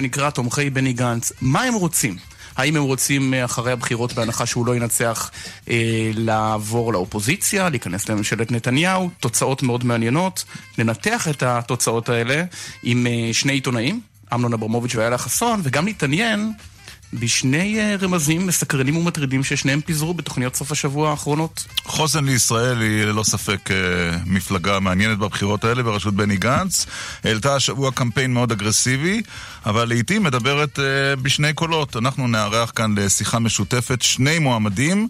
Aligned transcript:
שנקרא 0.00 0.30
תומכי 0.30 0.70
בני 0.70 0.92
גנץ. 0.92 1.32
מה 1.40 1.62
הם 1.62 1.74
רוצים? 1.74 2.16
האם 2.56 2.76
הם 2.76 2.82
רוצים 2.82 3.34
אה, 3.34 3.44
אחרי 3.44 3.72
הבחירות, 3.72 4.12
בהנחה 4.12 4.46
שהוא 4.46 4.66
לא 4.66 4.76
ינצח, 4.76 5.30
אה, 5.70 6.10
לעבור 6.14 6.92
לאופוזיציה, 6.92 7.68
להיכנס 7.68 8.08
לממשלת 8.08 8.52
נתניהו? 8.52 9.10
תוצאות 9.20 9.62
מאוד 9.62 9.84
מעניינות. 9.84 10.44
ננתח 10.78 11.28
את 11.28 11.42
התוצאות 11.42 12.08
האלה 12.08 12.44
עם 12.82 13.06
אה, 13.06 13.28
שני 13.32 13.52
עיתונאים, 13.52 14.00
אמנון 14.34 14.52
אברמוביץ' 14.52 14.94
ואיילה 14.94 15.18
חסון, 15.18 15.60
וגם 15.62 15.86
להתעניין 15.86 16.52
בשני 17.12 17.80
אה, 17.80 17.96
רמזים 18.00 18.46
מסקרנים 18.46 18.96
ומטרידים 18.96 19.44
ששניהם 19.44 19.80
פיזרו 19.80 20.14
בתוכניות 20.14 20.56
סוף 20.56 20.72
השבוע 20.72 21.10
האחרונות. 21.10 21.66
חוסן 21.84 22.24
לישראל 22.24 22.80
היא 22.80 23.04
ללא 23.04 23.22
ספק 23.22 23.70
אה, 23.70 23.76
מפלגה 24.26 24.80
מעניינת 24.80 25.18
בבחירות 25.18 25.64
האלה 25.64 25.82
בראשות 25.82 26.14
בני 26.14 26.36
גנץ. 26.36 26.86
העלתה 27.24 27.54
השבוע 27.54 27.92
קמפיין 27.92 28.32
מאוד 28.32 28.52
אגרסיבי, 28.52 29.22
אבל 29.66 29.88
לעיתים 29.88 30.22
מדברת 30.22 30.78
אה, 30.78 31.16
בשני 31.16 31.52
קולות. 31.52 31.96
אנחנו 31.96 32.28
נארח 32.28 32.72
כאן 32.74 32.98
לשיחה 32.98 33.38
משותפת 33.38 34.02
שני 34.02 34.38
מועמדים, 34.38 35.08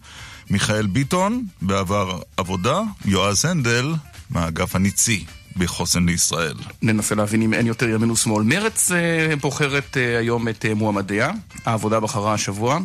מיכאל 0.51 0.87
ביטון, 0.87 1.47
בעבר 1.63 2.19
עבודה, 2.37 2.81
יועז 3.05 3.45
הנדל, 3.45 3.95
מהאגף 4.31 4.77
הניצי. 4.77 5.25
בחוסן 5.57 6.07
לישראל. 6.07 6.55
ננסה 6.83 7.15
להבין 7.15 7.43
אם 7.43 7.55
אין 7.55 7.67
יותר 7.67 7.89
ימין 7.89 8.11
ושמאל. 8.11 8.43
מרץ 8.43 8.93
אה, 8.93 9.37
בוחרת 9.37 9.97
אה, 9.97 10.19
היום 10.19 10.49
את 10.49 10.65
אה, 10.65 10.75
מועמדיה, 10.75 11.31
העבודה 11.67 12.01
בחרה 12.01 12.35
השבוע. 12.35 12.79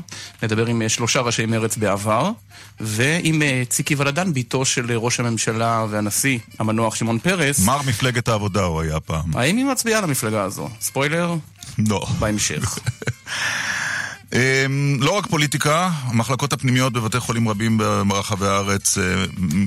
נדבר 0.43 0.65
עם 0.65 0.89
שלושה 0.89 1.21
ראשי 1.21 1.45
מרץ 1.45 1.77
בעבר, 1.77 2.31
ועם 2.79 3.41
ציקי 3.69 3.95
ולדן, 3.95 4.33
בתו 4.33 4.65
של 4.65 4.91
ראש 4.91 5.19
הממשלה 5.19 5.85
והנשיא 5.89 6.39
המנוח 6.59 6.95
שמעון 6.95 7.19
פרס. 7.19 7.65
מר 7.65 7.81
מפלגת 7.81 8.27
העבודה 8.27 8.63
הוא 8.63 8.81
היה 8.81 8.99
פעם. 8.99 9.37
האם 9.37 9.57
היא 9.57 9.65
מצביעה 9.65 10.01
למפלגה 10.01 10.43
הזו? 10.43 10.69
ספוילר? 10.81 11.35
לא. 11.77 12.05
בהמשך. 12.19 12.79
אמ, 14.33 14.97
לא 15.01 15.11
רק 15.11 15.27
פוליטיקה, 15.27 15.89
המחלקות 16.03 16.53
הפנימיות 16.53 16.93
בבתי 16.93 17.19
חולים 17.19 17.49
רבים 17.49 17.77
ברחבי 18.07 18.47
הארץ, 18.47 18.97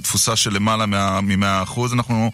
תפוסה 0.03 0.37
של 0.37 0.53
למעלה 0.53 0.87
מ-100%. 0.87 1.81
אנחנו 1.93 2.31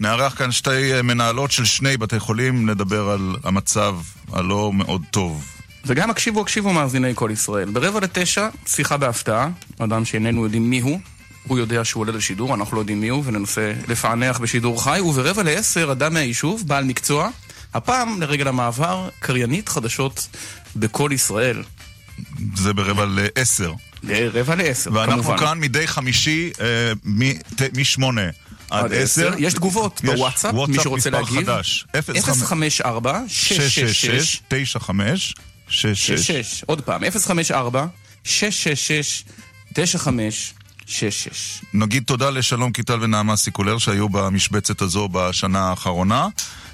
נארח 0.00 0.34
כאן 0.38 0.52
שתי 0.52 0.94
אה, 0.94 1.02
מנהלות 1.02 1.50
של 1.50 1.64
שני 1.64 1.96
בתי 1.96 2.18
חולים, 2.18 2.70
נדבר 2.70 3.10
על 3.10 3.36
המצב 3.44 3.96
הלא 4.32 4.72
מאוד 4.74 5.02
טוב. 5.10 5.44
וגם 5.86 6.10
הקשיבו, 6.10 6.40
הקשיבו 6.40 6.72
מאזיני 6.72 7.12
כל 7.14 7.30
ישראל. 7.32 7.70
ברבע 7.70 8.00
לתשע, 8.00 8.48
שיחה 8.66 8.96
בהפתעה, 8.96 9.48
אדם 9.78 10.04
שאיננו 10.04 10.44
יודעים 10.44 10.70
מי 10.70 10.80
הוא. 10.80 11.00
הוא 11.46 11.58
יודע 11.58 11.84
שהוא 11.84 12.00
עולה 12.00 12.12
לשידור, 12.12 12.54
אנחנו 12.54 12.76
לא 12.76 12.80
יודעים 12.80 13.00
מי 13.00 13.08
הוא, 13.08 13.22
וננסה 13.26 13.72
לפענח 13.88 14.38
בשידור 14.38 14.84
חי. 14.84 15.00
וברבע 15.00 15.42
לעשר, 15.42 15.92
אדם 15.92 16.14
מהיישוב, 16.14 16.62
בעל 16.66 16.84
מקצוע, 16.84 17.28
הפעם, 17.74 18.20
לרגל 18.20 18.48
המעבר, 18.48 19.08
קריינית 19.18 19.68
חדשות 19.68 20.28
בכל 20.76 21.10
ישראל. 21.12 21.62
זה 22.56 22.72
ברבע 22.72 23.04
לעשר. 23.04 23.72
רבע 24.32 24.54
לעשר, 24.54 24.90
כמובן. 24.90 25.08
ואנחנו 25.08 25.38
כאן 25.38 25.58
מדי 25.60 25.86
חמישי, 25.86 26.50
אה, 26.60 26.92
משמונה. 27.76 28.30
עד 28.70 28.92
עשר. 28.92 29.32
יש 29.38 29.54
תגובות 29.54 30.00
בוואטסאפ, 30.04 30.54
מי 30.68 30.76
שרוצה 30.82 31.10
להגיב. 31.10 31.44
חדש. 31.44 31.86
054 32.22 33.20
666 33.28 34.42
95 34.48 35.34
66 35.68 36.64
עוד 36.66 36.80
פעם, 36.80 37.10
054 37.10 37.86
666 38.24 39.24
95 39.74 40.54
66 40.86 41.62
נגיד 41.74 42.02
תודה 42.06 42.30
לשלום 42.30 42.72
קיטל 42.72 42.98
ונעמה 43.02 43.36
סיקולר 43.36 43.78
שהיו 43.78 44.08
במשבצת 44.08 44.82
הזו 44.82 45.08
בשנה 45.12 45.60
האחרונה 45.60 46.28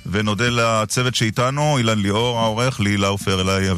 ונודה 0.06 0.48
לצוות 0.48 1.14
שאיתנו, 1.14 1.78
אילן 1.78 1.98
ליאור 1.98 2.38
העורך, 2.38 2.80
לי 2.80 2.96
לאופר, 2.96 3.40
אלי 3.40 3.68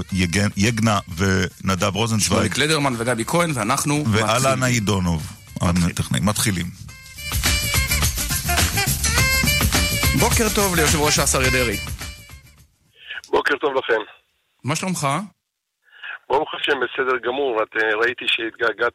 יגנה 0.56 0.98
ונדב 1.16 1.94
רוזנצוויג. 1.94 2.28
שמולי 2.28 2.48
קלדרמן 2.48 2.94
וגבי 2.98 3.24
כהן, 3.26 3.50
ואנחנו 3.54 4.04
ואלן 4.10 4.62
עידונוב, 4.62 5.26
הטכנאים. 5.60 6.26
מתחילים. 6.26 6.70
בוקר 10.20 10.44
טוב 10.54 10.76
ליושב 10.76 11.00
ראש 11.00 11.16
ש"ס 11.16 11.34
אריה 11.34 11.50
דרעי. 11.50 11.76
בוקר 13.30 13.54
טוב 13.60 13.72
לכם. 13.74 14.00
מה 14.64 14.76
שלומך? 14.76 15.08
ברוך 16.28 16.48
השם, 16.54 16.72
בסדר 16.72 17.18
גמור. 17.26 17.62
את 17.62 17.76
אה, 17.76 17.96
ראיתי 18.00 18.24
שהתגעגעת 18.28 18.92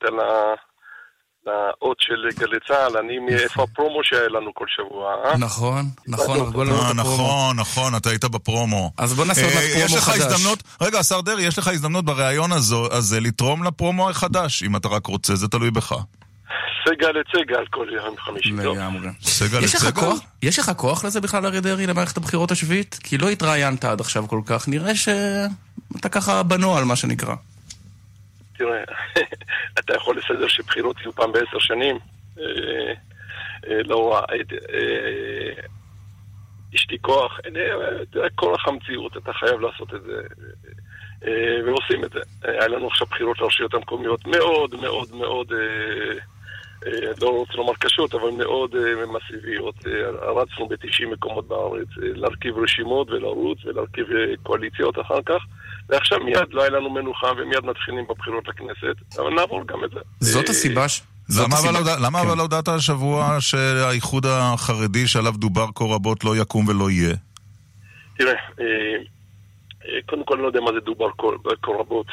לאות 1.46 1.97
של 2.00 2.40
גלי 2.40 2.57
צה"ל, 2.68 2.97
אני 2.97 3.19
מאיפה 3.19 3.63
הפרומו 3.63 4.00
שהיה 4.03 4.30
לנו 4.30 4.53
כל 4.53 4.66
שבוע, 4.68 5.13
אה? 5.25 5.38
נכון, 5.38 5.85
נכון, 6.07 6.40
הרגו 6.40 6.63
לנו 6.63 6.75
את 6.75 7.00
הפרומו. 7.00 7.16
נכון, 7.16 7.59
נכון, 7.59 7.96
אתה 7.96 8.09
היית 8.09 8.25
בפרומו. 8.25 8.91
אז 8.97 9.13
בוא 9.13 9.25
נעשה 9.25 9.44
עוד 9.44 9.53
אה, 9.53 9.74
פרומו 9.74 10.01
חדש. 10.01 10.19
הזדמנות, 10.19 10.63
רגע, 10.81 11.00
השר 11.00 11.22
דרעי, 11.22 11.44
יש 11.44 11.57
לך 11.57 11.68
הזדמנות 11.68 12.06
בריאיון 12.06 12.51
הזה 12.91 13.19
לתרום 13.19 13.63
לפרומו 13.63 14.09
החדש, 14.09 14.63
אם 14.63 14.75
אתה 14.75 14.88
רק 14.88 15.06
רוצה, 15.06 15.36
זה 15.36 15.47
תלוי 15.47 15.72
בך. 15.72 15.94
סגל 16.85 17.11
לצגל 17.11 17.65
כל 17.69 17.87
יום 17.91 18.17
חמישי. 18.17 18.51
לגמרי. 18.51 19.09
סגל 19.21 19.59
לצגל? 19.59 20.01
יש 20.43 20.59
לך 20.59 20.71
כוח 20.77 21.05
לזה 21.05 21.21
בכלל, 21.21 21.45
אריה 21.45 21.61
דרעי, 21.61 21.87
למערכת 21.87 22.17
הבחירות 22.17 22.51
השביעית? 22.51 22.99
כי 23.03 23.17
לא 23.17 23.29
התראיינת 23.29 23.85
עד 23.85 23.99
עכשיו 23.99 24.27
כל 24.27 24.41
כך. 24.45 24.67
נראה 24.67 24.95
שאתה 24.95 26.09
ככה 26.11 26.43
בנוהל, 26.43 26.83
מה 26.83 26.95
שנקרא. 26.95 27.35
תראה, 28.57 28.83
אתה 29.79 29.95
יכול 29.95 30.17
לסדר 30.17 30.47
שבחירות 30.47 30.97
יהיו 30.99 31.13
פעם 31.13 31.31
בעשר 31.31 31.59
שנים. 31.59 31.99
אה, 32.39 32.43
אה, 33.67 33.83
לא, 33.85 34.21
אה, 34.31 35.63
אשתי 36.75 36.97
כוח, 37.01 37.39
כורח 38.35 38.67
המציאות, 38.67 39.17
אתה 39.17 39.33
חייב 39.33 39.59
לעשות 39.59 39.93
את 39.93 40.01
זה. 40.03 40.21
ועושים 41.65 42.03
את 42.03 42.11
זה. 42.11 42.19
היה 42.43 42.67
לנו 42.67 42.88
עכשיו 42.88 43.07
בחירות 43.07 43.39
לרשויות 43.39 43.73
המקומיות 43.73 44.27
מאוד 44.27 44.75
מאוד 44.81 45.15
מאוד 45.15 45.53
לא 47.22 47.29
רוצה 47.29 47.53
לומר 47.53 47.73
קשות, 47.79 48.13
אבל 48.13 48.29
מאוד 48.29 48.75
אה, 48.75 49.06
מסיביות. 49.06 49.75
אה, 49.88 49.91
רצנו 50.41 50.67
ב-90 50.67 51.07
מקומות 51.12 51.47
בארץ, 51.47 51.88
להרכיב 51.97 52.57
רשימות 52.57 53.09
ולרוץ 53.09 53.57
ולהרכיב 53.66 54.06
קואליציות 54.44 55.00
אחר 55.00 55.19
כך, 55.25 55.44
ועכשיו 55.89 56.19
מיד 56.19 56.50
לא 56.51 56.62
היה 56.62 56.69
לנו 56.69 56.89
מנוחה 56.89 57.28
ומיד 57.38 57.66
מתחילים 57.66 58.06
בבחירות 58.09 58.47
לכנסת, 58.47 59.18
אבל 59.19 59.29
נעבור 59.34 59.68
גם 59.68 59.84
את 59.84 59.89
זה. 59.91 60.00
זאת 60.19 60.50
הסיבה 60.50 60.89
ש... 60.89 61.01
למה 62.00 62.22
אבל 62.22 62.39
הודעת 62.39 62.68
השבוע 62.68 63.38
שהאיחוד 63.39 64.25
החרדי 64.25 65.07
שעליו 65.07 65.31
דובר 65.31 65.66
כה 65.75 65.85
רבות 65.85 66.23
לא 66.23 66.38
יקום 66.38 66.68
ולא 66.68 66.89
יהיה? 66.89 67.16
תראה, 68.18 68.34
קודם 70.05 70.23
כל, 70.23 70.33
אני 70.33 70.44
לא 70.44 70.47
יודע 70.47 70.61
מה 70.61 70.72
זה 70.73 70.79
דובר 70.79 71.09
כה 71.61 71.72
רבות. 71.72 72.05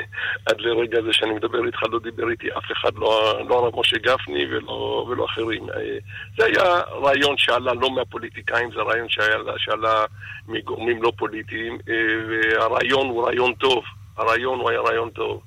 עד 0.46 0.60
לרגע 0.60 1.02
זה 1.02 1.12
שאני 1.12 1.32
מדבר 1.34 1.66
איתך, 1.66 1.82
לא 1.90 1.98
דיבר 1.98 2.30
איתי 2.30 2.48
אף 2.58 2.72
אחד, 2.72 2.94
לא, 2.94 3.40
לא 3.48 3.58
הרב 3.58 3.80
משה 3.80 3.98
גפני 3.98 4.46
ולא, 4.50 5.06
ולא 5.08 5.24
אחרים. 5.24 5.70
אה, 5.70 5.98
זה 6.38 6.44
היה 6.44 6.80
רעיון 7.02 7.38
שעלה 7.38 7.72
לא 7.74 7.90
מהפוליטיקאים, 7.90 8.70
זה 8.72 8.82
רעיון 8.82 9.08
שעלה, 9.08 9.52
שעלה 9.56 10.04
מגורמים 10.48 11.02
לא 11.02 11.12
פוליטיים, 11.16 11.78
אה, 11.88 11.94
והרעיון 12.28 13.08
הוא 13.08 13.26
רעיון 13.26 13.54
טוב. 13.54 13.84
הרעיון 14.16 14.60
הוא 14.60 14.70
היה 14.70 14.80
רעיון 14.80 15.10
טוב. 15.10 15.42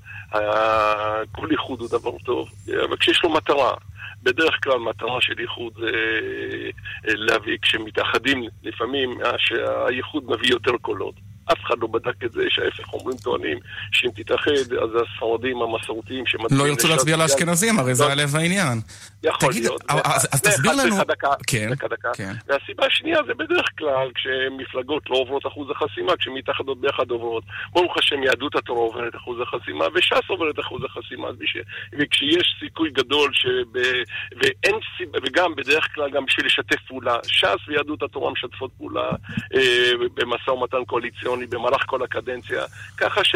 כל 1.31 1.52
איחוד 1.52 1.79
הוא 1.79 1.90
דבר 1.90 2.17
טוב, 2.25 2.50
אבל 2.84 2.97
כשיש 2.97 3.23
לו 3.23 3.29
מטרה. 3.29 3.73
בדרך 4.23 4.63
כלל 4.63 4.79
מטרה 4.79 5.22
של 5.22 5.40
איחוד 5.40 5.73
זה 5.79 5.91
אה, 7.07 7.13
להביא, 7.16 7.57
כשמתאחדים 7.62 8.44
לפעמים, 8.63 9.19
שהאיחוד 9.38 10.23
מביא 10.29 10.50
יותר 10.50 10.78
קולות. 10.81 11.16
אף 11.51 11.57
אחד 11.63 11.75
לא 11.81 11.88
בדק 11.88 12.23
את 12.23 12.31
זה, 12.31 12.44
שההפך 12.50 12.94
אומרים 12.94 13.17
טוענים 13.17 13.57
שאם 13.91 14.09
תתאחד, 14.16 14.51
אז 14.51 14.89
הספרדים 15.01 15.61
המסורתיים 15.61 16.25
שמצביעים... 16.25 16.66
לא 16.66 16.69
ירצו 16.69 16.88
להצביע 16.88 17.17
לאשכנזים, 17.17 17.79
הרי 17.79 17.95
זה 17.95 18.16
לב 18.16 18.35
העניין. 18.35 18.81
יכול 19.23 19.53
להיות. 19.53 19.84
אז 19.89 20.41
תסביר 20.41 20.72
לנו... 20.72 20.95
דקה, 21.03 21.29
כן, 21.47 21.69
דקה, 21.69 21.88
דקה. 21.88 22.09
כן. 22.13 22.34
והסיבה 22.47 22.85
השנייה 22.85 23.19
זה 23.28 23.34
בדרך 23.34 23.66
כלל 23.78 24.07
כשמפלגות 24.16 25.09
לא 25.09 25.16
עוברות 25.16 25.47
אחוז 25.47 25.67
החסימה, 25.72 26.17
כשמתאחדות 26.17 26.81
ביחד 26.81 27.09
עוברות. 27.09 27.44
ברוך 27.73 27.97
השם, 27.97 28.23
יהדות 28.23 28.55
התורה 28.55 28.81
עוברת 28.81 29.16
אחוז 29.16 29.37
החסימה, 29.41 29.85
וש"ס 29.93 30.29
עוברת 30.29 30.59
אחוז 30.59 30.81
החסימה. 30.84 31.28
וכשיש 31.99 32.55
סיכוי 32.59 32.90
גדול, 32.90 33.31
שב... 33.34 33.79
ואין 34.41 34.75
סיבה, 34.97 35.20
וגם 35.23 35.55
בדרך 35.55 35.87
כלל 35.96 36.09
גם 36.09 36.25
בשביל 36.25 36.46
לשתף 36.46 36.81
פעולה, 36.87 37.17
ש"ס 37.28 37.67
ויהדות 37.67 38.03
התורה 38.03 38.31
משתפות 38.31 38.72
פעולה 38.78 39.09
אה, 39.55 39.91
במשא 40.14 40.49
ומתן 40.49 40.85
קואליציוני 40.87 41.34
במהלך 41.49 41.84
כל 41.85 42.03
הקדנציה. 42.03 42.64
ככה 42.97 43.23
ש... 43.23 43.35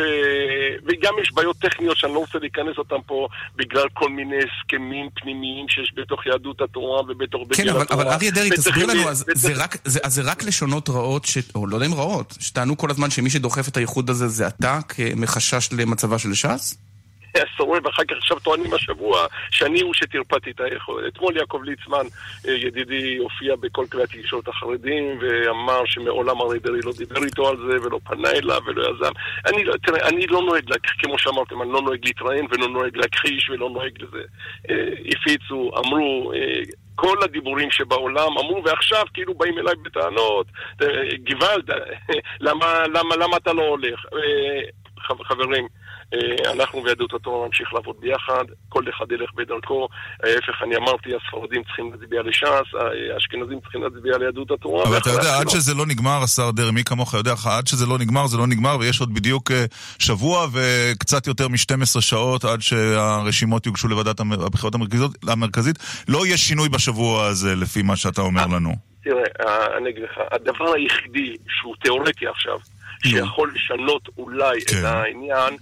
וגם 0.86 1.14
יש 1.22 1.34
בעיות 1.34 1.58
טכניות 1.58 1.98
שאני 1.98 2.14
לא 2.14 2.20
רוצה 2.20 2.40
להיכנס 2.40 2.78
אותן 2.78 2.96
פה 3.06 3.28
בגלל 3.56 3.90
כל 3.94 4.10
מיני 4.10 4.36
הסכמים 4.36 5.10
פנימיים 5.16 5.70
שיש 5.70 5.94
בתוך 5.96 6.26
יהדות 6.26 6.62
התורה 6.62 7.02
ובתוך 7.02 7.42
כן, 7.54 7.64
דגל 7.64 7.72
אבל, 7.72 7.82
התורה. 7.82 8.04
כן, 8.04 8.08
אבל 8.08 8.14
אריה 8.16 8.32
דרעי, 8.32 8.50
תסביר 8.50 8.86
לנו, 8.86 9.10
אז 9.10 9.26
זה, 9.34 9.54
רק, 9.56 9.78
זה, 9.86 10.00
אז 10.04 10.14
זה 10.14 10.22
רק 10.26 10.44
לשונות 10.44 10.90
רעות, 10.90 11.26
ש... 11.26 11.38
או 11.56 11.68
לא 11.68 11.76
יודע 11.76 11.86
אם 11.86 11.94
רעות, 11.94 12.38
שטענו 12.40 12.78
כל 12.78 12.92
הזמן 12.92 13.10
שמי 13.10 13.30
שדוחף 13.30 13.68
את 13.68 13.78
האיחוד 13.78 14.10
הזה 14.10 14.28
זה 14.28 14.48
אתה, 14.48 14.80
מחשש 15.16 15.70
למצבה 15.74 16.20
של 16.20 16.34
ש"ס? 16.34 16.89
עשורים, 17.34 17.82
ואחר 17.86 18.04
כך 18.04 18.16
עכשיו 18.18 18.40
טוענים 18.40 18.74
השבוע 18.74 19.26
שאני 19.52 19.82
הוא 19.82 19.94
שטרפדתי 19.94 20.52
את 20.52 20.60
היכולת. 20.60 21.14
אתמול 21.14 21.38
יעקב 21.38 21.62
ליצמן, 21.64 22.06
אה, 22.48 22.54
ידידי, 22.54 23.18
הופיע 23.18 23.56
בכל 23.56 23.86
כלי 23.92 24.04
התקשורת 24.04 24.48
החרדים, 24.48 25.20
ואמר 25.22 25.82
שמעולם 25.86 26.42
אריה 26.42 26.60
דרעי 26.60 26.80
לא 26.84 26.92
דיבר 26.98 27.24
איתו 27.24 27.50
על 27.50 27.58
זה, 27.58 27.88
ולא 27.88 28.00
פנה 28.04 28.32
אליו, 28.32 28.62
ולא 28.66 28.82
יזם. 28.82 29.12
אני 29.46 29.64
לא, 29.64 29.74
תראה, 29.86 30.08
אני 30.08 30.28
לא 30.28 30.42
נוהג, 30.42 30.64
כמו 31.00 31.20
שאמרתם, 31.20 31.62
אני 31.62 31.72
לא 31.72 31.82
נוהג 31.82 32.06
להתראיין, 32.06 32.46
ולא 32.52 32.68
נוהג 32.68 32.98
להכחיש, 32.98 33.50
ולא 33.50 33.70
נוהג 33.70 34.02
לזה. 34.02 34.24
אה, 34.70 34.90
הפיצו, 35.08 35.72
אמרו, 35.78 36.32
אה, 36.36 36.62
כל 36.96 37.18
הדיבורים 37.24 37.72
שבעולם 37.72 38.38
אמרו, 38.38 38.62
ועכשיו 38.66 39.06
כאילו 39.14 39.34
באים 39.34 39.60
אליי 39.60 39.76
בטענות, 39.84 40.48
גוואלד, 41.30 41.70
למה, 42.48 42.84
למה, 42.88 43.16
למה 43.16 43.38
אתה 43.38 43.54
לא 43.54 43.62
הולך? 43.62 44.06
חברים, 45.24 45.68
אנחנו 46.54 46.84
ויהדות 46.84 47.14
התורה 47.14 47.48
נמשיך 47.48 47.74
לעבוד 47.74 47.96
ביחד, 48.00 48.44
כל 48.70 48.84
אחד 48.90 49.12
ילך 49.12 49.30
בדרכו. 49.36 49.88
ההפך, 50.24 50.64
אני 50.64 50.76
אמרתי, 50.76 51.10
הספרדים 51.16 51.64
צריכים 51.64 51.92
להצביע 51.92 52.22
לש"ס, 52.22 52.76
האשכנזים 53.14 53.60
צריכים 53.60 53.84
להצביע 53.84 54.18
ליהדות 54.18 54.52
התורה. 54.52 54.84
אבל 54.84 54.98
אתה 54.98 55.10
יודע, 55.10 55.40
עד 55.40 55.50
שזה 55.50 55.74
לא 55.74 55.86
נגמר, 55.86 56.20
השר 56.24 56.52
דרעי, 56.52 56.72
מי 56.72 56.84
כמוך 56.84 57.14
יודע 57.14 57.34
לך, 57.34 57.48
עד 57.48 57.68
שזה 57.68 57.86
לא 57.86 57.98
נגמר, 57.98 58.28
זה 58.28 58.38
לא 58.38 58.48
נגמר, 58.48 58.78
ויש 58.80 59.00
עוד 59.00 59.14
בדיוק 59.14 59.52
אה, 59.52 59.66
שבוע 60.00 60.48
וקצת 60.54 61.28
יותר 61.28 61.48
מ-12 61.48 62.02
שעות 62.02 62.46
עד 62.46 62.62
שהרשימות 62.62 63.66
יוגשו 63.66 63.88
לוועדת 63.88 64.20
הבחירות 64.20 64.74
המרכזית. 65.28 65.76
לא 66.08 66.26
יהיה 66.26 66.38
שינוי 66.38 66.70
בשבוע 66.70 67.26
הזה, 67.26 67.56
לפי 67.56 67.82
מה 67.82 67.96
שאתה 67.96 68.22
אומר 68.22 68.48
לנו. 68.48 68.76
תראה, 69.04 69.24
אה, 69.48 69.78
אני 69.78 69.90
אגיד 69.90 70.04
לך, 70.04 70.20
הדבר 70.32 70.74
היחידי 70.74 71.36
שהוא 71.48 71.76
תיאורטי 71.82 72.28
עכשיו, 72.28 72.60
שיכול 73.04 73.54
לשנות 73.56 74.10
אולי 74.18 74.62
כן. 74.68 74.80
את 74.80 74.84
העניין, 74.84 75.54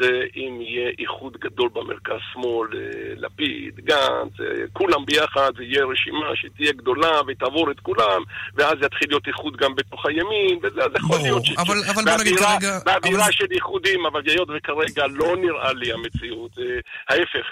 זה 0.00 0.10
אם 0.36 0.60
יהיה 0.60 0.90
איחוד 0.98 1.36
גדול 1.36 1.68
במרכז-שמאל, 1.72 2.68
אה, 2.74 3.12
לפיד, 3.16 3.74
גנץ, 3.76 4.40
אה, 4.40 4.64
כולם 4.72 5.04
ביחד, 5.06 5.50
זה 5.56 5.62
יהיה 5.64 5.84
רשימה 5.84 6.26
שתהיה 6.34 6.72
גדולה 6.72 7.20
ותעבור 7.26 7.70
את 7.70 7.80
כולם, 7.80 8.22
ואז 8.54 8.74
יתחיל 8.82 9.08
להיות 9.08 9.26
איחוד 9.26 9.56
גם 9.56 9.74
בתוך 9.74 10.06
הימין, 10.06 10.58
וזה 10.62 10.80
אז 10.84 10.90
יכול 10.96 11.18
להיות 11.22 11.44
ש... 11.44 11.52
אבל, 11.58 11.76
אבל 11.90 12.02
בוא 12.04 12.20
נגיד 12.20 12.36
כרגע... 12.36 12.78
באווירה 12.84 13.24
אבל... 13.24 13.32
של 13.32 13.46
איחודים, 13.50 14.06
אבל 14.06 14.22
היות 14.26 14.48
וכרגע 14.56 15.06
לא 15.06 15.36
נראה 15.36 15.72
לי 15.72 15.92
המציאות. 15.92 16.58
אה, 16.58 16.64
ההפך, 17.08 17.46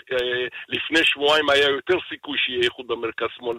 לפני 0.69 1.01
שבועיים 1.05 1.51
היה 1.51 1.69
יותר 1.69 1.97
סיכוי 2.09 2.39
שיהיה 2.39 2.63
איחוד 2.63 2.87
במרכז-שמאל. 2.89 3.57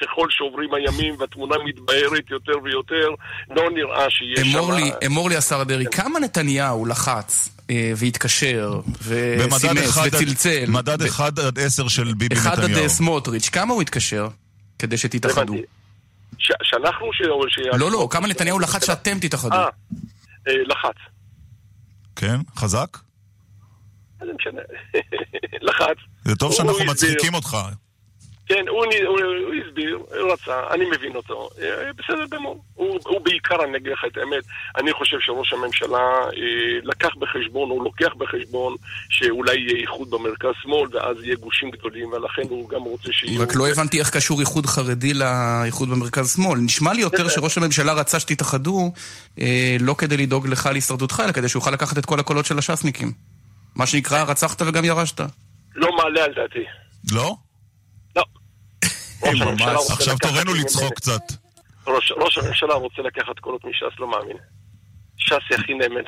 ככל 0.00 0.26
שעוברים 0.30 0.74
הימים 0.74 1.14
והתמונה 1.18 1.56
מתבהרת 1.64 2.30
יותר 2.30 2.52
ויותר, 2.62 3.08
לא 3.50 3.70
נראה 3.70 4.10
שיהיה 4.10 4.44
שם... 4.44 4.58
אמור 5.06 5.28
לי 5.28 5.36
השר 5.36 5.64
דרעי. 5.64 5.84
כמה 5.90 6.20
נתניהו 6.20 6.86
לחץ 6.86 7.57
והתקשר, 7.96 8.80
וסימס, 9.02 9.98
וצלצל. 10.06 10.64
מדד 10.68 11.02
1 11.02 11.38
עד 11.38 11.58
10 11.58 11.88
של 11.88 12.14
ביבי 12.14 12.34
נתניהו. 12.34 12.52
1 12.52 12.82
עד 12.82 12.86
סמוטריץ', 12.86 13.48
כמה 13.48 13.74
הוא 13.74 13.82
התקשר 13.82 14.28
כדי 14.78 14.96
שתתאחדו? 14.96 15.54
שאנחנו 16.38 17.12
ש... 17.12 17.22
לא, 17.78 17.90
לא, 17.90 18.08
כמה 18.10 18.28
נתניהו 18.28 18.58
לחץ 18.58 18.86
שאתם 18.86 19.18
תתאחדו. 19.18 19.54
אה, 19.54 19.68
אה, 20.48 20.52
לחץ. 20.66 20.96
כן? 22.16 22.40
חזק? 22.56 22.98
זה 24.20 24.32
משנה. 24.38 24.60
לחץ. 25.68 25.96
זה 26.24 26.36
טוב 26.36 26.52
שאנחנו 26.52 26.84
מצחיקים 26.84 27.34
אותך. 27.34 27.56
כן, 28.48 28.68
הוא, 28.68 28.84
הוא, 29.06 29.20
הוא 29.46 29.54
הסביר, 29.54 29.96
הוא 29.96 30.32
רצה, 30.32 30.60
אני 30.70 30.84
מבין 30.96 31.16
אותו, 31.16 31.48
אה, 31.62 31.92
בסדר 31.92 32.26
גמור. 32.36 32.62
הוא, 32.74 32.98
הוא 33.04 33.20
בעיקר, 33.20 33.64
אני 33.64 33.76
אגיד 33.76 33.92
לך 33.92 34.04
את 34.06 34.16
האמת, 34.16 34.44
אני 34.76 34.92
חושב 34.92 35.16
שראש 35.20 35.52
הממשלה 35.52 35.98
אה, 35.98 36.78
לקח 36.82 37.08
בחשבון, 37.18 37.70
הוא 37.70 37.84
לוקח 37.84 38.14
בחשבון 38.18 38.76
שאולי 39.08 39.56
יהיה 39.56 39.80
איחוד 39.80 40.10
במרכז-שמאל, 40.10 40.88
ואז 40.92 41.16
יהיה 41.22 41.36
גושים 41.36 41.70
גדולים, 41.70 42.12
ולכן 42.12 42.42
הוא 42.48 42.68
גם 42.68 42.82
רוצה 42.82 43.08
שיהיו... 43.12 43.42
רק 43.42 43.54
לא 43.54 43.68
הבנתי 43.68 43.98
איך 43.98 44.10
קשור 44.10 44.40
איחוד 44.40 44.66
חרדי 44.66 45.14
לאיחוד 45.14 45.90
במרכז-שמאל. 45.90 46.58
נשמע 46.58 46.92
לי 46.92 47.00
יותר 47.00 47.28
שראש 47.28 47.58
הממשלה 47.58 47.92
רצה 47.92 48.20
שתתאחדו, 48.20 48.92
אה, 49.40 49.76
לא 49.80 49.94
כדי 49.98 50.16
לדאוג 50.16 50.48
לך 50.48 50.68
להישרדותך, 50.72 51.22
אלא 51.24 51.32
כדי 51.32 51.48
שיוכל 51.48 51.70
לקחת 51.70 51.98
את 51.98 52.06
כל 52.06 52.20
הקולות 52.20 52.46
של 52.46 52.58
הש"סניקים. 52.58 53.12
מה 53.76 53.86
שנקרא, 53.86 54.22
רצחת 54.22 54.62
וגם 54.62 54.84
ירשת. 54.84 55.20
לא 55.74 55.96
מעלה 55.96 56.24
על 56.24 56.32
דעתי. 56.34 56.64
לא? 57.12 57.36
עכשיו 59.92 60.18
תורנו 60.18 60.54
לצחוק 60.54 60.94
קצת. 60.94 61.22
ראש 61.86 62.38
הממשלה 62.38 62.74
רוצה 62.74 63.02
לקחת 63.02 63.38
קולות 63.38 63.64
מש"ס, 63.64 63.98
לא 64.00 64.10
מאמין. 64.10 64.36
ש"ס 65.28 65.58
הכי 65.58 65.74
נאמנת. 65.74 66.06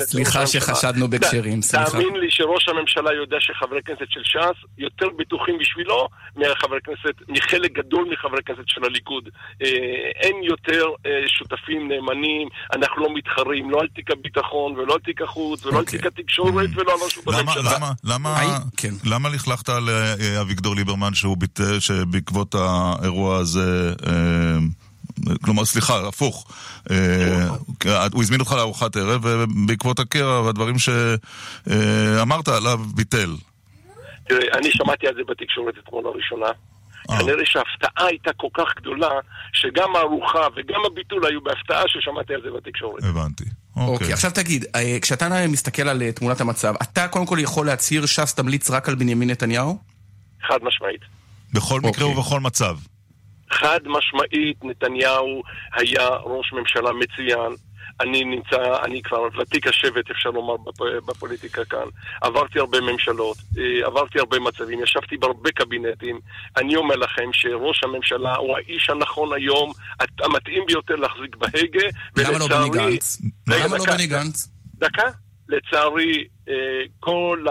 סליחה 0.00 0.46
שחשדנו 0.46 1.08
בקשרים, 1.08 1.62
סליחה. 1.62 1.90
תאמין 1.90 2.16
לי 2.16 2.30
שראש 2.30 2.68
הממשלה 2.68 3.14
יודע 3.14 3.36
שחברי 3.40 3.82
כנסת 3.82 4.10
של 4.10 4.20
ש"ס 4.24 4.58
יותר 4.78 5.06
בטוחים 5.18 5.58
בשבילו 5.58 6.08
מחברי 6.36 6.78
כנסת, 6.84 7.14
מחלק 7.28 7.72
גדול 7.72 8.08
מחברי 8.12 8.42
כנסת 8.46 8.62
של 8.66 8.84
הליכוד. 8.84 9.28
אה, 9.62 9.68
אין 10.14 10.36
יותר 10.42 10.84
אה, 11.06 11.10
שותפים 11.26 11.88
נאמנים, 11.88 12.48
אנחנו 12.72 13.02
לא 13.02 13.14
מתחרים, 13.14 13.70
לא 13.70 13.80
על 13.80 13.88
תיק 13.94 14.10
הביטחון 14.10 14.72
ולא 14.72 14.94
על 14.94 15.00
תיק 15.00 15.22
החוץ 15.22 15.66
ולא 15.66 15.74
על 15.74 15.80
אוקיי. 15.80 15.98
תיק 15.98 16.06
התקשורת 16.06 16.70
ולא 16.74 16.92
על 16.92 16.98
רשות 17.06 17.24
הממשלה. 17.26 17.78
כן. 18.76 18.92
למה 19.04 19.28
לכלכת 19.28 19.68
על 19.68 19.88
אה, 19.88 20.40
אביגדור 20.40 20.74
ליברמן 20.74 21.12
שבעקבות 21.80 22.54
האירוע 22.54 23.36
הזה... 23.36 23.94
כלומר, 25.42 25.64
סליחה, 25.64 26.08
הפוך. 26.08 26.46
אה, 26.90 27.48
הוא 28.12 28.22
הזמין 28.22 28.40
אותך 28.40 28.52
לארוחת 28.52 28.96
ערב, 28.96 29.20
ובעקבות 29.24 29.98
הקרע 29.98 30.40
והדברים 30.40 30.74
שאמרת 30.78 32.48
עליו, 32.48 32.80
ביטל. 32.94 33.30
תראה, 34.28 34.58
אני 34.58 34.72
שמעתי 34.72 35.06
על 35.06 35.14
זה 35.14 35.20
בתקשורת 35.28 35.74
אתמול 35.84 36.04
לראשונה. 36.04 36.46
אה. 37.10 37.18
כנראה 37.18 37.44
שההפתעה 37.44 38.06
הייתה 38.06 38.30
כל 38.36 38.48
כך 38.54 38.74
גדולה, 38.76 39.10
שגם 39.52 39.96
הארוחה 39.96 40.46
וגם 40.56 40.80
הביטול 40.86 41.26
היו 41.26 41.40
בהפתעה 41.40 41.82
ששמעתי 41.86 42.34
על 42.34 42.40
זה 42.42 42.48
בתקשורת. 42.56 43.04
הבנתי. 43.04 43.44
אוקיי, 43.76 43.94
אוקיי 43.94 44.12
עכשיו 44.12 44.30
תגיד, 44.30 44.64
אה, 44.74 44.98
כשאתה 45.02 45.46
מסתכל 45.48 45.88
על 45.88 46.10
תמונת 46.10 46.40
המצב, 46.40 46.74
אתה 46.82 47.08
קודם 47.08 47.26
כל 47.26 47.38
יכול 47.40 47.66
להצהיר 47.66 48.06
ש"ס 48.06 48.34
תמליץ 48.34 48.70
רק 48.70 48.88
על 48.88 48.94
בנימין 48.94 49.30
נתניהו? 49.30 49.78
חד 50.48 50.58
משמעית. 50.62 51.00
בכל 51.52 51.80
מקרה 51.80 52.04
אוקיי. 52.04 52.18
ובכל 52.18 52.40
מצב. 52.40 52.76
חד 53.50 53.80
משמעית 53.84 54.64
נתניהו 54.64 55.42
היה 55.74 56.08
ראש 56.08 56.52
ממשלה 56.52 56.92
מצוין. 56.92 57.52
אני 58.00 58.24
נמצא, 58.24 58.82
אני 58.84 59.02
כבר 59.02 59.22
ותיק 59.38 59.66
השבט, 59.66 60.10
אפשר 60.10 60.30
לומר, 60.30 60.56
בפוליטיקה 61.06 61.64
כאן. 61.64 61.86
עברתי 62.20 62.58
הרבה 62.58 62.80
ממשלות, 62.80 63.36
אה, 63.58 63.86
עברתי 63.86 64.18
הרבה 64.18 64.38
מצבים, 64.38 64.82
ישבתי 64.82 65.16
בהרבה 65.16 65.50
קבינטים. 65.50 66.20
אני 66.56 66.76
אומר 66.76 66.96
לכם 66.96 67.32
שראש 67.32 67.84
הממשלה 67.84 68.36
הוא 68.36 68.56
האיש 68.56 68.90
הנכון 68.90 69.32
היום, 69.32 69.72
המתאים 70.20 70.62
ביותר 70.66 70.96
להחזיק 70.96 71.36
בהגה, 71.36 71.86
ולצערי... 72.16 72.34
למה 72.34 72.38
לא 72.38 72.48
בני 72.48 72.70
גנץ? 72.70 73.18
למה 73.48 73.78
לא 73.78 73.84
בני 73.84 74.06
גנץ? 74.06 74.48
דקה. 74.74 75.10
לצערי, 75.48 76.24
כל 77.00 77.44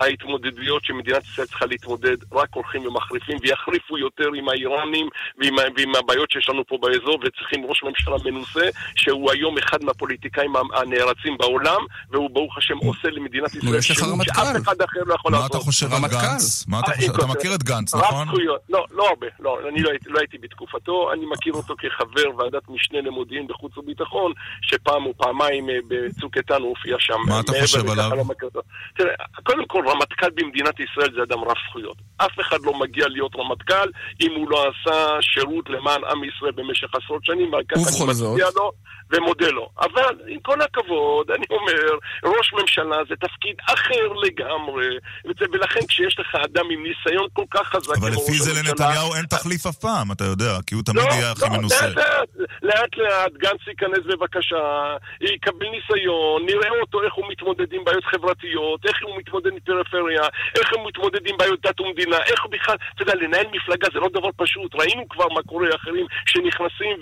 ההתמודדויות 0.00 0.84
שמדינת 0.84 1.24
ישראל 1.24 1.46
צריכה 1.46 1.66
להתמודד 1.66 2.16
רק 2.32 2.48
הולכים 2.54 2.86
ומחריפים 2.86 3.38
ויחריפו 3.42 3.98
יותר 3.98 4.28
עם 4.34 4.48
האיראנים 4.48 5.08
ועם, 5.38 5.54
ועם 5.76 5.94
הבעיות 5.96 6.30
שיש 6.30 6.48
לנו 6.48 6.66
פה 6.66 6.78
באזור 6.82 7.18
וצריכים 7.24 7.66
ראש 7.66 7.82
ממשלה 7.82 8.16
מנוסה 8.24 8.66
שהוא 8.96 9.30
היום 9.32 9.58
אחד 9.58 9.84
מהפוליטיקאים 9.84 10.52
הנערצים 10.74 11.38
בעולם 11.38 11.80
והוא 12.10 12.30
ברוך 12.30 12.58
השם 12.58 12.76
עושה 12.76 13.08
למדינת 13.10 13.54
ישראל 13.54 13.80
שירות 13.80 14.24
שאף 14.24 14.56
אחד 14.62 14.82
אחר 14.82 15.00
לא 15.06 15.14
יכול 15.14 15.32
לעשות. 15.32 15.50
מה 15.52 15.58
אתה 15.58 15.58
חושב 15.58 15.86
על 15.92 16.00
גנץ? 16.10 16.66
אתה 17.14 17.26
מכיר 17.26 17.54
את 17.54 17.62
גנץ, 17.62 17.94
נכון? 17.94 18.28
לא, 18.68 18.86
לא 18.90 19.08
הרבה, 19.08 19.26
לא, 19.40 19.58
אני 19.68 19.82
לא, 19.82 19.90
לא 20.06 20.18
הייתי 20.18 20.38
בתקופתו, 20.38 21.12
אני 21.12 21.26
מכיר 21.32 21.52
אותו 21.52 21.74
כחבר 21.78 22.36
ועדת 22.38 22.62
משנה 22.68 23.00
למודיעין 23.00 23.46
בחוץ 23.46 23.78
וביטחון 23.78 24.32
שפעם 24.62 25.06
או 25.06 25.12
פעמיים 25.16 25.70
אה, 25.70 25.74
בצוק 25.88 26.36
איתן 26.36 26.54
הוא 26.54 26.68
הופיע 26.68 26.96
שם. 26.98 27.18
מה 27.28 27.40
אתה 27.40 27.52
חושב 27.62 27.90
עליו? 28.06 28.24
לא 28.54 28.62
תראה, 28.96 29.14
קודם 29.42 29.66
כל, 29.66 29.84
רמטכ"ל 29.88 30.30
במדינת 30.30 30.80
ישראל 30.80 31.10
זה 31.16 31.22
אדם 31.22 31.44
רב 31.44 31.56
זכויות. 31.68 31.96
אף 32.16 32.40
אחד 32.40 32.58
לא 32.64 32.74
מגיע 32.80 33.08
להיות 33.08 33.36
רמטכ"ל 33.36 33.88
אם 34.20 34.32
הוא 34.36 34.50
לא 34.50 34.64
עשה 34.70 35.16
שירות 35.20 35.70
למען 35.70 36.04
עם 36.04 36.24
ישראל 36.24 36.52
במשך 36.52 36.88
עשרות 36.94 37.24
שנים, 37.24 37.52
ועל 37.52 37.62
כך 37.68 37.76
אני 37.76 38.10
מצביע 38.10 38.46
לו 38.56 38.72
ומודה 39.12 39.50
לו. 39.50 39.68
אבל 39.80 40.14
עם 40.26 40.40
כל 40.40 40.60
הכבוד, 40.60 41.30
אני 41.30 41.44
אומר, 41.50 41.98
ראש 42.24 42.52
ממשלה 42.52 42.96
זה 43.08 43.14
תפקיד 43.16 43.56
אחר 43.74 44.08
לגמרי, 44.24 44.88
ולכן 45.52 45.86
כשיש 45.88 46.18
לך 46.20 46.34
אדם 46.34 46.64
עם 46.70 46.82
ניסיון 46.82 47.26
כל 47.32 47.44
כך 47.50 47.66
חזק 47.66 47.96
אבל 48.00 48.10
לפי 48.10 48.38
זה 48.38 48.50
לנתניהו 48.62 49.14
אין 49.14 49.26
תחליף 49.26 49.66
אף 49.66 49.76
פעם, 49.76 50.12
אתה 50.12 50.24
יודע, 50.24 50.58
כי 50.66 50.74
הוא 50.74 50.82
תמיד 50.82 51.04
לא, 51.04 51.12
יהיה 51.12 51.30
הכי 51.30 51.44
לא, 51.44 51.56
מנוסה. 51.56 51.86
לאט 52.62 52.96
לאט, 52.96 53.32
גנץ 53.32 53.60
ייכנס 53.68 54.04
בבקשה, 54.06 54.96
יקבל 55.20 55.66
ניסיון, 55.66 56.46
נראה 56.46 56.80
אותו 56.80 57.02
איך 57.02 57.14
הוא 57.14 57.24
מתמודד 57.30 57.72
עם 57.72 57.84
בעיות 57.92 58.04
חברתיות, 58.04 58.86
איך 58.86 58.96
הוא 59.02 59.18
מתמודד 59.18 59.52
עם 59.52 59.60
פריפריה, 59.60 60.22
איך 60.58 60.68
הוא 60.74 60.86
מתמודד 60.88 61.26
עם 61.26 61.36
בעיות 61.36 61.60
דת 61.60 61.80
ומדינה, 61.80 62.16
איך 62.16 62.42
הוא 62.42 62.52
בכלל, 62.52 62.76
אתה 62.94 63.02
יודע, 63.02 63.14
לנהל 63.14 63.46
מפלגה 63.52 63.88
זה 63.92 64.00
לא 64.00 64.08
דבר 64.08 64.28
פשוט. 64.36 64.74
ראינו 64.74 65.08
כבר 65.08 65.28
מה 65.28 65.42
קורה 65.42 65.68
אחרים 65.74 66.06
שנכנסים 66.26 66.96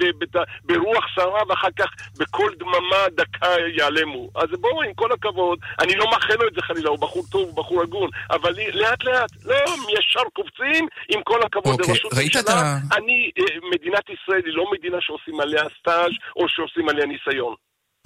ברוח 0.64 1.04
סערה 1.14 1.40
ואחר 1.48 1.68
כך 1.78 1.86
בכל 2.18 2.50
דממה 2.58 3.02
דקה 3.16 3.46
ייעלמו. 3.76 4.30
אז 4.34 4.48
בואו, 4.60 4.82
עם 4.82 4.94
כל 4.94 5.12
הכבוד, 5.12 5.58
אני 5.80 5.94
לא 5.94 6.06
מאחל 6.10 6.34
לו 6.40 6.48
את 6.48 6.54
זה 6.54 6.62
חלילה, 6.62 6.90
הוא 6.90 6.98
בחור 6.98 7.22
טוב, 7.30 7.42
הוא 7.42 7.56
בחור 7.56 7.82
הגון, 7.82 8.10
אבל 8.30 8.54
לאט 8.72 9.04
לאט, 9.04 9.30
לא, 9.44 9.54
ישר 9.98 10.28
קופצים, 10.32 10.88
עם 11.08 11.22
כל 11.22 11.42
הכבוד 11.42 11.80
אוקיי, 11.80 11.94
לרשות 11.94 12.12
הממשלה. 12.12 12.40
אתה... 12.40 12.96
אני, 12.96 13.30
אה, 13.38 13.68
מדינת 13.74 14.04
ישראל 14.10 14.42
היא 14.44 14.54
לא 14.54 14.64
מדינה 14.72 14.96
שעושים 15.00 15.40
עליה 15.40 15.62
סטאז' 15.78 16.12
או 16.36 16.48
שעושים 16.48 16.88
עליה 16.88 17.06
ניסיון. 17.06 17.54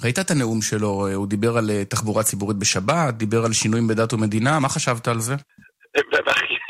ראית 0.02 0.18
את 0.18 0.30
הנאום 0.30 0.62
שלו? 0.62 1.08
הוא 1.14 1.26
דיבר 1.26 1.58
על 1.58 1.70
אה, 1.70 1.84
תחבורה 1.84 2.22
ציבורית 2.22 2.56
בשבת, 2.56 3.14
דיבר 3.14 3.44
על 3.44 3.52
שינויים 3.52 3.88
בדת 3.88 4.12
ומדינה, 4.12 4.60
מה 4.60 4.68
חשבת 4.68 5.08
על 5.08 5.20
זה? 5.20 5.34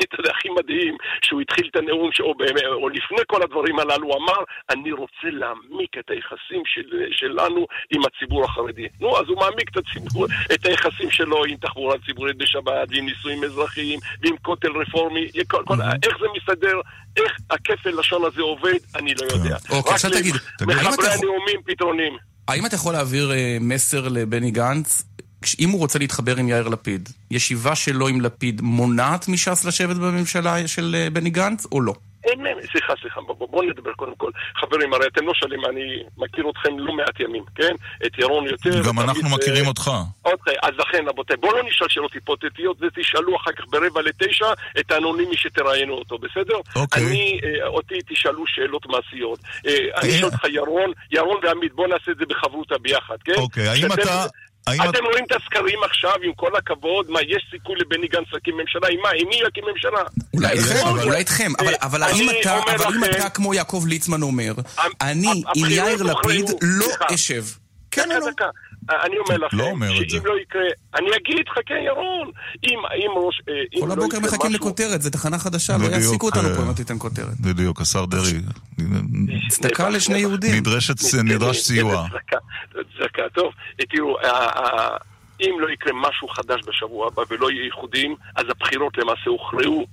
אתה 0.03 0.19
יודע, 0.19 0.31
הכי 0.37 0.49
מדהים, 0.49 0.97
שהוא 1.21 1.41
התחיל 1.41 1.69
את 1.71 1.75
הנאום, 1.75 2.09
או, 2.19 2.33
או 2.73 2.89
לפני 2.89 3.17
כל 3.27 3.43
הדברים 3.43 3.79
הללו, 3.79 4.07
הוא 4.07 4.15
אמר, 4.17 4.43
אני 4.69 4.91
רוצה 4.91 5.29
להעמיק 5.39 5.97
את 5.99 6.09
היחסים 6.09 6.61
של, 6.65 6.87
שלנו 7.11 7.65
עם 7.93 8.01
הציבור 8.05 8.45
החרדי. 8.45 8.87
נו, 8.99 9.19
אז 9.19 9.25
הוא 9.27 9.37
מעמיק 9.37 9.69
את, 9.71 9.77
הציבור, 9.77 10.25
את 10.53 10.65
היחסים 10.65 11.11
שלו 11.11 11.45
עם 11.45 11.57
תחבורה 11.57 11.95
ציבורית 12.05 12.37
בשבת, 12.37 12.87
ועם 12.89 13.05
נישואים 13.05 13.43
אזרחיים, 13.43 13.99
ועם 14.21 14.35
כותל 14.41 14.71
רפורמי, 14.71 15.27
כל, 15.47 15.63
כל, 15.65 15.77
איך 16.03 16.17
זה 16.19 16.25
מסתדר, 16.37 16.81
איך 17.17 17.37
הכפל 17.51 17.99
לשון 17.99 18.25
הזה 18.25 18.41
עובד, 18.41 18.79
אני 18.95 19.13
לא 19.13 19.25
יודע. 19.33 19.55
אוקיי, 19.69 19.93
עכשיו 19.93 20.11
תגיד, 20.11 20.35
מחברי 20.67 21.07
הנאומים 21.07 21.61
פתרונים. 21.65 22.17
האם 22.47 22.65
אתה 22.65 22.75
יכול 22.75 22.93
להעביר 22.93 23.31
אה, 23.31 23.57
מסר 23.61 24.07
לבני 24.07 24.51
גנץ 24.51 25.03
אם 25.59 25.69
הוא 25.69 25.79
רוצה 25.79 25.99
להתחבר 25.99 26.37
עם 26.37 26.49
יאיר 26.49 26.67
לפיד, 26.67 27.09
ישיבה 27.31 27.75
שלו 27.75 28.07
עם 28.07 28.21
לפיד 28.21 28.61
מונעת 28.61 29.27
מש"ס 29.27 29.65
לשבת 29.65 29.95
בממשלה 29.95 30.67
של 30.67 30.95
אה, 30.99 31.09
בני 31.09 31.29
גנץ, 31.29 31.65
או 31.71 31.81
לא? 31.81 31.93
אין, 32.25 32.39
סליחה, 32.71 32.93
סליחה, 33.01 33.21
בואו 33.21 33.47
בוא 33.47 33.63
נדבר 33.63 33.93
קודם 33.93 34.15
כל. 34.17 34.31
חברים, 34.55 34.93
הרי 34.93 35.07
אתם 35.07 35.27
לא 35.27 35.33
שואלים, 35.33 35.65
אני 35.65 36.03
מכיר 36.17 36.45
אתכם 36.49 36.79
לא 36.79 36.93
מעט 36.93 37.19
ימים, 37.19 37.43
כן? 37.55 37.75
את 38.05 38.19
ירון 38.19 38.45
יותר. 38.45 38.81
גם 38.87 38.99
אנחנו 38.99 39.29
אה, 39.29 39.35
מכירים 39.35 39.67
אותך. 39.67 39.91
אוקיי, 40.25 40.55
אז 40.61 40.71
לכן, 40.77 41.07
רבותיי, 41.07 41.37
בואו 41.37 41.57
לא 41.57 41.63
נשאל 41.63 41.87
שאלות 41.89 42.13
היפותטיות, 42.13 42.77
ותשאלו 42.81 43.35
אחר 43.37 43.51
כך 43.51 43.63
ברבע 43.69 44.01
לתשע 44.01 44.53
את 44.79 44.91
האנונימי 44.91 45.37
שתראיינו 45.37 45.93
אותו, 45.93 46.17
בסדר? 46.17 46.57
אוקיי. 46.75 47.07
אני, 47.07 47.39
אה, 47.43 47.67
אותי 47.67 47.95
תשאלו 48.09 48.47
שאלות 48.47 48.85
מעשיות. 48.85 49.39
אני 49.97 50.11
שואל 50.11 50.31
אותך, 50.31 50.43
ירון, 50.43 50.91
ירון 51.11 51.37
ועמית, 51.43 51.73
בואו 51.73 51.87
נעשה 51.87 52.11
את 52.11 52.17
זה 52.17 52.25
בחברותה 52.29 52.75
ביחד, 52.77 53.17
כן? 53.25 53.33
אוקיי, 53.37 53.67
האם 53.67 53.93
אתה... 53.93 54.25
אתם 54.69 55.05
רואים 55.05 55.25
את 55.25 55.31
הסקרים 55.31 55.83
עכשיו, 55.83 56.13
עם 56.23 56.33
כל 56.33 56.55
הכבוד, 56.55 57.09
מה, 57.11 57.19
יש 57.21 57.47
סיכוי 57.51 57.75
לבני 57.79 58.07
גנץ 58.07 58.27
להקים 58.33 58.57
ממשלה? 58.57 58.87
עם 58.91 58.99
מה? 59.03 59.09
עם 59.09 59.27
מי 59.27 59.41
להקים 59.43 59.63
ממשלה? 59.73 59.99
אולי 60.33 60.51
איתכם, 60.51 61.03
אולי 61.03 61.17
איתכם. 61.17 61.51
אבל 61.81 62.03
האם 62.03 62.29
אתה, 63.11 63.29
כמו 63.29 63.53
יעקב 63.53 63.83
ליצמן 63.87 64.21
אומר, 64.21 64.53
אני 65.01 65.43
עם 65.55 65.65
יאיר 65.69 66.03
לפיד 66.03 66.45
לא 66.61 66.87
אשב? 67.13 67.43
כן 67.91 68.09
או 68.11 68.19
לא? 68.19 68.45
אני 68.89 69.17
אומר 69.17 69.37
לכם, 69.37 69.57
לא 69.57 69.63
אומר 69.63 69.87
שאם 69.87 70.25
לא 70.25 70.39
יקרה, 70.41 70.61
אני 70.95 71.07
אגיד, 71.15 71.49
חכה 71.49 71.73
ירון, 71.73 72.31
אם, 72.63 72.79
אם 72.95 73.11
ראש... 73.15 73.41
אה, 73.49 73.81
כל 73.81 73.87
לא 73.87 73.93
הבוקר 73.93 74.19
מחכים 74.19 74.53
לכותרת, 74.53 75.01
זה 75.01 75.11
תחנה 75.11 75.39
חדשה, 75.39 75.77
לא 75.77 75.85
יעסיקו 75.85 76.25
אותנו 76.25 76.55
פה 76.55 76.61
אם 76.61 76.67
לא 76.67 76.73
תיתן 76.73 76.95
כותרת. 76.99 77.39
בדיוק, 77.41 77.81
השר 77.81 78.05
דרעי. 78.05 78.39
צדקה 79.49 79.89
לשני 79.89 80.17
יהודים. 80.17 80.63
נדרש 81.23 81.61
סיוע. 81.61 82.07
צדקה, 82.97 83.29
טוב. 83.33 83.53
תראו, 83.89 84.17
אם 85.41 85.59
לא 85.59 85.69
יקרה 85.69 85.93
משהו 85.93 86.27
חדש 86.27 86.61
בשבוע 86.67 87.07
הבא 87.07 87.23
ולא 87.29 87.51
יהיו 87.51 87.65
ייחודים, 87.65 88.15
אז 88.35 88.45
הבחירות 88.49 88.97
למעשה 88.97 89.29
הוכרעו. 89.29 89.85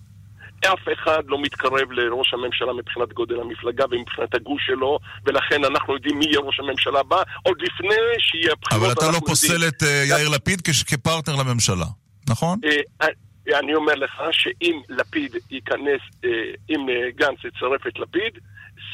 אף 0.67 0.89
אחד 0.93 1.23
לא 1.27 1.43
מתקרב 1.43 1.93
לראש 1.93 2.35
הממשלה 2.35 2.73
מבחינת 2.73 3.13
גודל 3.13 3.41
המפלגה 3.41 3.85
ומבחינת 3.91 4.35
הגוש 4.35 4.63
שלו, 4.67 4.99
ולכן 5.27 5.65
אנחנו 5.65 5.95
יודעים 5.95 6.19
מי 6.19 6.25
יהיה 6.25 6.41
ראש 6.41 6.61
הממשלה 6.61 7.01
הבא, 7.01 7.23
עוד 7.43 7.57
לפני 7.63 7.97
שיהיה 8.19 8.53
הבחירות. 8.53 8.83
אבל 8.83 8.93
אתה 8.93 9.11
לא 9.13 9.21
פוסל 9.27 9.69
את 9.69 9.83
אה, 9.83 10.05
יאיר 10.09 10.29
לפיד 10.29 10.61
כפרטנר 10.87 11.37
לממשלה, 11.37 11.87
נכון? 12.29 12.59
אה, 12.65 12.71
אה, 13.03 13.59
אני 13.59 13.75
אומר 13.75 13.95
לך 13.95 14.23
שאם 14.33 14.81
לפיד 14.89 15.37
ייכנס, 15.51 16.01
אם 16.71 16.87
גנץ 17.17 17.39
יצרף 17.45 17.87
את 17.87 17.99
לפיד, 17.99 18.33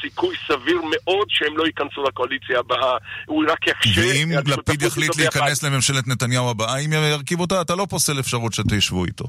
סיכוי 0.01 0.35
סביר 0.47 0.81
מאוד 0.91 1.27
שהם 1.29 1.57
לא 1.57 1.65
ייכנסו 1.65 2.03
לקואליציה 2.03 2.59
הבאה, 2.59 2.97
הוא 3.25 3.43
רק 3.49 3.67
יקשה... 3.67 4.01
ואם 4.01 4.29
לפיד 4.47 4.81
יחליט 4.81 5.17
להיכנס 5.17 5.63
לממשלת 5.63 6.07
נתניהו 6.07 6.49
הבאה, 6.49 6.77
אם 6.77 6.93
ירכיב 6.93 7.39
אותה, 7.39 7.61
אתה 7.61 7.75
לא 7.75 7.87
פוסל 7.89 8.19
אפשרות 8.19 8.53
שתשבו 8.53 9.05
איתו. 9.05 9.25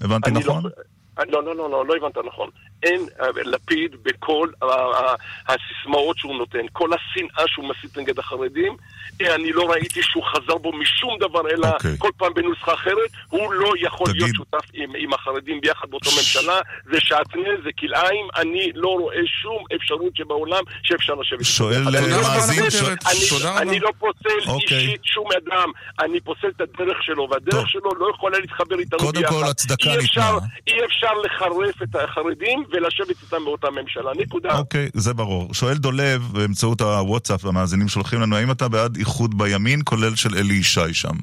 הבנתי 0.00 0.30
לא- 0.30 0.40
נכון? 0.40 0.64
לא... 0.64 0.70
לא, 1.28 1.44
לא, 1.44 1.56
לא, 1.56 1.70
לא, 1.70 1.86
לא 1.86 1.94
הבנת 1.96 2.18
נכון. 2.26 2.50
אין 2.82 3.06
אה, 3.20 3.26
לפיד 3.44 3.96
בכל 4.02 4.48
הסיסמאות 5.48 6.18
שהוא 6.18 6.36
נותן, 6.38 6.66
כל 6.72 6.90
השנאה 6.92 7.44
שהוא 7.46 7.68
מסית 7.68 7.98
נגד 7.98 8.18
החרדים, 8.18 8.76
אה, 9.22 9.34
אני 9.34 9.52
לא 9.52 9.70
ראיתי 9.70 10.02
שהוא 10.02 10.24
חזר 10.24 10.58
בו 10.58 10.72
משום 10.72 11.16
דבר, 11.20 11.50
אלא 11.50 11.66
okay. 11.66 11.74
אוקיי. 11.74 11.94
כל 11.98 12.10
פעם 12.16 12.34
בנוסחה 12.34 12.74
אחרת, 12.74 13.10
הוא 13.28 13.52
לא 13.52 13.72
יכול 13.80 14.06
תגיד... 14.06 14.22
להיות 14.22 14.36
שותף 14.36 14.64
עם, 14.72 14.92
עם 14.96 15.12
החרדים 15.12 15.60
ביחד 15.60 15.90
באותו 15.90 16.10
ממשלה, 16.10 16.60
זה 16.92 17.00
שעטנז, 17.00 17.64
זה 17.64 17.70
כלאיים, 17.78 18.26
אני 18.36 18.70
לא 18.74 18.88
רואה 18.88 19.20
שום 19.26 19.64
אפשרות 19.76 20.16
שבעולם 20.16 20.62
שאפשר 20.82 21.14
לשבת. 21.14 21.44
שואל 21.44 21.82
מאזין, 21.84 22.64
אני 23.56 23.80
לא 23.80 23.90
פוסל 23.98 24.28
okay. 24.28 24.48
אוקיי. 24.48 24.78
אישית 24.78 25.04
שום 25.04 25.26
אדם, 25.32 25.70
אני 26.00 26.20
פוסל 26.20 26.48
את 26.48 26.60
הדרך 26.60 27.02
שלו, 27.02 27.28
והדרך 27.30 27.54
טוב. 27.54 27.66
שלו 27.66 27.90
לא 27.98 28.10
יכולה 28.14 28.38
להתחבר 28.38 28.78
איתנו 28.78 28.98
ביחד. 28.98 29.28
קודם 29.28 29.42
כל, 29.42 29.50
הצדקה 29.50 29.96
ניתנה. 29.96 30.38
אי 30.66 30.84
אפשר 30.84 31.09
לחרף 31.24 31.82
את 31.82 31.96
החרדים 31.96 32.64
ולשבת 32.70 33.22
איתם 33.22 33.44
באותה 33.44 33.70
ממשלה, 33.70 34.10
נקודה. 34.16 34.58
אוקיי, 34.58 34.88
זה 34.94 35.14
ברור. 35.14 35.54
שואל 35.54 35.74
דולב 35.74 36.22
באמצעות 36.32 36.80
הוואטסאפ, 36.80 37.44
המאזינים 37.44 37.88
שולחים 37.88 38.20
לנו, 38.20 38.36
האם 38.36 38.50
אתה 38.50 38.68
בעד 38.68 38.96
איחוד 38.96 39.38
בימין, 39.38 39.80
כולל 39.84 40.16
של 40.16 40.28
אלי 40.38 40.54
ישי 40.54 40.94
שם? 40.94 41.14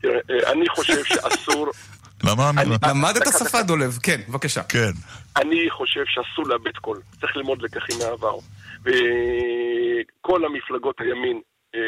תראה, 0.00 0.18
אה, 0.30 0.52
אני 0.52 0.68
חושב 0.68 1.04
שאסור... 1.04 1.66
למה? 2.24 2.50
למד 2.88 3.16
את 3.16 3.26
השפה 3.26 3.62
דולב, 3.62 3.98
כן, 4.02 4.20
בבקשה. 4.28 4.62
כן. 4.62 4.90
אני 5.36 5.70
חושב 5.70 6.02
שאסור 6.06 6.48
לאבד 6.48 6.76
קול, 6.76 7.00
צריך 7.20 7.36
ללמוד 7.36 7.62
לקחים 7.62 7.96
מהעבר. 7.98 8.36
וכל 8.82 10.44
המפלגות 10.44 11.00
הימין, 11.00 11.40
אה, 11.74 11.80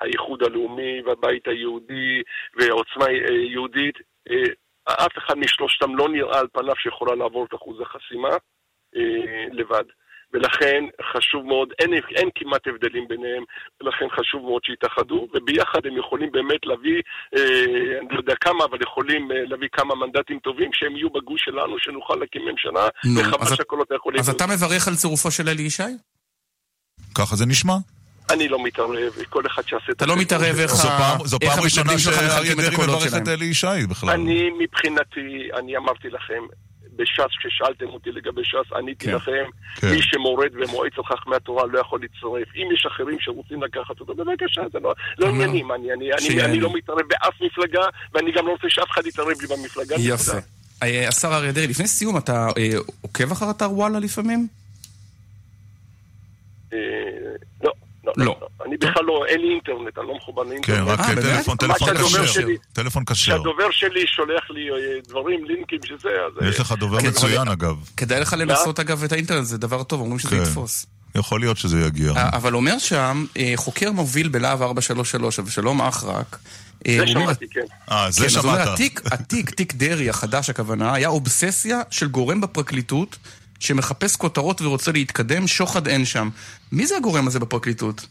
האיחוד 0.00 0.42
הלאומי 0.42 1.02
והבית 1.06 1.48
היהודי 1.48 2.22
ועוצמה 2.58 3.04
אה, 3.04 3.34
יהודית, 3.50 3.94
אף 4.88 5.18
אחד 5.18 5.38
משלושתם 5.38 5.96
לא 5.96 6.08
נראה 6.08 6.38
על 6.38 6.46
פניו 6.52 6.76
שיכולה 6.76 7.14
לעבור 7.14 7.44
את 7.44 7.54
אחוז 7.54 7.80
החסימה 7.80 8.32
אה, 8.96 9.44
לבד. 9.52 9.84
ולכן 10.34 10.84
חשוב 11.12 11.46
מאוד, 11.46 11.68
אין, 11.78 11.90
אין 12.14 12.28
כמעט 12.34 12.66
הבדלים 12.66 13.08
ביניהם, 13.08 13.44
ולכן 13.80 14.04
חשוב 14.18 14.42
מאוד 14.42 14.62
שיתאחדו, 14.64 15.28
וביחד 15.34 15.86
הם 15.86 15.96
יכולים 15.98 16.32
באמת 16.32 16.66
להביא, 16.66 17.02
אה, 17.36 17.98
אני 18.00 18.08
לא 18.10 18.18
יודע 18.18 18.34
כמה, 18.40 18.64
אבל 18.64 18.78
יכולים 18.82 19.32
אה, 19.32 19.36
להביא 19.44 19.68
כמה 19.72 19.94
מנדטים 19.94 20.38
טובים 20.38 20.70
שהם 20.72 20.96
יהיו 20.96 21.10
בגוש 21.10 21.40
שלנו, 21.44 21.78
שנוכל 21.78 22.14
להקים 22.20 22.42
ממשלה, 22.48 22.88
וחבל 23.16 23.56
שהקולות 23.56 23.88
יכולים... 23.96 24.20
אז 24.20 24.28
אתה 24.28 24.46
מברך 24.46 24.88
על 24.88 24.94
צירופו 24.94 25.30
של 25.30 25.48
אלי 25.48 25.62
ישי? 25.62 25.92
ככה 27.18 27.36
זה 27.36 27.46
נשמע. 27.46 27.74
אני 28.32 28.48
לא 28.48 28.62
מתערב, 28.62 29.12
כל 29.28 29.42
אחד 29.46 29.62
שיעשה 29.68 29.92
את 29.92 29.96
אתה 29.96 30.06
לא 30.06 30.16
מתערב 30.16 30.56
איך 30.58 30.74
זו 31.24 31.38
פעם 31.40 31.60
ראשונה 31.64 31.98
שאריה 31.98 32.54
דרעי 32.54 32.76
מברך 32.76 33.14
את 33.16 33.28
אלי 33.28 33.44
ישי 33.44 33.66
בכלל. 33.90 34.10
אני 34.10 34.50
מבחינתי, 34.58 35.48
אני 35.58 35.76
אמרתי 35.76 36.08
לכם, 36.08 36.42
בש"ס, 36.96 37.32
כששאלתם 37.38 37.86
אותי 37.86 38.12
לגבי 38.12 38.44
ש"ס, 38.44 38.72
עניתי 38.72 39.06
כן, 39.06 39.14
לכם, 39.14 39.44
כן. 39.74 39.90
מי 39.90 40.02
שמורד 40.02 40.50
ומועץ 40.54 40.92
על 40.96 41.04
חכמי 41.04 41.36
התורה 41.36 41.66
לא 41.66 41.78
יכול 41.78 42.00
להצטרף. 42.00 42.56
אם 42.56 42.68
יש 42.74 42.86
אחרים 42.86 43.16
שרוצים 43.20 43.62
לקחת 43.62 44.00
אותו, 44.00 44.14
בבקשה, 44.14 44.62
זה 44.72 44.78
לא, 44.78 44.94
לא 45.18 45.28
עניינים. 45.28 45.72
אני, 45.72 45.92
אני, 45.92 46.12
אני, 46.12 46.44
אני 46.44 46.60
לא 46.60 46.72
מתערב 46.72 47.02
באף 47.08 47.34
מפלגה, 47.40 47.82
ואני 48.14 48.32
גם 48.32 48.46
לא 48.46 48.50
רוצה 48.50 48.66
שאף 48.68 48.90
אחד 48.90 49.06
יתערב 49.06 49.40
לי 49.40 49.46
במפלגה. 49.46 49.96
יפה. 49.98 50.38
אה, 50.82 51.08
השר 51.08 51.34
אריה 51.34 51.52
דרעי, 51.52 51.66
לפני 51.66 51.86
סיום, 51.86 52.18
אתה 52.18 52.48
אה, 52.58 52.70
עוקב 53.00 53.32
אחר 53.32 53.50
אתר 53.50 53.72
וואלה 53.72 53.98
לפעמים? 53.98 54.48
אה, 56.72 56.78
לא. 57.62 57.72
לא, 58.16 58.24
לא. 58.24 58.36
לא. 58.40 58.66
אני 58.66 58.76
בכלל 58.76 59.04
לא, 59.04 59.24
אין 59.28 59.40
לי 59.40 59.48
אינטרנט, 59.54 59.98
אני 59.98 60.06
לא 60.08 60.16
מחובר 60.16 60.42
לאינטרנט. 60.42 60.78
כן, 60.78 60.84
רק 60.84 61.00
אה, 61.00 61.14
טלפון, 61.14 61.56
טלפון 61.56 61.88
כשר. 62.26 62.46
טלפון 62.72 63.04
כשר. 63.04 63.14
כשהדובר 63.14 63.70
שלי 63.70 64.06
שולח 64.06 64.50
לי 64.50 64.70
אה, 64.70 64.76
דברים, 65.08 65.44
לינקים 65.44 65.78
שזה, 65.84 66.08
אז... 66.08 66.48
יש 66.48 66.60
לך 66.60 66.72
דובר 66.72 66.98
מצוין 67.08 67.48
אגב. 67.48 67.76
כדאי 67.96 68.20
לך 68.20 68.36
לנסות 68.38 68.80
אגב 68.80 69.04
את 69.04 69.12
האינטרנט, 69.12 69.44
זה 69.44 69.58
דבר 69.58 69.82
טוב, 69.82 70.00
אומרים 70.00 70.18
שזה 70.18 70.30
כן. 70.30 70.42
יתפוס. 70.42 70.86
יכול 71.14 71.40
להיות 71.40 71.56
שזה 71.56 71.80
יגיע. 71.80 72.12
אה, 72.16 72.30
אבל 72.32 72.54
אומר 72.54 72.78
שם, 72.78 73.24
חוקר 73.56 73.92
מוביל 73.92 74.28
בלהב 74.28 74.62
433, 74.62 75.38
אבשלום 75.38 75.82
אחרק, 75.82 76.38
זה 76.88 77.06
שמעתי, 77.06 77.46
כן. 77.50 77.60
אה, 77.90 78.10
זה 78.10 78.30
שמעת. 78.30 78.32
כן, 78.32 78.38
אז 78.38 78.44
הוא 78.44 78.52
אומר, 78.52 78.74
התיק, 79.12 79.50
תיק 79.50 79.74
דרעי 79.74 80.10
החדש 80.10 80.50
הכוונה, 80.50 80.94
היה 80.94 81.08
אובססיה 81.08 81.80
של 81.90 82.08
גורם 82.08 82.40
בפרקליטות 82.40 83.16
שמחפש 83.62 84.16
כותרות 84.16 84.62
ורוצה 84.62 84.92
להתקדם, 84.92 85.46
שוחד 85.46 85.86
אין 85.86 86.04
שם. 86.04 86.28
מי 86.72 86.86
זה 86.86 86.96
הגורם 86.96 87.26
הזה 87.26 87.40
בפרקליטות? 87.40 88.06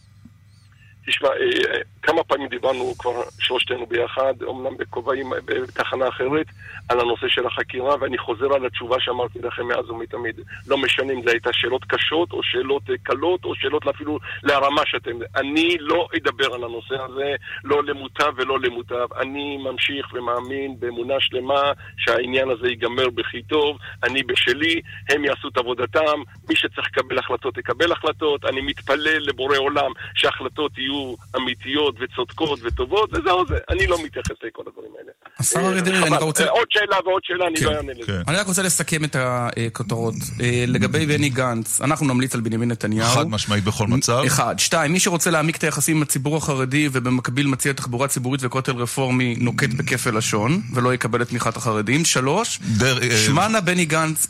תשמע, 1.08 1.30
אה, 1.30 1.82
כמה 2.02 2.24
פעמים 2.24 2.48
דיברנו 2.48 2.94
כבר 3.00 3.22
שלושתנו 3.40 3.86
ביחד, 3.86 4.34
אומנם 4.44 4.78
בכובעים 4.78 5.30
בתחנה 5.46 6.08
אחרת, 6.08 6.46
על 6.90 7.00
הנושא 7.00 7.28
של 7.28 7.46
החקירה, 7.46 7.96
ואני 8.02 8.18
חוזר 8.18 8.54
על 8.54 8.66
התשובה 8.66 8.96
שאמרתי 9.00 9.40
לכם 9.40 9.68
מאז 9.68 9.90
ומתמיד. 9.90 10.40
לא 10.68 10.78
משנה 10.78 11.14
אם 11.14 11.22
זה 11.26 11.32
הייתה 11.32 11.50
שאלות 11.54 11.86
קשות, 11.86 12.32
או 12.32 12.44
שאלות 12.44 12.90
אה, 12.90 12.96
קלות, 13.04 13.46
או 13.46 13.56
שאלות 13.56 13.88
אפילו 13.88 14.20
להרמה 14.44 14.82
שאתם... 14.86 15.12
אני 15.36 15.78
לא 15.80 16.08
אדבר 16.18 16.54
על 16.54 16.64
הנושא 16.64 16.96
הזה, 17.04 17.36
לא 17.64 17.84
למוטב 17.84 18.34
ולא 18.38 18.60
למוטב. 18.60 19.14
אני 19.22 19.58
ממשיך 19.58 20.14
ומאמין 20.14 20.80
באמונה 20.80 21.16
שלמה 21.20 21.72
שהעניין 21.98 22.50
הזה 22.50 22.68
ייגמר 22.68 23.10
בכי 23.10 23.42
טוב. 23.42 23.78
אני 24.04 24.24
בשלי, 24.24 24.82
הם 25.10 25.26
יעשו 25.26 25.48
את 25.48 25.58
עבודתם, 25.58 26.22
מי 26.50 26.56
שצריך 26.56 26.88
לקבל 26.88 27.18
החלטות 27.18 27.58
יקבל 27.58 27.92
החלטות. 27.92 28.46
אני 28.46 28.62
מתפלל 28.62 29.20
לבורא 29.20 29.58
עולם 29.58 29.92
שההחלטות 30.16 30.78
יהיו 30.78 31.14
אמיתיות 31.38 31.91
וצודקות 32.00 32.60
וטובות, 32.64 33.10
וזהו 33.14 33.48
זה. 33.48 33.58
אני 33.70 33.88
לא 33.88 34.04
מתייחס 34.04 34.36
לכל 34.44 34.64
הדברים 34.68 34.92
האלה. 35.00 35.12
השר 35.40 35.60
אריה 35.60 35.82
דרעי, 35.82 36.04
אני 36.04 36.18
רוצה... 36.18 36.50
עוד 36.50 36.68
שאלה 36.70 36.98
ועוד 37.06 37.22
שאלה, 37.24 37.48
אני 37.48 37.58
כן, 37.58 37.66
לא 37.66 37.72
אענה 37.72 37.92
לזה. 37.94 38.08
כן. 38.08 38.22
אני 38.28 38.38
רק 38.38 38.48
רוצה 38.48 38.62
לסכם 38.62 39.04
את 39.04 39.16
הכותרות. 39.20 40.16
אה, 40.42 40.64
לגבי 40.68 41.06
בני 41.06 41.30
גנץ, 41.30 41.82
אנחנו 41.82 42.06
נמליץ 42.06 42.36
על 42.36 42.42
בנימין 42.42 42.72
נתניהו. 42.72 43.08
חד 43.08 43.30
משמעית 43.30 43.64
בכל 43.64 43.88
מצב. 43.88 44.24
אחד. 44.28 44.60
שתיים, 44.60 44.92
מי 44.92 45.00
שרוצה 45.00 45.32
להעמיק 45.32 45.56
את 45.56 45.64
היחסים 45.64 45.98
עם 45.98 46.04
הציבור 46.04 46.38
החרדי 46.38 46.90
ובמקביל 46.92 47.48
מציע 47.48 47.74
תחבורה 47.74 48.08
ציבורית 48.08 48.42
וכותל 48.44 48.76
רפורמי, 48.76 49.36
נוקט 49.40 49.70
בכפל 49.70 50.18
לשון, 50.18 50.62
ולא 50.74 50.94
יקבל 50.94 51.22
את 51.22 51.30
תמיכת 51.30 51.58
החרדים. 51.58 52.06
שלוש, 52.06 52.60
אה, 52.82 53.18
שמענה 53.26 53.62
בני 53.62 53.86
גנץ. 53.86 54.28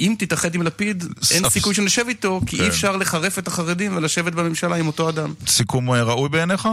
אם 0.00 0.14
תתאחד 0.18 0.54
עם 0.54 0.62
לפיד, 0.62 1.04
אין 1.30 1.48
סיכוי 1.48 1.74
שנשב 1.74 2.04
איתו, 2.08 2.40
כי 2.46 2.56
כן. 2.56 2.62
אי 2.62 2.68
אפשר 2.68 2.96
לחרף 2.96 3.38
את 3.38 3.48
החרדים 3.48 3.96
ולשבת 3.96 4.32
בממשלה 4.32 4.76
עם 4.76 4.86
אותו 4.86 5.08
אדם. 5.08 5.32
סיכום 5.46 5.92
אה, 5.92 6.02
ראוי 6.02 6.28
בעיניך? 6.28 6.68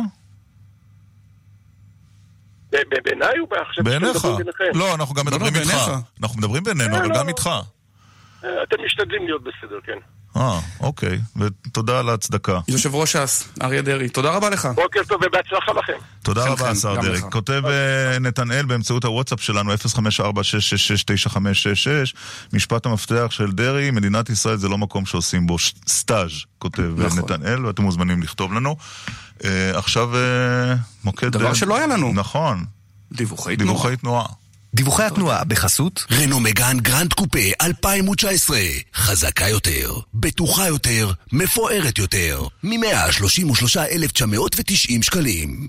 בעיניי 3.03 3.39
או 3.39 3.47
עכשיו 3.51 3.83
בעיניך. 3.83 4.25
מדברים? 4.25 4.45
לא, 4.75 4.95
אנחנו 4.95 5.15
גם 5.15 5.25
לא, 5.25 5.31
מדברים 5.31 5.53
לא, 5.53 5.59
איתך. 5.59 5.73
בעיניך. 5.73 5.91
אנחנו 6.23 6.37
מדברים 6.37 6.63
בינינו, 6.63 6.93
אה, 6.95 6.99
אבל 6.99 7.09
לא. 7.09 7.15
גם 7.19 7.27
איתך. 7.27 7.49
אה, 8.43 8.63
אתם 8.63 8.75
משתדלים 8.85 9.25
להיות 9.25 9.43
בסדר, 9.43 9.79
כן. 9.83 9.97
אה, 10.37 10.59
אוקיי. 10.79 11.19
ותודה 11.35 11.99
על 11.99 12.09
ההצדקה. 12.09 12.59
יושב 12.67 12.95
ראש 12.95 13.15
ש"ס, 13.15 13.47
אריה 13.61 13.81
דרעי, 13.81 14.09
תודה 14.09 14.29
רבה 14.29 14.49
לך. 14.49 14.67
בוקר 14.75 14.99
טוב 15.07 15.21
ובהצלחה 15.25 15.71
לכם. 15.71 15.93
תודה 16.23 16.45
רבה, 16.45 16.69
השר 16.69 16.95
דרעי. 17.01 17.21
כותב 17.21 17.61
אה, 17.65 18.19
נתנאל 18.19 18.65
באמצעות 18.65 19.05
הוואטסאפ 19.05 19.41
שלנו, 19.41 19.73
0546669566, 19.73 19.77
משפט 22.53 22.85
המפתח 22.85 23.27
של 23.29 23.51
דרעי, 23.51 23.91
מדינת 23.91 24.29
ישראל 24.29 24.57
זה 24.57 24.69
לא 24.69 24.77
מקום 24.77 25.05
שעושים 25.05 25.47
בו 25.47 25.57
סטאז', 25.87 26.31
כותב 26.59 27.01
אה, 27.01 27.05
נכון. 27.05 27.19
נתנאל, 27.19 27.65
ואתם 27.65 27.83
מוזמנים 27.83 28.23
לכתוב 28.23 28.53
לנו. 28.53 28.75
אה, 29.43 29.71
עכשיו 29.77 30.09
מוקד... 31.03 31.27
דבר 31.27 31.53
שלא 31.53 31.77
היה 31.77 31.87
לנו. 31.87 32.13
נכון, 32.13 32.65
דיווחי 33.11 33.55
תנועה. 33.57 33.73
דיווחי 33.73 33.97
תנועה. 33.97 34.25
דיווחי 34.77 35.03
התנועה 35.03 35.43
בחסות 35.43 36.05
רנו 36.11 36.39
מגאן 36.39 36.79
גרנד 36.79 37.13
קופה 37.13 37.39
2019 37.61 38.57
חזקה 38.95 39.47
יותר, 39.47 39.93
בטוחה 40.13 40.67
יותר, 40.67 41.11
מפוארת 41.31 41.97
יותר 41.97 42.47
מ-133,990 42.63 45.01
שקלים 45.01 45.67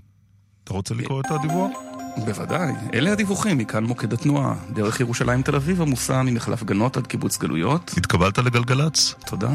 אתה 0.65 0.73
רוצה 0.73 0.95
לקרוא 0.95 1.21
את 1.21 1.27
הדיווח? 1.31 1.71
בוודאי. 2.17 2.73
אלה 2.95 3.13
הדיווחים 3.13 3.59
מכאן 3.59 3.85
מוקד 3.85 4.13
התנועה. 4.13 4.55
דרך 4.75 5.01
ירושלים 5.01 5.43
תל 5.43 5.57
אביב 5.57 5.83
עמוסה 5.83 6.23
ממחלף 6.23 6.63
גנות 6.63 6.97
עד 6.97 7.07
קיבוץ 7.07 7.39
גלויות. 7.39 7.95
התקבלת 7.97 8.39
לגלגלצ? 8.39 9.15
תודה. 9.27 9.51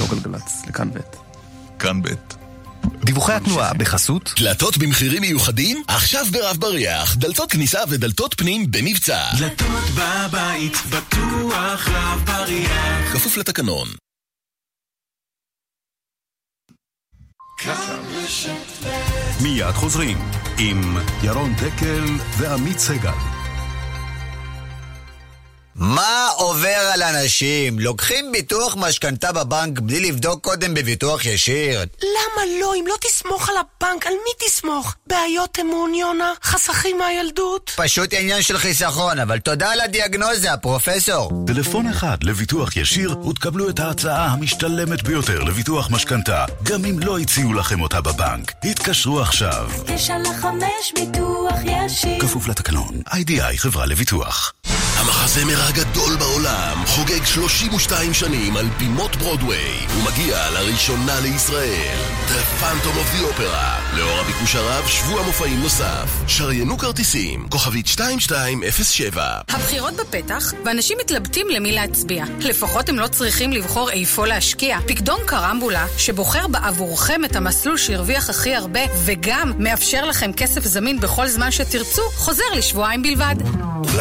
לא 0.00 0.06
גלגלצ, 0.10 0.62
לכאן 0.68 0.90
ב'. 0.90 0.98
כאן 1.78 2.02
ב'. 2.02 2.39
דיווחי 3.04 3.32
התנועה 3.32 3.74
בחסות 3.74 4.30
דלתות 4.38 4.78
במחירים 4.78 5.20
מיוחדים? 5.22 5.82
עכשיו 5.88 6.26
ברב 6.30 6.56
בריח 6.56 7.16
דלתות 7.16 7.52
כניסה 7.52 7.80
ודלתות 7.88 8.34
פנים 8.34 8.70
במבצע 8.70 9.20
דלתות 9.38 9.84
בבית, 9.94 10.76
בטוח 10.90 11.88
רב 11.88 12.22
בריח. 12.26 13.12
כפוף 13.12 13.36
לתקנון 13.36 13.88
מיד 19.42 19.72
חוזרים 19.74 20.18
עם 20.58 20.96
ירון 21.22 21.54
דקל 21.54 22.04
ועמית 22.38 22.78
סגל. 22.78 23.39
מה 25.80 26.28
עובר 26.36 26.90
על 26.92 27.02
אנשים? 27.02 27.78
לוקחים 27.78 28.32
ביטוח 28.32 28.76
משכנתה 28.78 29.32
בבנק 29.32 29.78
בלי 29.78 30.00
לבדוק 30.00 30.44
קודם 30.44 30.74
בביטוח 30.74 31.24
ישיר? 31.24 31.80
למה 32.02 32.42
לא? 32.60 32.74
אם 32.74 32.84
לא 32.86 32.94
תסמוך 33.00 33.48
על 33.48 33.54
הבנק, 33.56 34.06
על 34.06 34.12
מי 34.12 34.46
תסמוך? 34.46 34.94
בעיות 35.06 35.58
אמון, 35.60 35.94
יונה? 35.94 36.32
חסכים 36.42 36.98
מהילדות? 36.98 37.70
פשוט 37.76 38.12
עניין 38.12 38.42
של 38.42 38.58
חיסכון, 38.58 39.18
אבל 39.18 39.38
תודה 39.38 39.72
על 39.72 39.80
הדיאגנוזה, 39.80 40.56
פרופסור. 40.62 41.44
טלפון 41.46 41.86
אחד 41.86 42.16
לביטוח 42.22 42.76
ישיר 42.76 43.18
ותקבלו 43.26 43.68
את 43.70 43.80
ההצעה 43.80 44.26
המשתלמת 44.26 45.02
ביותר 45.02 45.42
לביטוח 45.42 45.90
משכנתה, 45.90 46.44
גם 46.62 46.84
אם 46.84 46.98
לא 46.98 47.18
הציעו 47.18 47.54
לכם 47.54 47.80
אותה 47.80 48.00
בבנק. 48.00 48.52
התקשרו 48.64 49.20
עכשיו. 49.20 49.70
תשע 49.86 50.18
לחמש 50.18 50.92
ביטוח 50.94 51.54
ישיר. 51.64 52.20
כפוף 52.20 52.48
לתקנון. 52.48 53.00
איי-די-איי 53.12 53.58
חברה 53.58 53.86
לביטוח. 53.86 54.52
המחזמר 55.10 55.62
הגדול 55.62 56.16
בעולם 56.16 56.82
חוגג 56.86 57.24
32 57.24 58.14
שנים 58.14 58.56
על 58.56 58.66
בימות 58.78 59.16
ברודוויי 59.16 59.86
ומגיע 59.96 60.50
לראשונה 60.50 61.20
לישראל 61.20 61.98
The 62.28 62.62
Phantom 62.62 62.94
of 62.94 63.16
the 63.16 63.40
Opera 63.40 63.96
לאור 63.96 64.20
הביקוש 64.20 64.54
הרב 64.54 64.86
שבוע 64.86 65.22
מופעים 65.22 65.60
נוסף 65.60 66.08
שריינו 66.26 66.78
כרטיסים 66.78 67.48
כוכבית 67.48 67.86
2207 67.86 69.40
הבחירות 69.48 69.94
בפתח, 69.94 70.52
ואנשים 70.64 70.98
מתלבטים 71.00 71.46
למי 71.50 71.72
להצביע. 71.72 72.24
לפחות 72.40 72.88
הם 72.88 72.98
לא 72.98 73.08
צריכים 73.08 73.52
לבחור 73.52 73.90
איפה 73.90 74.26
להשקיע. 74.26 74.78
פקדון 74.86 75.20
קרמבולה, 75.26 75.86
שבוחר 75.96 76.46
בעבורכם 76.46 77.24
את 77.24 77.36
המסלול 77.36 77.76
שהרוויח 77.76 78.30
הכי 78.30 78.54
הרבה, 78.54 78.80
וגם 79.04 79.52
מאפשר 79.58 80.04
לכם 80.04 80.32
כסף 80.32 80.64
זמין 80.64 81.00
בכל 81.00 81.28
זמן 81.28 81.50
שתרצו, 81.50 82.02
חוזר 82.14 82.44
לשבועיים 82.56 83.02
בלבד. 83.02 83.34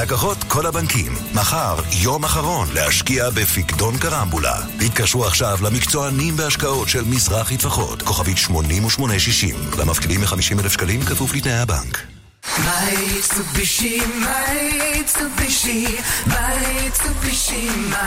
לקוחות 0.02 0.38
כל 0.48 0.66
הבנקים, 0.66 0.99
מחר 1.34 1.76
יום 1.92 2.26
אחרון 2.26 2.68
להשקיע 2.74 3.30
בפיקדון 3.30 3.98
קרמבולה. 3.98 4.56
התקשרו 4.86 5.26
עכשיו 5.26 5.60
למקצוענים 5.64 6.38
בהשקעות 6.38 6.90
של 6.90 7.04
מזרחי 7.04 7.58
טפחות, 7.58 8.02
כוכבית 8.02 8.38
8860, 8.38 9.56
למפקידים 9.80 10.22
מ-50 10.22 10.60
אלף 10.60 10.72
שקלים 10.72 11.02
כפוף 11.02 11.34
לתנאי 11.34 11.54
הבנק. 11.54 11.98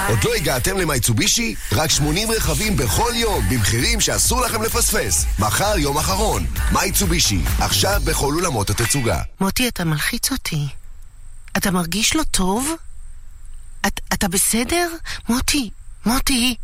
עוד 0.09 0.25
לא 0.25 0.35
הגעתם 0.35 0.79
למייצובישי? 0.79 1.55
רק 1.73 1.91
80 1.91 2.31
רכבים 2.31 2.77
בכל 2.77 3.11
יום 3.15 3.45
במחירים 3.51 4.01
שאסור 4.01 4.41
לכם 4.41 4.63
לפספס. 4.63 5.27
מחר 5.39 5.79
יום 5.79 5.99
אחרון. 5.99 6.47
מייצובישי, 6.73 7.41
עכשיו 7.59 8.01
בכל 8.05 8.35
אולמות 8.35 8.71
התצוגה. 8.71 9.21
מוטי, 9.41 9.69
אתה 9.69 9.85
מלחיץ 9.85 10.33
אותי. 10.33 10.82
אתה 11.57 11.71
מרגיש 11.71 12.17
לא 12.17 12.23
טוב? 12.23 12.71
את, 13.87 14.01
אתה 14.13 14.29
בסדר? 14.29 14.91
מוטי, 15.29 15.71
מוטי, 16.07 16.57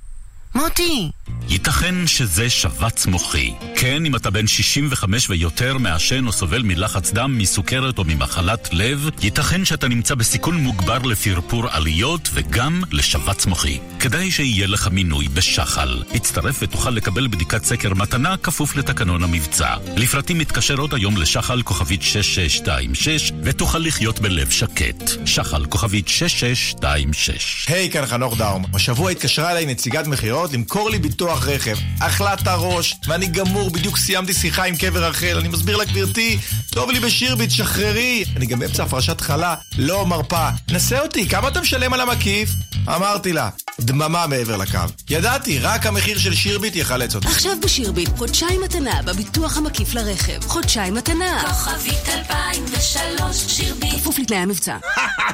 מוטי. 0.55 1.11
ייתכן 1.49 2.07
שזה 2.07 2.51
שבץ 2.51 3.07
מוחי. 3.07 3.53
כן, 3.77 4.07
אם 4.07 4.17
אתה 4.17 4.31
בן 4.31 4.47
65 4.47 5.31
ויותר, 5.31 5.79
מעשן 5.79 6.27
או 6.27 6.33
סובל 6.33 6.63
מלחץ 6.63 7.13
דם, 7.13 7.39
מסוכרת 7.39 7.99
או 7.99 8.05
ממחלת 8.05 8.69
לב, 8.73 9.09
ייתכן 9.23 9.65
שאתה 9.65 9.89
נמצא 9.89 10.15
בסיכון 10.15 10.57
מוגבר 10.57 10.99
לפרפור 10.99 11.65
עליות 11.71 12.29
וגם 12.33 12.83
לשבץ 12.93 13.47
מוחי. 13.47 13.79
כדאי 14.01 14.31
שיהיה 14.31 14.67
לך 14.67 14.89
מינוי 14.89 15.29
בשחל. 15.29 16.03
הצטרף 16.15 16.59
ותוכל 16.63 16.91
לקבל 16.91 17.27
בדיקת 17.27 17.65
סקר 17.65 17.95
מתנה 17.95 18.37
כפוף 18.37 18.77
לתקנון 18.77 19.23
המבצע. 19.23 19.75
לפרטים 19.97 20.39
מתקשר 20.39 20.79
עוד 20.79 20.95
היום 20.95 21.17
לשחל 21.17 21.63
כוכבית 21.63 22.03
6626 22.03 23.33
ותוכל 23.43 23.79
לחיות 23.79 24.21
בלב 24.21 24.51
שקט. 24.51 25.11
שחל 25.25 25.65
כוכבית 25.65 26.09
6626 26.09 27.67
היי, 27.69 27.91
כאן 27.91 28.07
חנוך 28.07 28.39
דאום. 28.39 28.65
השבוע 28.75 29.11
התקשרה 29.11 29.51
אליי 29.51 29.67
נציגת 29.67 30.07
מכירות 30.07 30.38
למכור 30.53 30.91
לי 30.91 30.99
ביטוח 30.99 31.47
רכב. 31.47 31.77
אכלה 32.01 32.35
את 32.35 32.47
הראש, 32.47 32.95
ואני 33.07 33.27
גמור, 33.27 33.71
בדיוק 33.71 33.97
סיימתי 33.97 34.35
שיחה 34.35 34.65
עם 34.65 34.77
קבר 34.77 35.05
רחל. 35.05 35.39
אני 35.39 35.49
מסביר 35.49 35.77
לה, 35.77 35.85
גברתי, 35.85 36.39
טוב 36.71 36.91
לי 36.91 37.01
בשירביט, 37.01 37.51
שחררי. 37.51 38.25
אני 38.37 38.47
גם 38.47 38.59
באמצע 38.59 38.83
הפרשת 38.83 39.21
חלה, 39.21 39.55
לא 39.79 40.07
מרפה. 40.07 40.49
נסה 40.71 41.01
אותי, 41.01 41.29
כמה 41.29 41.49
אתה 41.49 41.61
משלם 41.61 41.93
על 41.93 42.01
המקיף? 42.01 42.51
אמרתי 42.89 43.33
לה, 43.33 43.51
דממה 43.81 44.27
מעבר 44.27 44.57
לקו. 44.57 44.79
ידעתי, 45.11 45.59
רק 45.59 45.87
המחיר 45.87 46.19
של 46.19 46.35
שירביט 46.35 46.77
יחלץ 46.77 47.15
אותי. 47.15 47.29
עכשיו 47.29 47.53
בשירביט, 47.63 48.09
חודשיים 48.17 48.61
מתנה 48.61 49.03
בביטוח 49.03 49.57
המקיף 49.57 49.95
לרכב. 49.95 50.45
חודשיים 50.47 50.95
מתנה. 50.95 51.45
כוכבית 51.49 52.09
2003, 52.09 53.37
שירביט. 53.37 53.95
כפוף 53.95 54.19
לתנאי 54.19 54.39
המבצע. 54.39 54.77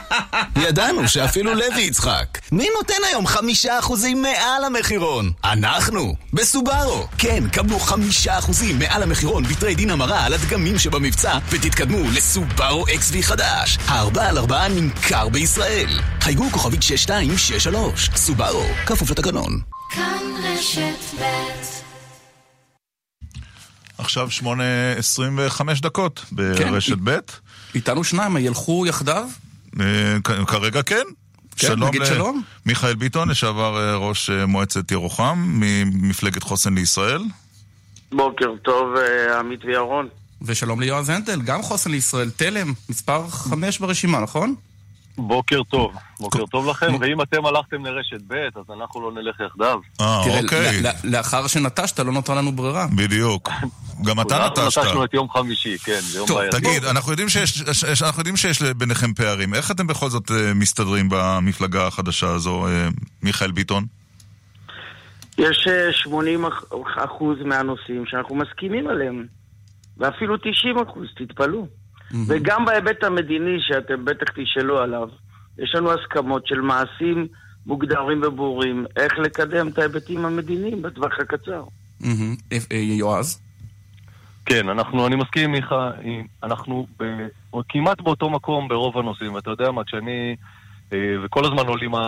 ידענו 0.68 1.08
שאפילו 1.08 1.54
לוי 1.54 1.82
יצחק. 1.82 2.38
מי 2.52 2.68
נותן 2.76 3.04
היום 3.10 3.26
חמישה 3.26 3.78
אחוזים 3.78 4.22
מעל 4.22 4.64
המחיר 4.64 4.93
המחירון? 4.94 5.32
אנחנו, 5.44 6.14
בסובארו. 6.32 7.06
כן, 7.18 7.44
קבלו 7.52 7.78
חמישה 7.78 8.38
אחוזים 8.38 8.78
מעל 8.78 9.02
המחירון 9.02 9.44
בתרי 9.44 9.74
דין 9.74 9.90
המרה 9.90 10.24
על 10.24 10.34
הדגמים 10.34 10.78
שבמבצע, 10.78 11.38
ותתקדמו 11.50 11.98
לסובארו 12.16 12.86
XV 12.86 13.22
חדש. 13.22 13.78
הארבע 13.86 14.28
על 14.28 14.38
ארבעה 14.38 14.68
נמכר 14.68 15.28
בישראל. 15.28 16.00
חייגו 16.20 16.50
כוכבית 16.50 16.82
6263. 16.82 18.10
סובארו, 18.16 18.64
כפוף 18.86 19.10
לתקנון. 19.10 19.60
כאן 19.90 20.22
רשת 20.44 21.20
ב' 21.20 21.24
עכשיו 23.98 24.28
8.25 24.42 24.44
דקות 25.82 26.24
כן, 26.28 26.36
ברשת 26.36 26.98
ב'. 27.04 27.18
איתנו 27.74 28.04
שניים, 28.04 28.36
ילכו 28.36 28.86
יחדיו? 28.86 29.28
אה, 29.80 30.16
כרגע 30.46 30.82
כן. 30.82 31.04
כן, 31.56 31.82
נגיד 31.82 32.02
ל- 32.02 32.04
שלום. 32.06 32.42
מיכאל 32.66 32.94
ביטון, 32.94 33.28
לשעבר 33.28 33.78
אה, 33.78 33.96
ראש 33.96 34.30
אה, 34.30 34.46
מועצת 34.46 34.90
ירוחם, 34.90 35.38
ממפלגת 35.46 36.42
חוסן 36.42 36.74
לישראל. 36.74 37.22
בוקר 38.12 38.46
טוב, 38.62 38.96
אה, 38.96 39.38
עמית 39.38 39.64
וירון. 39.64 40.08
ושלום 40.42 40.80
ליועז 40.80 41.08
הנדל, 41.08 41.42
גם 41.42 41.62
חוסן 41.62 41.90
לישראל, 41.90 42.30
תלם, 42.30 42.72
מספר 42.88 43.28
חמש 43.28 43.78
ברשימה, 43.78 44.20
נכון? 44.20 44.54
בוקר 45.18 45.62
טוב, 45.62 45.92
בוקר 46.20 46.46
טוב 46.46 46.68
לכם, 46.68 46.86
ואם 47.00 47.22
אתם 47.22 47.46
הלכתם 47.46 47.84
לרשת 47.84 48.20
ב', 48.26 48.34
אז 48.34 48.64
אנחנו 48.78 49.00
לא 49.00 49.22
נלך 49.22 49.40
יחדיו. 49.46 49.78
אה, 50.00 50.40
אוקיי. 50.42 50.82
לאחר 51.04 51.46
שנטשת 51.46 51.98
לא 52.00 52.12
נותרה 52.12 52.34
לנו 52.36 52.52
ברירה. 52.52 52.86
בדיוק. 52.96 53.50
גם 54.04 54.20
אתה 54.20 54.44
אנחנו 54.44 54.62
נטשת. 54.64 54.78
נטשנו 54.80 55.04
את 55.04 55.14
יום 55.14 55.30
חמישי, 55.30 55.78
כן, 55.78 56.00
זה 56.00 56.18
יום 56.18 56.28
טוב, 56.28 56.38
בעייתי. 56.38 56.56
תגיד, 56.56 56.84
אנחנו 56.84 57.10
יודעים 57.10 57.28
שיש, 57.28 57.50
ש- 57.72 58.02
אנחנו 58.02 58.20
יודעים 58.20 58.36
שיש 58.36 58.62
ביניכם 58.62 59.14
פערים. 59.14 59.54
איך 59.54 59.70
אתם 59.70 59.86
בכל 59.86 60.08
זאת 60.10 60.30
אה, 60.30 60.54
מסתדרים 60.54 61.08
במפלגה 61.10 61.86
החדשה 61.86 62.28
הזו, 62.30 62.66
אה, 62.66 62.88
מיכאל 63.22 63.50
ביטון? 63.50 63.84
יש 65.38 65.66
אה, 65.70 65.92
80 65.92 66.44
אח- 66.46 66.64
אחוז 66.96 67.38
מהנושאים 67.44 68.04
שאנחנו 68.06 68.34
מסכימים 68.34 68.88
עליהם, 68.88 69.26
ואפילו 69.98 70.36
90 70.36 70.52
אחוז, 70.88 71.06
תתפלאו. 71.16 71.66
וגם 72.26 72.64
בהיבט 72.64 73.04
המדיני, 73.04 73.56
שאתם 73.60 74.04
בטח 74.04 74.26
תשאלו 74.34 74.78
עליו, 74.78 75.08
יש 75.58 75.74
לנו 75.74 75.92
הסכמות 75.92 76.46
של 76.46 76.60
מעשים 76.60 77.26
מוגדרים 77.66 78.20
וברורים, 78.26 78.86
איך 78.96 79.18
לקדם 79.18 79.68
את 79.68 79.78
ההיבטים 79.78 80.24
המדיניים 80.24 80.82
בטווח 80.82 81.12
הקצר. 81.20 81.62
אה, 82.04 82.08
אה, 82.72 82.76
יועז? 82.76 83.40
כן, 84.46 84.68
אנחנו, 84.68 85.06
אני 85.06 85.16
מסכים 85.16 85.52
מיכה, 85.52 85.90
עם- 86.02 86.26
אנחנו 86.42 86.86
ב, 87.00 87.04
כמעט 87.68 88.00
באותו 88.00 88.30
מקום 88.30 88.68
ברוב 88.68 88.98
הנושאים, 88.98 89.34
ואתה 89.34 89.50
יודע 89.50 89.70
מה, 89.70 89.84
כשאני, 89.84 90.36
אה, 90.92 90.98
וכל 91.24 91.44
הזמן 91.44 91.66
עולים 91.66 91.94
ה, 91.94 92.00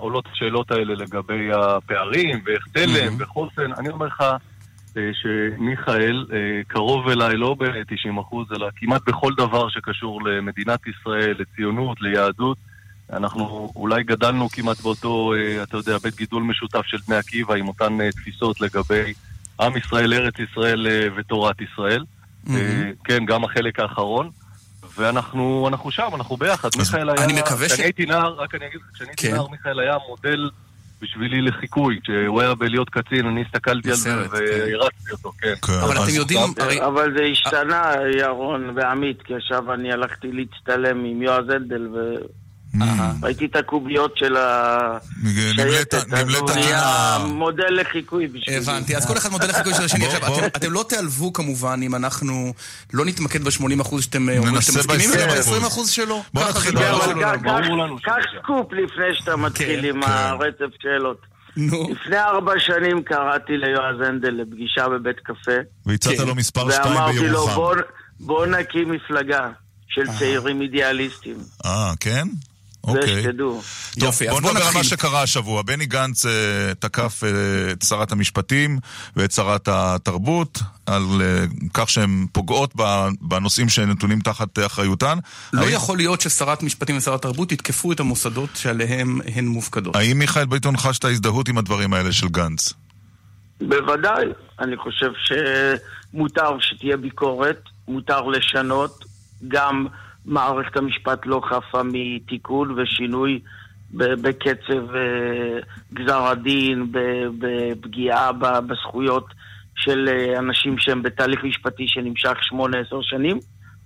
עולות 0.00 0.24
השאלות 0.32 0.70
האלה 0.70 0.94
לגבי 0.94 1.48
הפערים, 1.52 2.40
ואיך 2.46 2.66
תלם, 2.72 3.14
וחוסן, 3.18 3.72
אני 3.78 3.88
אומר 3.88 4.06
לך 4.06 4.20
אה, 4.20 4.36
שמיכאל 5.12 6.26
אה, 6.32 6.38
קרוב 6.68 7.08
אליי 7.08 7.36
לא 7.36 7.56
ב-90%, 7.58 8.36
אלא 8.56 8.68
כמעט 8.76 9.02
בכל 9.08 9.32
דבר 9.36 9.68
שקשור 9.68 10.24
למדינת 10.24 10.80
ישראל, 10.86 11.34
לציונות, 11.38 12.00
ליהדות. 12.00 12.58
אנחנו 13.12 13.72
אולי 13.76 14.02
גדלנו 14.02 14.48
כמעט 14.48 14.80
באותו, 14.80 15.32
אה, 15.34 15.62
אתה 15.62 15.76
יודע, 15.76 15.98
בית 15.98 16.16
גידול 16.16 16.42
משותף 16.42 16.82
של 16.86 16.96
בני 17.08 17.16
עקיבא 17.16 17.54
עם 17.54 17.68
אותן 17.68 18.00
אה, 18.00 18.10
תפיסות 18.12 18.60
לגבי 18.60 19.12
עם 19.60 19.76
ישראל, 19.76 20.14
ארץ 20.14 20.34
ישראל 20.38 20.86
אה, 20.86 21.06
ותורת 21.16 21.56
ישראל. 21.60 22.04
אה, 22.50 22.90
כן, 23.04 23.24
גם 23.24 23.44
החלק 23.44 23.80
האחרון. 23.80 24.30
ואנחנו 24.96 25.68
אנחנו 25.68 25.90
שם, 25.90 26.08
אנחנו 26.14 26.36
ביחד. 26.36 26.68
מיכאל 26.78 27.10
היה... 27.10 27.24
אני 27.24 27.32
מקווה 27.32 27.68
ש- 27.68 27.72
כשאני 27.72 27.86
הייתי 27.86 28.06
נער, 28.06 28.34
רק 28.34 28.54
אני 28.54 28.66
אגיד 28.66 28.80
לך, 28.80 28.86
כשאני 28.94 29.08
הייתי 29.10 29.26
כן. 29.28 29.34
נער, 29.34 29.48
מיכאל 29.48 29.80
היה 29.80 29.96
מודל 30.08 30.50
בשבילי 31.02 31.42
לחיקוי. 31.42 32.00
כשהוא 32.02 32.40
היה 32.40 32.54
בלהיות 32.54 32.90
קצין, 32.90 33.26
אני 33.26 33.42
הסתכלתי 33.42 33.90
על 33.90 33.96
זה 33.96 34.10
כן. 34.10 34.36
והרצתי 34.36 35.12
אותו, 35.12 35.32
כן. 35.38 35.54
אבל 35.84 35.96
אתם 35.96 36.14
יודעים. 36.16 36.40
אבל 36.86 37.12
זה 37.16 37.24
השתנה, 37.24 37.92
ירון 38.18 38.72
ועמית, 38.76 39.22
כי 39.22 39.34
עכשיו 39.34 39.74
אני 39.74 39.92
הלכתי 39.92 40.32
להצטלם 40.32 41.04
עם 41.04 41.22
יועז 41.22 41.48
הנדל, 41.48 41.88
וראיתי 43.20 43.44
את 43.44 43.56
הקוביות 43.56 44.16
של 44.16 44.36
השייטת, 44.36 46.04
הוא 46.40 46.50
נהיה 46.54 47.18
מודל 47.28 47.80
לחיקוי 47.80 48.26
בשבילי. 48.26 48.56
הבנתי, 48.58 48.96
אז 48.96 49.06
כל 49.06 49.16
אחד 49.16 49.30
מודל 49.30 49.48
לחיקוי 49.48 49.74
של 49.74 49.84
השני. 49.84 50.06
עכשיו, 50.06 50.46
אתם- 50.46 50.72
לא 50.72 50.84
תיעלבו 50.88 51.32
כמובן 51.32 51.80
אם 51.82 51.94
אנחנו 51.94 52.52
לא 52.92 53.04
נתמקד 53.04 53.42
ב-80% 53.44 54.02
שאתם 54.02 54.28
אה, 54.28 54.38
אומרים 54.38 54.60
שאתם 54.60 54.78
מסכימים, 54.78 55.10
ב- 55.10 55.48
וב-20% 55.48 55.86
שלא. 55.86 56.22
בוא 56.34 56.48
נתחיל. 56.48 56.72
קח- 58.02 58.12
סקופ 58.42 58.72
לפני 58.72 59.04
שאתה 59.14 59.36
מתחיל 59.36 59.80
כן, 59.80 59.88
עם 59.88 60.02
כן. 60.02 60.10
הרצף 60.10 60.74
שאלות. 60.82 61.20
נו. 61.56 61.88
לפני 61.90 62.18
ארבע 62.18 62.52
שנים 62.58 63.02
קראתי 63.02 63.52
ליועז 63.56 63.96
הנדל 64.08 64.30
לפגישה 64.42 64.88
בבית 64.88 65.16
קפה. 65.20 65.52
והצעת 65.86 66.16
כן. 66.18 66.26
לו 66.26 66.34
מספר 66.34 66.70
2 66.70 66.94
ואמרתי 66.94 67.16
לו, 67.16 67.22
בירוחם. 67.22 67.54
"בוא- 67.54 67.74
בוא 68.20 68.46
נקים 68.46 68.90
מפלגה 68.92 69.48
של 69.88 70.02
צעירים 70.18 70.60
אידיאליסטים. 70.60 71.36
אה, 71.66 71.92
כן? 72.00 72.24
זה 72.86 72.90
אוקיי. 72.98 73.22
שתדעו. 73.22 73.62
טוב, 73.94 74.04
יופי, 74.04 74.28
אז 74.28 74.34
בוא 74.34 74.40
בוא 74.40 74.50
נדבר 74.50 74.64
על. 74.66 74.74
מה 74.74 74.84
שקרה 74.84 75.22
השבוע. 75.22 75.62
בני 75.62 75.86
גנץ 75.86 76.26
אה, 76.26 76.30
תקף 76.78 77.22
אה, 77.24 77.28
את 77.72 77.82
שרת 77.82 78.12
המשפטים 78.12 78.78
ואת 79.16 79.32
שרת 79.32 79.68
התרבות 79.72 80.58
על 80.86 81.02
אה, 81.20 81.44
כך 81.74 81.90
שהן 81.90 82.26
פוגעות 82.32 82.72
בנושאים 83.20 83.68
שנתונים 83.68 84.20
תחת 84.20 84.58
אחריותן. 84.66 85.18
לא 85.52 85.62
האם- 85.62 85.72
יכול 85.72 85.96
להיות 85.96 86.20
ששרת 86.20 86.62
משפטים 86.62 86.96
ושרת 86.96 87.22
תרבות 87.22 87.52
יתקפו 87.52 87.92
את 87.92 88.00
המוסדות 88.00 88.50
שעליהם 88.54 89.20
הן 89.34 89.46
מופקדות. 89.46 89.96
האם 89.96 90.18
מיכאל 90.18 90.44
ביטון 90.46 90.76
חש 90.76 90.98
את 90.98 91.04
ההזדהות 91.04 91.48
עם 91.48 91.58
הדברים 91.58 91.94
האלה 91.94 92.12
של 92.12 92.28
גנץ? 92.28 92.72
בוודאי. 93.60 94.24
אני 94.60 94.76
חושב 94.76 95.10
שמותר 95.24 96.56
שתהיה 96.60 96.96
ביקורת, 96.96 97.58
מותר 97.88 98.20
לשנות. 98.20 99.04
גם 99.48 99.86
מערכת 100.24 100.76
המשפט 100.76 101.20
לא 101.24 101.42
חפה 101.48 101.82
מתיקון 101.82 102.70
ושינוי 102.70 103.40
בקצב 103.94 104.94
אה, 104.94 105.58
גזר 105.94 106.22
הדין, 106.26 106.92
בפגיעה 107.38 108.32
בזכויות 108.66 109.26
של 109.76 110.08
אה, 110.08 110.38
אנשים 110.38 110.78
שהם 110.78 111.02
בתהליך 111.02 111.44
משפטי 111.44 111.84
שנמשך 111.86 112.36
שמונה 112.40 112.78
עשר 112.78 112.98
שנים, 113.02 113.38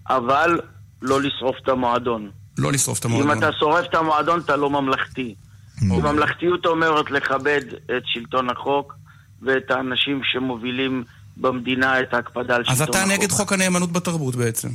אבל 0.08 0.60
לא 1.02 1.22
לשרוף 1.22 1.56
את 1.62 1.68
המועדון. 1.68 2.30
לא 2.58 2.72
לשרוף 2.72 2.98
את 2.98 3.06
אם 3.06 3.10
המועדון. 3.10 3.38
אתה 3.38 3.52
שורף 3.58 3.86
את 3.86 3.94
המועדון, 3.94 4.40
אתה 4.40 4.56
לא 4.56 4.70
ממלכתי. 4.70 5.34
ממלכתיות 5.82 6.66
אומרת 6.66 7.10
לכבד 7.10 7.60
את 7.96 8.02
שלטון 8.04 8.50
החוק 8.50 8.94
ואת 9.42 9.70
האנשים 9.70 10.20
שמובילים 10.24 11.04
במדינה 11.36 12.00
את 12.00 12.14
ההקפדה 12.14 12.56
על 12.56 12.64
שלטון 12.64 12.74
אז 12.74 12.80
החוק. 12.80 12.96
אתה 12.96 13.04
נגד 13.04 13.30
חוק 13.30 13.52
הנאמנות 13.52 13.92
בתרבות 13.92 14.36
בעצם. 14.36 14.68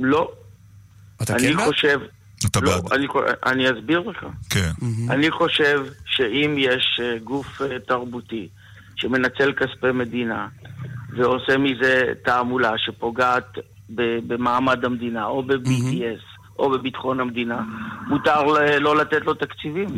לא. 0.00 0.32
אתה 1.22 1.32
אני 1.36 1.42
כן 1.48 1.56
בעד? 1.56 1.66
חושב... 1.68 2.00
אתה 2.46 2.60
לא, 2.60 2.80
בעד. 2.80 2.92
אני, 2.92 3.06
אני 3.46 3.70
אסביר 3.70 4.00
לך. 4.00 4.26
כן. 4.50 4.70
אני 5.10 5.30
חושב 5.30 5.84
שאם 6.06 6.54
יש 6.58 7.00
אה, 7.02 7.18
גוף 7.18 7.62
אה, 7.62 7.78
תרבותי 7.78 8.48
שמנצל 8.96 9.52
כספי 9.52 9.92
מדינה 9.94 10.48
ועושה 11.16 11.58
מזה 11.58 12.02
תעמולה 12.24 12.72
שפוגעת 12.78 13.58
ב- 13.94 14.18
במעמד 14.26 14.84
המדינה, 14.84 15.24
או 15.24 15.42
ב-BDS, 15.42 16.22
או 16.58 16.70
בביטחון 16.70 17.20
המדינה, 17.20 17.60
מותר 18.08 18.42
לא 18.78 18.96
לתת 18.96 19.22
לו 19.26 19.34
תקציבים. 19.34 19.88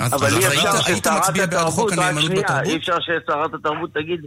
אבל 0.00 0.34
אי 0.34 0.46
אפשר 0.46 0.80
ששרת 0.82 1.02
התרבות, 1.38 1.92
רק 1.92 2.20
שנייה? 2.20 2.62
אי 2.64 2.76
אפשר 2.76 2.96
ששרת 3.00 3.54
התרבות 3.54 3.90
תגיד, 3.94 4.20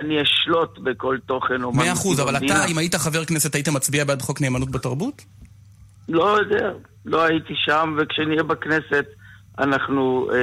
אני 0.00 0.22
אשלוט 0.22 0.78
בכל 0.78 1.16
תוכן 1.26 1.54
אומנותי 1.62 1.78
מאה 1.78 1.92
אחוז, 1.92 2.20
אבל 2.20 2.32
במדינה." 2.32 2.56
אתה, 2.64 2.66
אם 2.66 2.78
היית 2.78 2.94
חבר 2.94 3.24
כנסת, 3.24 3.54
היית 3.54 3.68
מצביע 3.68 4.04
בעד 4.04 4.22
חוק 4.22 4.40
נאמנות 4.40 4.70
בתרבות? 4.70 5.22
לא 6.08 6.38
יודע, 6.38 6.70
לא 7.04 7.22
הייתי 7.24 7.52
שם, 7.56 7.96
וכשנהיה 7.98 8.42
בכנסת 8.42 9.04
אנחנו 9.58 10.28
אה, 10.32 10.38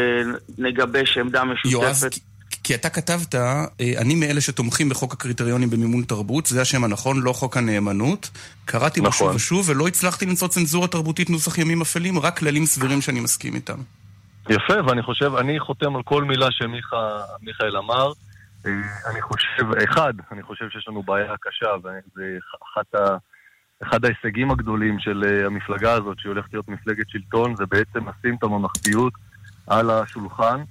נגבש 0.58 1.18
עמדה 1.18 1.44
משותפת. 1.44 2.14
כי- 2.14 2.20
כי 2.64 2.76
אתה 2.76 2.90
כתבת, 2.90 3.36
אה, 3.36 3.66
אני 3.98 4.16
מאלה 4.16 4.42
שתומכים 4.42 4.90
בחוק 4.90 5.14
הקריטריונים 5.14 5.70
במימון 5.70 6.04
תרבות, 6.04 6.46
זה 6.46 6.62
השם 6.62 6.84
הנכון, 6.84 7.22
לא 7.22 7.34
חוק 7.34 7.58
הנאמנות. 7.58 8.30
קראתי 8.66 9.02
בו 9.02 9.12
שוב 9.12 9.22
נכון. 9.28 9.36
ושוב, 9.36 9.70
ולא 9.70 9.88
הצלחתי 9.88 10.26
למצוא 10.26 10.48
צנזורה 10.48 10.88
תרבותית 10.88 11.30
נוסח 11.30 11.58
ימים 11.58 11.82
אפלים, 11.82 12.20
רק 12.20 12.38
כללים 12.40 12.66
סבירים 12.66 13.02
שאני 13.02 13.20
מסכים 13.20 13.56
איתם. 13.56 13.78
יפה, 14.50 14.74
ואני 14.88 15.02
חושב, 15.02 15.36
אני 15.36 15.60
חותם 15.60 15.96
על 15.96 16.04
כל 16.04 16.24
מילה 16.24 16.48
שמיכאל 16.52 17.78
אמר. 17.78 18.12
אה, 18.66 18.72
אני 19.12 19.22
חושב, 19.22 19.74
אחד, 19.84 20.14
אני 20.32 20.44
חושב 20.44 20.70
שיש 20.70 20.88
לנו 20.88 21.04
בעיה 21.04 21.34
קשה, 21.42 21.68
וזה 21.84 22.38
אחת 22.64 22.96
ה... 22.96 23.18
אחד 23.84 24.06
ההישגים 24.06 24.52
הגדולים 24.52 25.00
של 25.00 25.24
אה, 25.28 25.46
המפלגה 25.46 25.94
הזאת, 25.94 26.20
שהיא 26.20 26.30
הולכת 26.30 26.54
להיות 26.54 26.68
מפלגת 26.70 27.10
שלטון, 27.10 27.56
זה 27.56 27.66
בעצם 27.66 28.00
לשים 28.10 28.36
את 28.36 28.44
הממלכתיות 28.44 29.14
על 29.68 29.90
השולחן, 29.90 30.64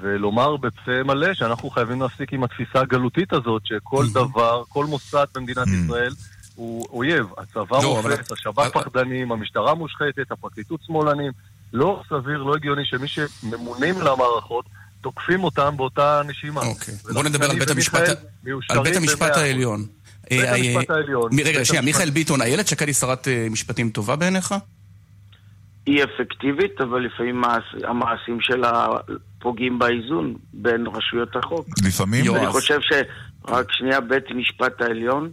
ולומר 0.00 0.56
בפה 0.56 1.02
מלא 1.04 1.34
שאנחנו 1.34 1.70
חייבים 1.70 2.02
להפסיק 2.02 2.32
עם 2.32 2.44
התפיסה 2.44 2.80
הגלותית 2.80 3.32
הזאת, 3.32 3.62
שכל 3.66 4.04
דבר, 4.14 4.62
כל 4.68 4.84
מוסד 4.86 5.26
במדינת 5.34 5.66
ישראל 5.66 6.12
הוא 6.54 6.86
אויב. 6.90 7.26
הצבא 7.38 7.78
לא, 7.82 8.00
אבל- 8.00 8.10
רופס, 8.10 8.32
השב"כ 8.32 8.68
פחדנים, 8.72 9.32
המשטרה 9.32 9.74
מושחתת, 9.74 10.30
הפרקליטות 10.30 10.80
שמאלנים. 10.86 11.32
לא 11.72 12.02
סביר, 12.08 12.42
לא 12.42 12.54
הגיוני 12.54 12.82
שמי 12.84 13.08
שממונים 13.08 13.94
למערכות 14.00 14.64
תוקפים 15.00 15.44
אותם 15.44 15.76
באותה 15.76 16.22
נשימה. 16.26 16.60
אוקיי. 16.60 16.94
בוא 17.12 17.24
נדבר 17.24 17.50
על 17.50 17.58
בית 17.58 17.70
המשפט, 17.70 18.08
על 18.70 18.82
בית 18.82 18.96
המשפט 18.96 19.36
העליון. 19.36 19.84
בית 20.30 20.40
אה, 20.40 20.54
המשפט 20.54 20.90
אה, 20.90 20.96
העליון. 20.96 21.30
מ- 21.32 21.40
רגע, 21.44 21.64
שנייה, 21.64 21.82
מיכאל 21.82 22.10
ביטון, 22.10 22.42
איילת 22.42 22.66
שקד 22.66 22.86
היא 22.86 22.94
שרת 22.94 23.28
אה, 23.28 23.46
משפטים 23.50 23.90
טובה 23.90 24.16
בעיניך? 24.16 24.54
היא 25.86 26.04
אפקטיבית, 26.04 26.80
אבל 26.80 27.00
לפעמים 27.00 27.40
מעש- 27.44 27.84
המעשים 27.84 28.40
שלה 28.40 28.86
פוגעים 29.38 29.78
באיזון 29.78 30.34
בין 30.52 30.86
רשויות 30.86 31.36
החוק. 31.36 31.66
לפעמים... 31.86 32.36
אני 32.36 32.46
חושב 32.46 32.78
ש... 32.80 32.92
רק 33.48 33.72
שנייה, 33.72 34.00
בית 34.00 34.24
המשפט 34.30 34.80
העליון 34.80 35.30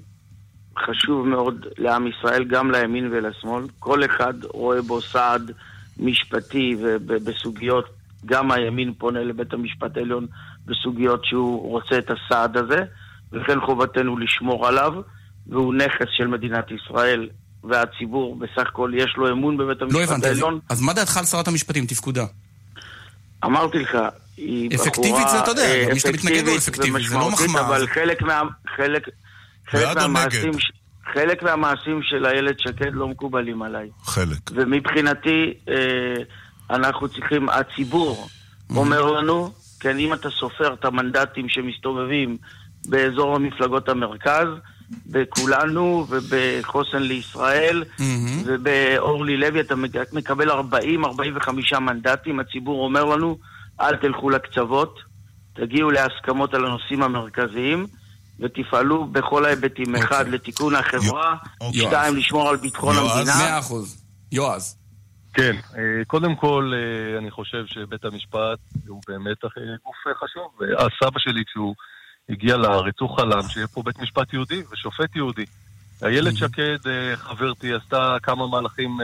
חשוב 0.85 1.27
מאוד 1.27 1.65
לעם 1.77 2.07
ישראל, 2.07 2.43
גם 2.43 2.71
לימין 2.71 3.09
ולשמאל. 3.11 3.63
כל 3.79 4.05
אחד 4.05 4.33
רואה 4.43 4.81
בו 4.81 5.01
סעד 5.01 5.51
משפטי 5.97 6.75
ובסוגיות, 6.79 7.85
גם 8.25 8.51
הימין 8.51 8.93
פונה 8.97 9.19
לבית 9.23 9.53
המשפט 9.53 9.97
העליון 9.97 10.27
בסוגיות 10.65 11.25
שהוא 11.25 11.71
רוצה 11.71 11.97
את 11.97 12.09
הסעד 12.11 12.57
הזה, 12.57 12.77
ולכן 13.31 13.61
חובתנו 13.61 14.17
לשמור 14.17 14.67
עליו, 14.67 14.93
והוא 15.47 15.73
נכס 15.73 16.07
של 16.17 16.27
מדינת 16.27 16.65
ישראל. 16.71 17.29
והציבור 17.63 18.35
בסך 18.35 18.67
הכל 18.67 18.91
יש 18.95 19.13
לו 19.17 19.31
אמון 19.31 19.57
בבית 19.57 19.81
המשפט 19.81 19.99
לא 19.99 20.03
הבנתי, 20.03 20.27
העליון. 20.27 20.59
אז 20.69 20.81
מה 20.81 20.93
דעתך 20.93 21.17
על 21.17 21.25
שרת 21.25 21.47
המשפטים, 21.47 21.85
תפקודה? 21.85 22.25
אמרתי 23.45 23.79
לך, 23.79 23.97
היא 24.37 24.69
בחורה... 24.69 24.87
אפקטיבית 24.89 25.27
זה, 25.31 25.39
אתה 25.39 25.51
יודע, 25.51 25.61
אה, 25.61 25.93
מי 25.93 25.99
שאתה 25.99 26.11
מתנגד 26.11 26.45
לו 26.45 26.57
אפקטיבי, 26.57 27.07
זה 27.07 27.15
לא 27.15 27.31
מחמאה. 27.31 27.67
אבל 27.67 27.87
חלק 27.87 28.21
מה... 28.21 28.41
חלק... 28.77 29.09
חלק 29.69 29.97
מהמעשים? 29.97 30.59
ש- 30.59 30.71
חלק 31.13 31.43
מהמעשים 31.43 31.99
של 32.03 32.25
איילת 32.25 32.59
שקד 32.59 32.93
לא 32.93 33.07
מקובלים 33.07 33.61
עליי. 33.61 33.89
חלק. 34.03 34.37
ומבחינתי, 34.51 35.53
אה, 35.69 36.23
אנחנו 36.69 37.09
צריכים, 37.09 37.49
הציבור 37.49 38.27
אומר 38.75 39.11
לנו, 39.11 39.51
כן, 39.79 39.97
אם 39.97 40.13
אתה 40.13 40.29
סופר 40.29 40.73
את 40.73 40.85
המנדטים 40.85 41.49
שמסתובבים 41.49 42.37
באזור 42.85 43.35
המפלגות 43.35 43.89
המרכז, 43.89 44.47
בכולנו 45.05 46.05
ובחוסן 46.09 47.01
לישראל 47.01 47.83
ובאורלי 48.45 49.37
לוי 49.37 49.59
אתה 49.59 49.75
מקבל 50.13 50.51
40-45 50.51 51.79
מנדטים, 51.79 52.39
הציבור 52.39 52.85
אומר 52.85 53.03
לנו, 53.03 53.37
אל 53.81 53.95
תלכו 53.95 54.29
לקצוות, 54.29 54.99
תגיעו 55.53 55.91
להסכמות 55.91 56.53
על 56.53 56.65
הנושאים 56.65 57.03
המרכזיים 57.03 57.87
ותפעלו 58.43 59.05
בכל 59.05 59.45
ההיבטים, 59.45 59.95
אחד, 59.95 60.27
לתיקון 60.27 60.75
החברה, 60.75 61.35
שתיים, 61.71 62.15
לשמור 62.15 62.49
על 62.49 62.55
ביטחון 62.55 62.95
המדינה. 62.95 63.35
מאה 63.37 63.59
אחוז. 63.59 64.03
יועז. 64.31 64.77
כן, 65.33 65.55
אה, 65.77 66.05
קודם 66.07 66.35
כל, 66.35 66.71
אה, 66.75 67.17
אני 67.17 67.31
חושב 67.31 67.65
שבית 67.65 68.05
המשפט 68.05 68.59
הוא 68.87 69.01
באמת 69.07 69.45
אה, 69.45 69.49
גוף 69.85 69.95
חשוב. 70.23 70.59
הסבא 70.77 71.19
שלי, 71.19 71.43
כשהוא 71.45 71.75
הגיע 72.29 72.57
לארץ, 72.57 72.95
הוא 72.99 73.17
חלם 73.17 73.41
שיהיה 73.49 73.67
פה 73.67 73.83
בית 73.85 73.99
משפט 73.99 74.33
יהודי 74.33 74.61
ושופט 74.71 75.15
יהודי. 75.15 75.45
איילת 76.03 76.35
שקד, 76.35 76.87
אה, 76.87 77.15
חברתי, 77.15 77.73
עשתה 77.73 78.17
כמה 78.23 78.47
מהלכים 78.47 78.97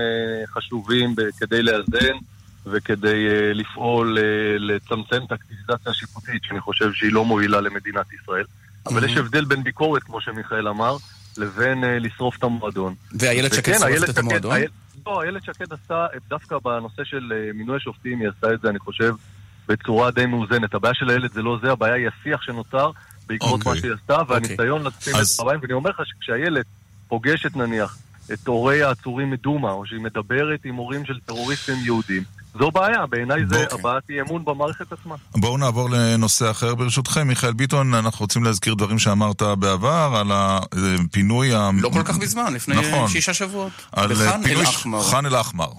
חשובים 0.48 1.16
כדי 1.40 1.62
לאזן 1.62 2.18
וכדי 2.66 3.54
לפעול, 3.54 4.18
לצמצם 4.60 5.24
את 5.26 5.32
האקטיביזציה 5.32 5.92
השיפוטית, 5.92 6.44
שאני 6.44 6.60
חושב 6.60 6.94
שהיא 6.94 7.14
לא 7.14 7.26
מועילה 7.26 7.62
למדינת 7.62 8.06
ישראל. 8.14 8.46
אבל 8.94 9.04
יש 9.04 9.18
הבדל 9.18 9.46
בין 9.46 9.64
ביקורת, 9.64 10.04
כמו 10.04 10.22
שמיכאל 10.22 10.68
אמר, 10.68 10.98
לבין 11.38 11.84
אה, 11.84 12.00
לשרוף 12.00 12.38
את 12.38 12.44
המועדון. 12.44 12.96
ואיילת 13.20 13.54
שקד 13.54 13.74
איילת 13.84 14.10
את 14.10 14.18
המועדון? 14.18 14.52
איילת- 14.56 14.72
לא, 15.06 15.22
איילת 15.24 15.44
שקד 15.44 15.74
עשתה, 15.74 16.06
דווקא 16.30 16.56
בנושא 16.64 17.04
של 17.04 17.32
אה, 17.36 17.54
מינוי 17.54 17.80
שופטים, 17.80 18.20
היא 18.20 18.30
עשתה 18.30 18.54
את 18.54 18.62
זה, 18.62 18.70
אני 18.70 18.80
חושב, 18.80 19.14
בצורה 19.68 20.12
די 20.12 20.26
מאוזנת. 20.26 20.74
הבעיה 20.74 20.94
של 20.94 21.10
איילת 21.10 21.34
זה 21.34 21.42
לא 21.42 21.58
זה, 21.62 21.72
הבעיה 21.72 21.94
היא 21.94 22.08
השיח 22.08 22.42
שנוצר 22.42 22.92
בעקבות 23.28 23.52
אוקיי. 23.60 23.72
מה 23.72 23.78
שהיא 23.78 23.92
עשתה, 23.94 24.18
והניסיון 24.28 24.84
לשים 24.84 25.14
את 25.16 25.20
אז- 25.20 25.40
הבעיה, 25.42 25.60
ואני 25.62 25.74
אומר 25.74 25.90
לך 25.90 26.02
שכשאיילת 26.06 26.66
פוגשת 27.08 27.56
נניח 27.56 27.98
את 28.34 28.48
הורי 28.48 28.84
העצורים 28.84 29.32
מדומא, 29.32 29.68
או 29.68 29.86
שהיא 29.86 30.00
מדברת 30.02 30.60
עם 30.66 30.76
הורים 30.76 31.06
של 31.06 31.20
טרוריסטים 31.26 31.76
יהודים, 31.84 32.24
זו 32.60 32.72
בעיה, 32.72 33.06
בעיניי 33.06 33.40
זה 33.50 33.64
אוקיי. 33.64 33.80
הבעת 33.80 34.04
אי 34.10 34.22
אמון 34.22 34.46
במערכת 34.46 34.92
עצמה. 34.92 35.16
בואו 35.36 35.58
נעבור 35.58 35.90
לנושא 35.90 36.52
אחר 36.52 36.76
ברשותכם. 36.76 37.28
מיכאל 37.28 37.54
ביטון, 37.54 37.94
אנחנו 37.94 38.24
רוצים 38.24 38.44
להזכיר 38.44 38.74
דברים 38.74 39.00
שאמרת 39.00 39.42
בעבר 39.42 40.16
על 40.20 40.32
הפינוי. 40.34 41.52
לא 41.74 41.90
כל 41.90 42.04
כך 42.04 42.18
מזמן, 42.18 42.54
לפני 42.54 42.76
נכון. 42.76 43.08
שישה 43.08 43.34
שבועות. 43.34 43.72
על 43.92 44.14
בח'אן 44.14 44.44
פינוי 44.44 44.62
אל-אחמר. 44.66 45.02
ח'אן 45.04 45.26
אל-אחמר. 45.26 45.70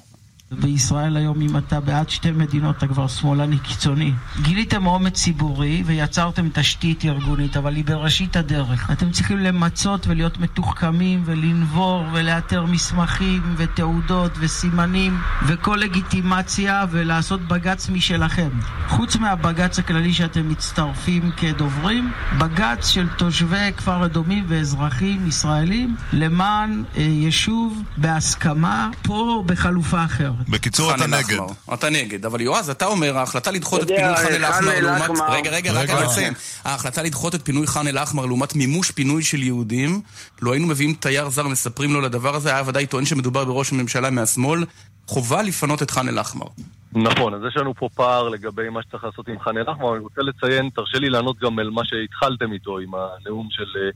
בישראל 0.52 1.16
היום, 1.16 1.40
אם 1.40 1.56
אתה 1.56 1.80
בעד 1.80 2.10
שתי 2.10 2.30
מדינות, 2.30 2.76
אתה 2.76 2.86
כבר 2.86 3.06
שמאלני 3.06 3.58
קיצוני. 3.58 4.12
גיליתם 4.42 4.86
אומץ 4.86 5.12
ציבורי 5.12 5.82
ויצרתם 5.86 6.48
תשתית 6.52 7.04
ארגונית, 7.04 7.56
אבל 7.56 7.74
היא 7.76 7.84
בראשית 7.84 8.36
הדרך. 8.36 8.90
אתם 8.90 9.10
צריכים 9.10 9.38
למצות 9.38 10.06
ולהיות 10.06 10.38
מתוחכמים 10.38 11.22
ולנבור 11.24 12.04
ולאתר 12.12 12.64
מסמכים 12.64 13.42
ותעודות 13.56 14.32
וסימנים 14.40 15.18
וכל 15.46 15.76
לגיטימציה 15.76 16.84
ולעשות 16.90 17.40
בג"ץ 17.40 17.88
משלכם. 17.88 18.50
חוץ 18.88 19.16
מהבג"ץ 19.16 19.78
הכללי 19.78 20.12
שאתם 20.12 20.48
מצטרפים 20.48 21.30
כדוברים, 21.36 22.12
בג"ץ 22.38 22.88
של 22.88 23.08
תושבי 23.08 23.72
כפר 23.76 24.04
אדומים 24.04 24.44
ואזרחים 24.48 25.26
ישראלים 25.26 25.96
למען 26.12 26.84
אה, 26.96 27.02
יישוב 27.02 27.82
בהסכמה, 27.96 28.90
פה 29.02 29.42
בחלופה 29.46 30.04
אחרת. 30.04 30.39
בקיצור, 30.48 30.94
אתה 30.94 31.06
נגד. 31.06 31.38
אתה 31.74 31.90
נגד, 31.90 32.26
אבל 32.26 32.40
יועז, 32.40 32.70
אתה 32.70 32.86
אומר, 32.86 33.18
ההחלטה 33.18 33.50
לדחות 33.50 33.82
את 33.82 33.88
פינוי 33.88 34.16
ח'אן 34.16 34.34
אל-אחמר 34.34 34.80
לעומת... 34.80 35.20
רגע, 35.28 35.50
רגע, 35.50 35.72
רק 35.72 35.78
רגע. 35.82 35.98
אני 35.98 36.06
אסיים. 36.06 36.32
ההחלטה 36.64 37.02
לדחות 37.02 37.34
את 37.34 37.44
פינוי 37.44 37.66
ח'אן 37.66 37.88
אל-אחמר 37.88 38.26
לעומת 38.26 38.54
מימוש 38.54 38.90
פינוי 38.90 39.22
של 39.22 39.42
יהודים, 39.42 40.00
לו 40.42 40.52
היינו 40.52 40.66
מביאים 40.66 40.94
תייר 40.94 41.28
זר 41.28 41.46
ומספרים 41.46 41.92
לו 41.92 42.00
לדבר 42.00 42.34
הזה, 42.34 42.54
היה 42.54 42.62
ודאי 42.66 42.86
טוען 42.86 43.04
שמדובר 43.04 43.44
בראש 43.44 43.72
הממשלה 43.72 44.10
מהשמאל. 44.10 44.64
חובה 45.06 45.42
לפנות 45.42 45.82
את 45.82 45.90
ח'אן 45.90 46.08
אל-אחמר. 46.08 46.46
נכון, 46.92 47.34
אז 47.34 47.40
יש 47.48 47.56
לנו 47.56 47.74
פה 47.74 47.88
פער 47.94 48.28
לגבי 48.28 48.68
מה 48.68 48.82
שצריך 48.82 49.04
לעשות 49.04 49.28
עם 49.28 49.40
ח'אן 49.40 49.58
אל-אחמר. 49.58 49.92
אני 49.92 50.02
רוצה 50.02 50.22
לציין, 50.22 50.70
תרשה 50.74 50.98
לי 50.98 51.08
לענות 51.08 51.38
גם 51.38 51.58
על 51.58 51.70
מה 51.70 51.82
שהתחלתם 51.84 52.52
איתו, 52.52 52.78
עם 52.78 52.90
הנאום 52.94 53.48
של 53.50 53.64
אה, 53.76 53.90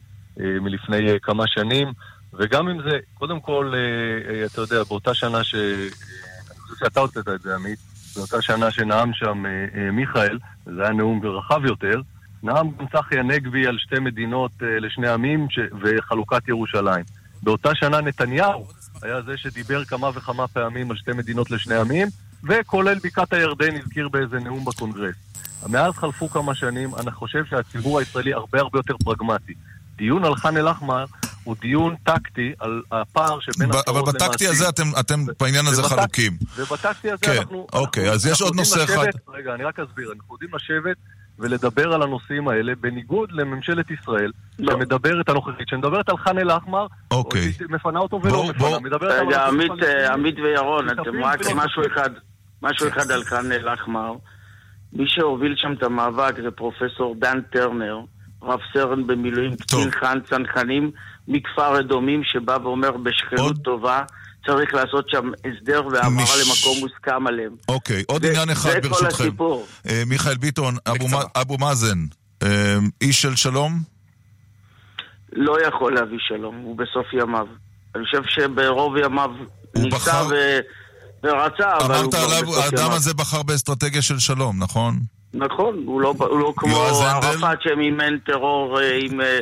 אה, 0.45 0.61
מלפני 0.61 1.11
אה, 1.11 1.19
כמה 1.19 1.45
שנים, 1.47 1.93
וגם 2.39 2.69
עם 2.69 2.83
זה, 2.83 2.99
קודם 3.15 3.41
כל, 3.41 3.75
אתה 4.47 4.61
יודע, 4.61 4.83
באותה 4.85 5.15
שנה 5.15 5.45
ש... 5.45 5.55
חושב 6.75 6.85
שאתה 6.85 7.01
הוצאת 7.01 7.29
את 7.29 7.43
זה, 7.43 7.55
עמית, 7.55 7.79
באותה 8.17 8.43
שנה 8.43 8.71
שנאם 8.71 9.13
שם 9.13 9.47
אה, 9.47 9.51
אה, 9.75 9.91
מיכאל, 9.91 10.39
זה 10.67 10.83
היה 10.83 10.93
נאום 10.93 11.27
רחב 11.27 11.65
יותר, 11.65 12.01
נאם 12.43 12.71
גם 12.79 12.87
צחי 12.93 13.19
הנגבי 13.19 13.67
על 13.67 13.79
שתי 13.79 13.99
מדינות 14.01 14.51
אה, 14.63 14.81
לשני 14.81 15.09
עמים 15.09 15.47
ש... 15.51 15.59
וחלוקת 15.83 16.49
ירושלים. 16.49 17.05
באותה 17.43 17.75
שנה 17.75 18.01
נתניהו 18.01 18.67
היה 19.03 19.23
זה 19.23 19.37
שדיבר 19.37 19.85
כמה 19.85 20.11
וכמה 20.15 20.49
פעמים 20.49 20.91
על 20.91 20.97
שתי 20.97 21.13
מדינות 21.13 21.51
לשני 21.51 21.75
עמים, 21.75 22.09
וכולל 22.45 22.99
בקעת 23.05 23.33
הירדן 23.33 23.77
הזכיר 23.77 24.09
באיזה 24.09 24.39
נאום 24.41 24.65
בקונגרס. 24.65 25.15
מאז 25.69 25.95
חלפו 25.95 26.29
כמה 26.29 26.55
שנים, 26.55 26.91
אני 26.95 27.11
חושב 27.11 27.45
שהציבור 27.45 27.99
הישראלי 27.99 28.35
הרבה 28.35 28.61
הרבה 28.61 28.79
יותר 28.79 28.95
פרגמטי. 29.05 29.55
דיון 29.97 30.25
על 30.25 30.37
ח'אן 30.37 30.57
אל-אחמר 30.57 31.05
הוא 31.45 31.57
דיון 31.61 31.95
טקטי 32.05 32.53
על 32.61 32.83
הפער 32.93 33.39
שבין 33.41 33.69
ב- 33.69 33.75
הצהרות 33.77 33.89
אבל 33.89 34.13
בטקטי 34.13 34.25
למעשים. 34.45 34.51
הזה 34.51 34.69
אתם, 34.69 34.83
אתם 35.01 35.15
בעניין 35.41 35.67
הזה 35.67 35.83
ובטק- 35.83 35.89
חלוקים. 35.89 36.33
ובטקטי 36.57 37.11
הזה 37.11 37.23
כן, 37.27 37.37
אנחנו... 37.39 37.67
אוקיי, 37.73 38.03
אנחנו- 38.03 38.15
אז 38.15 38.27
יש 38.27 38.43
עוד 38.43 38.57
נושא 38.57 38.79
לשבת- 38.79 38.91
אחד. 38.91 39.07
רגע, 39.35 39.55
אני 39.55 39.65
רק 39.65 39.81
אסביר. 39.81 40.13
אנחנו 40.19 40.35
יודעים 40.35 40.51
לשבת 40.55 40.97
ולדבר 41.39 41.93
על 41.93 42.03
הנושאים 42.03 42.49
האלה, 42.49 42.73
בניגוד 42.81 43.33
לממשלת 43.33 43.87
ישראל, 43.91 44.33
שמדברת 44.61 45.29
הנוכחית, 45.29 45.69
שמדברת 45.69 46.09
על 46.09 46.17
ח'אן 46.17 46.39
אל-אחמר, 46.39 46.87
אוקיי. 47.11 47.53
או 47.61 47.67
מפנה 47.75 47.99
אותו 48.01 48.21
ולא 48.23 48.33
בואו- 48.33 48.49
מפנה, 48.49 48.59
בואו- 48.59 48.81
מדברת 48.81 49.13
על 49.13 49.27
רגע, 49.27 49.47
עמית. 49.47 49.73
אה, 49.83 50.13
עמית 50.13 50.35
וירון, 50.39 50.91
אתם 50.91 51.25
רק 51.25 51.41
ולא 51.41 51.55
משהו 51.55 51.83
אחד, 51.93 52.11
משהו 52.63 52.89
אחד 52.89 53.11
על 53.11 53.25
ח'אן 53.25 53.53
אל-אחמר. 53.53 54.13
מי 54.93 55.05
שהוביל 55.09 55.55
שם 55.57 55.73
את 55.73 55.83
המאבק 55.83 56.35
זה 56.43 56.51
פרופסור 56.51 57.17
דן 57.19 57.41
טרנר, 57.53 57.99
רב 58.43 58.61
סרן 58.73 59.07
במילואים, 59.07 59.57
קצין 59.57 59.91
חאן 59.91 60.19
צנחנים 60.31 60.91
מכפר 61.29 61.81
אדומים, 61.81 62.21
שבא 62.25 62.57
ואומר 62.63 62.91
בשכנות 62.91 63.57
טובה, 63.65 64.03
צריך 64.47 64.75
לעשות 64.75 65.05
שם 65.09 65.31
הסדר 65.39 65.83
והעברה 65.87 66.11
מש- 66.11 66.31
למקום 66.67 66.79
מוסכם 66.81 67.27
עליהם. 67.27 67.53
אוקיי, 67.69 68.03
עוד 68.09 68.23
זה- 68.23 68.29
עניין 68.31 68.51
אחד 68.51 68.71
זה 68.71 68.81
כל 68.81 68.89
ברשותכם. 68.89 69.25
הסיפור. 69.25 69.67
אה, 69.89 70.03
מיכאל 70.07 70.37
ביטון, 70.37 70.77
אבו 70.87 71.07
אבו 71.37 71.59
מאזן, 71.59 71.99
אה, 72.43 72.77
איש 73.01 73.23
של 73.23 73.37
שלום? 73.37 73.73
לא 75.33 75.67
יכול 75.69 75.95
להביא 75.95 76.19
שלום, 76.21 76.55
הוא 76.57 76.77
בסוף 76.79 77.07
ימיו. 77.13 77.47
אני 77.95 78.05
חושב 78.05 78.23
שברוב 78.29 78.97
ימיו 78.97 79.31
ניסה 79.77 79.97
בחר- 79.97 80.27
ו... 80.31 80.35
ורצה, 81.25 81.77
אבל 81.77 81.95
הוא 81.95 82.01
אמרת 82.03 82.15
עליו, 82.15 82.55
האדם. 82.61 82.91
הזה 82.93 83.15
בחר 83.15 83.43
באסטרטגיה 83.43 84.03
של 84.03 84.19
שלום, 84.19 84.63
נכון? 84.63 84.99
נכון, 85.35 85.83
הוא 85.87 86.01
לא, 86.01 86.15
הוא 86.19 86.39
לא 86.39 86.53
כמו? 86.57 86.77
ערפאת 86.83 87.59
שמימן 87.63 88.19
טרור 88.19 88.81
אה, 88.81 88.99
עם 89.03 89.21
אה, 89.21 89.39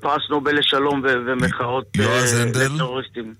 פרס 0.00 0.22
נובל 0.30 0.58
לשלום 0.58 1.02
ומחאות 1.26 1.86
אה? 2.00 2.24
לטרוריסטים. 2.74 3.34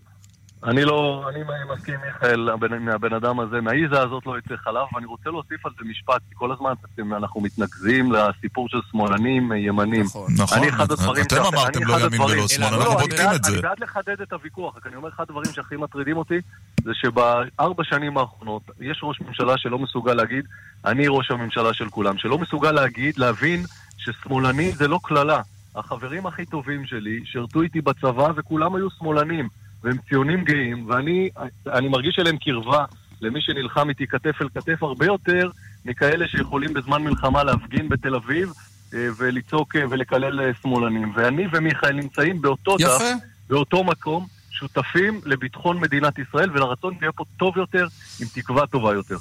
אני 0.65 0.85
לא, 0.85 1.25
אני 1.31 1.39
מסכים 1.75 1.95
עם 1.95 2.01
מיכאל, 2.07 2.49
הבן- 2.49 2.79
מהבן 2.85 3.13
אדם 3.15 3.41
הזה, 3.41 3.61
מהעיזה 3.61 4.01
הזאת 4.03 4.27
לא 4.27 4.39
יצא 4.39 4.57
חלב, 4.57 4.83
ואני 4.95 5.07
רוצה 5.07 5.31
להוסיף 5.31 5.67
על 5.67 5.73
זה 5.79 5.85
משפט, 5.91 6.21
כי 6.29 6.35
כל 6.35 6.53
הזמן 6.53 6.73
אנחנו 7.17 7.41
מתנקזים 7.41 8.13
לסיפור 8.13 8.69
של 8.69 8.79
שמאלנים, 8.91 9.53
אה, 9.53 9.57
ימנים. 9.57 10.05
נכון. 10.39 10.59
אני 10.59 10.69
אחד 10.69 10.93
הדברים... 10.93 11.23
אתם 11.27 11.37
אמרתם 11.37 11.79
אני 11.79 11.85
לא 11.89 11.97
אחד 11.97 12.07
ימין 12.07 12.21
הדברים- 12.21 12.39
ולא 12.39 12.49
שמאל, 12.49 12.71
לא, 12.71 12.77
אנחנו 12.77 12.93
אני 12.93 13.01
בודקים 13.01 13.27
את 13.37 13.45
זה. 13.45 13.53
אני 13.53 13.63
בעד 13.63 13.81
לחדד 13.81 14.21
את 14.21 14.33
הוויכוח, 14.33 14.77
רק 14.77 14.87
אני 14.87 14.97
אומר, 14.97 15.09
אחד 15.09 15.25
הדברים 15.29 15.53
שהכי 15.53 15.77
מטרידים 15.77 16.17
אותי, 16.17 16.39
זה 16.85 16.91
שבארבע 16.95 17.85
שנים 17.85 18.19
האחרונות, 18.19 18.63
יש 18.81 19.01
ראש 19.03 19.21
ממשלה 19.21 19.55
שלא 19.57 19.79
מסוגל 19.79 20.15
להגיד, 20.15 20.45
אני 20.85 21.05
ראש 21.09 21.31
הממשלה 21.31 21.75
של 21.75 21.89
כולם, 21.89 22.19
שלא 22.19 22.39
מסוגל 22.39 22.73
להגיד, 22.73 23.19
להבין 23.19 23.65
ששמאלני 23.99 24.73
זה 24.73 24.89
לא 24.89 24.99
קללה. 25.03 25.41
החברים 25.79 26.27
הכי 26.27 26.47
טובים 26.47 26.87
שלי 26.87 27.21
שירתו 27.25 27.63
איתי 27.63 27.81
בצבא 27.81 28.29
וכולם 28.37 28.75
היו 28.75 28.91
שמאלנים, 28.91 29.49
והם 29.85 29.97
ציונים 30.09 30.45
גאים, 30.45 30.91
ואני 30.91 31.29
אני 31.67 31.89
מרגיש 31.89 32.19
אליהם 32.19 32.37
קרבה 32.37 32.85
למי 33.21 33.41
שנלחם 33.41 33.89
איתי 33.89 34.07
כתף 34.07 34.43
אל 34.43 34.49
כתף 34.49 34.83
הרבה 34.83 35.07
יותר 35.07 35.51
מכאלה 35.85 36.29
שיכולים 36.29 36.75
בזמן 36.75 37.03
מלחמה 37.03 37.45
להפגין 37.45 37.89
בתל 37.89 38.15
אביב 38.15 38.53
אה, 38.95 39.09
ולצעוק 39.19 39.77
אה, 39.77 39.85
ולקלל 39.91 40.41
אה, 40.41 40.51
שמאלנים. 40.63 41.13
ואני 41.15 41.47
ומיכאל 41.53 41.93
נמצאים 41.93 42.43
באותו 42.43 42.77
יפה. 42.81 42.89
דף, 42.89 43.25
באותו 43.49 43.85
מקום, 43.85 44.27
שותפים 44.59 45.21
לביטחון 45.25 45.81
מדינת 45.81 46.19
ישראל 46.19 46.51
ולרצון 46.51 46.95
שיהיה 46.99 47.13
פה 47.13 47.25
טוב 47.39 47.57
יותר, 47.59 47.87
עם 48.21 48.27
תקווה 48.35 48.67
טובה 48.67 48.95
יותר. 48.95 49.17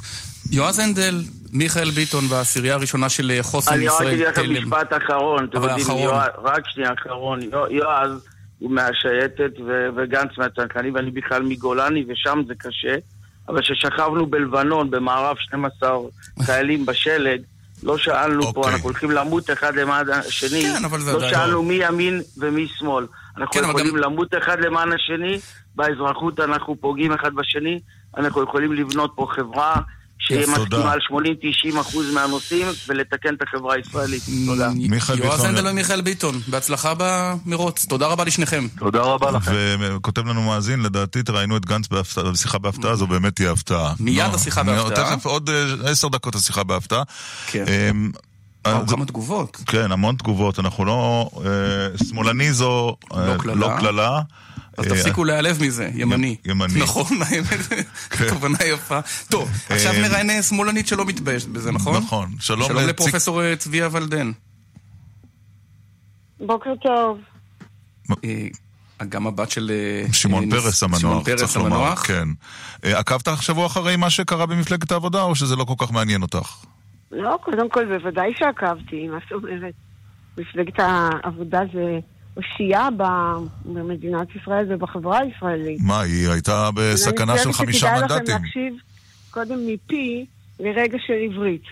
יועז 0.52 0.80
הנדל, 0.80 1.22
מיכאל 1.54 1.92
ביטון 1.92 2.24
והעשירייה 2.30 2.74
הראשונה 2.76 3.10
של 3.10 3.32
אה, 3.32 3.44
חוסן 3.44 3.74
אני 3.74 3.88
רק 3.88 3.94
ישראל, 3.94 4.08
אגיד 4.14 4.28
לכם. 4.58 4.64
משפט 4.68 4.94
אחרון. 5.06 5.46
אתם 5.50 5.58
אבל 5.58 5.70
יודעים. 5.80 5.98
יועז- 6.10 6.40
רק 6.44 6.64
שנייה, 6.70 6.90
אחרון. 6.94 7.40
יוע- 7.42 7.68
יועז 7.72 8.12
הוא 8.60 8.72
מהשייטת 8.72 9.52
וגנץ 9.96 10.32
מהצנחנים, 10.38 10.96
ואני 10.96 11.12
בכלל 11.12 11.44
מגולני, 11.44 12.06
ושם 12.10 12.42
זה 12.48 12.54
קשה. 12.58 12.96
אבל 13.50 13.62
כששכבנו 13.62 14.26
בלבנון, 14.26 14.92
במערב 14.92 15.36
12 15.40 15.98
חיילים 16.44 16.86
בשלג, 16.86 17.42
לא 17.84 17.98
שאלנו 17.98 18.54
פה, 18.54 18.70
אנחנו 18.70 18.84
הולכים 18.84 19.12
למות 19.12 19.50
אחד 19.50 19.76
למען 19.76 20.10
השני, 20.10 20.62
כן, 20.62 20.86
אבל 20.86 21.00
לא 21.00 21.16
עדיין- 21.18 21.32
שאלנו 21.34 21.64
מי 21.64 21.80
ימין 21.82 22.22
ומי 22.38 22.68
שמאל. 22.78 23.06
אנחנו 23.38 23.54
כן, 23.54 23.70
יכולים 23.70 23.88
גם- 23.88 23.98
למות 23.98 24.28
אחד 24.44 24.58
למען 24.60 24.90
השני, 24.94 25.40
באזרחות 25.76 26.40
אנחנו 26.40 26.76
פוגעים 26.82 27.12
אחד 27.14 27.32
בשני, 27.36 27.80
אנחנו 28.18 28.44
יכולים 28.44 28.74
לבנות 28.74 29.12
פה 29.16 29.28
חברה 29.36 29.76
שיהיה. 30.20 30.48
מסכימה 30.48 30.92
על 30.92 31.00
80-90 31.00 31.80
אחוז 31.82 32.14
מהנושאים 32.14 32.68
ולתקן 32.88 33.34
את 33.34 33.42
החברה 33.42 33.76
הישראלית. 33.76 34.24
תודה. 34.46 34.70
יועז. 35.18 35.44
הנדל 35.44 35.68
ומיכאל 35.68 36.02
ביטון, 36.02 36.36
בהצלחה 36.48 36.94
במרוץ. 36.98 37.86
תודה 37.86 38.08
רבה 38.08 38.24
לשניכם. 38.24 38.68
תודה 38.80 39.02
רבה 39.02 39.32
לכם. 39.32 39.52
וכותב 39.80 40.28
לנו 40.28 40.42
מאזין, 40.42 40.80
לדעתי 40.84 41.24
תראיינו 41.24 41.58
את 41.58 41.66
גנץ 41.66 41.86
בשיחה 42.32 42.58
בהפתעה, 42.58 42.96
זו 42.96 43.08
באמת 43.08 43.36
תהיה 43.36 43.52
הפתעה. 43.52 43.94
מיד 44.00 44.18
לא, 44.30 44.36
השיחה 44.36 44.64
בהפתעה. 44.64 45.16
תכף 45.16 45.26
עוד 45.26 45.50
אה, 45.50 45.92
עשר 45.92 46.08
דקות 46.08 46.36
השיחה 46.36 46.64
בהפתעה. 46.64 47.04
כן. 48.68 48.74
וואו, 48.74 48.84
אז- 48.84 48.90
כמה 48.90 49.06
תגובות. 49.06 49.58
כן, 49.66 49.92
המון 49.92 50.16
תגובות. 50.16 50.60
אנחנו 50.60 50.86
לא... 50.86 51.30
אה, 51.46 51.98
שמאלני 52.08 52.54
זו 52.54 52.96
אה, 53.14 53.38
קללה. 53.38 53.56
לא 53.56 53.70
קללה. 53.80 54.22
אז 54.78 54.86
אה, 54.86 54.90
תפסיקו 54.90 55.24
להיעלב 55.24 55.64
מזה, 55.64 55.90
ימני. 55.94 56.36
ימני. 56.46 56.80
נכון, 56.80 57.06
האמת, 57.26 57.60
כוונה 58.30 58.58
יפה. 58.66 59.00
טוב, 59.30 59.50
עכשיו 59.70 59.94
אה, 59.94 60.02
נראיין 60.02 60.30
אה, 60.30 60.44
שמאלנית 60.44 60.88
שלא 60.88 61.06
מתביישת 61.06 61.48
בזה, 61.48 61.72
נכון? 61.72 61.98
נכון. 62.04 62.36
שלום 62.40 62.72
לפרופסור 62.72 63.44
אה, 63.44 63.56
צביה 63.56 63.90
ולדן. 63.92 64.32
בוקר 66.40 66.70
טוב. 66.84 67.18
אה, 68.24 68.48
גם 69.10 69.28
הבת 69.28 69.52
של... 69.52 69.72
אה, 69.74 70.14
שמעון 70.14 70.44
אה, 70.44 70.50
פרס 70.62 70.84
המנוח, 70.84 71.00
שמעון 71.00 71.24
פרס 71.24 71.40
צריך 71.40 71.56
לומר, 71.56 71.76
המנוח. 71.76 72.06
כן. 72.08 72.28
אה, 72.84 73.00
עקבת 73.00 73.28
השבוע 73.28 73.66
אחרי 73.66 73.96
מה 73.96 74.10
שקרה 74.10 74.46
במפלגת 74.46 74.92
העבודה, 74.92 75.22
או 75.22 75.36
שזה 75.36 75.56
לא 75.56 75.64
כל 75.64 75.74
כך 75.78 75.92
מעניין 75.92 76.22
אותך? 76.22 76.56
לא, 77.12 77.38
קודם 77.44 77.70
כל, 77.70 77.86
בוודאי 77.86 78.34
שעקבתי, 78.40 79.08
מה 79.08 79.18
זאת 79.24 79.32
אומרת? 79.32 79.74
מפלגת 80.38 80.80
העבודה 80.80 81.62
זה 81.74 82.00
אושייה 82.38 82.88
במדינת 83.66 84.28
ישראל 84.36 84.66
ובחברה 84.70 85.20
הישראלית. 85.20 85.80
מה, 85.82 86.02
היא 86.02 86.30
הייתה 86.30 86.70
בסכנה 86.76 87.34
אני 87.34 87.42
של 87.42 87.52
חושבת 87.52 87.66
חמישה 87.66 87.88
שכדאי 87.88 88.02
לכם 88.06 88.16
מנדטים. 88.16 88.36
להקשיב 88.36 88.74
קודם 89.32 89.60
מפי 89.68 90.26
לרגע 90.60 90.98
של 91.08 91.14
עברית. 91.14 91.64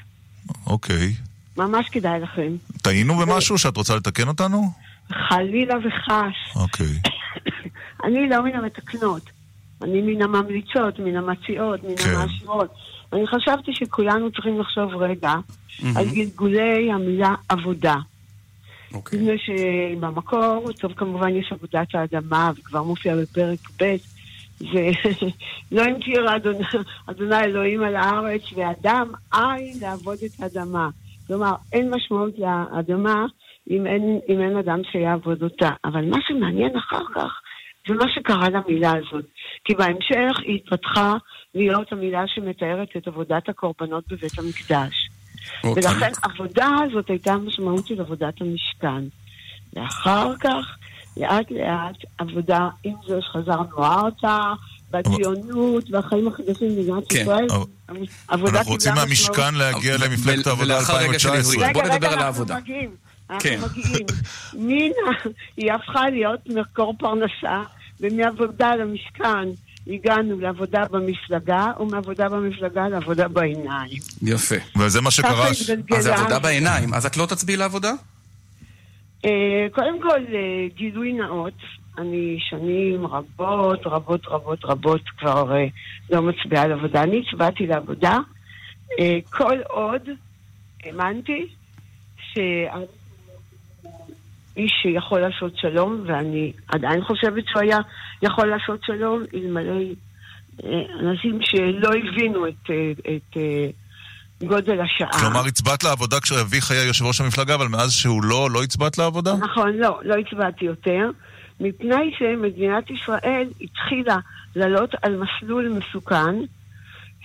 אוקיי. 0.67 1.13
ממש 1.57 1.89
כדאי 1.89 2.19
לכם. 2.19 2.55
טעינו 2.81 3.15
במשהו 3.15 3.57
שאת 3.57 3.77
רוצה 3.77 3.95
לתקן 3.95 4.27
אותנו? 4.27 4.63
חלילה 5.29 5.75
וחש. 5.77 6.55
אוקיי. 6.55 6.99
אני 8.05 8.29
לא 8.29 8.43
מן 8.43 8.55
המתקנות. 8.55 9.29
אני 9.81 10.01
מן 10.01 10.21
הממליצות, 10.21 10.99
מן 10.99 11.15
המציעות, 11.15 11.83
מן 11.83 11.95
כן. 11.95 12.15
המאשרות. 12.15 12.73
אני 13.15 13.27
חשבתי 13.27 13.71
שכולנו 13.73 14.31
צריכים 14.31 14.59
לחשוב 14.59 14.95
רגע 14.95 15.33
מהמם. 15.83 15.97
על 15.97 16.05
גלגולי 16.05 16.91
המילה 16.91 17.35
עבודה. 17.49 17.95
אוקיי. 18.93 19.19
מפני 19.19 19.37
שבמקור, 19.37 20.71
טוב 20.79 20.93
כמובן 20.93 21.35
יש 21.35 21.51
עבודת 21.51 21.87
האדמה, 21.95 22.51
וכבר 22.59 22.83
מופיע 22.83 23.15
בפרק 23.15 23.59
ב', 23.81 23.95
זה 24.59 24.89
לא 25.71 25.81
המטיר 25.81 26.35
אדוני, 26.35 26.63
אדוני 27.05 27.39
אלוהים 27.39 27.83
על 27.83 27.95
הארץ, 27.95 28.41
ואדם 28.55 29.07
אין 29.33 29.77
לעבוד 29.81 30.17
את 30.25 30.31
האדמה. 30.39 30.89
כלומר, 31.27 31.53
אין 31.73 31.93
משמעות 31.93 32.33
לאדמה 32.37 33.25
אם 33.69 33.87
אין, 33.87 34.19
אם 34.29 34.41
אין 34.41 34.57
אדם 34.57 34.79
שיעבוד 34.91 35.43
אותה. 35.43 35.69
אבל 35.85 36.05
מה 36.09 36.17
שמעניין 36.27 36.77
אחר 36.77 37.03
כך, 37.15 37.41
זה 37.87 37.93
מה 37.93 38.05
שקרה 38.15 38.49
למילה 38.49 38.91
הזאת. 38.97 39.25
כי 39.65 39.75
בהמשך 39.75 40.39
היא 40.43 40.55
התפתחה 40.55 41.13
להיות 41.55 41.91
המילה 41.91 42.23
שמתארת 42.27 42.87
את 42.97 43.07
עבודת 43.07 43.49
הקורבנות 43.49 44.03
בבית 44.07 44.39
המקדש. 44.39 45.09
אוקיי. 45.63 45.83
ולכן 45.83 46.11
עבודה 46.21 46.69
הזאת 46.83 47.09
הייתה 47.09 47.33
המשמעות 47.33 47.87
של 47.87 48.01
עבודת 48.01 48.41
המשכן. 48.41 49.03
ואחר 49.73 50.33
כך, 50.39 50.77
לאט 51.17 51.51
לאט, 51.51 51.95
עבודה 52.17 52.69
עם 52.83 52.93
זה 53.07 53.19
שחזרנו 53.21 53.85
ארצה, 53.85 54.37
בציונות, 54.91 55.91
והחיים 55.91 56.27
החדשים 56.27 56.75
במדינת 56.75 57.03
כן, 57.09 57.21
ישראל. 57.21 57.47
אנחנו 58.29 58.71
רוצים 58.71 58.93
מהמשכן. 58.93 59.55
להגיע 59.55 59.97
למפלגת 59.97 60.47
העבודה 60.47 60.75
ולאחר 60.75 60.97
רגע 60.97 61.19
של 61.19 61.29
2019. 61.29 61.53
עברית. 61.55 61.73
בוא 61.73 61.83
רגע, 61.83 61.95
נדבר 61.95 62.07
על 62.07 62.19
העבודה. 62.19 62.57
מגיעים. 62.57 62.95
כן. 63.39 63.59
אנחנו 63.63 63.81
מגיעים. 63.81 64.05
מינה, 64.53 65.11
היא 65.57 65.71
הפכה 65.73 66.09
להיות 66.09 66.39
מקור 66.45 66.95
פרנסה, 66.99 67.63
ומעבודה 67.99 68.75
למשכן 68.75 69.49
הגענו 69.87 70.39
לעבודה 70.39 70.83
במפלגה, 70.91 71.71
ומעבודה 71.79 72.29
במפלגה 72.29 72.87
לעבודה 72.87 73.27
בעיניים. 73.27 73.99
יפה. 74.21 74.55
וזה 74.77 75.01
מה 75.01 75.11
שקרה... 75.11 75.47
אז 75.47 76.03
זה 76.03 76.15
עבודה 76.15 76.39
בעיניים. 76.39 76.93
אז 76.93 77.05
את 77.05 77.17
לא 77.17 77.25
תצביעי 77.25 77.57
לעבודה? 77.57 77.91
אה, 79.25 79.67
קודם 79.71 80.01
כל, 80.01 80.19
אה, 80.33 80.67
גילוי 80.75 81.13
נאות, 81.13 81.53
אני 81.97 82.37
שנים 82.49 83.05
רבות, 83.07 83.79
רבות, 83.85 84.27
רבות, 84.27 84.65
רבות 84.65 85.01
כבר 85.17 85.55
אה, 85.55 85.65
לא 86.09 86.21
מצביעה 86.21 86.67
לעבודה. 86.67 87.03
אני 87.03 87.23
הצבעתי 87.27 87.67
לעבודה 87.67 88.19
כל 89.29 89.57
עוד 89.69 90.01
האמנתי 90.83 91.47
שאיש 94.55 94.71
שיכול 94.81 95.19
לעשות 95.19 95.57
שלום, 95.57 96.03
ואני 96.07 96.53
עדיין 96.67 97.03
חושבת 97.03 97.43
שהוא 97.47 97.61
היה 97.61 97.77
יכול 98.21 98.47
לעשות 98.47 98.79
שלום, 98.83 99.23
אלמלא 99.33 99.81
אה, 100.63 100.69
אנשים 100.99 101.39
שלא 101.41 101.89
הבינו 101.89 102.47
את, 102.47 102.69
אה, 102.69 102.91
את 103.15 103.37
אה, 103.37 103.67
גודל 104.47 104.81
השעה. 104.81 105.19
כלומר, 105.19 105.45
הצבעת 105.45 105.83
לעבודה 105.83 106.19
כשאביך 106.19 106.71
היה 106.71 106.83
יושב 106.83 107.05
ראש 107.05 107.21
המפלגה, 107.21 107.55
אבל 107.55 107.67
מאז 107.67 107.91
שהוא 107.91 108.23
לא, 108.23 108.49
לא 108.51 108.63
הצבעת 108.63 108.97
לעבודה? 108.97 109.35
נכון, 109.35 109.73
לא, 109.73 109.99
לא 110.03 110.15
הצבעתי 110.15 110.65
יותר, 110.65 111.09
מפני 111.59 112.11
שמדינת 112.17 112.89
ישראל 112.89 113.47
התחילה 113.61 114.17
לעלות 114.55 114.95
על 115.01 115.17
מסלול 115.17 115.69
מסוכן, 115.69 116.35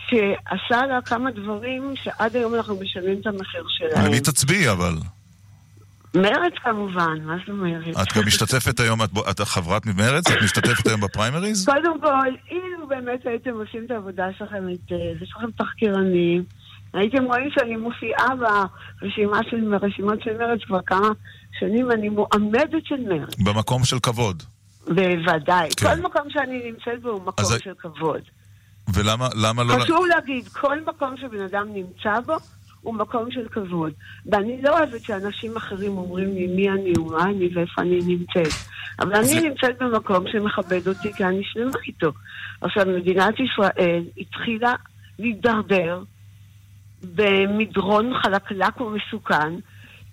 שעשה 0.09 0.87
לה 0.87 1.01
כמה 1.05 1.31
דברים 1.31 1.95
שעד 2.03 2.37
היום 2.37 2.55
אנחנו 2.55 2.77
משלמים 2.81 3.21
את 3.21 3.27
המחיר 3.27 3.65
שלהם. 3.69 4.07
למי 4.07 4.21
תצביעי 4.21 4.71
אבל? 4.71 4.95
מרץ 6.15 6.53
כמובן, 6.63 7.19
מה 7.25 7.37
זאת 7.41 7.49
אומרת? 7.49 7.97
את 8.03 8.17
גם 8.17 8.27
משתתפת 8.27 8.81
היום, 8.81 9.03
את, 9.03 9.11
את 9.31 9.41
חברת 9.41 9.87
ממרץ? 9.87 10.31
את 10.31 10.43
משתתפת 10.45 10.87
היום 10.87 11.01
בפריימריז? 11.01 11.65
קודם 11.65 12.01
כל, 12.01 12.29
אילו 12.51 12.89
באמת 12.89 13.27
הייתם 13.27 13.51
עושים 13.51 13.85
את 13.87 13.91
העבודה 13.91 14.27
שלכם 14.39 14.67
היטב, 14.67 15.23
יש 15.23 15.33
לכם 15.37 15.51
תחקירנים, 15.51 16.45
הייתם 16.93 17.25
רואים 17.25 17.51
שאני 17.51 17.77
מופיעה 17.77 18.29
ברשימה 18.37 19.41
של, 19.51 19.79
ברשימות 19.79 20.23
של 20.23 20.39
מרץ 20.39 20.61
כבר 20.67 20.81
כמה 20.87 21.09
שנים, 21.59 21.91
אני 21.91 22.09
מועמדת 22.09 22.87
של 22.87 23.01
מרץ. 23.09 23.35
במקום 23.39 23.85
של 23.85 23.99
כבוד. 23.99 24.43
בוודאי. 24.87 25.69
כן. 25.77 25.87
כל 25.87 26.01
מקום 26.01 26.23
שאני 26.29 26.71
נמצאת 26.71 27.03
בו 27.03 27.09
הוא 27.09 27.23
מקום 27.27 27.45
של 27.63 27.73
כבוד. 27.79 28.21
ולמה 28.95 29.29
למה 29.35 29.65
לא... 29.65 29.75
חשוב 29.81 30.07
להגיד, 30.07 30.49
כל 30.49 30.81
מקום 30.81 31.17
שבן 31.17 31.45
אדם 31.45 31.67
נמצא 31.75 32.21
בו, 32.27 32.37
הוא 32.83 32.95
מקום 32.95 33.31
של 33.31 33.49
כבוד. 33.49 33.93
ואני 34.27 34.63
לא 34.63 34.79
אוהבת 34.79 35.01
שאנשים 35.03 35.57
אחרים 35.57 35.99
אומרים 35.99 36.35
לי 36.35 36.47
מי 36.47 36.71
אני 36.71 36.93
ומה 36.99 37.23
אני 37.25 37.49
ואיפה 37.55 37.83
אני 37.83 37.99
נמצאת. 38.07 38.53
אבל 39.01 39.15
אני 39.15 39.49
נמצאת 39.49 39.79
במקום 39.83 40.25
שמכבד 40.33 40.89
אותי 40.89 41.13
כי 41.13 41.25
אני 41.25 41.45
שלמה 41.45 41.79
איתו. 41.87 42.13
עכשיו, 42.61 42.87
מדינת 42.87 43.35
ישראל 43.41 44.05
התחילה 44.17 44.75
להידרדר 45.19 46.03
במדרון 47.15 48.13
חלקלק 48.23 48.81
ומסוכן, 48.81 49.53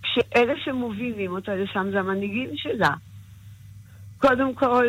כשאלה 0.01 0.53
שמובילים 0.65 1.31
אותה 1.31 1.55
לשם 1.55 1.87
זה 1.91 1.99
המנהיגים 1.99 2.49
שלה. 2.55 2.93
קודם 4.17 4.55
כל, 4.55 4.85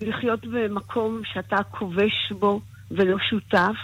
לחיות 0.00 0.46
במקום 0.46 1.20
שאתה 1.24 1.56
כובש 1.70 2.32
בו 2.38 2.60
ולא 2.90 3.16
שותף, 3.30 3.76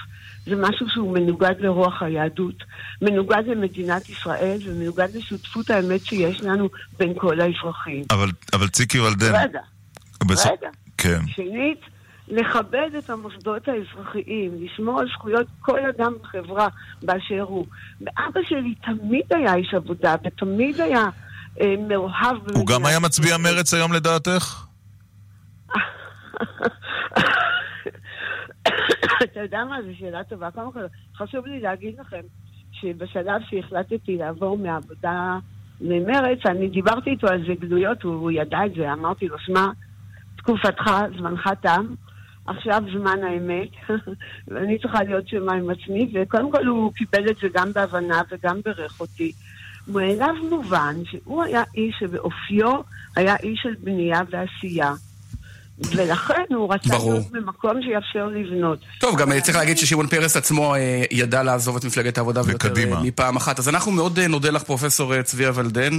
זה 0.47 0.57
משהו 0.57 0.86
שהוא 0.88 1.14
מנוגד 1.14 1.55
לרוח 1.59 2.03
היהדות, 2.03 2.55
מנוגד 3.03 3.43
למדינת 3.47 4.09
ישראל 4.09 4.59
ומנוגד 4.66 5.09
לשותפות 5.14 5.70
האמת 5.70 6.05
שיש 6.05 6.43
לנו 6.43 6.68
בין 6.99 7.14
כל 7.18 7.41
האזרחים. 7.41 8.05
אבל, 8.11 8.28
אבל 8.53 8.68
ציקי 8.68 9.01
ולדן... 9.01 9.34
רגע, 9.34 9.61
בס... 10.26 10.47
רגע. 10.47 10.68
כן. 10.99 11.20
שנית, 11.26 11.80
לכבד 12.28 12.95
את 12.99 13.11
המוסדות 13.11 13.68
האזרחיים, 13.68 14.64
לשמור 14.64 15.01
על 15.01 15.09
זכויות 15.09 15.47
כל 15.61 15.78
אדם 15.97 16.12
בחברה 16.22 16.68
באשר 17.03 17.41
הוא. 17.41 17.66
ואבא 18.01 18.41
שלי 18.49 18.74
תמיד 18.74 19.24
היה 19.30 19.55
איש 19.55 19.74
עבודה, 19.74 20.14
ותמיד 20.24 20.80
היה 20.80 21.05
אה, 21.61 21.74
מאוהב 21.88 22.36
במדינת 22.36 22.57
הוא 22.57 22.66
גם 22.66 22.86
היה 22.86 23.01
מצביע. 23.01 23.36
מרץ 23.36 23.74
היום 23.74 23.93
לדעתך? 23.93 24.64
אתה 29.22 29.40
יודע 29.40 29.64
מה, 29.64 29.82
זו 29.82 29.98
שאלה 29.98 30.24
טובה. 30.24 30.50
קודם 30.50 30.72
כל, 30.72 30.80
חשוב 31.16 31.46
לי 31.46 31.60
להגיד 31.60 31.94
לכם 32.00 32.20
שבשלב 32.72 33.40
שהחלטתי 33.50 34.16
לעבור 34.16 34.58
מעבודה 34.58 35.38
למרץ, 35.80 36.38
אני 36.46 36.68
דיברתי 36.68 37.10
איתו 37.10 37.26
על 37.28 37.44
זה 37.46 37.54
גלויות, 37.60 38.02
הוא, 38.02 38.30
ידע 38.30 38.58
את 38.66 38.74
זה, 38.74 38.92
אמרתי 38.92 39.28
לו, 39.28 39.38
שמע, 39.38 39.66
תקופתך, 40.36 40.90
זמנך 41.18 41.50
תם, 41.62 41.86
עכשיו 42.46 42.82
זמן 42.92 43.18
האמת, 43.22 43.68
ואני 44.48 44.78
צריכה 44.78 45.02
להיות 45.02 45.28
שלמה 45.28 45.52
עם 45.52 45.70
עצמי, 45.70 46.12
וקודם 46.14 46.52
כל 46.52 46.66
הוא 46.66 46.92
קיבל 46.92 47.30
את 47.30 47.36
זה 47.36 47.48
גם 47.54 47.72
בהבנה 47.72 48.22
וגם 48.30 48.60
בירך 48.64 49.00
אותי. 49.00 49.32
מאליו 49.88 50.34
מובן 50.50 50.94
שהוא 51.04 51.42
היה 51.42 51.62
איש 51.74 51.96
שבאופיו 51.98 52.80
היה 53.16 53.36
איש 53.36 53.60
של 53.62 53.74
בנייה 53.80 54.20
ועשייה. 54.30 54.92
ולכן 55.96 56.42
הוא 56.54 56.74
רצה 56.74 56.88
ברור. 56.88 57.12
להיות 57.12 57.30
במקום 57.30 57.82
שיאפשר 57.82 58.26
לבנות. 58.26 58.78
טוב, 59.00 59.18
גם 59.18 59.40
צריך 59.40 59.56
להגיד 59.56 59.78
ששמעון 59.78 60.06
פרס 60.06 60.36
עצמו 60.36 60.74
אה, 60.74 61.02
ידע 61.10 61.42
לעזוב 61.42 61.76
את 61.76 61.84
מפלגת 61.84 62.18
העבודה 62.18 62.40
ויותר 62.46 62.68
וקדימה. 62.70 62.96
אה, 62.96 63.02
מפעם 63.02 63.36
אחת. 63.36 63.58
אז 63.58 63.68
אנחנו 63.68 63.92
מאוד 63.92 64.18
אה, 64.18 64.28
נודה 64.28 64.50
לך, 64.50 64.62
פרופסור 64.62 65.14
אה, 65.14 65.22
צביה 65.22 65.50
ולדן, 65.54 65.92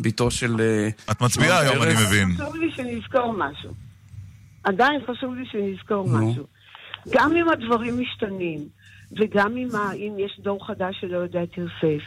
בתו 0.00 0.30
של... 0.30 0.60
אה, 0.60 0.88
את 1.12 1.20
מצביעה 1.20 1.58
היום, 1.60 1.82
אני 1.82 1.94
פרס. 1.94 2.06
מבין. 2.06 2.28
חשוב 2.34 2.56
לי 2.56 2.70
שנזכור 2.76 3.32
משהו. 3.32 3.70
עדיין 4.64 5.00
חשוב 5.10 5.34
לי 5.34 5.44
שנזכור 5.52 6.08
נו. 6.08 6.30
משהו. 6.30 6.44
גם 7.10 7.36
אם 7.36 7.48
הדברים 7.48 8.00
משתנים, 8.00 8.58
וגם 9.20 9.56
אם, 9.56 9.68
ה- 9.76 9.92
אם 9.94 10.12
יש 10.18 10.40
דור 10.42 10.66
חדש 10.66 10.96
שלא 11.00 11.16
יודע 11.18 11.40
תרסף, 11.54 12.02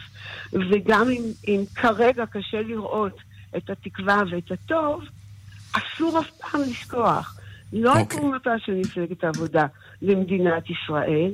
וגם 0.53 1.09
אם, 1.09 1.21
אם 1.47 1.61
כרגע 1.75 2.23
קשה 2.25 2.61
לראות 2.61 3.17
את 3.57 3.69
התקווה 3.69 4.21
ואת 4.31 4.51
הטוב, 4.51 5.01
אסור 5.73 6.19
אף 6.19 6.51
פעם 6.51 6.61
לשכוח. 6.61 7.35
לא 7.73 7.93
את 7.93 7.97
אוקיי. 7.99 8.17
תרומתה 8.19 8.49
של 8.65 8.71
מפלגת 8.73 9.23
העבודה 9.23 9.65
למדינת 10.01 10.63
ישראל, 10.69 11.31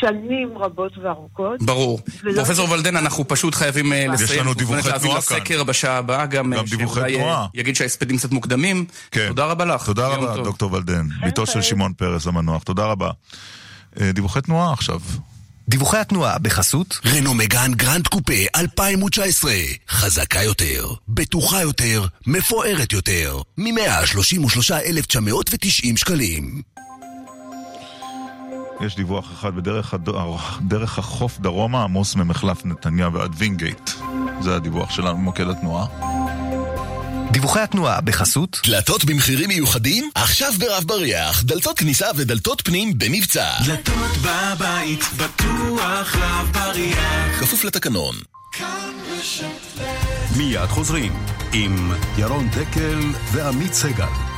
שנים 0.00 0.58
רבות 0.58 0.92
וארוכות. 0.98 1.62
ברור. 1.62 2.00
ולא- 2.24 2.34
פרופסור 2.44 2.70
ולדן, 2.70 2.96
אנחנו 2.96 3.28
פשוט 3.28 3.54
חייבים 3.54 3.92
אה, 3.92 3.98
יש 3.98 4.22
לסיים. 4.22 4.40
לנו 4.40 4.50
אנחנו 4.50 4.58
דיווחי 4.66 4.88
להביא 4.88 5.00
תנועה 5.02 5.18
לסקר 5.18 5.64
בשעה 5.64 5.96
הבאה, 5.98 6.26
גם, 6.26 6.44
גם 6.44 6.58
אה, 6.58 6.76
דיווחי 6.76 7.00
אה, 7.00 7.14
תנועה. 7.18 7.46
יגיד 7.54 7.76
שההספדים 7.76 8.16
קצת 8.16 8.32
מוקדמים. 8.32 8.84
תודה 9.28 9.44
רבה 9.46 9.64
לך. 9.64 9.86
תודה 9.86 10.08
רבה. 10.08 10.42
דוקטור 10.44 10.72
ולדן, 10.72 11.06
בתו 11.26 11.46
של 11.46 11.62
שמעון 11.62 11.92
פרס 11.92 12.26
המנוח. 12.26 12.62
תודה 12.62 12.84
רבה. 12.86 13.10
דיווחי 14.12 14.40
תנועה 14.40 14.72
עכשיו. 14.72 15.00
דיווחי 15.70 15.98
התנועה 15.98 16.38
בחסות 16.38 17.00
רנו 17.06 17.34
מגאן 17.34 17.74
גרנד 17.74 18.06
קופה 18.06 18.32
2019 18.56 19.52
חזקה 19.88 20.42
יותר, 20.42 20.88
בטוחה 21.08 21.62
יותר, 21.62 22.06
מפוארת 22.26 22.92
יותר 22.92 23.40
מ-133,990 23.58 25.96
שקלים 25.96 26.62
יש 28.80 28.96
דיווח 28.96 29.32
אחד 29.32 29.56
בדרך 29.56 29.94
הד... 29.94 30.08
דרך 30.60 30.98
החוף 30.98 31.38
דרומה, 31.38 31.84
עמוס 31.84 32.16
ממחלף 32.16 32.64
נתניה 32.64 33.08
ועד 33.08 33.34
וינגייט. 33.38 33.90
זה 34.40 34.56
הדיווח 34.56 34.90
שלנו 34.90 35.16
במוקד 35.16 35.48
התנועה. 35.48 35.86
דיווחי 37.30 37.60
התנועה 37.60 38.00
בחסות 38.00 38.60
דלתות 38.66 39.04
במחירים 39.04 39.48
מיוחדים? 39.48 40.10
עכשיו 40.14 40.52
ברב 40.58 40.84
בריח 40.86 41.42
דלתות 41.42 41.78
כניסה 41.78 42.06
ודלתות 42.16 42.62
פנים 42.64 42.98
במבצע 42.98 43.50
דלתות 43.66 44.16
בבית, 44.22 45.04
בטוח 45.16 46.16
רב 46.16 46.50
בריח. 46.52 47.40
כפוף 47.40 47.64
לתקנון 47.64 48.14
מיד 50.36 50.66
חוזרים 50.68 51.12
עם 51.52 51.92
ירון 52.18 52.48
דקל 52.50 53.00
ועמית 53.32 53.74
סגל. 53.74 54.29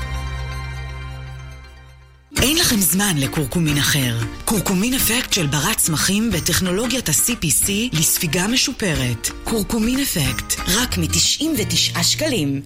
אין 2.40 2.56
לכם 2.56 2.80
זמן 2.80 3.16
לקורקומין 3.16 3.78
אחר. 3.78 4.18
קורקומין 4.44 4.94
אפקט 4.94 5.32
של 5.32 5.46
ברת 5.46 5.76
צמחים 5.76 6.30
בטכנולוגיית 6.30 7.08
ה-CPC 7.08 7.70
לספיגה 7.92 8.46
משופרת. 8.46 9.30
קורקומין 9.44 10.00
אפקט, 10.00 10.60
רק 10.68 10.98
מ-99 10.98 12.02
שקלים. 12.02 12.62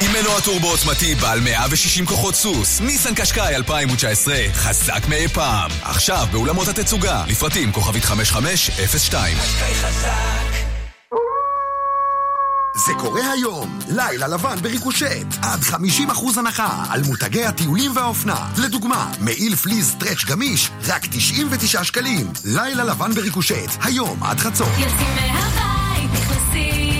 עם 0.00 0.12
מנוע 0.12 0.40
טורבו 0.40 0.70
עוצמתי 0.70 1.14
בעל 1.14 1.40
160 1.40 2.06
כוחות 2.06 2.34
סוס, 2.34 2.80
ניסן 2.80 3.14
קשקאי 3.14 3.56
2019, 3.56 4.36
חזק 4.52 5.06
מאי 5.08 5.28
פעם. 5.28 5.70
עכשיו 5.82 6.26
באולמות 6.32 6.68
התצוגה, 6.68 7.24
לפרטים 7.28 7.72
כוכבית 7.72 8.04
5502. 8.04 9.36
זה 12.76 12.92
קורה 12.98 13.32
היום, 13.32 13.78
לילה 13.88 14.28
לבן 14.28 14.56
בריקושט, 14.62 15.26
עד 15.42 15.60
50% 15.60 16.38
הנחה 16.38 16.84
על 16.88 17.02
מותגי 17.02 17.44
הטיולים 17.44 17.96
והאופנה. 17.96 18.48
לדוגמה, 18.58 19.12
מעיל 19.20 19.56
פליז 19.56 19.90
סטרץ' 19.90 20.24
גמיש, 20.24 20.70
רק 20.88 21.06
99 21.10 21.84
שקלים. 21.84 22.32
לילה 22.44 22.84
לבן 22.84 23.12
בריקושט, 23.14 23.70
היום 23.82 24.22
עד 24.22 24.38
חצות. 24.38 24.68
יוצאים 24.78 25.14
מהבית, 25.14 26.10
נכנסים 26.12 26.95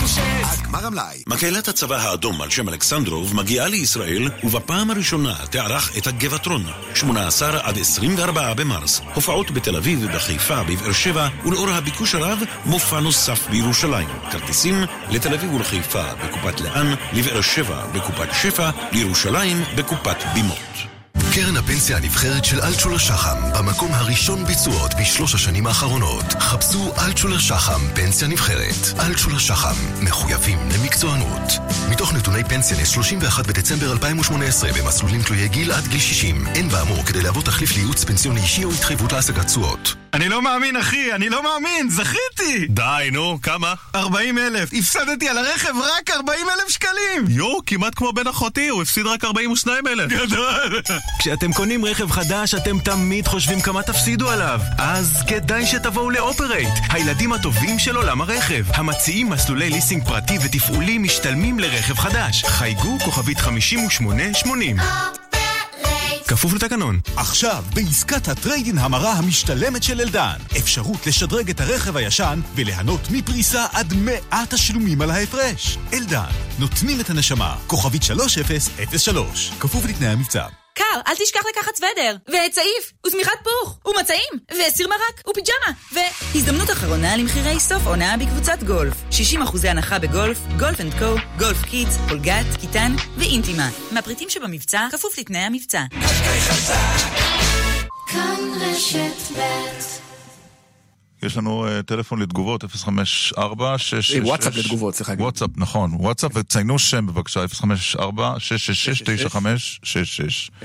לריקושט. 0.00 0.22
עד 0.42 0.66
גמר 0.66 0.86
המלאי. 0.86 1.22
מקהלת 1.26 1.68
הצבא 1.68 1.96
האדום 1.96 2.42
על 2.42 2.50
שם 2.50 2.68
אלכסנדרוב 2.68 3.36
מגיעה 3.36 3.68
לישראל 3.68 4.30
ובפעם 4.44 4.90
הראשונה 4.90 5.34
תארח 5.50 5.98
את 5.98 6.06
הגבעטרון 6.06 6.64
18 6.94 7.60
עד 7.62 7.78
24 7.78 8.54
במרס 8.54 9.00
הופעות 9.14 9.50
בתל 9.50 9.76
אביב 9.76 9.98
ובחיפה 10.02 10.62
בבאר 10.62 10.92
שבע 10.92 11.28
ולאור 11.46 11.70
הביקוש 11.70 12.14
הרב 12.14 12.38
מופע 12.66 13.00
נוסף 13.00 13.48
בירושלים 13.50 14.08
כרטיסים 14.30 14.84
לתל 15.10 15.34
אביב 15.34 15.54
ולחיפה 15.54 16.14
בקופת 16.14 16.60
לאן 16.60 16.94
לבאר 17.12 17.40
שבע 17.40 17.86
בקופת 17.94 18.28
שפע 18.42 18.70
לירושלים 18.92 19.62
בקופת 19.76 20.16
בימות 20.34 20.89
קרן 21.34 21.56
הפנסיה 21.56 21.96
הנבחרת 21.96 22.44
של 22.44 22.60
אלטשולר 22.60 22.98
שחם, 22.98 23.36
במקום 23.58 23.92
הראשון 23.92 24.44
ביצועות 24.44 24.90
בשלוש 25.00 25.34
השנים 25.34 25.66
האחרונות. 25.66 26.24
חפשו 26.40 26.92
אלטשולר 26.98 27.38
שחם, 27.38 27.80
פנסיה 27.94 28.28
נבחרת. 28.28 29.00
אלטשולר 29.00 29.38
שחם, 29.38 29.74
מחויבים 30.02 30.58
למקצוענות. 30.74 31.52
מתוך 31.90 32.14
נתוני 32.14 32.44
פנסיה 32.44 32.76
ל-31 32.76 33.42
בדצמבר 33.48 33.92
2018 33.92 34.70
במסלולים 34.72 35.22
תלויי 35.22 35.48
גיל 35.48 35.72
עד 35.72 35.86
גיל 35.86 36.00
60. 36.00 36.46
אין 36.46 36.68
באמור 36.68 37.04
כדי 37.04 37.22
להוות 37.22 37.44
תחליף 37.44 37.76
לייעוץ 37.76 38.04
פנסיוני 38.04 38.40
אישי 38.40 38.64
או 38.64 38.70
התחייבות 38.70 39.12
להשגת 39.12 39.46
תשואות. 39.46 39.94
אני 40.14 40.28
לא 40.28 40.42
מאמין, 40.42 40.76
אחי, 40.76 41.12
אני 41.12 41.28
לא 41.28 41.42
מאמין, 41.42 41.90
זכיתי! 41.90 42.66
די, 42.68 43.08
נו, 43.12 43.38
כמה? 43.42 43.74
40 43.94 44.38
אלף, 44.38 44.68
הפסדתי 44.72 45.28
על 45.28 45.38
הרכב 45.38 45.72
רק 45.78 46.10
40 46.10 46.46
אלף 46.48 46.68
שקלים! 46.68 47.24
יואו, 47.28 47.60
כמעט 47.66 47.92
כמו 47.96 48.12
בן 48.12 48.26
אחותי, 48.26 48.68
הוא 48.68 48.82
הפסיד 48.82 49.06
רק 49.06 49.24
42 49.24 49.86
אלף. 49.86 50.12
גדול! 50.12 50.80
כשאתם 51.18 51.52
קונים 51.52 51.84
רכב 51.84 52.10
חדש, 52.10 52.54
אתם 52.54 52.78
תמיד 52.78 53.28
חושבים 53.28 53.60
כמה 53.60 53.82
תפסידו 53.82 54.30
עליו. 54.30 54.60
אז 54.78 55.22
כדאי 55.26 55.66
שתבואו 55.66 56.10
לאופרייט, 56.10 56.74
הילדים 56.90 57.32
הטובים 57.32 57.78
של 57.78 57.96
עולם 57.96 58.20
הרכב. 58.20 58.64
המציעים 58.74 59.30
מסלולי 59.30 59.70
ליסינג 59.70 60.04
פרטי 60.04 60.38
ותפעולי 60.44 60.98
משתלמים 60.98 61.58
לרכב 61.58 61.94
חדש. 61.94 62.44
חייגו 62.44 62.98
כוכבית 63.04 63.38
5880. 63.38 64.76
כפוף 66.30 66.54
לתקנון. 66.54 67.00
עכשיו, 67.16 67.64
בעסקת 67.74 68.28
הטריידין 68.28 68.78
המרה 68.78 69.12
המשתלמת 69.12 69.82
של 69.82 70.00
אלדן, 70.00 70.36
אפשרות 70.58 71.06
לשדרג 71.06 71.50
את 71.50 71.60
הרכב 71.60 71.96
הישן 71.96 72.40
וליהנות 72.54 73.00
מפריסה 73.10 73.66
עד 73.72 73.94
100 73.96 74.46
תשלומים 74.48 75.00
על 75.00 75.10
ההפרש. 75.10 75.78
אלדן, 75.92 76.30
נותנים 76.58 77.00
את 77.00 77.10
הנשמה, 77.10 77.56
כוכבית 77.66 78.02
3003, 78.02 79.52
כפוף 79.60 79.84
לתנאי 79.84 80.08
המבצע. 80.08 80.59
יקר, 80.76 81.00
אל 81.06 81.14
תשכח 81.14 81.40
לקחת 81.50 81.76
סוודר, 81.76 82.16
וצעיף, 82.28 82.92
ושמיכת 83.06 83.38
פוך, 83.44 83.78
ומצעים, 83.86 84.32
וסיר 84.50 84.88
מרק, 84.88 85.28
ופיג'מה, 85.28 85.72
ו... 85.92 85.98
הזדמנות 86.34 86.70
אחרונה 86.70 87.16
למחירי 87.16 87.60
סוף 87.60 87.86
עונה 87.86 88.16
בקבוצת 88.16 88.62
גולף. 88.62 88.94
60% 89.10 89.68
הנחה 89.68 89.98
בגולף, 89.98 90.38
גולף 90.58 90.80
אנד 90.80 90.92
קו, 90.98 91.14
גולף 91.38 91.64
קידס, 91.70 91.96
פולגת, 92.08 92.46
קיטן 92.60 92.92
ואינטימה. 93.18 93.68
מהפריטים 93.92 94.30
שבמבצע, 94.30 94.86
כפוף 94.92 95.18
לתנאי 95.18 95.40
המבצע. 95.40 95.82
כאן 98.06 98.38
רשת 98.60 99.36
ב' 99.36 100.09
יש 101.22 101.36
לנו 101.36 101.66
אה, 101.66 101.82
טלפון 101.82 102.22
לתגובות, 102.22 102.64
054 102.64 103.78
666 103.78 104.16
אה, 104.16 104.24
וואטסאפ 104.26 104.56
לתגובות, 104.56 104.94
סליחה. 104.94 105.12
וואטסאפ, 105.18 105.50
נכון. 105.56 105.90
וואטסאפ, 105.94 106.30
וציינו 106.34 106.78
שם 106.78 107.06
בבקשה, 107.06 107.48
054 107.48 108.34
666 108.38 109.02
9566 109.02 110.50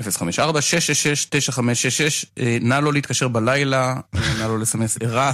אה, 2.38 2.58
נא 2.60 2.74
לא 2.74 2.92
להתקשר 2.92 3.28
בלילה, 3.28 3.94
אה, 4.14 4.20
נא 4.38 4.44
לא 4.44 4.58
לסמס 4.58 4.98
ערה, 5.02 5.32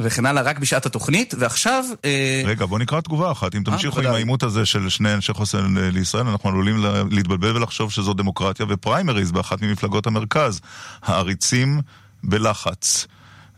וכן 0.00 0.26
הלאה, 0.26 0.42
רק 0.42 0.58
בשעת 0.58 0.86
התוכנית, 0.86 1.34
ועכשיו... 1.38 1.84
אה, 2.04 2.42
רגע, 2.44 2.66
בוא 2.66 2.78
נקרא 2.78 3.00
תגובה 3.00 3.32
אחת. 3.32 3.54
אם 3.54 3.62
תמשיכו 3.64 4.00
עם. 4.00 4.06
העימות 4.06 4.42
הזה 4.42 4.66
של 4.66 4.88
שני 4.88 5.14
אנשי 5.14 5.32
חוסן 5.32 5.78
אה, 5.78 5.90
לישראל, 5.90 6.26
אנחנו 6.26 6.48
עלולים 6.48 6.76
לה- 6.82 7.02
להתבלבל 7.10 7.56
ולחשוב 7.56 7.92
שזו 7.92 8.12
דמוקרטיה 8.14 8.66
ופריימריז 8.68 9.32
באחת 9.32 9.62
ממפלגות 9.62 10.06
המרכז. 10.06 10.60
העריצים 11.02 11.80
בלחץ. 12.24 13.06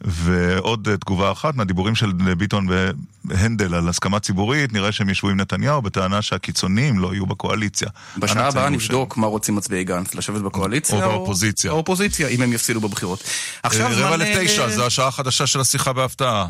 ועוד 0.00 0.88
אה, 0.88 0.96
תגובה 0.96 1.32
אחת 1.32 1.54
מהדיבורים 1.54 1.94
של 1.94 2.12
ביטון 2.38 2.66
והנדל 3.24 3.74
על 3.74 3.88
הסכמה 3.88 4.20
ציבורית, 4.20 4.72
נראה 4.72 4.92
שהם 4.92 5.08
ישבו 5.08 5.28
עם 5.28 5.40
נתניהו 5.40 5.82
בטענה 5.82 6.22
שהקיצוניים 6.22 6.98
לא 6.98 7.14
יהיו 7.14 7.26
בקואליציה. 7.26 7.88
בשעה 8.18 8.48
הבאה 8.48 8.68
נבדוק 8.68 9.16
מה 9.16 9.26
רוצים 9.26 9.54
מצביעי 9.56 9.84
גנץ, 9.84 10.14
לשבת 10.14 10.40
בקואליציה 10.40 11.04
או 11.04 11.10
באופוזיציה. 11.10 11.70
באופוזיציה, 11.70 12.28
אם 12.28 12.42
הם 12.42 12.52
יפסידו 12.52 12.80
בבחירות. 12.80 13.18
שם. 13.18 13.26
עכשיו 13.62 13.86
אה, 13.86 13.92
רבע 13.92 14.16
זמן, 14.16 14.22
אה, 14.22 14.42
לתשע, 14.42 14.68
זו 14.68 14.86
השעה 14.86 15.08
החדשה 15.08 15.46
של 15.46 15.60
השיחה 15.60 15.92
בהפתעה. 15.92 16.46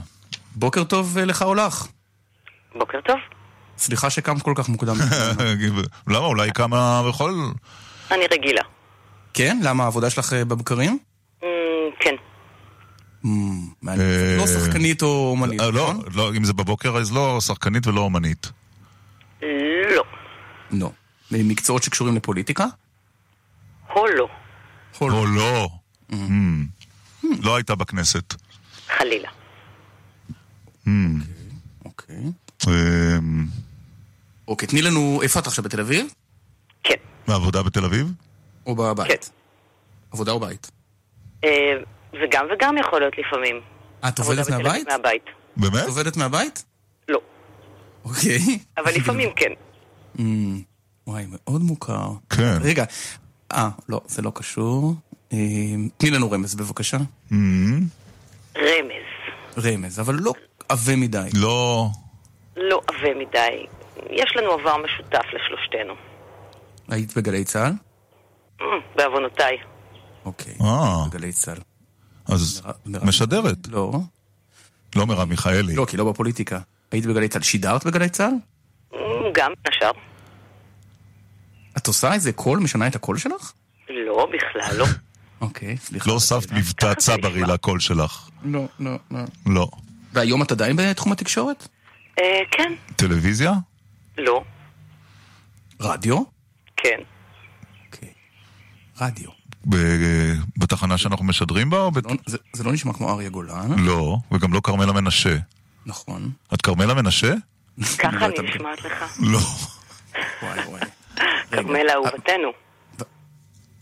בוקר 0.55 0.85
טוב 0.85 1.19
אה, 1.19 1.25
לך 1.25 1.43
או 1.43 1.55
לך. 1.55 1.87
בוקר 2.75 2.99
טוב. 3.07 3.17
סליחה 3.79 4.11
שקמת 4.11 4.43
כל 4.43 4.53
כך 4.57 4.69
מוקדם. 4.69 4.97
למה? 6.09 6.27
אולי 6.27 6.53
כמה 6.53 7.03
בכל... 7.09 7.33
אני 8.11 8.25
רגילה. 8.33 8.63
כן? 9.35 9.59
למה 9.63 9.85
העבודה 9.85 10.11
שלך 10.11 10.33
אה, 10.33 10.45
בבקרים? 10.45 10.99
Mm, 13.25 13.29
כן. 13.97 14.37
לא 14.39 14.47
שחקנית 14.47 15.03
או 15.03 15.31
אומנית, 15.31 15.61
אה, 15.61 15.71
לא, 15.71 15.93
נכון? 15.93 16.05
לא, 16.15 16.35
אם 16.37 16.45
זה 16.45 16.53
בבוקר 16.53 16.97
אז 16.97 17.13
לא 17.13 17.41
שחקנית 17.41 17.87
ולא 17.87 18.01
אומנית. 18.01 18.51
לא. 19.43 20.05
לא. 20.71 20.93
מקצועות 21.31 21.83
שקשורים 21.83 22.17
לפוליטיקה? 22.17 22.67
או 23.97 24.07
לא. 24.07 24.29
או 25.01 25.27
לא. 25.27 25.69
Hmm. 26.11 26.15
לא 27.41 27.57
הייתה 27.57 27.75
בכנסת. 27.75 28.35
חלילה. 28.99 29.29
Hmm. 30.87 30.89
אוקיי. 31.85 32.17
אמ, 32.67 33.47
אוקיי, 34.49 34.69
תני 34.69 34.83
לנו, 34.83 35.21
איפה 35.23 35.41
את 35.41 35.47
עכשיו 35.47 35.65
בתל 35.65 35.81
אביב? 35.81 36.07
מעבודה 37.29 37.63
בתל 37.63 37.85
אביב? 37.85 38.13
או 38.67 38.75
בבית? 38.77 39.31
עבודה 40.11 40.33
או 40.33 40.41
בית? 40.41 40.71
אה, 42.15 42.21
זה 42.21 42.27
גם 42.31 42.47
וגם 42.55 42.79
יכול 42.79 43.01
להיות 43.01 43.15
לפעמים. 43.19 43.61
את 44.09 44.19
עובדת 44.19 44.51
מהבית? 44.51 44.89
מהבית. 44.89 45.25
באמת? 45.57 45.83
את 45.83 45.89
עובדת 45.89 46.17
מהבית? 46.17 46.65
לא. 47.09 47.21
אוקיי. 48.05 48.39
אבל 48.79 48.93
לפעמים 48.95 49.31
כן. 49.37 49.53
אמ, 50.19 50.61
וואי, 51.07 51.25
מאוד 51.29 51.63
מוכר. 51.63 52.09
כן. 52.31 52.59
רגע, 52.61 52.85
אה, 53.53 53.69
לא, 53.89 54.01
זה 54.07 54.23
לא 54.23 54.33
קשור. 54.35 54.95
אמ, 55.33 55.89
תני 55.97 56.11
לנו 56.11 56.31
רמז 56.31 56.55
בבקשה. 56.55 56.97
אמ, 57.33 57.81
רמז. 58.59 59.65
רמז, 59.65 60.01
אבל 60.01 60.15
לא 60.15 60.33
עבה 60.69 60.97
מדי. 60.97 61.29
לא... 61.35 61.87
לא 62.57 62.81
עבה 62.87 63.15
מדי. 63.15 63.67
יש 64.11 64.37
לנו 64.37 64.53
עבר 64.53 64.77
משותף 64.77 65.25
לשלושתנו. 65.33 65.95
היית 66.89 67.17
בגלי 67.17 67.45
צה"ל? 67.45 67.73
Mm, 68.61 68.65
בעוונותיי. 68.97 69.57
אוקיי. 70.25 70.55
אה, 70.63 71.09
בגלי 71.09 71.33
צה"ל. 71.33 71.68
אז 72.29 72.63
משדרת. 72.87 73.69
לא. 73.69 73.93
לא 74.97 75.07
מרב 75.07 75.29
מיכאלי. 75.29 75.75
לא, 75.75 75.87
כי 75.89 75.97
לא 75.97 76.11
בפוליטיקה. 76.13 76.59
היית 76.91 77.07
בגלי 77.07 77.29
צה"ל. 77.29 77.43
שידרת 77.43 77.87
בגלי 77.87 78.09
צה"ל? 78.09 78.33
Mm, 78.93 78.97
גם, 79.35 79.53
השאר. 79.69 79.91
את 81.77 81.87
עושה 81.87 82.15
איזה 82.15 82.33
קול? 82.33 82.59
משנה 82.59 82.87
את 82.87 82.97
הקול 82.97 83.19
שלך? 83.19 83.53
לא, 83.89 84.29
בכלל 84.33 84.77
לא. 84.77 84.87
אוקיי, 85.41 85.77
סליחה. 85.77 86.09
לא 86.09 86.15
הוספת 86.15 86.53
מבטא 86.53 86.95
צברי 87.05 87.41
לקול 87.41 87.81
שלך. 87.81 88.29
לא, 88.45 88.65
לא, 88.81 88.91
לא. 89.11 89.21
לא. 89.47 89.69
והיום 90.13 90.43
את 90.43 90.53
עדיין 90.53 90.77
בתחום 90.77 91.13
התקשורת? 91.13 91.69
אה, 92.19 92.41
כן. 92.51 92.73
טלוויזיה? 92.97 93.53
לא. 94.19 94.45
רדיו? 95.81 96.23
כן. 96.77 96.99
רדיו. 99.01 99.38
בתחנה 100.59 100.99
שאנחנו 100.99 101.25
משדרים 101.25 101.71
בה? 101.71 101.91
בת- 101.91 102.05
זה- 102.27 102.39
זה 102.53 102.65
לא 102.65 102.73
נשמע 102.73 102.93
כמו 102.93 103.11
אריה 103.11 103.29
גולן. 103.29 103.79
לא, 103.79 104.17
וגם 104.33 104.53
לא 104.53 104.61
כרמלה 104.65 104.93
מנשה. 104.93 105.37
נכון. 105.87 106.31
את 106.55 106.63
כרמלה 106.63 106.95
מנשה? 106.95 107.35
ככה 107.99 108.09
אני 108.27 108.35
נשמעת 108.55 108.85
לך. 108.85 109.19
לא. 109.21 109.39
וואי 110.43 110.59
וואי. 110.67 110.81
כרמלה 111.51 111.93
אהובתנו. 111.95 112.49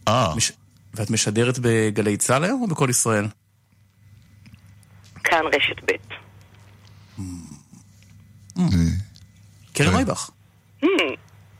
אה. 0.08 0.34
ואת 0.94 1.10
משדרת 1.10 1.58
בגלי 1.62 2.16
צה"ל 2.16 2.44
היום 2.44 2.62
או 2.62 2.66
בכל 2.66 2.86
ישראל? 2.90 3.26
כאן 5.24 5.40
רשת 5.56 5.76
ב'. 5.84 5.96
קרן 9.72 9.92
נויבך. 9.92 10.30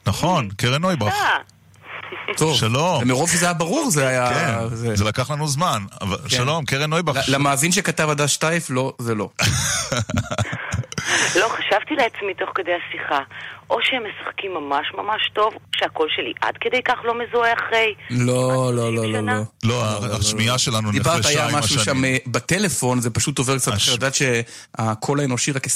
נכון, 0.07 0.49
קרן 0.57 0.83
נויבך. 0.83 1.13
טוב. 2.37 2.57
שלום. 2.57 3.03
ומרוב 3.03 3.31
שזה 3.31 3.45
היה 3.47 3.55
ברור 3.55 3.91
זה 3.91 4.09
היה... 4.09 4.29
כן, 4.35 4.75
זה 4.75 5.05
לקח 5.05 5.31
לנו 5.31 5.49
זמן. 5.49 5.83
אבל 6.01 6.17
כן. 6.23 6.29
שלום, 6.29 6.65
קרן 6.65 6.91
נויבך. 6.91 7.17
ל- 7.29 7.35
למאזין 7.35 7.73
שכתב 7.73 8.09
הדס 8.11 8.31
שטייף, 8.31 8.71
לא, 8.71 8.93
זה 8.99 9.15
לא. 9.15 9.29
לא, 11.37 11.49
חשבתי 11.49 11.95
לעצמי 11.97 12.35
תוך 12.39 12.51
כדי 12.55 12.71
השיחה, 12.73 13.19
או 13.71 13.79
שהם 13.83 14.03
משחקים 14.03 14.55
ממש 14.55 14.87
ממש 14.95 15.31
טוב, 15.35 15.55
או 15.55 15.59
שהקול 15.77 16.09
שלי 16.17 16.33
עד 16.41 16.55
כדי 16.61 16.83
כך 16.83 16.95
לא 17.05 17.15
מזוהה 17.19 17.53
אחרי. 17.55 17.95
לא, 18.11 18.73
לא, 18.75 18.95
לא, 18.95 19.13
לא, 19.13 19.21
לא. 19.21 19.33
לא, 19.65 19.85
השמיעה 20.17 20.59
שלנו 20.59 20.91
דיברת, 20.93 21.19
נחלשה 21.21 21.29
היה 21.29 21.49
עם 21.49 21.55
משהו 21.55 21.75
שם 21.75 21.81
השנים. 21.81 22.05
אה, 22.05 22.17
בטלפון, 22.27 23.01
זה 23.01 23.11
פשוט 23.11 23.39
עובר 23.39 23.59
קצת. 23.59 23.73
את 23.73 23.79
יודעת 23.93 24.13
שהקול 24.15 25.21
האנושי, 25.21 25.53
רק 25.53 25.67
20% 25.67 25.69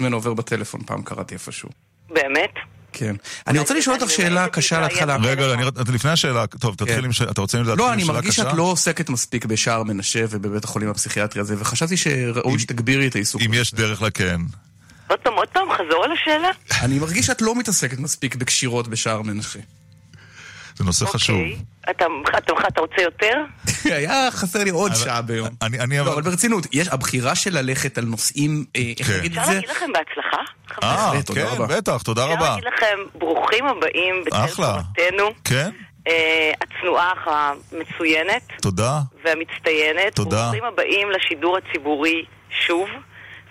ממנו 0.00 0.16
עובר 0.16 0.34
בטלפון, 0.34 0.80
פעם 0.86 1.02
קראתי 1.02 1.34
איפשהו. 1.34 1.68
באמת? 2.08 2.52
כן. 2.96 3.16
אני 3.46 3.58
רוצה 3.58 3.74
לשאול 3.74 3.96
אותך 4.00 4.10
שאלה 4.10 4.48
קשה 4.48 4.80
להתחלה. 4.80 5.16
רגע, 5.16 5.52
אני 5.54 5.64
ר- 5.64 5.70
לפני 5.94 6.10
השאלה, 6.10 6.46
טוב, 6.46 6.74
תתחיל 6.74 7.04
עם 7.04 7.12
ש... 7.12 7.22
אתה 7.22 7.40
רוצה 7.40 7.58
לדעת 7.58 7.78
לא, 7.78 7.86
עם 7.86 7.92
אני 7.92 8.02
שאלה 8.02 8.12
מרגיש 8.14 8.30
קשה? 8.30 8.42
שאת 8.42 8.52
לא 8.52 8.62
עוסקת 8.62 9.10
מספיק 9.10 9.44
בשער 9.44 9.82
מנשה 9.82 10.24
ובבית 10.30 10.64
החולים 10.64 10.88
הפסיכיאטרי 10.90 11.40
הזה, 11.40 11.54
וחשבתי 11.58 11.96
שראוי 11.96 12.58
שתגבירי 12.58 13.06
את 13.08 13.14
העיסוק. 13.14 13.42
אם 13.42 13.50
יש 13.54 13.74
דרך 13.74 14.02
לכן. 14.02 14.40
עוד 15.08 15.18
פעם, 15.18 15.32
עוד 15.34 15.48
פעם, 15.48 15.68
חזור 15.72 16.04
על 16.04 16.10
השאלה. 16.12 16.48
אני 16.82 16.98
מרגיש 16.98 17.26
שאת 17.26 17.42
לא 17.42 17.54
מתעסקת 17.58 17.98
מספיק 17.98 18.34
בקשירות 18.36 18.88
בשער 18.88 19.22
מנשה. 19.22 19.58
זה 20.76 20.84
נושא 20.84 21.06
חשוב. 21.06 21.36
אתה, 21.90 22.04
אתה, 22.38 22.52
אתה 22.68 22.80
רוצה 22.80 23.02
יותר? 23.02 23.32
היה 23.84 24.30
חסר 24.30 24.64
לי 24.64 24.70
עוד 24.70 24.92
אבל- 24.92 25.00
שעה 25.00 25.22
ביום. 25.22 25.48
אני, 25.62 25.78
אני 25.80 25.98
לא, 25.98 26.12
אבל 26.12 26.22
ברצינות, 26.22 26.66
יש, 26.72 26.88
הבחירה 26.88 27.34
של 27.34 27.58
ללכת 27.58 27.98
על 27.98 28.04
נושאים, 28.04 28.64
אה, 28.76 28.92
איך 28.98 29.06
כן. 29.08 29.18
נגיד 29.18 29.32
את 29.32 29.38
אפשר 29.38 29.48
זה? 29.50 29.54
להגיד 29.54 29.70
לכם 29.70 29.86
בהצלחה? 29.92 30.36
אה, 30.82 31.12
כן, 31.34 31.40
רבה. 31.46 31.66
בטח, 31.76 32.02
תודה 32.02 32.24
אפשר 32.24 32.34
רבה. 32.34 32.48
להגיד 32.50 32.64
לכם 32.76 33.18
ברוכים 33.18 33.66
הבאים 33.66 34.14
בצל 34.26 34.36
אחלה. 34.44 34.80
קומתנו, 34.96 35.30
כן, 35.44 35.70
אה, 36.08 36.52
הצנועה 36.60 37.12
המצוינת 37.26 38.42
תודה. 38.62 39.00
והמצטיינת. 39.24 40.14
תודה. 40.16 40.42
ברוכים 40.42 40.64
הבאים 40.64 41.08
לשידור 41.10 41.56
הציבורי 41.58 42.24
שוב, 42.66 42.88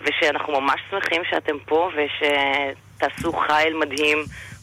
ושאנחנו 0.01 0.61
ממש 0.61 0.79
שמחים 0.91 1.21
שאתם 1.29 1.53
פה 1.65 1.89
ושתעשו 1.95 3.33
חייל 3.47 3.73
מדהים 3.79 4.17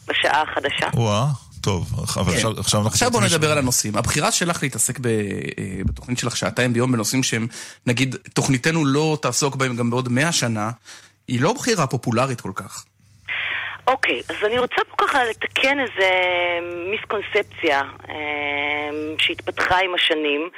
בשעה 0.07 0.41
החדשה. 0.41 0.87
וואה, 0.93 1.25
טוב, 1.63 1.87
אבל 2.17 2.31
כן. 2.31 2.37
עכשיו 2.37 2.51
עכשיו 2.59 2.79
אנחנו... 2.79 2.87
עכשיו 2.87 3.11
בוא 3.11 3.19
רוצים 3.19 3.37
נדבר. 3.37 3.51
על 3.51 3.57
הנושאים. 3.57 3.95
הבחירה 3.97 4.31
שלך 4.31 4.63
להתעסק 4.63 4.99
ב, 4.99 5.07
אה, 5.07 5.11
בתוכנית 5.85 6.17
שלך 6.17 6.37
שעתיים 6.37 6.73
ביום 6.73 6.91
בנושאים 6.91 7.23
שהם, 7.23 7.47
נגיד, 7.87 8.15
תוכניתנו 8.33 8.85
לא 8.85 9.17
תעסוק 9.21 9.55
בהם 9.55 9.75
גם 9.75 9.89
בעוד 9.89 10.09
מאה 10.09 10.31
שנה, 10.31 10.69
היא 11.27 11.41
לא 11.41 11.53
בחירה 11.53 11.87
פופולרית 11.87 12.41
כל 12.41 12.51
כך. 12.55 12.85
אוקיי, 13.87 14.21
אז 14.29 14.35
אני 14.45 14.59
רוצה 14.59 14.75
פה 14.89 15.05
ככה 15.05 15.23
לתקן 15.23 15.79
איזה 15.79 16.09
מיסקונספציה 16.91 17.81
אה, 18.09 18.89
שהתפתחה 19.17 19.79
עם 19.79 19.93
השנים. 19.95 20.49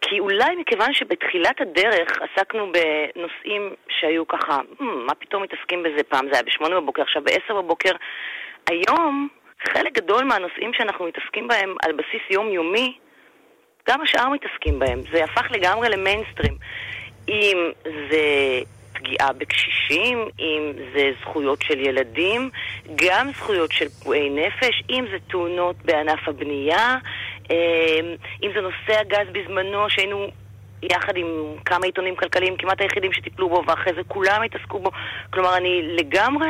כי 0.00 0.20
אולי 0.20 0.56
מכיוון 0.60 0.94
שבתחילת 0.94 1.60
הדרך 1.60 2.08
עסקנו 2.24 2.72
בנושאים 2.72 3.74
שהיו 4.00 4.28
ככה, 4.28 4.58
"Hmm, 4.80 4.84
מה 5.06 5.14
פתאום 5.14 5.42
מתעסקים 5.42 5.82
בזה 5.82 6.02
פעם? 6.08 6.24
זה 6.26 6.32
היה 6.32 6.42
בשמונה 6.42 6.80
בבוקר, 6.80 7.02
עכשיו 7.02 7.22
בעשר 7.24 7.62
בבוקר. 7.62 7.92
היום, 8.70 9.28
חלק 9.62 9.92
גדול 9.92 10.24
מהנושאים 10.24 10.74
שאנחנו 10.74 11.04
מתעסקים 11.04 11.48
בהם 11.48 11.74
על 11.82 11.92
בסיס 11.92 12.22
יומיומי, 12.30 12.98
גם 13.88 14.00
השאר 14.00 14.28
מתעסקים 14.28 14.78
בהם. 14.78 15.00
זה 15.12 15.24
הפך 15.24 15.46
לגמרי 15.50 15.88
למיינסטרים. 15.88 16.56
אם 17.28 17.70
זה 18.10 18.20
פגיעה 18.92 19.32
בקשישים, 19.32 20.28
אם 20.40 20.72
זה 20.94 21.10
זכויות 21.20 21.62
של 21.62 21.80
ילדים, 21.80 22.50
גם 22.94 23.30
זכויות 23.36 23.72
של 23.72 23.88
פגועי 23.88 24.30
נפש, 24.30 24.82
אם 24.90 25.04
זה 25.10 25.16
תאונות 25.30 25.76
בענף 25.84 26.28
הבנייה, 26.28 26.96
אה, 27.50 28.00
אם 28.42 28.50
זה 28.54 28.60
נושא 28.60 29.00
הגז 29.00 29.26
בזמנו 29.32 29.90
שהיינו 29.90 30.26
יחד 30.82 31.16
עם 31.16 31.26
כמה 31.64 31.86
עיתונים 31.86 32.16
כלכליים, 32.16 32.56
כמעט 32.56 32.80
היחידים 32.80 33.12
שטיפלו 33.12 33.48
בו, 33.48 33.62
ואחרי 33.66 33.92
זה 33.94 34.00
כולם 34.08 34.42
התעסקו 34.42 34.78
בו. 34.78 34.90
כלומר, 35.30 35.56
אני 35.56 35.82
לגמרי 35.82 36.48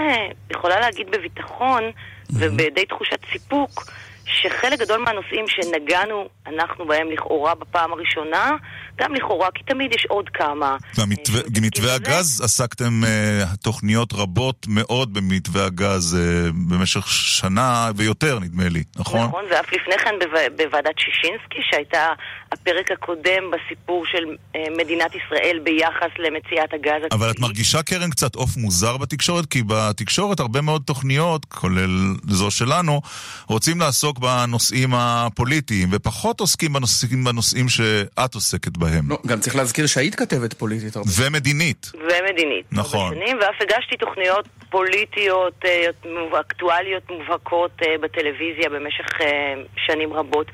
יכולה 0.50 0.80
להגיד 0.80 1.10
בביטחון 1.10 1.82
ובדי 2.30 2.86
תחושת 2.86 3.20
סיפוק 3.32 3.90
שחלק 4.26 4.78
גדול 4.80 4.98
מהנושאים 5.04 5.44
שנגענו 5.48 6.28
אנחנו 6.46 6.86
בהם 6.86 7.10
לכאורה 7.10 7.54
בפעם 7.54 7.92
הראשונה, 7.92 8.50
גם 8.98 9.14
לכאורה, 9.14 9.48
כי 9.54 9.62
תמיד 9.64 9.92
יש 9.94 10.06
עוד 10.08 10.28
כמה. 10.28 10.76
והמתווה- 10.96 11.42
מתווה 11.62 11.94
הגז, 11.94 12.40
עסקתם 12.44 13.04
אה, 13.06 13.42
תוכניות 13.62 14.12
רבות 14.12 14.66
מאוד 14.68 15.14
במתווה 15.14 15.64
הגז 15.66 16.16
אה, 16.20 16.50
במשך 16.68 17.06
שנה 17.08 17.90
ויותר, 17.96 18.38
נדמה 18.38 18.68
לי, 18.68 18.82
נכון? 18.96 19.20
נכון, 19.20 19.44
ואף 19.50 19.66
לפני 19.72 19.98
כן 19.98 20.14
בו- 20.20 20.64
בוועדת 20.64 20.98
שישינסקי, 20.98 21.58
שהייתה 21.70 22.06
הפרק 22.52 22.90
הקודם 22.90 23.42
בסיפור 23.52 24.04
של 24.06 24.24
אה, 24.56 24.60
מדינת 24.78 25.10
ישראל 25.14 25.58
ביחס 25.64 26.10
למציאת 26.18 26.72
הגז 26.74 27.02
אבל 27.12 27.30
את 27.30 27.40
מרגישה, 27.40 27.82
קרן, 27.82 28.10
קצת 28.10 28.34
עוף 28.34 28.56
מוזר 28.56 28.96
בתקשורת? 28.96 29.46
כי 29.46 29.62
בתקשורת 29.66 30.40
הרבה 30.40 30.60
מאוד 30.60 30.82
תוכניות, 30.86 31.44
כולל 31.44 31.90
זו 32.28 32.50
שלנו, 32.50 33.00
רוצים 33.48 33.80
לעסוק 33.80 34.13
בנושאים 34.18 34.90
הפוליטיים, 34.94 35.88
ופחות 35.92 36.40
עוסקים 36.40 36.72
בנושאים, 36.72 37.24
בנושאים 37.24 37.68
שאת 37.68 38.34
עוסקת 38.34 38.76
בהם. 38.76 39.10
לא, 39.10 39.18
גם 39.26 39.40
צריך 39.40 39.56
להזכיר 39.56 39.86
שהיית 39.86 40.14
כתבת 40.14 40.52
פוליטית 40.52 40.96
הרבה. 40.96 41.10
ומדינית. 41.18 41.92
ומדינית. 41.94 42.66
נכון. 42.72 43.14
שנים, 43.14 43.36
ואף 43.40 43.54
הגשתי 43.60 43.96
תוכניות 43.96 44.48
פוליטיות, 44.70 45.64
אה, 45.64 46.40
אקטואליות 46.40 47.02
מובהקות 47.10 47.70
אה, 47.82 47.94
בטלוויזיה 48.00 48.68
במשך 48.70 49.20
אה, 49.20 49.54
שנים 49.86 50.12
רבות. 50.12 50.46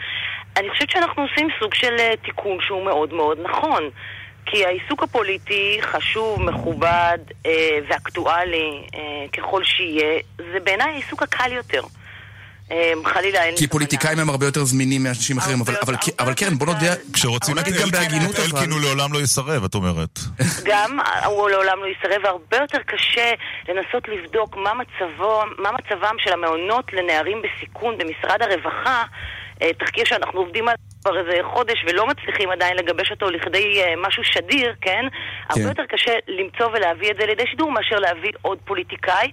אני 0.57 0.71
חושבת 0.71 0.91
שאנחנו 0.91 1.23
עושים 1.23 1.49
סוג 1.61 1.75
של 1.75 1.97
תיקון 2.25 2.59
שהוא 2.61 2.85
מאוד 2.85 3.13
מאוד 3.13 3.39
נכון. 3.43 3.91
כי 4.47 4.65
העיסוק 4.65 5.03
הפוליטי 5.03 5.79
חשוב, 5.83 6.43
מכובד 6.43 7.19
אה, 7.47 7.79
ואקטואלי 7.89 8.83
אה, 8.95 9.29
ככל 9.33 9.65
שיהיה, 9.65 10.21
זה 10.37 10.61
בעיניי 10.65 10.93
העיסוק 10.93 11.23
הקל 11.23 11.53
יותר. 11.53 11.83
אה, 12.73 12.93
חלילה 13.05 13.45
אין... 13.45 13.57
כי 13.57 13.67
פוליטיקאים 13.67 14.19
הם 14.19 14.29
הרבה 14.31 14.47
יותר 14.47 14.65
זמינים 14.65 15.03
מאנשים 15.03 15.39
אחרים, 15.39 15.59
אבל- 15.61 15.75
אבל 15.83 15.95
אבל 16.19 16.35
קרן, 16.35 16.55
בוא 16.59 16.67
נודה... 16.67 16.95
כשרוצים 17.13 17.59
את 17.59 17.63
נגיד 17.63 17.75
גם 17.75 17.83
אלקין, 17.85 18.01
בהגינות, 18.01 18.35
את 18.35 18.39
אלקין 18.41 18.57
אבל- 18.57 18.71
הוא 18.73 18.81
לעולם 18.81 19.13
לא 19.13 19.19
יסרב, 19.19 19.65
את 19.65 19.75
אומרת. 19.75 20.19
גם 20.65 20.99
הוא 21.27 21.51
לעולם 21.51 21.79
לא 21.83 21.87
יסרב, 21.87 22.25
והרבה 22.25 22.57
יותר 22.57 22.79
קשה 22.87 23.33
לנסות 23.69 24.09
לבדוק 24.09 24.57
מה, 24.57 24.73
מצבם 25.73 26.15
של 26.19 26.33
המעונות 26.33 26.93
לנערים 26.93 27.43
בסיכון 27.43 27.99
במשרד 27.99 28.43
הרווחה, 28.43 29.03
אה, 29.63 29.73
תחקיר 29.73 30.05
שאנחנו 30.05 30.41
עובדים 30.41 30.65
עליו 30.69 30.77
כבר 31.05 31.19
איזה 31.19 31.39
חודש 31.55 31.75
ולא 31.89 32.07
מצליחים 32.07 32.51
עדיין 32.51 32.77
לגבש 32.77 33.11
אותו 33.11 33.31
לכדי 33.31 33.83
אה, 33.83 33.95
משהו 34.09 34.25
שדיר, 34.25 34.75
כן? 34.81 35.05
הרבה 35.51 35.63
יותר 35.69 35.83
קשה 35.89 36.13
למצוא 36.29 36.67
ולהביא 36.67 37.11
את 37.11 37.17
זה 37.21 37.27
לידי 37.27 37.43
שידור 37.51 37.73
מאשר 37.73 37.97
להביא 37.97 38.31
עוד 38.43 38.59
פוליטיקאי. 38.65 39.31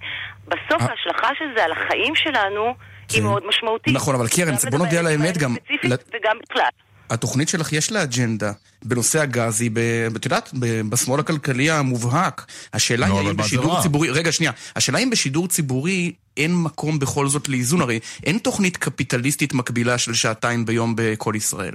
בסוף 0.48 0.82
ההשלכה 0.82 1.28
של 1.38 1.44
זה 1.56 1.64
על 1.64 1.72
החיים 1.72 2.16
שלנו 2.16 2.74
היא 3.12 3.22
מאוד 3.22 3.42
משמעותית. 3.48 3.94
נכון, 3.94 4.14
אבל 4.14 4.28
קרן, 4.28 4.54
בוא 4.70 4.78
נודה 4.78 4.98
על 4.98 5.06
האמת 5.06 5.38
גם. 5.38 5.56
וגם 5.84 6.36
בכלל. 6.50 6.68
התוכנית 7.10 7.48
שלך 7.48 7.72
יש 7.72 7.92
לה 7.92 8.02
אג'נדה. 8.02 8.52
בנושא 8.84 9.20
הגז 9.20 9.60
היא, 9.60 9.70
ב- 9.72 10.16
את 10.16 10.24
יודעת, 10.24 10.50
ב- 10.60 10.80
בשמאל 10.90 11.20
הכלכלי 11.20 11.70
המובהק. 11.70 12.46
השאלה 12.72 13.06
היא 13.06 13.14
מה 13.14 13.22
זה 13.22 13.32
בשידור 13.34 13.74
רע? 13.74 13.82
ציבורי, 13.82 14.10
רגע, 14.10 14.32
שנייה. 14.32 14.52
השאלה 14.76 14.98
אם 14.98 15.10
בשידור 15.10 15.48
ציבורי 15.48 16.12
אין 16.36 16.54
מקום 16.56 16.98
בכל 16.98 17.28
זאת 17.28 17.48
לאיזון. 17.48 17.80
הרי 17.80 18.00
אין 18.24 18.38
תוכנית 18.38 18.76
קפיטליסטית 18.76 19.54
מקבילה 19.54 19.98
של 19.98 20.14
שעתיים 20.14 20.66
ביום 20.66 20.94
בכל 20.96 21.32
ישראל. 21.36 21.74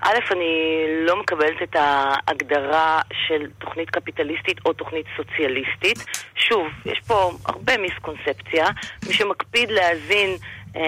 א', 0.00 0.18
אני 0.30 0.84
לא 1.06 1.16
מקבלת 1.20 1.62
את 1.62 1.76
ההגדרה 1.78 3.00
של 3.26 3.46
תוכנית 3.58 3.90
קפיטליסטית 3.90 4.58
או 4.66 4.72
תוכנית 4.72 5.06
סוציאליסטית. 5.16 5.98
שוב, 6.34 6.66
יש 6.86 7.00
פה 7.06 7.30
הרבה 7.46 7.76
מיסקונספציה. 7.76 8.66
מי 9.08 9.14
שמקפיד 9.14 9.70
להאזין 9.70 10.36
אה, 10.76 10.82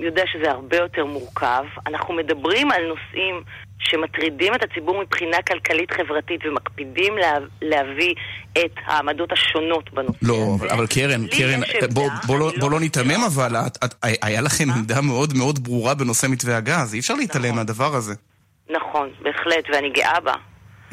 יודע 0.00 0.22
שזה 0.26 0.50
הרבה 0.50 0.76
יותר 0.76 1.04
מורכב. 1.04 1.64
אנחנו 1.86 2.14
מדברים 2.14 2.70
על 2.70 2.82
נושאים 2.86 3.42
שמטרידים 3.78 4.54
את 4.54 4.62
הציבור 4.62 5.02
מבחינה 5.02 5.36
כלכלית-חברתית 5.48 6.40
ומקפידים 6.44 7.18
לה, 7.18 7.32
להביא 7.62 8.14
את 8.52 8.72
העמדות 8.86 9.32
השונות 9.32 9.94
בנושא. 9.94 10.18
לא, 10.22 10.56
אבל, 10.58 10.68
אבל 10.68 10.86
קרן, 10.86 11.26
קרן, 11.26 11.60
בוא, 11.92 12.10
בוא, 12.26 12.38
לא, 12.38 12.52
בוא 12.60 12.70
לא 12.70 12.80
ניתמם 12.80 13.24
אבל, 13.26 13.56
את, 13.56 13.84
את, 13.84 13.94
היה 14.22 14.40
לכם 14.40 14.70
עמדה 14.70 15.00
מאוד 15.00 15.36
מאוד 15.36 15.64
ברורה 15.64 15.94
בנושא 15.94 16.26
מתווה 16.26 16.56
הגז, 16.56 16.94
אי 16.94 16.98
אפשר 16.98 17.14
להתעלם 17.14 17.54
מהדבר 17.54 17.94
הזה. 17.94 18.14
נכון, 18.70 19.08
בהחלט, 19.22 19.64
ואני 19.72 19.90
גאה 19.90 20.20
בה. 20.20 20.34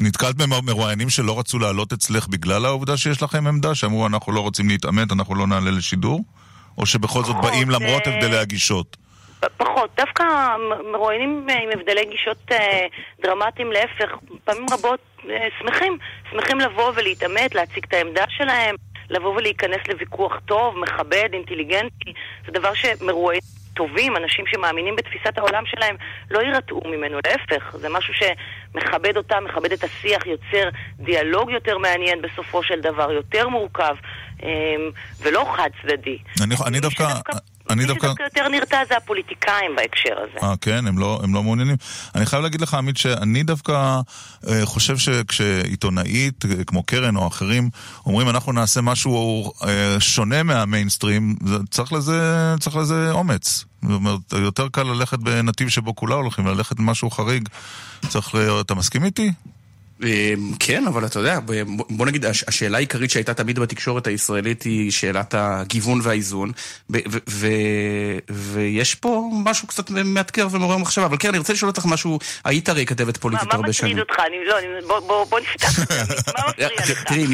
נתקלת 0.00 0.36
במרואיינים 0.36 1.10
שלא 1.10 1.38
רצו 1.38 1.58
לעלות 1.58 1.92
אצלך 1.92 2.28
בגלל 2.28 2.64
העובדה 2.64 2.96
שיש 2.96 3.22
לכם 3.22 3.46
עמדה? 3.46 3.74
שאמרו 3.74 4.06
אנחנו 4.06 4.32
לא 4.32 4.40
רוצים 4.40 4.68
להתעמת, 4.68 5.12
אנחנו 5.12 5.34
לא 5.34 5.46
נעלה 5.46 5.70
לשידור? 5.70 6.24
או 6.78 6.86
שבכל 6.86 7.24
זאת 7.24 7.36
באים 7.42 7.70
למרות 7.70 8.02
אה, 8.06 8.14
הבדלי 8.14 8.38
הגישות? 8.38 8.96
פחות, 9.56 9.90
דווקא 9.96 10.24
מרואיינים 10.92 11.46
אה, 11.50 11.62
עם 11.62 11.68
הבדלי 11.72 12.04
גישות 12.04 12.52
אה, 12.52 12.86
דרמטיים, 13.22 13.72
להפך, 13.72 14.16
פעמים 14.44 14.66
רבות 14.72 15.00
אה, 15.30 15.48
שמחים, 15.58 15.98
שמחים 16.30 16.60
לבוא 16.60 16.92
ולהתעמת, 16.94 17.54
להציג 17.54 17.84
את 17.88 17.94
העמדה 17.94 18.24
שלהם, 18.28 18.76
לבוא 19.10 19.36
ולהיכנס 19.36 19.88
לוויכוח 19.88 20.40
טוב, 20.44 20.78
מכבד, 20.78 21.28
אינטליגנטי, 21.32 22.12
זה 22.46 22.52
דבר 22.52 22.74
שמרואיינים 22.74 23.62
טובים, 23.74 24.16
אנשים 24.16 24.44
שמאמינים 24.46 24.96
בתפיסת 24.96 25.38
העולם 25.38 25.66
שלהם, 25.66 25.96
לא 26.30 26.40
יירתעו 26.40 26.82
ממנו, 26.84 27.18
להפך, 27.26 27.76
זה 27.76 27.88
משהו 27.88 28.14
שמכבד 28.14 29.16
אותם, 29.16 29.44
מכבד 29.44 29.72
את 29.72 29.84
השיח, 29.84 30.26
יוצר 30.26 30.68
דיאלוג 30.98 31.50
יותר 31.50 31.78
מעניין 31.78 32.22
בסופו 32.22 32.62
של 32.62 32.80
דבר, 32.80 33.12
יותר 33.12 33.48
מורכב, 33.48 33.94
ולא 35.20 35.52
חד 35.56 35.70
צדדי. 35.82 36.18
אני, 36.42 36.54
אני 36.66 36.80
דווקא... 36.80 37.04
אני 37.72 37.86
דווקא... 37.86 38.06
דווקא 38.06 38.22
יותר 38.22 38.48
נרתע 38.48 38.78
זה 38.88 38.96
הפוליטיקאים 38.96 39.76
בהקשר 39.76 40.14
הזה. 40.18 40.46
אה, 40.46 40.54
כן? 40.60 40.86
הם 40.86 40.98
לא, 40.98 41.20
הם 41.22 41.34
לא 41.34 41.42
מעוניינים? 41.42 41.76
אני 42.14 42.26
חייב 42.26 42.42
להגיד 42.42 42.60
לך, 42.60 42.74
עמית, 42.74 42.96
שאני 42.96 43.42
דווקא 43.42 44.00
אה, 44.48 44.60
חושב 44.64 44.98
שכשעיתונאית, 44.98 46.44
אה, 46.44 46.64
כמו 46.64 46.82
קרן 46.82 47.16
או 47.16 47.28
אחרים, 47.28 47.70
אומרים 48.06 48.28
אנחנו 48.28 48.52
נעשה 48.52 48.80
משהו 48.80 49.52
אה, 49.64 50.00
שונה 50.00 50.42
מהמיינסטרים, 50.42 51.36
צריך, 51.70 51.92
לזה, 51.92 52.54
צריך 52.60 52.76
לזה 52.76 53.10
אומץ. 53.12 53.64
זאת 53.82 53.90
אומרת, 53.90 54.20
יותר 54.32 54.68
קל 54.68 54.82
ללכת 54.82 55.18
בנתיב 55.18 55.68
שבו 55.68 55.94
כולם 55.94 56.18
הולכים, 56.18 56.46
ללכת 56.46 56.78
למשהו 56.78 57.10
חריג. 57.10 57.48
צריך. 58.08 58.34
אתה 58.60 58.74
מסכים 58.74 59.04
איתי? 59.04 59.32
אה, 60.02 60.32
כן, 60.60 60.86
אבל 60.86 61.06
אתה 61.06 61.18
יודע, 61.18 61.38
בוא 61.90 62.06
נגיד, 62.06 62.24
הש- 62.26 62.44
השאלה 62.48 62.76
העיקרית 62.76 63.10
שהייתה 63.10 63.34
תמיד 63.34 63.58
בתקשורת 63.58 64.06
הישראלית 64.06 64.62
היא 64.62 64.90
שאלת 64.90 65.34
הגיוון 65.38 66.00
והאיזון, 66.02 66.52
ויש 68.30 68.94
פה 68.94 69.22
משהו 69.44 69.68
קצת 69.68 69.90
מאתגר 69.90 70.46
ומעורר 70.50 70.76
מחשבה, 70.76 71.04
אבל 71.06 71.16
כן, 71.20 71.28
אני 71.28 71.38
רוצה 71.38 71.52
לשאול 71.52 71.68
אותך 71.70 71.86
משהו, 71.86 72.18
היית 72.44 72.68
הרי 72.68 72.86
כתבת 72.86 73.16
מה 73.16 73.20
פוליטית 73.20 73.48
מה 73.48 73.54
הרבה 73.54 73.72
שנים. 73.72 73.96
מטריד 73.96 74.08
אותך? 74.10 74.22
לא, 74.88 75.00
בוא- 75.30 75.40
נפתח 75.40 75.82
את 75.82 75.88
זה. 75.88 75.94
מה 76.38 76.44
מפריע 76.48 76.68
לך? 76.68 77.04
תראי, 77.04 77.24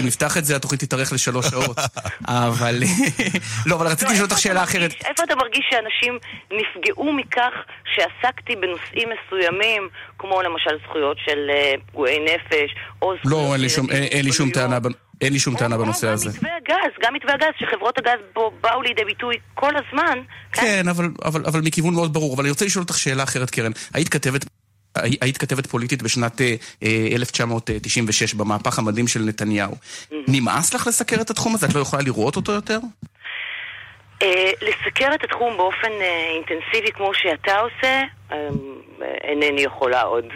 אם 0.00 0.06
נפתח 0.06 0.36
את 0.38 0.44
זה, 0.44 0.56
התוכנית 0.56 0.80
תתארך 0.84 1.12
לשלוש 1.12 1.46
שעות. 1.46 1.78
אבל... 2.28 2.82
לא, 3.66 3.74
אבל 3.76 3.86
רציתי 3.86 4.12
לשאול 4.12 4.24
אותך 4.26 4.38
שאלה 4.38 4.62
אחרת. 4.62 4.92
איפה 5.06 5.22
אתה 5.24 5.34
מרגיש 5.36 5.64
שאנשים 5.70 6.18
נפגעו 6.52 7.12
מכך 7.12 7.52
שעסקתי 7.94 8.56
בנושאים 8.56 9.08
מסוימים, 9.08 9.88
כמו 10.18 10.42
למשל 10.42 10.70
זכויות 10.88 11.16
של 11.24 11.38
אה, 11.50 11.74
פגועי 12.08 12.24
נפש, 12.24 12.70
או 13.02 13.12
זכויות... 13.18 13.48
לא, 13.48 13.52
אין 13.52 13.60
לי 13.60 13.68
שום- 13.68 13.90
אין- 13.90 14.24
לי 14.24 14.32
שום 14.32 14.50
טענה 14.50 14.78
בנ- 14.80 14.92
אין 15.20 15.32
לי 15.32 15.38
שום 15.38 15.56
טענה 15.56 15.78
בנושא 15.78 16.08
הזה. 16.08 16.28
מתווה 16.30 16.50
הגז, 16.56 16.92
גם 17.04 17.14
מתווה 17.14 17.34
הגז, 17.34 17.48
שחברות 17.58 17.98
הגז 17.98 18.20
בו 18.34 18.50
באו 18.60 18.82
לידי 18.82 19.04
ביטוי 19.04 19.34
כל 19.54 19.72
הזמן. 19.76 20.18
כן, 20.52 20.88
אבל, 20.88 21.08
אבל, 21.24 21.46
אבל 21.46 21.60
מכיוון 21.60 21.94
מאוד 21.94 22.12
ברור. 22.12 22.34
אבל 22.34 22.42
אני 22.44 22.50
רוצה 22.50 22.64
לשאול 22.64 22.82
אותך 22.82 22.98
שאלה 22.98 23.22
אחרת, 23.22 23.50
קרן. 23.50 23.72
היית 23.94 24.08
כתבת... 24.08 24.44
הי- 24.94 25.16
היית 25.20 25.38
כתבת 25.38 25.66
פוליטית 25.66 26.02
בשנת 26.02 26.40
אה, 26.40 26.54
אה, 26.82 27.08
1996 27.12 28.34
במהפך 28.34 28.78
המדהים 28.78 29.08
של 29.08 29.22
נתניהו. 29.22 29.74
נמאס 30.28 30.74
לך 30.74 30.86
לסקר 30.86 31.20
את 31.20 31.30
התחום 31.30 31.54
הזה? 31.54 31.66
את 31.66 31.74
לא 31.74 31.80
יכולה 31.80 32.02
לראות 32.02 32.36
אותו 32.36 32.52
יותר? 32.52 32.78
אה, 34.22 34.50
לסקר 34.62 35.14
את 35.14 35.24
התחום 35.24 35.56
באופן 35.56 35.92
אה, 36.00 36.30
אינטנסיבי 36.34 36.92
כמו 36.92 37.14
שאתה 37.14 37.58
עושה, 37.58 38.04
אינני 39.24 39.60
יכולה 39.60 40.02
עוד. 40.02 40.24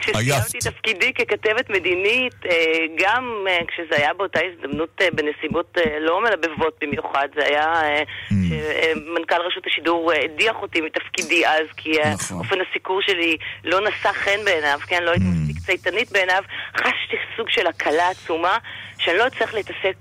כשסיימתי 0.00 0.58
תפקידי 0.58 1.12
ככתבת 1.12 1.70
מדינית, 1.70 2.34
אה, 2.50 2.84
גם 2.98 3.46
אה, 3.48 3.58
כשזה 3.68 3.96
היה 3.96 4.14
באותה 4.14 4.40
הזדמנות 4.44 5.00
אה, 5.00 5.08
בנסיבות 5.10 5.78
אה, 5.78 5.98
לא 5.98 6.20
מלבבות 6.20 6.74
במיוחד, 6.80 7.28
זה 7.34 7.44
היה 7.44 7.82
אה, 7.82 8.02
שמנכ"ל 8.30 9.40
רשות 9.46 9.66
השידור 9.66 10.12
אה, 10.12 10.24
הדיח 10.24 10.56
אותי 10.62 10.80
מתפקידי 10.80 11.46
אז, 11.46 11.66
כי 11.76 12.00
אה, 12.00 12.12
אופן 12.30 12.56
הסיקור 12.60 13.02
שלי 13.02 13.36
לא 13.64 13.80
נשא 13.80 14.12
חן 14.12 14.44
בעיניו, 14.44 14.78
כן, 14.86 15.02
לא 15.02 15.10
הייתי 15.10 15.26
מספיק 15.26 15.58
צייתנית 15.58 16.12
בעיניו, 16.12 16.42
חשתי 16.76 17.16
סוג 17.36 17.50
של 17.50 17.66
הקלה 17.66 18.08
עצומה, 18.08 18.58
שאני 18.98 19.18
לא 19.18 19.26
אצטרך 19.26 19.54
להתעסק 19.54 19.96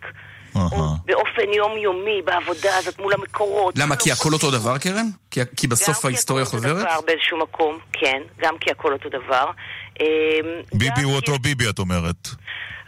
באופן 1.06 1.54
יומיומי 1.54 2.22
בעבודה 2.26 2.78
הזאת 2.78 3.00
מול 3.00 3.14
המקורות. 3.14 3.78
למה? 3.78 3.96
כי 3.96 4.12
הכל 4.12 4.34
אותו 4.34 4.52
דבר, 4.52 4.78
קרן? 4.78 5.06
כי- 5.32 5.42
כי 5.58 5.68
בסוף 5.68 6.06
ההיסטוריה 6.06 6.46
חוזרת? 6.46 6.78
דבר 6.82 7.02
באיזשהו 7.08 7.38
מקום, 7.40 7.78
כן, 7.94 8.22
גם 8.42 8.58
כי 8.58 8.72
הכל 8.72 8.94
אותו 8.94 9.10
דבר. 9.10 9.46
אמ, 10.00 10.06
ביבי 10.74 11.02
הוא 11.04 11.16
אותו 11.16 11.40
ביבי, 11.40 11.70
את 11.70 11.80
אומרת. 11.80 12.28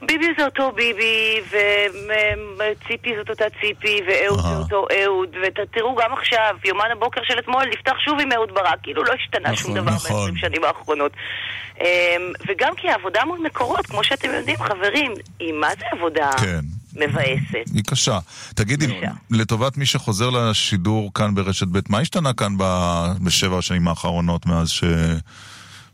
ביבי 0.07 0.26
זה 0.38 0.45
אותו 0.45 0.72
ביבי, 0.72 1.41
וציפי 2.57 3.09
זאת 3.18 3.30
אותה 3.30 3.45
ציפי, 3.61 4.01
ואהוד 4.07 4.39
זה 4.39 4.55
אותו 4.64 4.86
אהוד, 5.03 5.30
ותראו 5.43 5.95
גם 5.95 6.14
עכשיו, 6.14 6.55
יומן 6.66 6.86
הבוקר 6.91 7.22
של 7.24 7.39
אתמול 7.39 7.64
נפתח 7.74 7.93
שוב 8.05 8.20
עם 8.20 8.32
אהוד 8.32 8.53
ברק, 8.53 8.80
כאילו 8.84 9.03
לא 9.03 9.14
השתנה 9.14 9.55
שום 9.55 9.74
דבר 9.74 9.91
ב-20 9.91 10.39
שנים 10.39 10.64
האחרונות. 10.64 11.11
אמ, 11.82 11.86
וגם 12.47 12.76
כי 12.78 12.89
העבודה 12.89 13.26
מול 13.26 13.39
מקורות, 13.39 13.86
כמו 13.88 14.03
שאתם 14.03 14.30
יודעים, 14.34 14.57
חברים, 14.57 15.14
היא 15.39 15.53
מה 15.53 15.70
זה 15.80 15.86
עבודה 15.91 16.30
מבאסת? 16.96 17.74
היא 17.74 17.84
קשה. 17.88 18.20
תגידי, 18.56 18.86
לטובת 19.32 19.78
מי 19.78 19.86
שחוזר 19.86 20.30
לשידור 20.30 21.12
כאן 21.14 21.36
ברשת 21.36 21.68
ב', 21.68 21.80
מה 21.89 22.00
השתנה 22.00 22.34
כאן 22.34 22.58
ב- 22.58 23.26
בשבע 23.26 23.58
השנים 23.58 23.88
האחרונות 23.88 24.46
מאז 24.46 24.70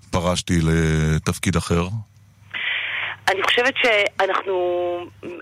שפרשתי 0.10 0.60
לתפקיד 0.64 1.56
אחר? 1.56 1.88
אני 3.32 3.44
חושבת 3.44 3.74
שאנחנו 3.84 4.54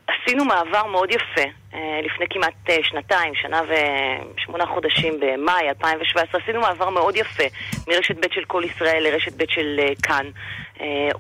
עשינו 0.08 0.45
מעבר 0.45 0.86
מאוד 0.86 1.12
יפה 1.12 1.49
אה, 1.74 1.99
לפני 2.05 2.26
כמעט 2.30 2.53
אה, 2.70 2.78
שנתיים, 2.84 3.36
שנה 3.36 3.62
ושמונה 3.70 4.66
חודשים 4.66 5.14
במאי 5.20 5.70
2017, 5.70 6.41
עשינו 6.43 6.62
מעבר 6.62 6.89
מאוד 6.89 7.16
יפה 7.16 7.43
מרשת 7.88 8.16
ב' 8.16 8.34
של 8.34 8.45
כל 8.47 8.64
ישראל 8.66 9.03
לרשת 9.03 9.34
ב' 9.34 9.43
של 9.49 9.80
אה, 9.80 9.93
כאן, 10.03 10.26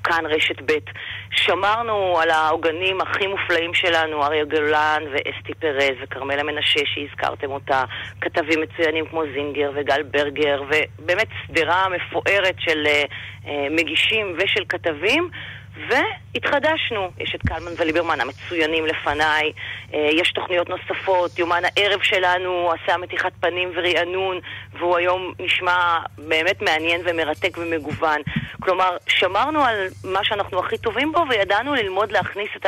כאן 0.03 0.25
רשת 0.25 0.61
ב'. 0.65 0.71
שמרנו 1.31 2.19
על 2.19 2.29
העוגנים 2.29 3.01
הכי 3.01 3.27
מופלאים 3.27 3.73
שלנו, 3.73 4.23
אריה 4.23 4.45
גולן 4.45 5.03
ואסתי 5.11 5.53
פרז 5.59 5.95
וכרמלה 6.03 6.43
מנשה 6.43 6.79
שהזכרתם 6.85 7.51
אותה, 7.51 7.83
כתבים 8.21 8.61
מצוינים 8.61 9.05
כמו 9.05 9.23
זינגר 9.33 9.71
וגל 9.75 10.03
ברגר, 10.03 10.61
ובאמת 10.63 11.27
שדרה 11.47 11.85
מפוארת 11.89 12.55
של 12.59 12.83
אה, 12.87 13.03
אה, 13.47 13.67
מגישים 13.69 14.37
ושל 14.37 14.63
כתבים. 14.69 15.29
והתחדשנו, 15.89 17.09
יש 17.19 17.35
את 17.35 17.41
קלמן 17.41 17.71
וליברמן 17.77 18.21
המצוינים 18.21 18.85
לפניי, 18.85 19.51
אה, 19.93 20.09
יש 20.13 20.31
תוכניות 20.31 20.69
נוספות, 20.69 21.39
יומן 21.39 21.61
הערב 21.63 22.01
שלנו 22.01 22.71
עשה 22.71 22.97
מתיחת 22.97 23.31
פנים 23.39 23.71
ורענון, 23.75 24.39
והוא 24.79 24.97
היום 24.97 25.33
נשמע 25.39 25.99
באמת 26.17 26.61
מעניין 26.61 27.01
ומרתק 27.05 27.57
ומגוון. 27.57 28.21
כלומר, 28.59 28.97
שמרנו 29.07 29.63
על 29.63 29.87
מה 30.03 30.19
שאנחנו 30.23 30.59
הכי 30.59 30.77
טובים 30.77 31.11
בו 31.11 31.23
וידענו 31.29 31.75
ללמוד 31.75 32.11
להכניס 32.11 32.49
את 32.55 32.65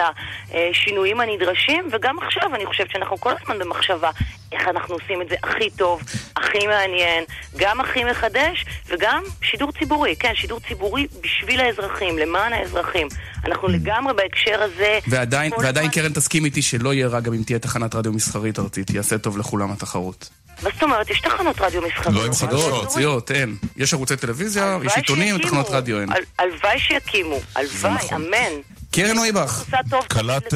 השינויים 0.53 1.20
הנדרשים, 1.20 1.88
וגם 1.91 2.20
עכשיו 2.20 2.55
אני 2.55 2.66
חושבת 2.66 2.91
שאנחנו 2.91 3.18
כל 3.18 3.32
הזמן 3.41 3.60
במחשבה 3.60 4.10
איך 4.52 4.62
אנחנו 4.68 4.93
עושים 4.95 5.22
את 5.22 5.30
זה 5.30 5.36
הכי 5.43 5.70
טוב, 5.70 6.02
הכי 6.36 6.68
מעניין, 6.68 7.24
גם 7.58 7.82
הכי 7.82 8.04
מחדש, 8.04 8.66
וגם 8.88 9.24
שידור 9.41 9.72
ציבורי, 9.72 10.16
כן, 10.20 10.32
שידור 10.36 10.60
ציבורי 10.68 11.08
בשביל 11.22 11.60
האזרחים, 11.60 12.18
למען 12.18 12.54
האזרחים. 12.54 13.08
אנחנו 13.45 13.68
לגמרי 13.68 14.14
בהקשר 14.14 14.62
הזה... 14.64 15.00
ועדיין, 15.08 15.52
ועדיין 15.60 15.89
קרן 15.89 16.14
תסכים 16.14 16.45
איתי 16.45 16.62
שלא 16.62 16.93
יהיה 16.93 17.08
רע 17.08 17.20
גם 17.20 17.34
אם 17.34 17.43
תהיה 17.43 17.60
תחנת 17.60 17.95
רדיו 17.95 18.12
מסחרית 18.14 18.60
ארצית, 18.60 18.89
יעשה 18.89 19.18
טוב 19.18 19.38
לכולם 19.38 19.72
התחרות. 19.72 20.30
מה 20.64 20.70
זאת 20.74 20.84
אומרת? 20.84 21.10
יש 21.10 21.22
תחנות 21.22 21.62
רדיו 21.62 21.82
מסחריות. 21.82 22.16
לא 22.16 22.26
עם 22.26 22.34
חדשות, 22.34 22.74
ארציות, 22.84 23.32
אין. 23.32 23.56
יש 23.78 23.93
ערוצי 23.93 24.16
טלוויזיה, 24.18 24.78
יש 24.86 24.93
עיתונים. 24.95 25.38
תחנות 25.38 25.70
רדיו 25.70 26.02
אין. 26.02 26.12
הל- 26.12 26.24
הלוואי 26.39 26.80
שיקימו, 26.80 27.39
הלוואי, 27.56 27.93
נכון. 27.93 28.26
אמן. 28.26 28.52
קרן 28.91 29.16
נויבך. 29.16 29.64
טוב. 29.89 30.06
קלט... 30.08 30.54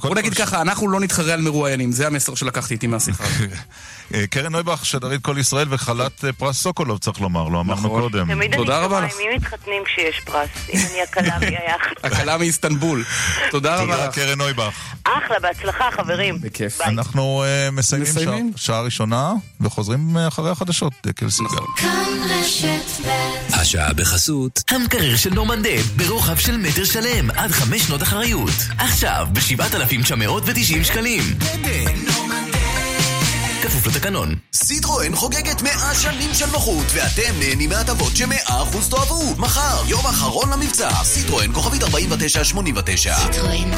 בוא 0.00 0.14
נגיד 0.14 0.34
ככה, 0.34 0.60
אנחנו 0.60 0.88
לא 0.88 1.00
נתחרה 1.00 1.34
על 1.34 1.40
מרואיינים, 1.40 1.92
זה 1.92 2.06
המסר 2.06 2.34
שלקחתי 2.34 2.74
איתי 2.74 2.86
מהשיחה. 2.86 3.24
קרן 4.30 4.52
נויבך, 4.52 4.86
שדרית 4.86 5.22
כל 5.22 5.36
ישראל 5.38 5.66
וחלת 5.70 6.24
אה, 6.24 6.32
פרס 6.32 6.56
סוקולוב, 6.62 6.98
צריך 6.98 7.20
לומר, 7.20 7.48
לא 7.48 7.60
אמרנו 7.60 7.72
נכון. 7.86 8.00
קודם. 8.02 8.34
תמיד 8.34 8.54
אני 8.54 8.64
עם 9.04 9.30
מי 9.30 9.36
מתחתנים 9.36 9.82
כשיש 9.84 10.20
פרס, 10.24 10.48
אם 10.72 10.78
אני 10.90 11.02
הכלה 11.02 11.38
מי 11.38 11.46
היה 11.46 11.74
הקלה 12.04 12.38
מאיסטנבול. 12.38 13.04
תודה 13.50 13.74
רבה 13.76 13.92
תודה, 13.94 14.06
לך. 14.08 14.14
קרן 14.14 14.38
נויבך. 14.38 14.74
אחלה, 15.04 15.36
בהצלחה 15.42 15.84
חברים. 15.96 16.40
בכיף. 16.40 16.80
אנחנו 16.80 17.44
אה, 17.44 17.70
מסיימים? 17.70 18.52
שעה- 18.56 18.80
ראשונה, 18.80 19.32
וחוזרים 19.60 20.16
אה, 20.16 20.28
אחרי 20.28 20.50
החדשות, 20.50 20.92
דקל 21.06 21.30
סיגל. 21.30 21.48
רשת 22.30 22.66
ב' 23.06 23.30
השעה 23.54 23.92
בחסות 23.92 24.62
המקרר 24.68 25.16
של 25.16 25.30
נורמנדב 25.34 25.82
ברוחב 25.96 26.36
של 26.38 26.56
מטר 26.56 26.84
שלם 26.84 27.30
עד 27.30 27.50
חמש 27.50 27.82
שנות 27.82 28.02
אחריות. 28.02 28.50
עכשיו 28.78 29.26
ב-7,990 29.32 30.84
שקלים. 30.84 31.22
כפוף 33.62 33.86
לתקנון. 33.86 34.34
סיטרואן 34.52 35.14
חוגגת 35.14 35.62
100 35.62 35.94
שנים 35.94 36.34
של 36.34 36.46
נוחות, 36.46 36.86
ואתם 36.94 37.38
נהנים 37.38 37.70
מהטבות 37.70 38.16
ש-100% 38.16 38.90
תאהבו. 38.90 39.34
מחר, 39.38 39.82
יום 39.86 40.06
אחרון 40.06 40.50
למבצע, 40.52 40.90
סיטרואן 41.04 41.52
כוכבית 41.52 41.82
4989. 41.82 43.14
סיטרואן. 43.14 43.70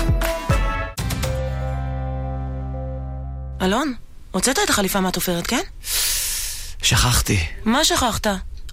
אלון, 3.62 3.94
הוצאת 4.30 4.58
את 4.64 4.70
החליפה 4.70 5.00
מהתופרת, 5.00 5.46
כן? 5.46 5.60
שכחתי. 6.82 7.38
מה 7.64 7.84
שכחת? 7.84 8.26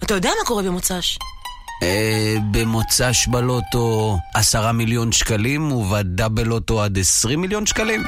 אתה 0.04 0.14
יודע 0.14 0.30
מה 0.40 0.46
קורה 0.46 0.64
במוצ"ש. 0.64 1.18
אה, 1.84 2.36
במוצ"ש 2.52 3.28
בלוטו 3.28 4.18
עשרה 4.34 4.72
מיליון 4.72 5.12
שקלים 5.12 5.72
ובדאבל 5.72 6.44
לוטו 6.44 6.84
עד 6.84 7.00
עשרים 7.00 7.42
מיליון 7.42 7.66
שקלים? 7.66 8.04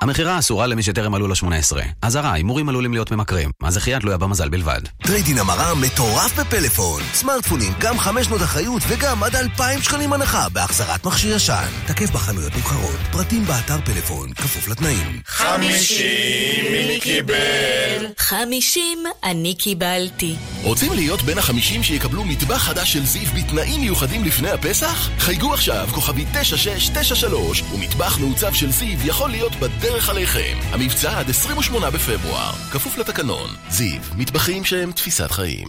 המכירה 0.00 0.38
אסורה 0.38 0.66
למי 0.66 0.82
שטרם 0.82 1.12
מלאו 1.12 1.28
ל-18. 1.28 1.76
אזהרה, 2.02 2.32
הימורים 2.32 2.68
עלולים 2.68 2.92
להיות 2.92 3.10
ממכרים. 3.10 3.50
הזכייה 3.62 4.00
תלויה 4.00 4.16
במזל 4.18 4.48
בלבד. 4.48 4.80
טריידין 5.02 5.38
המרה 5.38 5.74
מטורף 5.74 6.38
בפלאפון. 6.38 7.02
סמארטפונים, 7.14 7.72
גם 7.78 7.98
500 7.98 8.42
אחריות 8.42 8.82
וגם 8.88 9.22
עד 9.22 9.36
2,000 9.36 9.82
שקלים 9.82 10.12
הנחה 10.12 10.48
בהחזרת 10.48 11.06
מכשיר 11.06 11.36
ישן. 11.36 11.68
תקף 11.86 12.10
בחנויות 12.10 12.56
נבחרות, 12.56 12.98
פרטים 13.12 13.44
באתר 13.44 13.80
פלאפון, 13.84 14.32
כפוף 14.32 14.68
לתנאים. 14.68 15.20
חמישים 15.26 16.64
מי 16.72 17.00
קיבל? 17.00 18.06
חמישים 18.18 18.98
אני 19.24 19.54
קיבלתי. 19.54 20.36
רוצים 20.62 20.92
להיות 20.92 21.22
בין 21.22 21.38
החמישים 21.38 21.82
שיקבלו 21.82 22.24
מטבח 22.24 22.56
חדש 22.58 22.92
של 22.92 23.06
זיו 23.06 23.28
בתנאים 23.36 23.80
מיוחדים 23.80 24.24
לפני 24.24 24.50
הפסח? 24.50 25.08
חייגו 25.18 25.54
עכשיו, 25.54 25.88
כוכבי 25.92 26.24
9693, 26.32 27.62
ומטבח 27.74 28.18
מעוצב 28.18 28.54
של 28.54 28.70
זיו 28.70 28.98
יכול 29.06 29.30
להיות 29.30 29.56
בדרך 29.56 29.89
עליכם. 30.08 30.58
המבצע 30.72 31.18
עד 31.18 31.30
28 31.30 31.90
בפברואר, 31.90 32.52
כפוף 32.70 32.98
לתקנון. 32.98 33.50
זיו, 33.70 34.00
מטבחים 34.16 34.64
שהם 34.64 34.92
תפיסת 34.92 35.30
חיים. 35.30 35.68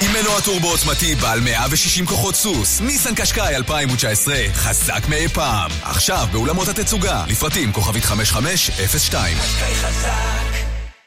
עם 0.00 0.12
מנוע 0.12 0.40
טורבו 0.40 0.68
עוצמתי 0.68 1.14
בעל 1.14 1.40
160 1.40 2.06
כוחות 2.06 2.34
סוס, 2.34 2.80
ניסן 2.80 3.14
קשקאי 3.14 3.56
2019, 3.56 4.34
חזק 4.54 5.08
מאי 5.08 5.28
פעם. 5.28 5.70
עכשיו 5.82 6.28
באולמות 6.32 6.68
התצוגה, 6.68 7.24
לפרטים 7.28 7.72
כוכבית 7.72 8.04
5502. 8.04 9.36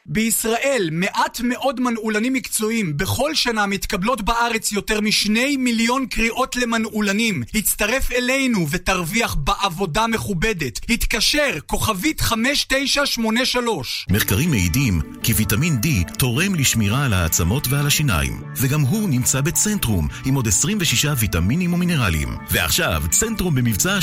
בישראל 0.08 0.90
מעט 0.92 1.42
מאוד 1.44 1.80
מנעולנים 1.80 2.34
מקצועיים. 2.34 2.98
בכל 2.98 3.36
שנה 3.36 3.66
מתקבלות 3.66 4.22
בארץ 4.22 4.72
יותר 4.72 5.02
משני 5.02 5.58
מיליון 5.58 6.06
קריאות 6.06 6.56
למנעולנים. 6.56 7.44
הצטרף 7.56 8.12
אלינו 8.12 8.68
ותרוויח 8.70 9.36
בעבודה 9.36 10.08
מכובדת. 10.08 10.80
התקשר, 10.90 11.60
כוכבית 11.66 12.22
5983. 12.22 14.06
מחקרים 14.12 14.50
מעידים 14.50 15.02
כי 15.24 15.34
ויטמין 15.34 15.80
D 15.84 16.14
תורם 16.18 16.56
לשמירה 16.56 17.06
על 17.06 17.14
העצמות 17.14 17.68
ועל 17.70 17.88
השיניים, 17.88 18.42
וגם 18.56 18.82
הוא 18.82 19.10
נמצא 19.10 19.42
בצנטרום 19.42 20.08
עם 20.26 20.36
עוד 20.36 20.48
26 20.48 21.06
ויטמינים 21.18 21.74
ומינרלים. 21.74 22.30
ועכשיו, 22.52 23.04
צנטרום 23.12 23.56
במבצע 23.56 24.00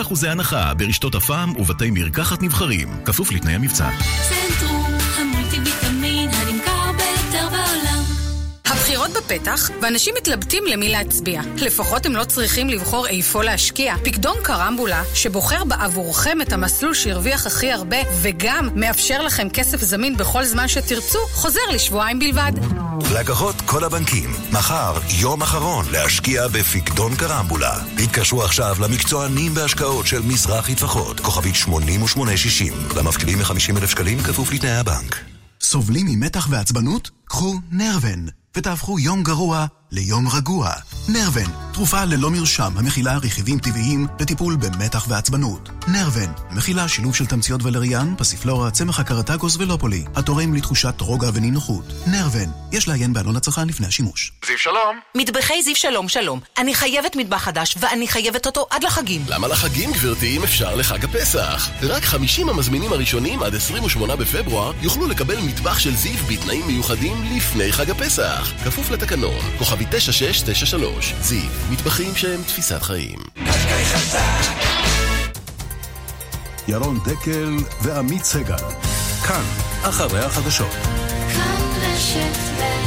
30% 0.00 0.26
הנחה 0.28 0.74
ברשתות 0.74 1.14
הפעם 1.14 1.56
ובתי 1.56 1.90
מרקחת 1.90 2.42
נבחרים, 2.42 2.88
כפוף 3.04 3.32
לתנאי 3.32 3.54
המבצע. 3.54 3.90
צנטרום 4.28 4.85
בפתח 9.36 9.70
ואנשים 9.82 10.14
מתלבטים 10.18 10.64
למי 10.66 10.88
להצביע. 10.88 11.42
לפחות 11.56 12.06
הם 12.06 12.16
לא 12.16 12.24
צריכים 12.24 12.68
לבחור 12.68 13.06
איפה 13.06 13.44
להשקיע. 13.44 13.94
פקדון 14.04 14.36
קרמבולה, 14.42 15.02
שבוחר 15.14 15.64
בעבורכם 15.64 16.38
את 16.42 16.52
המסלול 16.52 16.94
שהרוויח 16.94 17.46
הכי 17.46 17.72
הרבה, 17.72 17.96
וגם 18.22 18.68
מאפשר 18.74 19.22
לכם 19.22 19.48
כסף 19.48 19.80
זמין 19.80 20.16
בכל 20.16 20.44
זמן 20.44 20.68
שתרצו, 20.68 21.18
חוזר 21.32 21.60
לשבועיים 21.74 22.18
בלבד. 22.18 22.52
לקוחות 23.14 23.60
כל 23.60 23.84
הבנקים, 23.84 24.30
מחר 24.52 24.98
יום 25.20 25.42
אחרון 25.42 25.86
להשקיע 25.92 26.48
בפקדון 26.48 27.16
קרמבולה. 27.16 27.74
התקשרו 28.04 28.42
עכשיו 28.42 28.76
למקצוענים 28.80 29.54
בהשקעות 29.54 30.06
של 30.06 30.22
מזרחי 30.22 30.74
טפחות, 30.74 31.20
כוכבית 31.20 31.54
8860, 31.54 32.72
למפקידים 32.96 33.38
מ-50,000 33.38 33.86
שקלים 33.86 34.18
כפוף 34.18 34.52
לתנאי 34.52 34.76
הבנק. 34.76 35.16
סובלים 35.60 36.06
ממתח 36.06 36.48
ועצבנות? 36.50 37.10
קחו 37.24 37.54
נרוון, 37.72 38.26
ותהפכו 38.56 38.98
יום 38.98 39.22
גרוע 39.22 39.66
ליום 39.92 40.28
רגוע. 40.28 40.70
נרוון, 41.08 41.50
תרופה 41.72 42.04
ללא 42.04 42.30
מרשם 42.30 42.72
המכילה 42.76 43.16
רכיבים 43.16 43.58
טבעיים 43.58 44.06
לטיפול 44.20 44.56
במתח 44.56 45.06
ועצבנות. 45.08 45.68
נרוון, 45.88 46.32
מכילה 46.50 46.88
שילוב 46.88 47.14
של 47.14 47.26
תמציות 47.26 47.62
ולריאן, 47.62 48.14
פסיפלורה, 48.18 48.70
צמח 48.70 49.00
הקרטגוס 49.00 49.56
ולופולי, 49.56 50.04
התורם 50.16 50.54
לתחושת 50.54 51.00
רוגע 51.00 51.28
ונינוחות. 51.34 51.84
נרוון, 52.06 52.52
יש 52.72 52.88
לעיין 52.88 53.12
בעלון 53.12 53.36
הצרכן 53.36 53.68
לפני 53.68 53.86
השימוש. 53.86 54.32
זיו 54.46 54.58
שלום. 54.58 55.00
מטבחי 55.14 55.62
זיו 55.62 55.76
שלום 55.76 56.08
שלום. 56.08 56.40
אני 56.58 56.74
חייבת 56.74 57.16
מטבח 57.16 57.42
חדש, 57.42 57.76
ואני 57.80 58.08
חייבת 58.08 58.46
אותו 58.46 58.66
עד 58.70 58.84
לחגים. 58.84 59.22
למה 59.28 59.48
לחגים, 59.48 59.92
גברתי, 59.92 60.36
אם 60.36 60.42
אפשר 60.42 60.76
לחג 60.76 61.04
הפסח? 61.04 61.68
רק 61.82 62.04
50 62.04 62.48
המזמינים 62.48 62.92
הראשונים 62.92 63.42
עד 63.42 63.54
28 63.54 64.16
בפברואר 64.16 64.72
יוכלו 64.82 65.06
לקבל 65.06 65.40
מטבח 65.40 65.78
של 65.78 65.96
זיו 65.96 66.18
בתנאים 66.28 66.66
מיוחדים 66.66 67.36
לפני 67.36 67.72
חג 67.72 67.90
הפסח. 67.90 68.52
כפוף 68.64 68.90
לתקנון, 68.90 69.40
כוכבי 69.76 69.98
9693. 69.98 71.14
זיו, 71.20 71.40
מטבחים 71.70 72.14
שהם 72.16 72.42
תפיסת 72.42 72.82
חיים. 72.82 73.18
ירון 76.68 76.98
דקל 77.04 77.56
ועמית 77.82 78.24
סגל. 78.24 78.56
כאן, 79.28 79.44
אחרי 79.82 80.20
החדשות. 80.20 80.72
כאן 81.32 81.66
רשת 81.82 82.36
ב' 82.58 82.85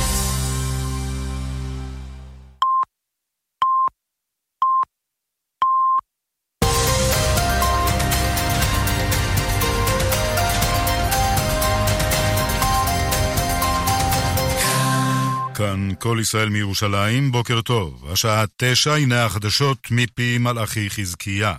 כל 15.99 16.17
ישראל 16.21 16.49
מירושלים, 16.49 17.31
בוקר 17.31 17.61
טוב. 17.61 18.05
השעה 18.11 18.45
תשע, 18.57 18.93
הנה 18.93 19.25
החדשות 19.25 19.87
מפי 19.91 20.37
מלאכי 20.37 20.89
חזקיה. 20.89 21.53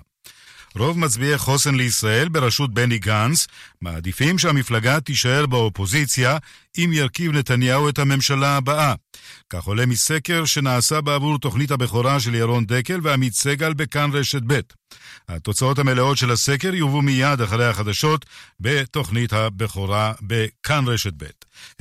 רוב 0.77 0.99
מצביעי 0.99 1.39
חוסן 1.39 1.75
לישראל 1.75 2.29
בראשות 2.29 2.75
בני 2.75 2.99
גנץ 2.99 3.47
מעדיפים 3.81 4.39
שהמפלגה 4.39 5.01
תישאר 5.01 5.47
באופוזיציה 5.47 6.39
אם 6.79 6.91
ירכיב 6.93 7.33
נתניהו 7.33 7.89
את 7.89 7.99
הממשלה 7.99 8.57
הבאה. 8.57 8.95
כך 9.51 9.65
עולה 9.65 9.87
מסקר 9.87 10.45
שנעשה 10.45 11.01
בעבור 11.01 11.39
תוכנית 11.39 11.71
הבכורה 11.71 12.21
של 12.21 12.35
ירון 12.35 12.67
דקל 12.67 13.01
ועמית 13.03 13.35
סגל 13.35 13.75
בכאן 13.75 14.11
רשת 14.13 14.43
ב'. 14.47 14.61
התוצאות 15.29 15.79
המלאות 15.79 16.19
של 16.19 16.31
הסקר 16.31 16.75
יובאו 16.75 17.03
מיד 17.03 17.41
אחרי 17.41 17.67
החדשות 17.67 18.27
בתוכנית 18.61 19.33
הבכורה 19.33 20.13
בכאן 20.23 20.85
רשת 20.89 21.13
ב'. 21.17 21.25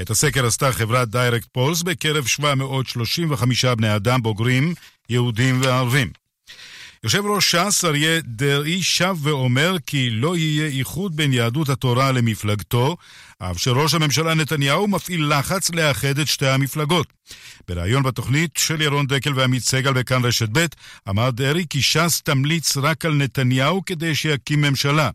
את 0.02 0.10
הסקר 0.10 0.46
עשתה 0.46 0.72
חברת 0.72 1.10
דיירקט 1.10 1.48
פולס 1.52 1.82
בקרב 1.82 2.26
735 2.28 3.66
בני 3.66 3.96
אדם 3.96 4.22
בוגרים, 4.22 4.74
יהודים 5.10 5.62
וערבים. 5.62 6.19
יושב 7.04 7.26
ראש 7.26 7.56
ש"ס 7.56 7.86
אריה 7.86 8.22
דרעי 8.22 8.84
שב 8.84 9.16
ואומר 9.22 9.76
כי 9.86 10.10
לא 10.10 10.38
יהיה 10.38 10.68
איחוד 10.68 11.16
בין 11.16 11.34
יהדות 11.34 11.70
התורה 11.70 12.12
למפלגתו, 12.12 12.97
אף 13.39 13.58
שראש 13.58 13.93
הממשלה 13.93 14.34
נתניהו 14.34 14.88
מפעיל 14.88 15.34
לחץ 15.34 15.70
לאחד 15.70 16.20
את 16.20 16.28
שתי 16.28 16.47
המפלגות. 16.47 17.08
בריאיון 17.68 18.04
בתוכנית 18.04 18.52
של 18.58 18.82
ירון 18.82 19.08
דקל 19.08 19.34
ועמית 19.36 19.64
סגל 19.64 19.93
בכאן 19.93 20.26
רשת 20.26 20.50
ב', 20.52 20.66
אמר 21.10 21.30
דרעי 21.30 21.66
כי 21.70 21.82
ש"ס 21.82 22.22
תמליץ 22.22 22.78
רק 22.78 23.06
על 23.06 23.14
נתניהו 23.14 23.86
כדי 23.86 24.16
שיקים 24.16 24.62
ממשלה. 24.62 25.10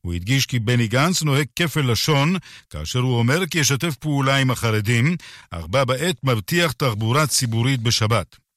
הוא 0.00 0.14
הדגיש 0.14 0.46
כי 0.46 0.58
בני 0.58 0.88
גנץ 0.88 1.22
נוהג 1.22 1.46
כפל 1.56 1.92
לשון, 1.92 2.36
כאשר 2.70 2.98
הוא 2.98 3.18
אומר 3.18 3.46
כי 3.46 3.58
ישתף 3.58 3.94
פעולה 3.96 4.36
עם 4.36 4.50
החרדים, 4.50 5.16
אך 5.50 5.66
בה 5.66 5.84
בעת 5.84 6.16
מבטיח 6.24 6.72
תחבורה 6.72 7.26
ציבורית 7.26 7.80
בשבת. 7.80 8.49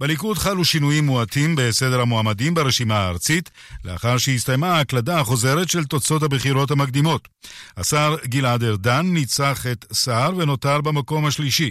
בליכוד 0.00 0.38
חלו 0.38 0.64
שינויים 0.64 1.06
מועטים 1.06 1.56
בסדר 1.56 2.00
המועמדים 2.00 2.54
ברשימה 2.54 2.98
הארצית, 2.98 3.50
לאחר 3.84 4.18
שהסתיימה 4.18 4.76
ההקלדה 4.76 5.20
החוזרת 5.20 5.70
של 5.70 5.84
תוצאות 5.84 6.22
הבחירות 6.22 6.70
המקדימות. 6.70 7.28
השר 7.76 8.16
גלעד 8.24 8.64
ארדן 8.64 9.06
ניצח 9.06 9.66
את 9.72 9.84
סער 9.92 10.36
ונותר 10.36 10.80
במקום 10.80 11.26
השלישי. 11.26 11.70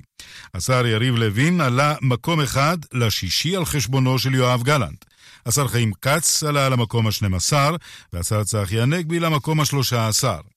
השר 0.53 0.85
יריב 0.85 1.15
לוין 1.15 1.61
עלה 1.61 1.95
מקום 2.01 2.41
אחד 2.41 2.77
לשישי 2.93 3.55
על 3.55 3.65
חשבונו 3.65 4.19
של 4.19 4.35
יואב 4.35 4.63
גלנט. 4.63 5.05
השר 5.45 5.67
חיים 5.67 5.91
כץ 6.01 6.43
עלה 6.43 6.69
למקום 6.69 7.07
ה-12, 7.07 7.53
והשר 8.13 8.43
צחי 8.43 8.81
הנגבי 8.81 9.19
למקום 9.19 9.59
ה-13. 9.59 10.56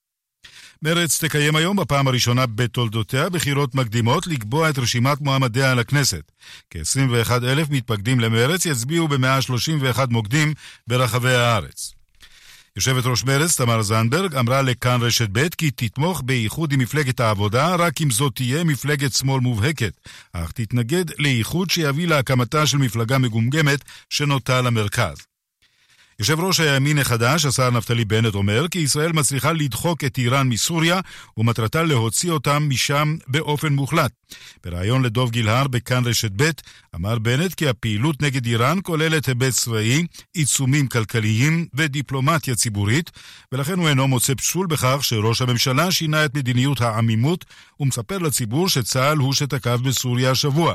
מרצ 0.83 1.25
תקיים 1.25 1.57
היום 1.57 1.77
בפעם 1.77 2.09
הראשונה 2.09 2.47
בתולדותיה 2.47 3.29
בחירות 3.29 3.75
מקדימות 3.75 4.27
לקבוע 4.27 4.71
את 4.71 4.79
רשימת 4.79 5.21
מועמדיה 5.21 5.75
לכנסת. 5.75 6.33
כ-21 6.71 7.31
אלף 7.31 7.71
מתפקדים 7.71 8.21
למרצ 8.21 8.67
יצביעו 8.67 9.09
ב-131 9.09 9.99
מוקדים 10.11 10.55
ברחבי 10.87 11.35
הארץ. 11.35 11.95
יושבת 12.77 13.07
ראש 13.07 13.25
מרצ, 13.25 13.57
תמר 13.57 13.83
זנדברג, 13.83 14.37
אמרה 14.37 14.63
לכאן 14.63 15.03
רשת 15.03 15.29
ב' 15.33 15.49
כי 15.49 15.71
תתמוך 15.71 16.23
באיחוד 16.25 16.73
עם 16.73 16.81
מפלגת 16.81 17.21
העבודה 17.21 17.75
רק 17.75 18.01
אם 18.03 18.11
זאת 18.11 18.35
תהיה 18.35 18.65
מפלגת 18.65 19.13
שמאל 19.13 19.41
מובהקת, 19.41 19.93
אך 20.33 20.53
תתנגד 20.53 21.05
לאיחוד 21.19 21.71
שיביא 21.71 22.09
להקמתה 22.09 22.67
של 22.67 22.79
מפלגה 22.79 23.19
מגומגמת 23.19 23.85
שנוטה 24.11 24.61
למרכז. 24.61 25.30
יושב 26.21 26.41
ראש 26.41 26.61
הימין 26.61 26.99
החדש, 26.99 27.45
השר 27.45 27.71
נפתלי 27.71 28.05
בנט, 28.05 28.35
אומר 28.35 28.69
כי 28.69 28.79
ישראל 28.79 29.13
מצליחה 29.13 29.53
לדחוק 29.53 30.05
את 30.05 30.19
איראן 30.19 30.49
מסוריה 30.49 31.01
ומטרתה 31.37 31.83
להוציא 31.83 32.31
אותם 32.31 32.67
משם 32.69 33.17
באופן 33.27 33.73
מוחלט. 33.73 34.13
בריאיון 34.65 35.03
לדוב 35.03 35.31
גילהר 35.31 35.69
בכאן 35.69 36.07
רשת 36.07 36.31
ב' 36.37 36.51
אמר 36.95 37.19
בנט 37.19 37.55
כי 37.55 37.69
הפעילות 37.69 38.23
נגד 38.23 38.47
איראן 38.47 38.79
כוללת 38.83 39.27
היבט 39.27 39.53
צבאי, 39.53 40.07
עיצומים 40.35 40.87
כלכליים 40.87 41.67
ודיפלומטיה 41.75 42.55
ציבורית, 42.55 43.11
ולכן 43.53 43.79
הוא 43.79 43.89
אינו 43.89 44.09
מוצא 44.09 44.35
פסול 44.35 44.67
בכך 44.67 44.99
שראש 45.01 45.43
הממשלה 45.43 45.91
שינה 45.91 46.25
את 46.25 46.35
מדיניות 46.37 46.81
העמימות 46.81 47.45
ומספר 47.81 48.19
לציבור 48.19 48.69
שצה"ל 48.69 49.19
הוא 49.19 49.33
שתקף 49.33 49.77
בסוריה 49.81 50.31
השבוע. 50.31 50.75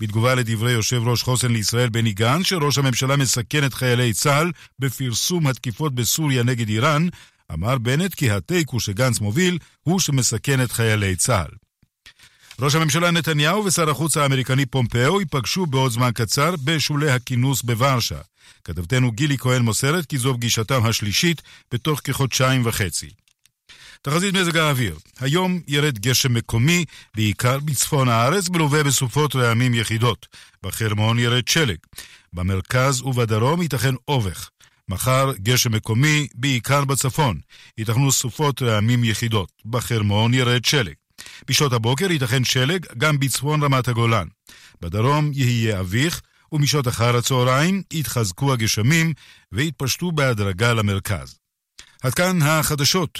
בתגובה 0.00 0.34
לדברי 0.34 0.72
יושב 0.72 1.02
ראש 1.08 1.22
חוסן 1.22 1.52
לישראל 1.52 1.88
בני 1.88 2.12
גנץ, 2.12 2.46
שראש 2.46 2.78
הממשלה 2.78 3.16
מסכן 3.16 3.64
את 3.66 3.74
חיילי 3.74 4.12
צה"ל 4.12 4.52
בפרסום 4.78 5.46
התקיפות 5.46 5.94
בסוריה 5.94 6.42
נגד 6.42 6.68
איראן, 6.68 7.08
אמר 7.52 7.78
בנט 7.78 8.14
כי 8.14 8.30
התיקו 8.30 8.80
שגנץ 8.80 9.20
מוביל 9.20 9.58
הוא 9.82 10.00
שמסכן 10.00 10.62
את 10.62 10.72
חיילי 10.72 11.16
צה"ל. 11.16 11.50
ראש 12.60 12.74
הממשלה 12.74 13.10
נתניהו 13.10 13.64
ושר 13.64 13.90
החוץ 13.90 14.16
האמריקני 14.16 14.66
פומפאו 14.66 15.20
ייפגשו 15.20 15.66
בעוד 15.66 15.92
זמן 15.92 16.10
קצר 16.14 16.54
בשולי 16.64 17.10
הכינוס 17.10 17.62
בוורשה. 17.62 18.18
כתבתנו 18.64 19.12
גילי 19.12 19.38
כהן 19.38 19.62
מוסרת 19.62 20.06
כי 20.06 20.18
זו 20.18 20.34
פגישתם 20.34 20.86
השלישית 20.86 21.42
בתוך 21.72 22.00
כחודשיים 22.04 22.62
וחצי. 22.64 23.10
תחזית 24.02 24.34
מזג 24.34 24.56
האוויר, 24.56 24.96
היום 25.20 25.60
ירד 25.68 25.98
גשם 25.98 26.34
מקומי, 26.34 26.84
בעיקר 27.16 27.58
בצפון 27.58 28.08
הארץ, 28.08 28.48
מלווה 28.48 28.82
בסופות 28.82 29.36
רעמים 29.36 29.74
יחידות. 29.74 30.26
בחרמון 30.62 31.18
ירד 31.18 31.48
שלג. 31.48 31.76
במרכז 32.32 33.02
ובדרום 33.02 33.62
ייתכן 33.62 33.94
אובך. 34.08 34.50
מחר 34.88 35.32
גשם 35.42 35.72
מקומי, 35.72 36.26
בעיקר 36.34 36.84
בצפון. 36.84 37.40
ייתכנו 37.78 38.12
סופות 38.12 38.62
רעמים 38.62 39.04
יחידות. 39.04 39.52
בחרמון 39.66 40.34
ירד 40.34 40.64
שלג. 40.64 40.94
בשעות 41.48 41.72
הבוקר 41.72 42.10
ייתכן 42.10 42.44
שלג 42.44 42.86
גם 42.98 43.18
בצפון 43.18 43.62
רמת 43.62 43.88
הגולן. 43.88 44.26
בדרום 44.80 45.30
יהיה 45.34 45.80
אביך, 45.80 46.20
ומשעות 46.52 46.88
אחר 46.88 47.16
הצהריים 47.16 47.82
יתחזקו 47.92 48.52
הגשמים 48.52 49.12
ויתפשטו 49.52 50.12
בהדרגה 50.12 50.72
למרכז. 50.72 51.38
עד 52.02 52.14
כאן 52.14 52.42
החדשות. 52.42 53.18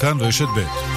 כאן 0.00 0.20
רשת 0.20 0.46
ב'. 0.56 0.60
ב' 0.60 0.94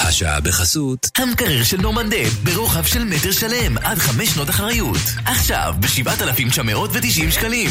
השעה 0.00 0.40
בחסות 0.40 1.10
המקרר 1.18 1.64
של 1.64 1.80
נורמנדב 1.80 2.28
ברוחב 2.44 2.84
של 2.84 3.04
מטר 3.04 3.32
שלם 3.32 3.78
עד 3.78 3.98
חמש 3.98 4.28
שנות 4.28 4.50
אחריות. 4.50 4.96
עכשיו 5.24 5.74
ב-7,990 5.80 7.30
שקלים. 7.30 7.70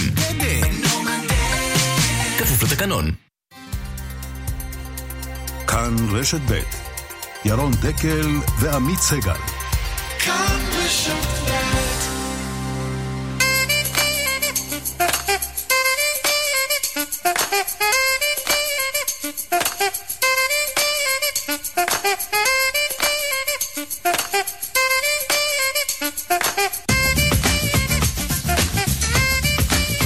כפוף 2.38 2.64
לתקנון. 2.64 3.12
כאן 5.68 5.96
רשת 6.12 6.42
ב' 6.52 6.60
ירון 7.46 7.72
דקל 7.72 8.40
ועמית 8.60 9.00
סגל. 9.00 9.34
כאן 10.20 10.60
רשת 10.78 11.35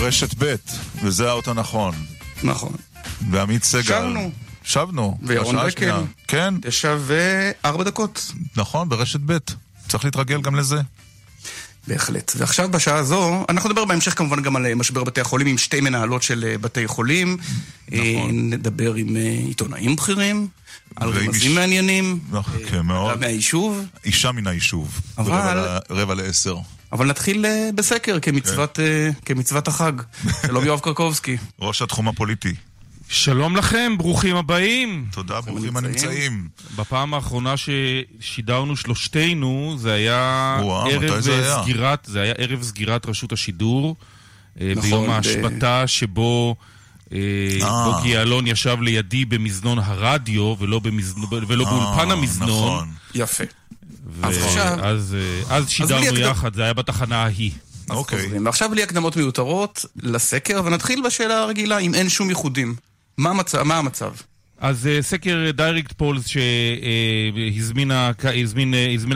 רשת 0.02 0.36
ב', 0.44 0.56
וזה 1.04 1.30
האות 1.30 1.48
הנכון. 1.48 1.96
נכון. 2.44 2.74
ועמית 3.32 3.64
סגל. 3.64 3.82
שבנו. 3.82 4.32
שבנו. 4.64 5.18
וירון. 5.22 5.58
השנייה. 5.58 6.00
כן. 6.28 6.54
תשע 6.62 6.98
וארבע 7.00 7.84
דקות. 7.84 8.32
נכון, 8.58 8.90
ברשת 8.90 9.20
ב'. 9.26 9.38
צריך 9.88 10.06
להתרגל 10.06 10.42
גם 10.42 10.56
לזה. 10.56 10.82
בהחלט. 11.90 12.32
ועכשיו 12.38 12.70
בשעה 12.72 12.96
הזו, 12.98 13.46
אנחנו 13.50 13.70
נדבר 13.70 13.86
בהמשך 13.86 14.18
כמובן 14.18 14.42
גם 14.42 14.56
על 14.56 14.66
אה, 14.66 14.76
משבר 14.76 15.04
בתי 15.04 15.22
החולים 15.22 15.48
עם 15.48 15.58
שתי 15.58 15.82
מנהלות 15.82 16.24
של 16.24 16.46
אה, 16.48 16.58
בתי 16.58 16.88
חולים. 16.88 17.38
נכון. 17.92 18.00
נדבר 18.50 18.94
עם 18.94 19.16
אה, 19.16 19.22
עיתונאים 19.48 19.96
בכירים, 19.96 20.48
על 20.96 21.10
רמזים 21.10 21.32
איש- 21.52 21.56
מעניינים. 21.58 22.20
כן, 22.70 22.82
מאוד. 22.82 23.20
מהיישוב. 23.20 23.86
אישה 24.06 24.32
מן 24.32 24.48
היישוב. 24.48 25.00
אבל- 25.18 25.78
רבע 25.90 26.14
לעשר. 26.16 26.58
אבל 26.92 27.06
נתחיל 27.08 27.46
אה, 27.46 27.70
בסקר 27.76 28.20
כמצוות, 28.22 28.80
אה, 28.80 29.10
כמצוות 29.26 29.68
החג. 29.68 29.92
שלום 30.48 30.66
יואב 30.66 30.80
קרקובסקי. 30.80 31.38
ראש 31.60 31.82
התחום 31.82 32.08
הפוליטי. 32.08 32.54
שלום 33.12 33.56
לכם, 33.56 33.94
ברוכים 33.98 34.36
הבאים. 34.36 35.06
תודה, 35.12 35.42
ברוכים 35.42 35.78
הנמצאים. 35.78 36.48
בפעם 36.76 37.14
האחרונה 37.14 37.54
ששידרנו 37.58 38.76
שלושתנו, 38.76 39.76
זה 39.80 39.94
היה 39.94 40.58
וואו, 40.62 40.90
ערב 40.90 41.20
זה 41.20 41.32
אה, 41.32 41.40
היה? 41.40 41.62
סגירת, 41.64 42.00
זה 42.12 42.22
היה 42.22 42.34
ערב 42.38 42.64
סגירת 42.64 43.06
רשות 43.06 43.32
השידור. 43.32 43.96
אה, 44.62 44.74
נכון, 44.76 44.90
ביום 44.90 45.08
ב- 45.08 45.10
ההשבתה 45.10 45.88
שבו... 45.88 46.56
אה, 47.14 47.18
אה. 47.62 47.84
בוגי 47.92 48.10
יעלון 48.10 48.48
ישב 48.48 48.78
לידי 48.82 49.26
במזנון 49.26 49.80
הרדיו 49.80 50.56
ולא, 50.60 50.80
במזנ... 50.80 51.22
ולא 51.48 51.66
אה, 51.66 51.70
באולפן 51.72 52.12
המזנון. 52.12 52.50
נכון. 52.50 52.88
יפה. 53.16 53.44
ו- 54.08 54.26
אז 54.26 54.38
עכשיו- 54.38 54.78
אז, 54.86 55.16
אז 55.50 55.64
בלי 55.64 55.72
שידרנו 55.72 56.20
יחד, 56.20 56.54
זה 56.56 56.64
היה 56.64 56.74
בתחנה 56.74 57.24
ההיא. 57.24 57.52
אוקיי. 57.90 58.24
חוזרים. 58.24 58.46
ועכשיו 58.46 58.70
בלי 58.70 58.84
הקדמות 58.84 59.18
מיותרות 59.18 59.86
לסקר, 60.04 60.62
ונתחיל 60.66 61.02
בשאלה 61.06 61.42
הרגילה, 61.42 61.78
אם 61.78 61.94
אין 61.94 62.10
שום 62.10 62.30
איחודים. 62.30 62.76
מה 63.20 63.30
המצב? 63.30 63.64
מה 63.64 63.78
המצב? 63.78 64.12
אז 64.62 64.88
אה, 64.88 65.02
סקר 65.02 65.52
דיירקט 65.54 65.92
פולס 65.92 66.28
שהזמינה 66.28 68.12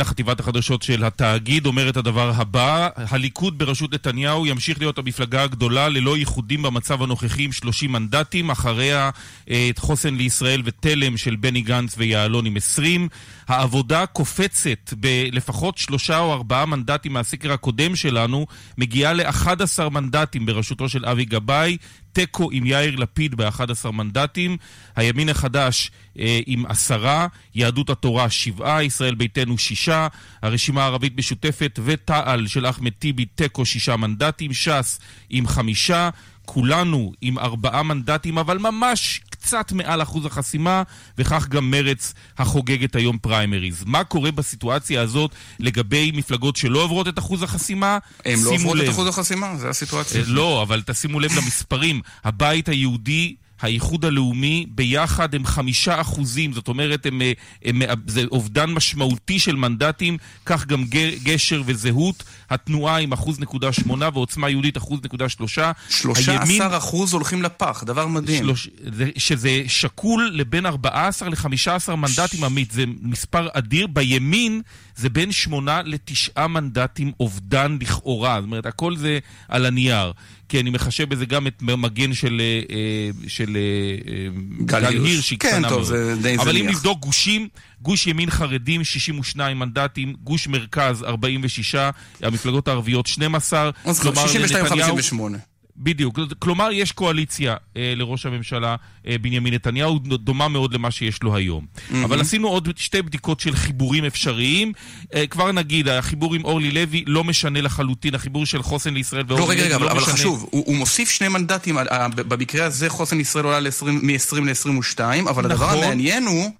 חטיבת 0.03 0.39
החדשות 0.39 0.81
של 0.81 1.03
התאגיד 1.03 1.65
אומר 1.65 1.89
את 1.89 1.97
הדבר 1.97 2.31
הבא: 2.35 2.89
הליכוד 2.95 3.57
בראשות 3.57 3.93
נתניהו 3.93 4.47
ימשיך 4.47 4.79
להיות 4.79 4.97
המפלגה 4.97 5.43
הגדולה 5.43 5.89
ללא 5.89 6.17
איחודים 6.17 6.61
במצב 6.61 7.01
הנוכחי 7.01 7.43
עם 7.43 7.51
30 7.51 7.91
מנדטים, 7.91 8.49
אחריה 8.49 9.09
אה, 9.49 9.67
את 9.69 9.79
חוסן 9.79 10.15
לישראל 10.15 10.61
ותלם 10.65 11.17
של 11.17 11.35
בני 11.35 11.61
גנץ 11.61 11.95
ויעלון 11.97 12.45
עם 12.45 12.57
20. 12.57 13.07
העבודה 13.47 14.05
קופצת 14.05 14.93
בלפחות 14.93 15.77
שלושה 15.77 16.19
או 16.19 16.33
ארבעה 16.33 16.65
מנדטים 16.65 17.13
מהסקר 17.13 17.51
הקודם 17.51 17.95
שלנו, 17.95 18.45
מגיעה 18.77 19.13
ל-11 19.13 19.89
מנדטים 19.89 20.45
בראשותו 20.45 20.89
של 20.89 21.05
אבי 21.05 21.25
גבאי, 21.25 21.77
תיקו 22.13 22.49
עם 22.51 22.65
יאיר 22.65 22.95
לפיד 22.95 23.35
ב-11 23.35 23.91
מנדטים, 23.91 24.57
הימין 24.95 25.29
החדש 25.29 25.91
אה, 26.19 26.39
עם 26.45 26.65
עשרה, 26.65 27.27
יהדות 27.55 27.89
התורה 27.89 28.29
שבעה, 28.29 28.83
ישראל 28.83 29.15
ביתנו 29.15 29.57
שישה, 29.57 30.07
הרשימה 30.41 30.83
הערבית 30.83 31.17
משותפת 31.17 31.79
ותע"ל 31.85 32.47
של 32.47 32.65
אחמד 32.65 32.91
טיבי 32.99 33.25
תיקו 33.25 33.65
שישה 33.65 33.95
מנדטים, 33.95 34.53
ש"ס 34.53 34.99
עם 35.29 35.47
חמישה, 35.47 36.09
כולנו 36.45 37.11
עם 37.21 37.39
ארבעה 37.39 37.83
מנדטים, 37.83 38.37
אבל 38.37 38.57
ממש 38.57 39.21
קצת 39.29 39.71
מעל 39.71 40.01
אחוז 40.01 40.25
החסימה, 40.25 40.83
וכך 41.17 41.47
גם 41.47 41.71
מרץ 41.71 42.13
החוגגת 42.37 42.95
היום 42.95 43.17
פריימריז. 43.17 43.83
מה 43.85 44.03
קורה 44.03 44.31
בסיטואציה 44.31 45.01
הזאת 45.01 45.31
לגבי 45.59 46.11
מפלגות 46.15 46.55
שלא 46.55 46.83
עוברות 46.83 47.07
את 47.07 47.19
אחוז 47.19 47.43
החסימה? 47.43 47.97
הם 48.25 48.39
לא 48.45 48.51
עוברות 48.51 48.77
את 48.77 48.81
לב. 48.81 48.89
אחוז 48.89 49.07
החסימה? 49.07 49.57
זה 49.57 49.69
הסיטואציה. 49.69 50.21
אה, 50.21 50.25
לא, 50.27 50.61
אבל 50.61 50.81
תשימו 50.85 51.19
לב 51.19 51.31
למספרים. 51.37 52.01
הבית 52.23 52.69
היהודי... 52.69 53.35
האיחוד 53.63 54.05
הלאומי 54.05 54.65
ביחד 54.69 55.35
הם 55.35 55.45
חמישה 55.45 56.01
אחוזים, 56.01 56.53
זאת 56.53 56.67
אומרת, 56.67 57.05
הם, 57.05 57.21
אה, 57.21 57.31
הם, 57.65 57.81
הם, 57.81 57.99
זה 58.07 58.23
אובדן 58.31 58.69
משמעותי 58.69 59.39
של 59.39 59.55
מנדטים, 59.55 60.17
כך 60.45 60.65
גם 60.65 60.83
גשר 61.23 61.61
וזהות, 61.65 62.23
התנועה 62.53 62.97
עם 62.97 63.11
אחוז 63.11 63.39
נקודה 63.39 63.73
שמונה 63.73 64.09
ועוצמה 64.13 64.49
יהודית 64.49 64.77
אחוז 64.77 64.99
נקודה 65.03 65.29
שלושה. 65.29 65.71
13 65.89 66.77
אחוז 66.77 67.13
הולכים 67.13 67.41
לפח, 67.41 67.83
דבר 67.85 68.07
מדהים. 68.07 68.43
שלוש, 68.43 68.69
זה, 68.93 69.09
שזה 69.17 69.61
שקול 69.67 70.31
לבין 70.33 70.65
14 70.65 71.29
ל-15 71.29 71.95
מנדטים 71.95 72.43
עמית, 72.43 72.71
זה 72.71 72.83
מספר 73.01 73.47
אדיר. 73.53 73.87
בימין 73.87 74.61
זה 74.95 75.09
בין 75.09 75.31
8 75.31 75.81
ל-9 75.85 76.47
מנדטים 76.47 77.11
אובדן 77.19 77.77
לכאורה, 77.81 78.41
זאת 78.41 78.45
אומרת, 78.45 78.65
הכל 78.65 78.95
זה 78.95 79.19
על 79.49 79.65
הנייר. 79.65 80.11
כי 80.49 80.59
אני 80.59 80.69
מחשב 80.69 81.09
בזה 81.09 81.25
גם 81.25 81.47
את 81.47 81.61
מגן 81.61 82.13
של, 82.13 82.41
אה, 82.41 82.75
אה, 82.75 83.09
של 83.27 83.57
אה, 83.57 84.27
גל 84.65 84.79
גל 84.79 84.85
הירש. 84.85 85.27
שהיא 85.27 85.39
כן, 85.39 85.49
קטנה 85.49 85.69
טוב, 85.69 85.77
מאוד. 85.77 85.87
זה 85.87 86.15
די 86.21 86.35
אבל 86.35 86.57
אם 86.57 86.63
זניח. 86.63 86.77
נבדוק 86.77 86.99
גושים, 86.99 87.47
גוש 87.83 88.07
ימין 88.07 88.29
חרדים 88.29 88.83
62 88.83 89.59
מנדטים, 89.59 90.13
גוש 90.23 90.47
מרכז 90.47 91.03
46, 91.03 91.75
המפלגות 92.21 92.67
הערביות 92.67 93.07
12. 93.07 93.69
אז 93.85 93.99
כלומר, 93.99 94.25
62-58. 94.25 94.29
לנתניהו- 94.31 95.37
בדיוק, 95.77 96.19
כלומר 96.39 96.69
יש 96.71 96.91
קואליציה 96.91 97.55
אה, 97.77 97.93
לראש 97.95 98.25
הממשלה 98.25 98.75
אה, 99.07 99.15
בנימין 99.21 99.53
נתניהו, 99.53 99.99
דומה 99.99 100.47
מאוד 100.47 100.73
למה 100.73 100.91
שיש 100.91 101.23
לו 101.23 101.35
היום. 101.35 101.65
מהמם. 101.89 102.03
אבל 102.03 102.21
עשינו 102.21 102.47
עוד 102.47 102.69
שתי 102.77 103.01
בדיקות 103.01 103.39
של 103.39 103.55
חיבורים 103.55 104.05
אפשריים. 104.05 104.71
אה, 105.15 105.27
כבר 105.27 105.51
נגיד, 105.51 105.87
החיבור 105.87 106.35
עם 106.35 106.45
אורלי 106.45 106.71
לוי 106.71 107.03
לא 107.07 107.23
משנה 107.23 107.61
לחלוטין, 107.61 108.15
החיבור 108.15 108.45
של 108.45 108.61
חוסן 108.63 108.93
לישראל 108.93 109.23
ואורלי 109.27 109.45
לא, 109.45 109.51
רגע, 109.51 109.61
לוי 109.61 109.65
רגע, 109.67 109.75
אבל, 109.75 109.85
לא 109.85 109.91
אבל 109.91 109.99
משנה. 110.01 110.13
חשוב, 110.13 110.47
הוא, 110.51 110.63
הוא 110.67 110.75
מוסיף 110.77 111.09
שני 111.09 111.27
מנדטים, 111.27 111.77
ה- 111.77 111.81
ה- 111.89 112.07
במקרה 112.07 112.65
הזה 112.65 112.89
חוסן 112.89 113.19
ישראל 113.19 113.45
עולה 113.45 113.59
מ-20 113.59 114.39
ל-22, 114.39 114.99
אבל 115.29 115.45
הדבר 115.45 115.65
נכון. 115.67 115.83
המעניין 115.83 116.23
הוא, 116.27 116.51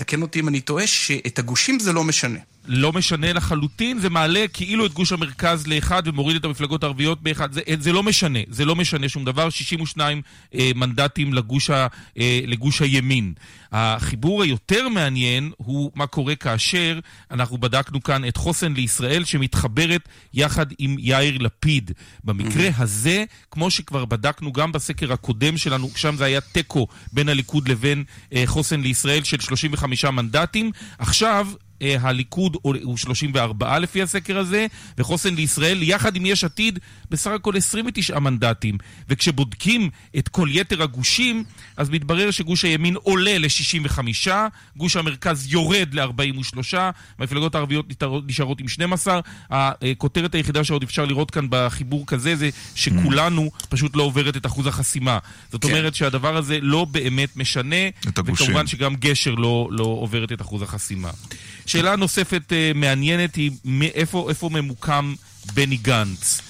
תקן 0.00 0.22
אותי 0.22 0.40
אם 0.40 0.48
אני 0.48 0.60
טועה, 0.60 0.86
שאת 0.86 1.38
הגושים 1.38 1.80
זה 1.80 1.92
לא 1.92 2.04
משנה. 2.04 2.38
לא 2.66 2.92
משנה 2.92 3.32
לחלוטין, 3.32 3.98
זה 3.98 4.10
מעלה 4.10 4.44
כאילו 4.52 4.86
את 4.86 4.92
גוש 4.92 5.12
המרכז 5.12 5.66
לאחד 5.66 6.02
ומוריד 6.06 6.36
את 6.36 6.44
המפלגות 6.44 6.82
הערביות 6.82 7.22
באחד. 7.22 7.52
זה, 7.52 7.60
זה 7.78 7.92
לא 7.92 8.02
משנה, 8.02 8.38
זה 8.48 8.64
לא 8.64 8.76
משנה 8.76 9.08
שום 9.08 9.24
דבר. 9.24 9.50
62 9.50 10.22
אה, 10.54 10.70
מנדטים 10.74 11.34
לגוש, 11.34 11.70
ה, 11.70 11.86
אה, 12.18 12.40
לגוש 12.46 12.82
הימין. 12.82 13.32
החיבור 13.72 14.42
היותר 14.42 14.88
מעניין 14.88 15.50
הוא 15.56 15.90
מה 15.94 16.06
קורה 16.06 16.34
כאשר 16.34 16.98
אנחנו 17.30 17.58
בדקנו 17.58 18.02
כאן 18.02 18.28
את 18.28 18.36
חוסן 18.36 18.72
לישראל 18.72 19.24
שמתחברת 19.24 20.08
יחד 20.34 20.66
עם 20.78 20.96
יאיר 20.98 21.38
לפיד. 21.38 21.90
במקרה 22.24 22.68
הזה, 22.76 23.24
כמו 23.50 23.70
שכבר 23.70 24.04
בדקנו 24.04 24.52
גם 24.52 24.72
בסקר 24.72 25.12
הקודם 25.12 25.56
שלנו, 25.56 25.90
שם 25.96 26.16
זה 26.16 26.24
היה 26.24 26.40
תיקו 26.40 26.86
בין 27.12 27.28
הליכוד 27.28 27.68
לבין 27.68 28.04
אה, 28.34 28.42
חוסן 28.46 28.80
לישראל 28.80 29.24
של 29.24 29.40
35 29.40 30.04
מנדטים. 30.04 30.70
עכשיו... 30.98 31.46
אה, 31.82 31.96
הליכוד 32.00 32.56
הוא 32.62 32.96
34 32.96 33.78
לפי 33.78 34.02
הסקר 34.02 34.38
הזה, 34.38 34.66
וחוסן 34.98 35.34
לישראל, 35.34 35.82
יחד 35.82 36.16
עם 36.16 36.26
יש 36.26 36.44
עתיד, 36.44 36.78
בסך 37.10 37.30
הכל 37.30 37.56
29 37.56 38.18
מנדטים. 38.18 38.78
וכשבודקים 39.08 39.90
את 40.18 40.28
כל 40.28 40.48
יתר 40.52 40.82
הגושים, 40.82 41.44
אז 41.76 41.90
מתברר 41.90 42.30
שגוש 42.30 42.64
הימין 42.64 42.94
עולה 42.94 43.38
ל-65, 43.38 44.28
גוש 44.76 44.96
המרכז 44.96 45.52
יורד 45.52 45.94
ל-43, 45.94 46.58
המפלגות 47.18 47.54
הערביות 47.54 47.86
נשארות- 48.26 48.60
עם 48.60 48.68
12. 48.68 49.20
הכותרת 49.50 50.34
היחידה 50.34 50.64
שעוד 50.64 50.82
אפשר 50.82 51.04
לראות 51.04 51.30
כאן 51.30 51.46
בחיבור 51.50 52.06
כזה 52.06 52.36
זה 52.36 52.50
שכולנו 52.74 53.50
פשוט 53.68 53.96
לא 53.96 54.02
עוברת 54.02 54.36
את 54.36 54.46
אחוז 54.46 54.66
החסימה. 54.66 55.18
זאת 55.52 55.64
כן. 55.64 55.68
אומרת 55.70 55.94
שהדבר 55.94 56.36
הזה 56.36 56.58
לא 56.62 56.84
באמת 56.84 57.36
משנה. 57.36 57.76
וכמובן 58.44 58.66
שגם 58.66 58.96
גשר 58.96 59.34
לא, 59.34 59.68
לא 59.72 59.84
עוברת 59.84 60.32
את 60.32 60.40
אחוז 60.40 60.62
החסימה. 60.62 61.10
שאלה 61.70 61.96
נוספת 61.96 62.52
אה, 62.52 62.72
מעניינת 62.74 63.34
היא 63.34 63.50
מאיפה 63.64 64.26
איפה 64.28 64.48
ממוקם 64.52 65.14
בני 65.54 65.76
גנץ. 65.76 66.40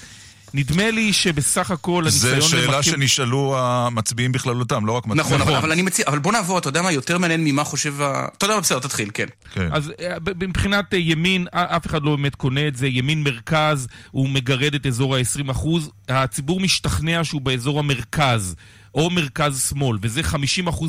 נדמה 0.53 0.91
לי 0.91 1.13
שבסך 1.13 1.71
הכל 1.71 2.09
זו 2.09 2.27
הניסיון 2.27 2.49
שאלה 2.49 2.63
למקם... 2.63 2.83
שנשאלו 2.83 3.55
המצביעים 3.59 4.31
בכללותם, 4.31 4.85
לא 4.85 4.91
רק 4.91 5.05
מצביעים. 5.05 5.25
נכון, 5.25 5.41
אבל, 5.41 5.55
אבל 5.55 5.71
אני 5.71 5.81
מציע, 5.81 6.05
אבל 6.07 6.19
בוא 6.19 6.31
נעבור, 6.31 6.57
אתה 6.57 6.69
יודע 6.69 6.81
מה, 6.81 6.91
יותר 6.91 7.17
מעניין 7.17 7.43
ממה 7.43 7.63
חושב 7.63 8.01
ה... 8.01 8.27
אתה 8.37 8.45
יודע 8.45 8.55
מה, 8.55 8.61
בסדר, 8.61 8.79
תתחיל, 8.79 9.09
כן. 9.13 9.27
אז 9.71 9.91
אה, 10.01 10.17
מבחינת 10.39 10.93
אה, 10.93 10.99
ימין, 10.99 11.47
אף 11.51 11.85
אחד 11.85 12.03
לא 12.03 12.15
באמת 12.15 12.35
קונה 12.35 12.67
את 12.67 12.75
זה. 12.75 12.87
ימין 12.87 13.23
מרכז, 13.23 13.87
הוא 14.11 14.29
מגרד 14.29 14.75
את 14.75 14.85
אזור 14.85 15.15
ה-20%. 15.15 15.67
הציבור 16.09 16.59
משתכנע 16.59 17.23
שהוא 17.23 17.41
באזור 17.41 17.79
המרכז. 17.79 18.55
או 18.95 19.09
מרכז-שמאל, 19.09 19.97
וזה 20.01 20.21
50% 20.23 20.35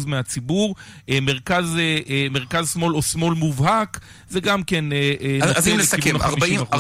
מהציבור. 0.06 0.74
אה, 1.08 1.18
מרכז, 1.22 1.76
אה, 1.78 1.98
אה, 2.10 2.26
מרכז-שמאל 2.30 2.94
או 2.94 3.02
שמאל 3.02 3.34
מובהק, 3.34 4.00
זה 4.30 4.40
גם 4.40 4.62
כן 4.62 4.84
אז, 5.42 5.58
אז 5.58 5.68
אם 5.68 5.76
נסכם, 5.78 6.16
40, 6.16 6.60
ה-50%. 6.60 6.74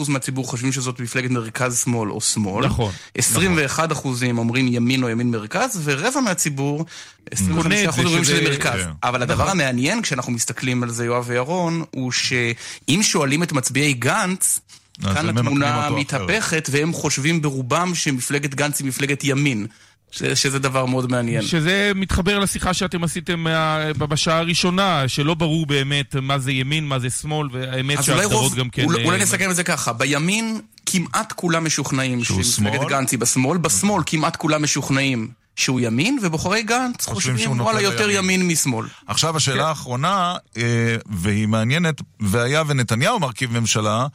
47% 0.00 0.08
מהציבור 0.08 0.46
חושבים 0.48 0.72
שזאת 0.72 1.00
מפלגת 1.00 1.30
מרכז-שמאל 1.30 2.10
או 2.10 2.20
שמאל. 2.20 2.64
נכון, 2.66 2.92
21 3.14 3.92
אחוזים 3.92 4.38
אומרים 4.38 4.68
ימין 4.72 5.02
או 5.02 5.08
ימין-מרכז, 5.08 5.80
ורבע 5.84 6.20
מהציבור, 6.20 6.84
25 7.30 7.62
קונה 7.62 7.84
את 7.84 7.88
אחוז 7.88 8.02
זה 8.02 8.06
אומרים 8.08 8.24
שזה- 8.24 8.36
שזה 8.36 8.50
מרכז. 8.50 8.80
כן. 8.80 8.90
אבל 9.02 9.22
הדבר 9.22 9.44
נכון. 9.44 9.60
המעניין 9.60 10.02
כשאנחנו 10.02 10.32
מסתכלים 10.32 10.82
על 10.82 10.90
זה, 10.90 11.04
יואב 11.04 11.24
וירון, 11.26 11.84
הוא 11.90 12.12
שאם 12.12 13.00
שואלים 13.02 13.42
את 13.42 13.52
מצביעי 13.52 13.92
גנץ, 13.92 14.60
כאן 15.02 15.28
התמונה 15.28 15.90
מתהפכת, 15.90 16.68
והם 16.72 16.92
חושבים 16.92 17.42
ברובם 17.42 17.94
שמפלגת 17.94 18.54
גנץ 18.54 18.80
היא 18.80 18.88
מפלגת 18.88 19.24
ימין. 19.24 19.66
ש- 20.10 20.22
שזה 20.24 20.58
דבר 20.58 20.86
מאוד 20.86 21.10
מעניין. 21.10 21.42
שזה 21.42 21.92
מתחבר 21.94 22.38
לשיחה 22.38 22.74
שאתם 22.74 23.04
עשיתם 23.04 23.40
מה- 23.40 23.78
בשעה 23.98 24.38
הראשונה, 24.38 25.08
שלא 25.08 25.34
ברור 25.34 25.66
באמת 25.66 26.16
מה 26.22 26.38
זה 26.38 26.52
ימין, 26.52 26.86
מה 26.86 26.98
זה 26.98 27.10
שמאל, 27.10 27.48
והאמת 27.52 28.02
שההגדרות 28.04 28.54
גם 28.54 28.70
כן... 28.70 28.84
אולי, 28.84 29.04
אולי 29.04 29.16
אה, 29.18 29.22
נסכם 29.22 29.50
את 29.50 29.56
זה 29.56 29.64
ככה, 29.64 29.92
בימין 29.92 30.60
כמעט 30.86 31.32
כולם 31.32 31.64
משוכנעים 31.64 32.24
שהוא 32.24 32.42
שמפלגת 32.42 32.74
שמאל? 32.80 32.88
גנץ 32.90 33.12
היא 33.12 33.18
בשמאל, 33.18 33.58
בשמאל 33.58 34.02
כמעט 34.06 34.36
כולם 34.36 34.62
משוכנעים 34.62 35.28
שהוא 35.56 35.80
ימין, 35.80 36.18
ובוחרי 36.22 36.62
גנץ 36.62 37.06
חושבים 37.06 37.38
שהוא 37.38 37.56
וואלה 37.56 37.80
יותר 37.82 38.06
לימין. 38.06 38.24
ימין 38.40 38.48
משמאל. 38.48 38.86
עכשיו 39.06 39.36
השאלה 39.36 39.68
האחרונה, 39.68 40.34
אה, 40.56 40.62
והיא 41.10 41.48
מעניינת, 41.48 42.02
והיה 42.20 42.62
ונתניהו 42.66 43.20
מרכיב 43.20 43.58
ממשלה, 43.60 44.06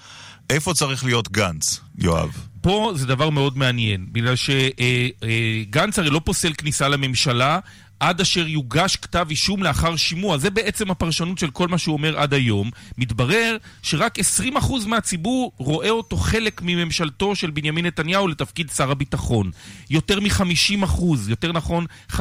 איפה 0.50 0.74
צריך 0.74 1.04
להיות 1.06 1.32
גנץ, 1.32 1.80
יואב? 1.98 2.30
פה 2.64 2.91
זה 2.95 3.07
דבר 3.07 3.30
מאוד 3.30 3.57
מעניין, 3.57 4.05
בגלל 4.11 4.36
שגנץ 4.36 5.99
הרי 5.99 6.09
לא 6.09 6.22
פוסל 6.26 6.53
כניסה 6.53 6.88
לממשלה 6.89 7.59
עד 7.99 8.22
אשר 8.22 8.47
יוגש 8.47 8.95
כתב 8.95 9.28
אישום 9.30 9.64
לאחר 9.64 9.95
שימוע. 9.95 10.38
זה 10.38 10.49
בעצם 10.49 10.91
הפרשנות 10.91 11.38
של 11.38 11.49
כל 11.49 11.68
מה 11.68 11.78
שהוא 11.78 11.93
אומר 11.93 12.20
עד 12.20 12.34
היום. 12.34 12.70
מתברר 12.97 13.57
שרק 13.82 14.20
20% 14.20 14.88
מהציבור 14.88 15.51
רואה 15.57 15.89
אותו 15.89 16.18
חלק 16.18 16.61
מממשלתו 16.64 17.36
של 17.36 17.51
בנימין 17.51 17.86
נתניהו 17.86 18.28
לתפקיד 18.28 18.70
שר 18.70 18.91
הביטחון. 18.91 19.51
יותר 19.89 20.20
מ-50%, 20.20 21.03
יותר 21.28 21.51
נכון 21.51 21.86
55% 22.11 22.20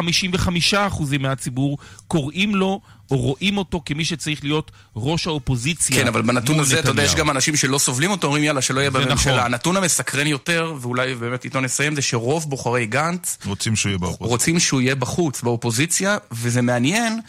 מהציבור 1.21 1.79
קוראים 2.09 2.55
לו 2.55 2.81
או 3.13 3.17
רואים 3.19 3.59
אותו 3.59 3.83
כמי 3.87 4.05
שצריך 4.05 4.45
להיות 4.45 4.71
ראש 4.97 5.27
האופוזיציה 5.27 5.97
כן, 5.97 6.07
אבל 6.07 6.23
בנתון 6.23 6.61
הזה, 6.61 6.79
אתה 6.81 6.89
יודע, 6.91 7.03
יש. 7.03 7.15
גם 7.15 7.31
אנשים 7.31 7.57
שלא 7.57 7.79
סובלים 7.79 8.11
אותו, 8.11 8.27
אומרים 8.27 8.45
יאללה, 8.45 8.63
שלא 8.63 8.81
יהיה 8.81 8.91
בממשלה. 8.91 9.15
נכון. 9.15 9.39
הנתון 9.39 9.77
המסקרן 9.77 10.27
יותר, 10.27 10.75
ואולי 10.81 11.15
באמת 11.15 11.45
איתו 11.45 11.61
נסיים, 11.61 11.95
זה 11.95 12.03
שרוב 12.03 12.51
בוחרי 12.51 12.87
גנץ 12.87 13.39
רוצים 13.47 13.77
שהוא 13.77 13.91
יהיה 13.91 13.99
באופוזיציה. 13.99 14.27
רוצים 14.27 14.59
שהוא 14.61 14.81
יהיה 14.81 14.95
בחוץ, 14.95 15.43
באופוזיציה, 15.43 16.17
וזה 16.33 16.63
מעניין, 16.63 17.21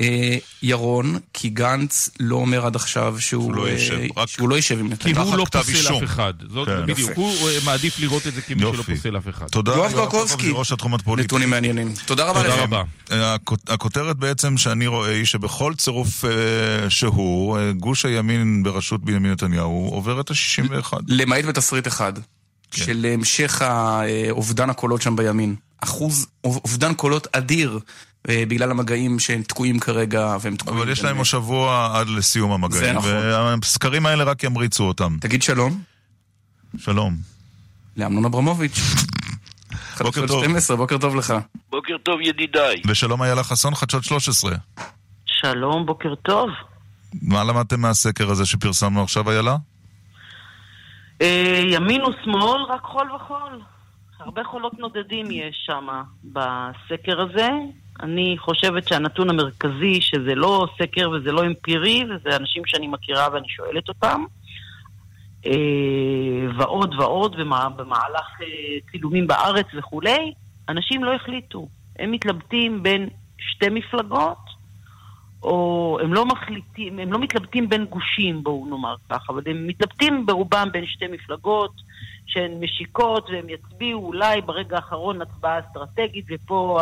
אה, 0.00 0.36
ירון, 0.62 1.18
כי 1.32 1.48
גנץ 1.48 2.10
לא 2.20 2.36
אומר 2.36 2.66
עד 2.66 2.76
עכשיו 2.76 3.16
שהוא 3.20 3.54
לא 3.54 3.66
אה, 3.66 3.70
יישב, 3.72 3.98
רק- 4.16 4.28
שהוא 4.28 4.48
לא 4.48 4.54
יישב 4.54 4.78
עם 4.78 4.86
כי 4.88 4.92
נתניהו. 4.94 5.22
הוא 5.22 5.36
לא 5.36 5.46
פוסל 5.52 5.72
אישום. 5.72 5.96
אף 5.96 6.04
אחד. 6.04 6.32
זאת 6.50 6.68
כן. 6.68 6.86
בדיוק. 6.86 7.10
הוא 7.14 7.48
אה, 7.48 7.58
מעדיף 7.64 7.98
לראות 8.00 8.26
את 8.26 8.34
זה 8.34 8.40
כמי 8.42 8.60
שלא. 8.60 8.82
פוסל 8.96 9.16
אף 9.18 9.28
אחד. 9.28 9.46
תודה, 9.46 9.72
יואב 9.72 9.92
קרקובסקי. 9.92 10.52
נתונים 11.24 11.50
מעניינים. 11.50 11.94
תודה 12.06 12.24
רבה 12.24 12.42
לכם. 12.48 12.70
הכ- 13.10 13.56
הכותרת 13.68 14.16
בעצם 14.16 14.56
שאני 14.56 14.86
רואה 14.86 15.10
היא 15.10 15.24
שבכל 15.32 15.74
צירוף 15.74 16.24
אה, 16.24 16.30
שהוא, 16.90 17.58
אה, 17.58 17.72
גוש 17.72 18.04
הימין 18.04 18.62
בראשות 18.62 19.04
בנימין 19.04 19.32
נתניהו 19.32 19.88
עובר 19.92 20.20
את 20.20 20.30
ה-61. 20.30 20.92
למעט 21.08 21.44
בתסריט 21.44 21.86
אחד, 21.86 22.12
כן. 22.18 22.84
של 22.84 23.06
המשך 23.14 23.62
אה, 23.62 24.04
אובדן 24.30 24.70
הקולות 24.70 25.02
שם 25.02 25.16
בימין. 25.16 25.54
אחוז 25.80 26.26
אוב- 26.44 26.60
אובדן 26.64 26.94
קולות 26.94 27.26
אדיר. 27.32 27.78
אה, 28.28 28.44
בגלל 28.48 28.70
המגעים 28.70 29.18
שהם 29.18 29.42
תקועים 29.42 29.78
כרגע, 29.80 30.36
והם 30.40 30.56
תקועים. 30.56 30.80
אבל 30.80 30.88
יש 30.90 31.04
להם 31.04 31.16
עוד 31.16 31.26
שבוע 31.26 31.90
עד 31.94 32.08
לסיום 32.08 32.52
המגעים. 32.52 32.82
זה 32.84 32.92
נכון. 32.92 33.10
והסקרים 33.10 34.06
האלה 34.06 34.24
רק 34.24 34.44
ימריצו 34.44 34.84
אותם. 34.84 35.16
תגיד 35.20 35.42
שלום 35.42 35.82
שלום. 36.78 37.16
לאמנון 37.96 38.24
אברמוביץ'. 38.24 38.78
בוקר 39.98 40.26
טוב. 40.26 40.44
12, 40.44 40.76
בוקר 40.76 40.98
טוב 40.98 41.16
לך. 41.16 41.34
בוקר 41.70 41.96
טוב 42.02 42.20
ידידיי. 42.20 42.82
ושלום 42.86 43.22
איילה 43.22 43.44
חסון, 43.44 43.74
חדשות 43.74 44.04
13. 44.04 44.52
שלום, 45.42 45.86
בוקר 45.86 46.14
טוב. 46.14 46.50
מה 47.22 47.44
למדתם 47.44 47.80
מהסקר 47.80 48.30
הזה 48.30 48.46
שפרסמנו 48.46 49.02
עכשיו, 49.02 49.30
איילה? 49.30 49.56
אה, 51.22 51.62
ימין 51.68 52.02
ושמאל, 52.02 52.62
רק 52.68 52.82
חול 52.82 53.12
וחול. 53.12 53.60
הרבה 54.18 54.44
חולות 54.44 54.78
נודדים 54.78 55.30
יש 55.30 55.62
שם 55.66 55.86
בסקר 56.24 57.20
הזה. 57.20 57.48
אני 58.02 58.36
חושבת 58.38 58.88
שהנתון 58.88 59.30
המרכזי, 59.30 60.00
שזה 60.00 60.34
לא 60.34 60.66
סקר 60.82 61.10
וזה 61.10 61.32
לא 61.32 61.46
אמפירי, 61.46 62.04
וזה 62.04 62.36
אנשים 62.36 62.62
שאני 62.66 62.86
מכירה 62.86 63.28
ואני 63.32 63.48
שואלת 63.48 63.88
אותם, 63.88 64.24
אה, 65.46 65.52
ועוד 66.56 66.94
ועוד 66.94 67.36
במהלך 67.76 68.40
אה, 68.42 68.46
צילומים 68.90 69.26
בארץ 69.26 69.66
וכולי, 69.74 70.32
אנשים 70.68 71.04
לא 71.04 71.14
החליטו. 71.14 71.68
הם 71.98 72.10
מתלבטים 72.10 72.82
בין 72.82 73.08
שתי 73.38 73.68
מפלגות, 73.68 74.51
או 75.42 75.98
הם 76.02 76.14
לא 76.14 76.26
מחליטים, 76.26 76.98
הם 76.98 77.12
לא 77.12 77.18
מתלבטים 77.18 77.68
בין 77.68 77.84
גושים, 77.84 78.42
בואו 78.42 78.66
נאמר 78.70 78.94
ככה, 79.10 79.32
אבל 79.32 79.42
הם 79.46 79.66
מתלבטים 79.66 80.26
ברובם 80.26 80.68
בין 80.72 80.86
שתי 80.86 81.06
מפלגות 81.06 81.72
שהן 82.26 82.60
משיקות 82.60 83.30
והם 83.30 83.48
יצביעו 83.48 84.06
אולי 84.06 84.40
ברגע 84.40 84.76
האחרון 84.76 85.22
הצבעה 85.22 85.58
אסטרטגית 85.58 86.24
ופה 86.30 86.80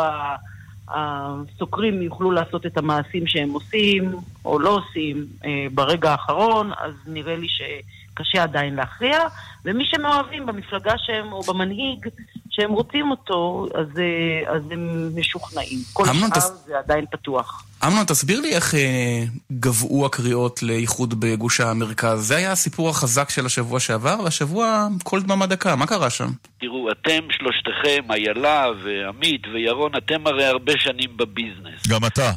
הסוקרים 0.87 2.01
יוכלו 2.01 2.31
לעשות 2.31 2.65
את 2.65 2.77
המעשים 2.77 3.27
שהם 3.27 3.49
עושים 3.49 4.11
או 4.45 4.59
לא 4.59 4.69
עושים 4.69 5.25
אה, 5.45 5.65
ברגע 5.73 6.11
האחרון, 6.11 6.71
אז 6.77 6.93
נראה 7.07 7.35
לי 7.35 7.47
שקשה 7.49 8.43
עדיין 8.43 8.75
להכריע, 8.75 9.19
ומי 9.65 9.85
שמאוהבים 9.85 10.45
במפלגה 10.45 10.93
שהם, 10.97 11.33
או 11.33 11.41
במנהיג 11.41 12.07
שהם 12.51 12.71
רוצים 12.71 13.11
אותו, 13.11 13.67
אז, 13.75 13.87
אה, 13.99 14.53
אז 14.55 14.61
הם 14.71 15.11
משוכנעים. 15.15 15.79
כל 15.93 16.03
אמנון, 16.09 16.29
שאר 16.29 16.39
תס- 16.39 16.51
זה 16.65 16.79
עדיין 16.79 17.05
פתוח. 17.11 17.63
אמנון, 17.87 18.03
תסביר 18.05 18.39
לי 18.41 18.53
איך 18.55 18.75
אה, 18.75 19.23
גבעו 19.51 20.05
הקריאות 20.05 20.63
לאיחוד 20.63 21.19
בגוש 21.19 21.61
המרכז. 21.61 22.27
זה 22.27 22.35
היה 22.35 22.51
הסיפור 22.51 22.89
החזק 22.89 23.29
של 23.29 23.45
השבוע 23.45 23.79
שעבר, 23.79 24.15
והשבוע 24.23 24.87
כל 25.03 25.21
דממה 25.21 25.45
דקה. 25.47 25.75
מה 25.75 25.87
קרה 25.87 26.09
שם? 26.09 26.27
תראו, 26.61 26.91
אתם 26.91 27.19
שלושתכם, 27.31 28.11
איילה 28.11 28.65
ועמית 28.83 29.41
וירון, 29.53 29.91
אתם 29.97 30.27
הרי 30.27 30.45
הרבה 30.45 30.73
שנים 30.77 31.17
בביזנס. 31.17 31.87
גם 31.89 32.05
אתה. 32.05 32.31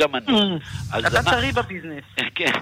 גם 0.00 0.14
אני. 0.14 0.58
אז 0.92 1.04
אתה 1.04 1.30
טרי 1.30 1.52
בביזנס. 1.52 2.04
כן. 2.38 2.52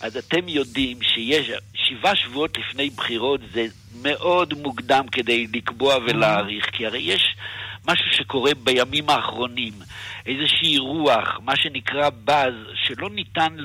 אז 0.00 0.16
אתם 0.16 0.48
יודעים 0.48 0.98
שיש 1.02 1.50
שבעה 1.74 2.16
שבועות 2.16 2.58
לפני 2.58 2.90
בחירות 2.90 3.40
זה 3.52 3.66
מאוד 4.02 4.54
מוקדם 4.54 5.04
כדי 5.12 5.46
לקבוע 5.54 5.96
ולהעריך, 5.96 6.70
כי 6.72 6.86
הרי 6.86 6.98
יש 6.98 7.36
משהו 7.88 8.06
שקורה 8.12 8.50
בימים 8.64 9.10
האחרונים, 9.10 9.72
איזושהי 10.26 10.78
רוח, 10.78 11.40
מה 11.44 11.56
שנקרא 11.56 12.10
באז, 12.24 12.54
שלא 12.74 13.10
ניתן 13.10 13.56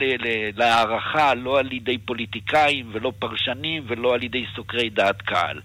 להערכה 0.55 1.33
לא 1.33 1.59
על 1.59 1.73
ידי 1.73 1.97
פוליטיקאים 1.97 2.89
ולא 2.93 3.11
פרשנים 3.19 3.83
ולא 3.87 4.13
על 4.13 4.23
ידי 4.23 4.45
סוקרי 4.55 4.89
דעת 4.89 5.21
קהל. 5.21 5.61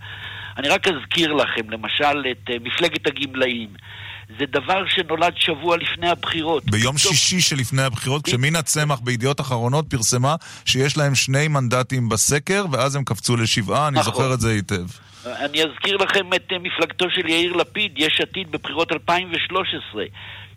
אני 0.56 0.68
רק 0.68 0.88
אזכיר 0.88 1.32
לכם, 1.32 1.70
למשל, 1.70 2.26
את 2.30 2.50
אה, 2.50 2.56
מפלגת 2.60 3.06
הגמלאים. 3.06 3.68
זה 4.38 4.44
דבר 4.50 4.82
שנולד 4.88 5.32
שבוע 5.36 5.76
לפני 5.76 6.08
הבחירות. 6.08 6.64
ביום 6.64 6.98
שישי 6.98 7.40
שלפני 7.40 7.82
הבחירות, 7.82 8.24
כשמינה 8.24 8.62
צמח 8.62 9.00
בידיעות 9.00 9.40
אחרונות 9.40 9.90
פרסמה 9.90 10.36
שיש 10.64 10.96
להם 10.96 11.14
שני 11.14 11.48
מנדטים 11.48 12.08
בסקר, 12.08 12.64
ואז 12.72 12.96
הם 12.96 13.04
קפצו 13.04 13.36
לשבעה, 13.36 13.88
אני 13.88 13.98
נכון. 13.98 14.12
זוכר 14.12 14.34
את 14.34 14.40
זה 14.40 14.50
היטב. 14.50 14.84
אני 15.26 15.62
אזכיר 15.62 15.96
לכם 15.96 16.34
את 16.34 16.52
אה, 16.52 16.58
מפלגתו 16.58 17.06
של 17.10 17.28
יאיר 17.28 17.52
לפיד, 17.52 17.92
יש 17.96 18.20
עתיד 18.20 18.50
בבחירות 18.50 18.92
2013. 18.92 20.04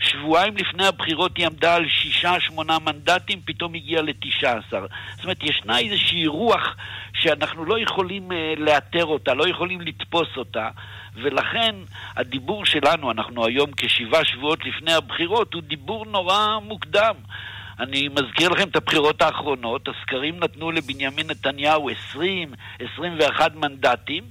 שבועיים 0.02 0.58
לפני 0.58 0.88
הבחירות 0.88 1.38
היא 1.38 1.46
עמדה 1.46 1.76
על 1.76 1.88
שישה, 1.90 2.40
שמונה 2.40 2.80
מנדטים, 2.80 3.42
פתאום 3.46 3.74
הגיעה 3.74 4.02
לתשע 4.02 4.52
עשר. 4.52 4.86
זאת 5.16 5.24
אומרת, 5.24 5.44
ישנה 5.44 5.80
איזושהי 5.80 6.28
רוח 6.28 6.76
שאנחנו 7.14 7.66
לא 7.66 7.80
יכולים 7.80 8.32
אה, 8.32 8.54
לאתר 8.58 9.06
אותה, 9.06 9.34
לא 9.34 9.48
יכולים 9.48 9.82
לתפוס 9.82 10.28
אותה, 10.38 10.70
ולכן 11.16 11.76
הדיבור 12.16 12.66
שלנו, 12.66 13.12
אנחנו 13.12 13.46
היום 13.46 13.70
כשבעה 13.78 14.26
שבועות 14.26 14.66
לפני 14.66 14.94
הבחירות, 14.94 15.54
הוא 15.54 15.62
דיבור 15.62 16.06
נורא 16.06 16.60
מוקדם. 16.64 17.16
אני 17.80 18.08
מזכיר 18.08 18.50
לכם 18.50 18.68
את 18.68 18.76
הבחירות 18.76 19.22
האחרונות, 19.22 19.88
הסקרים 19.88 20.40
נתנו 20.40 20.72
לבנימין 20.72 21.28
נתניהו 21.28 21.90
20, 21.90 22.54
21 22.94 23.56
מנדטים. 23.56 24.24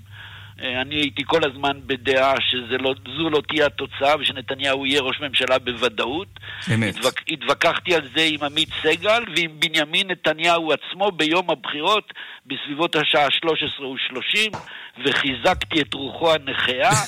אה, 0.63 0.81
אני 0.83 0.95
הייתי 0.95 1.23
כל 1.27 1.41
הזמן 1.51 1.81
בדעה 1.87 2.35
שזו 2.41 2.79
לא 3.31 3.43
תהיה 3.49 3.67
התוצאה 3.67 4.15
ושנתניהו 4.21 4.87
יהיה 4.87 5.01
ראש 5.01 5.21
ממשלה 5.21 5.59
בוודאות. 5.59 6.29
אמת. 6.75 6.97
התווכ... 6.97 7.15
התווכחתי 7.29 7.95
על 7.95 8.09
זה 8.17 8.23
עם 8.31 8.43
עמית 8.43 8.69
סגל 8.83 9.23
ועם 9.37 9.51
בנימין 9.61 10.07
נתניהו 10.11 10.73
עצמו 10.73 11.11
ביום 11.11 11.51
הבחירות 11.51 12.13
בסביבות 12.47 12.97
השעה 12.97 13.27
13 13.31 13.87
ו-30 13.89 14.57
וחיזקתי 15.07 15.81
את 15.81 15.95
רוחו 15.95 16.33
הנכאה 16.35 16.91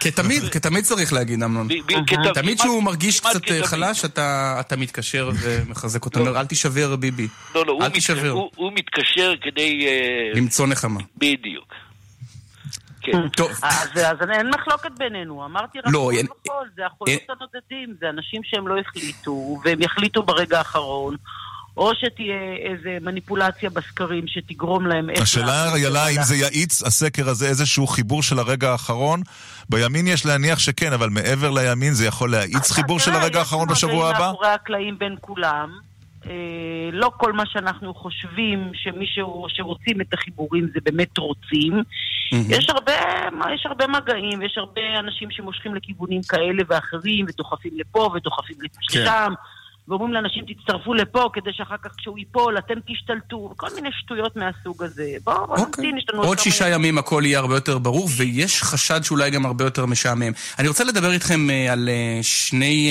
כתמיד, 0.00 0.42
כתמיד 0.52 0.84
צריך 0.84 1.12
להגיד, 1.12 1.42
אמנון. 1.42 1.68
תמיד 2.34 2.58
שהוא 2.58 2.82
מרגיש 2.82 3.20
קצת 3.20 3.42
כתמיד. 3.44 3.62
חלש, 3.62 4.04
אתה 4.04 4.56
אתה 4.60 4.76
מתקשר 4.76 5.30
ומחזק 5.42 6.04
אותו. 6.04 6.20
אומר, 6.20 6.40
אל 6.40 6.46
תישבר, 6.46 6.96
ביבי. 6.96 7.28
לא, 7.54 7.66
לא, 7.66 7.72
הוא 7.72 7.82
אל 7.82 7.88
מתקשר- 7.88 8.14
תישבר. 8.14 8.30
הוא- 8.30 8.50
הוא 8.56 8.72
מתקשר 8.74 9.34
כדי... 9.42 9.86
אה, 9.86 10.30
למצוא 10.34 10.66
נחמה. 10.66 11.00
בדיוק. 11.16 11.74
כן. 13.06 13.28
טוב. 13.38 13.50
אז, 13.62 13.88
אז 13.96 14.30
אין 14.30 14.50
מחלוקת 14.50 14.90
בינינו, 14.98 15.44
אמרתי 15.44 15.78
רק 15.78 15.84
לא, 15.86 16.02
הכל 16.02 16.16
אין- 16.16 16.26
וכל, 16.26 16.66
זה 16.76 16.86
החולות 16.86 17.20
הנודדים, 17.28 17.94
זה 18.00 18.08
אנשים 18.10 18.40
שהם 18.44 18.68
לא 18.68 18.74
החליטו, 18.80 19.58
והם 19.64 19.82
יחליטו 19.82 20.22
ברגע 20.22 20.58
האחרון, 20.58 21.16
או 21.76 21.92
שתהיה 21.94 22.36
איזה 22.70 22.98
מניפולציה 23.00 23.70
בסקרים 23.70 24.24
שתגרום 24.26 24.86
להם... 24.86 25.10
איך 25.10 25.22
השאלה, 25.22 25.74
איילה, 25.74 26.08
אם 26.08 26.22
זה 26.22 26.36
יאיץ 26.36 26.82
הסקר 26.82 27.28
הזה 27.28 27.48
איזשהו 27.48 27.86
חיבור 27.86 28.22
של 28.22 28.38
הרגע 28.38 28.70
האחרון? 28.70 29.22
בימין 29.68 30.06
יש 30.06 30.26
להניח 30.26 30.58
שכן, 30.58 30.92
אבל 30.92 31.08
מעבר 31.10 31.50
לימין 31.50 31.92
זה 31.94 32.06
יכול 32.06 32.30
להאיץ 32.30 32.70
חיבור 32.70 33.00
של 33.00 33.10
הרגע 33.14 33.26
יש 33.28 33.36
האחרון 33.36 33.62
מגעים 33.62 33.76
בשבוע 33.76 34.10
הבא? 34.10 34.26
מאחורי 34.26 34.48
הקלעים 34.48 34.98
בין 34.98 35.16
כולם. 35.20 35.85
אה, 36.26 36.90
לא 36.92 37.10
כל 37.16 37.32
מה 37.32 37.46
שאנחנו 37.46 37.94
חושבים 37.94 38.70
שמישהו, 38.74 39.46
שרוצים 39.48 40.00
את 40.00 40.14
החיבורים 40.14 40.68
זה 40.74 40.80
באמת 40.84 41.18
רוצים. 41.18 41.82
יש 42.48 42.70
הרבה, 42.70 42.92
יש 43.54 43.66
הרבה 43.66 43.86
מגעים, 43.86 44.38
ויש 44.38 44.58
הרבה 44.58 44.80
אנשים 44.98 45.30
שמושכים 45.30 45.74
לכיוונים 45.74 46.20
כאלה 46.28 46.62
ואחרים, 46.68 47.26
ודוחפים 47.28 47.72
לפה 47.74 48.10
ודוחפים 48.14 48.56
כן. 48.92 49.00
לשם. 49.00 49.32
ואומרים 49.88 50.12
לאנשים 50.12 50.44
תצטרפו 50.48 50.94
לפה 50.94 51.30
כדי 51.32 51.50
שאחר 51.52 51.76
כך 51.82 51.90
כשהוא 51.96 52.18
ייפול 52.18 52.58
אתם 52.58 52.74
תשתלטו, 52.86 53.52
כל 53.56 53.66
מיני 53.74 53.88
שטויות 53.92 54.36
מהסוג 54.36 54.82
הזה. 54.82 55.16
בואו 55.24 55.46
בוא 55.46 55.58
נמתין, 55.58 55.98
יש 55.98 56.06
לנו 56.12 56.22
עוד 56.22 56.38
שישה 56.38 56.68
ימים 56.68 56.98
הכל 56.98 57.22
יהיה 57.24 57.38
הרבה 57.38 57.54
יותר 57.54 57.78
ברור, 57.78 58.08
ויש 58.16 58.62
חשד 58.62 59.00
שאולי 59.04 59.30
גם 59.30 59.46
הרבה 59.46 59.64
יותר 59.64 59.86
משעמם. 59.86 60.32
אני 60.58 60.68
רוצה 60.68 60.84
לדבר 60.84 61.12
איתכם 61.12 61.50
אה, 61.50 61.72
על 61.72 61.88
אה, 61.88 62.18
שני 62.22 62.90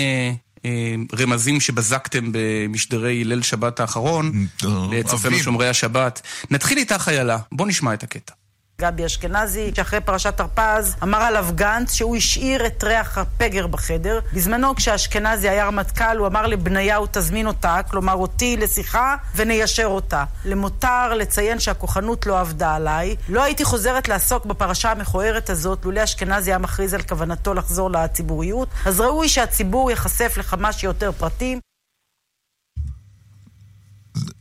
אה, 0.65 0.95
אה, 1.13 1.59
שבזקתם 1.59 2.29
במשדרי 2.31 3.23
ליל 3.23 3.41
שבת 3.41 3.79
האחרון, 3.79 4.47
לצופינו 4.91 5.33
אביב. 5.33 5.43
שומרי 5.43 5.69
השבת. 5.69 6.21
נתחיל 6.51 6.77
איתך, 6.77 7.07
איילה. 7.07 7.37
בוא 7.51 7.67
נשמע 7.67 7.93
את 7.93 8.03
הקטע. 8.03 8.33
גבי 8.81 9.05
אשכנזי, 9.05 9.71
שאחרי 9.75 10.01
פרשת 10.01 10.39
הרפז, 10.39 10.95
אמר 11.03 11.17
עליו 11.17 11.47
גנץ 11.55 11.93
שהוא 11.93 12.15
השאיר 12.15 12.65
את 12.67 12.83
ריח 12.83 13.17
הפגר 13.17 13.67
בחדר. 13.67 14.19
בזמנו, 14.33 14.75
כשאשכנזי 14.75 15.49
היה 15.49 15.65
רמטכ"ל, 15.65 16.17
הוא 16.17 16.27
אמר 16.27 16.47
לבניהו, 16.47 17.05
תזמין 17.11 17.47
אותה, 17.47 17.79
כלומר 17.89 18.13
אותי, 18.13 18.57
לשיחה, 18.57 19.15
וניישר 19.35 19.85
אותה. 19.85 20.23
למותר 20.45 21.13
לציין 21.13 21.59
שהכוחנות 21.59 22.25
לא 22.25 22.39
עבדה 22.39 22.75
עליי. 22.75 23.15
לא 23.29 23.43
הייתי 23.43 23.63
חוזרת 23.63 24.07
לעסוק 24.07 24.45
בפרשה 24.45 24.91
המכוערת 24.91 25.49
הזאת, 25.49 25.85
לולא 25.85 26.03
אשכנזי 26.03 26.51
היה 26.51 26.57
מכריז 26.57 26.93
על 26.93 27.01
כוונתו 27.01 27.53
לחזור 27.53 27.91
לציבוריות. 27.91 28.69
אז 28.85 28.99
ראוי 28.99 29.29
שהציבור 29.29 29.89
ייחשף 29.89 30.37
לכמה 30.37 30.73
שיותר 30.73 31.11
פרטים. 31.11 31.59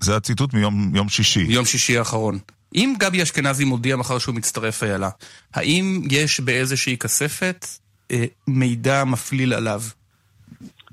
זה 0.01 0.17
הציטוט 0.17 0.55
מיום 0.55 0.97
יום 0.97 1.09
שישי. 1.09 1.47
יום 1.49 1.65
שישי 1.65 1.99
האחרון. 1.99 2.39
אם 2.75 2.95
גבי 2.99 3.23
אשכנזי 3.23 3.65
מודיע 3.65 3.97
מחר 3.97 4.19
שהוא 4.19 4.35
מצטרף 4.35 4.83
איילה, 4.83 5.09
האם 5.55 6.03
יש 6.11 6.41
באיזושהי 6.41 6.99
כספת 6.99 7.67
אה, 8.11 8.25
מידע 8.49 9.05
מפליל 9.05 9.53
עליו? 9.53 9.81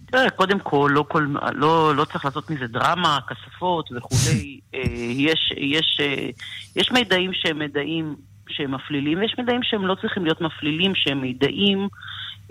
תראה, 0.05 0.29
קודם 0.29 0.59
כל, 0.59 0.91
לא, 0.93 1.05
כל, 1.07 1.27
לא, 1.53 1.95
לא 1.95 2.05
צריך 2.05 2.25
לעשות 2.25 2.49
מזה 2.49 2.67
דרמה, 2.67 3.19
כספות 3.27 3.89
וכולי. 3.95 4.59
אה, 4.75 4.79
יש, 5.15 5.53
יש, 5.57 5.97
אה, 6.01 6.29
יש 6.75 6.91
מידעים 6.91 7.31
שהם 7.33 7.59
מידעים 7.59 8.15
שהם 8.49 8.75
מפלילים, 8.75 9.19
ויש 9.19 9.35
מידעים 9.37 9.63
שהם 9.63 9.85
לא 9.85 9.95
צריכים 9.95 10.23
להיות 10.23 10.41
מפלילים, 10.41 10.95
שהם 10.95 11.21
מידעים 11.21 11.87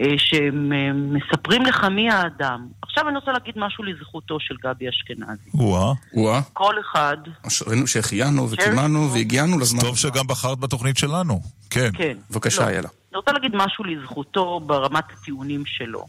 אה, 0.01 0.14
שהם 0.18 0.72
אה, 0.72 0.93
מספרים 0.93 1.62
לך 1.62 1.85
מי 1.85 2.10
האדם. 2.10 2.66
עכשיו 2.82 3.09
אני 3.09 3.16
רוצה 3.16 3.32
להגיד 3.32 3.55
משהו 3.56 3.85
לזכותו 3.85 4.40
של 4.40 4.55
גבי 4.64 4.89
אשכנזי. 4.89 5.51
וואה. 5.55 6.40
כל 6.52 6.74
אחד... 6.81 7.16
אשרינו 7.47 7.86
שהחיינו 7.86 8.51
וקימנו 8.51 9.12
והגיענו 9.12 9.59
לזמן. 9.59 9.81
טוב 9.81 9.97
שגם 9.97 10.27
בחרת 10.27 10.59
בתוכנית 10.59 10.97
שלנו. 10.97 11.40
כן. 11.70 11.90
כן. 11.94 12.16
בבקשה, 12.31 12.62
לא. 12.62 12.66
איילה. 12.66 12.89
אני 13.10 13.16
רוצה 13.16 13.32
להגיד 13.32 13.52
משהו 13.55 13.85
לזכותו 13.85 14.60
ברמת 14.60 15.05
הטיעונים 15.12 15.66
שלו. 15.66 16.06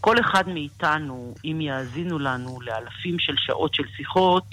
כל 0.00 0.20
אחד 0.20 0.48
מאיתנו, 0.48 1.34
אם 1.44 1.60
יאזינו 1.60 2.18
לנו 2.18 2.58
לאלפים 2.60 3.18
של 3.18 3.34
שעות 3.38 3.74
של 3.74 3.82
שיחות, 3.96 4.44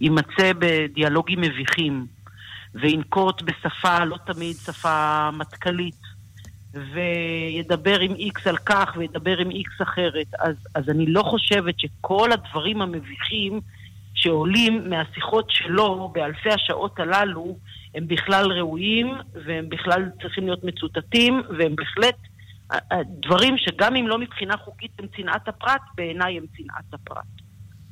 יימצא 0.00 0.52
בדיאלוגים 0.58 1.40
מביכים, 1.40 2.06
וינקוט 2.74 3.42
בשפה 3.42 4.04
לא 4.04 4.16
תמיד 4.26 4.56
שפה 4.56 5.30
מטכ"לית, 5.30 6.09
וידבר 6.74 8.00
עם 8.00 8.14
איקס 8.14 8.46
על 8.46 8.56
כך 8.56 8.94
וידבר 8.96 9.38
עם 9.38 9.50
איקס 9.50 9.82
אחרת. 9.82 10.26
אז, 10.38 10.56
אז 10.74 10.88
אני 10.88 11.06
לא 11.06 11.22
חושבת 11.22 11.74
שכל 11.80 12.32
הדברים 12.32 12.82
המביכים 12.82 13.60
שעולים 14.14 14.90
מהשיחות 14.90 15.46
שלו 15.48 16.10
באלפי 16.14 16.50
השעות 16.50 17.00
הללו, 17.00 17.56
הם 17.94 18.08
בכלל 18.08 18.52
ראויים, 18.52 19.14
והם 19.46 19.68
בכלל 19.68 20.10
צריכים 20.22 20.44
להיות 20.44 20.64
מצוטטים, 20.64 21.42
והם 21.58 21.76
בהחלט 21.76 22.16
דברים 23.04 23.54
שגם 23.58 23.96
אם 23.96 24.08
לא 24.08 24.18
מבחינה 24.18 24.56
חוקית 24.56 24.90
הם 24.98 25.06
צנעת 25.16 25.48
הפרט, 25.48 25.82
בעיניי 25.94 26.36
הם 26.36 26.44
צנעת 26.56 26.94
הפרט. 26.94 27.24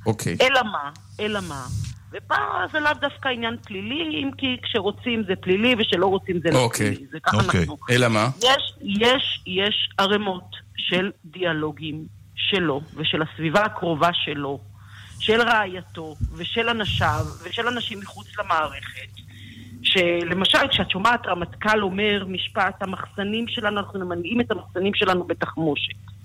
אוקיי. 0.07 0.37
אלא 0.41 0.63
מה? 0.63 0.91
אלא 1.21 1.41
מה? 1.49 1.65
ופה 2.13 2.35
זה 2.73 2.81
לאו 2.81 2.93
דווקא 3.01 3.29
עניין 3.29 3.57
פלילי, 3.67 4.23
אם 4.23 4.31
כי 4.39 4.57
כשרוצים 4.63 5.23
זה 5.27 5.37
פלילי 5.37 5.75
ושלא 5.79 6.07
רוצים 6.07 6.41
זה 6.41 6.51
לא 6.51 6.59
אוקיי. 6.59 6.95
פלילי. 6.95 7.07
זה 7.11 7.21
ככה 7.21 7.37
אוקיי. 7.37 7.61
אנחנו... 7.61 7.77
אלא 7.91 8.09
מה? 8.09 8.29
יש, 8.39 8.73
יש, 8.83 9.43
יש 9.47 9.89
ערימות 9.99 10.57
של 10.77 11.11
דיאלוגים 11.25 12.07
שלו 12.35 12.81
ושל 12.95 13.23
הסביבה 13.23 13.65
הקרובה 13.65 14.11
שלו, 14.13 14.61
של 15.21 15.41
רעייתו 15.41 16.15
ושל 16.37 16.69
אנשיו 16.69 17.25
ושל 17.45 17.69
אנשים 17.69 17.99
מחוץ 18.01 18.39
למערכת, 18.39 19.09
שלמשל 19.83 20.69
כשאת 20.71 20.91
שומעת 20.91 21.27
רמטכ"ל 21.27 21.83
אומר 21.83 22.25
משפט, 22.29 22.83
המחסנים 22.83 23.49
שלנו, 23.49 23.81
אנחנו 23.81 24.01
ממלאים 24.01 24.41
את 24.41 24.51
המחסנים 24.51 24.95
שלנו 24.95 25.25
בתחמושת. 25.25 26.18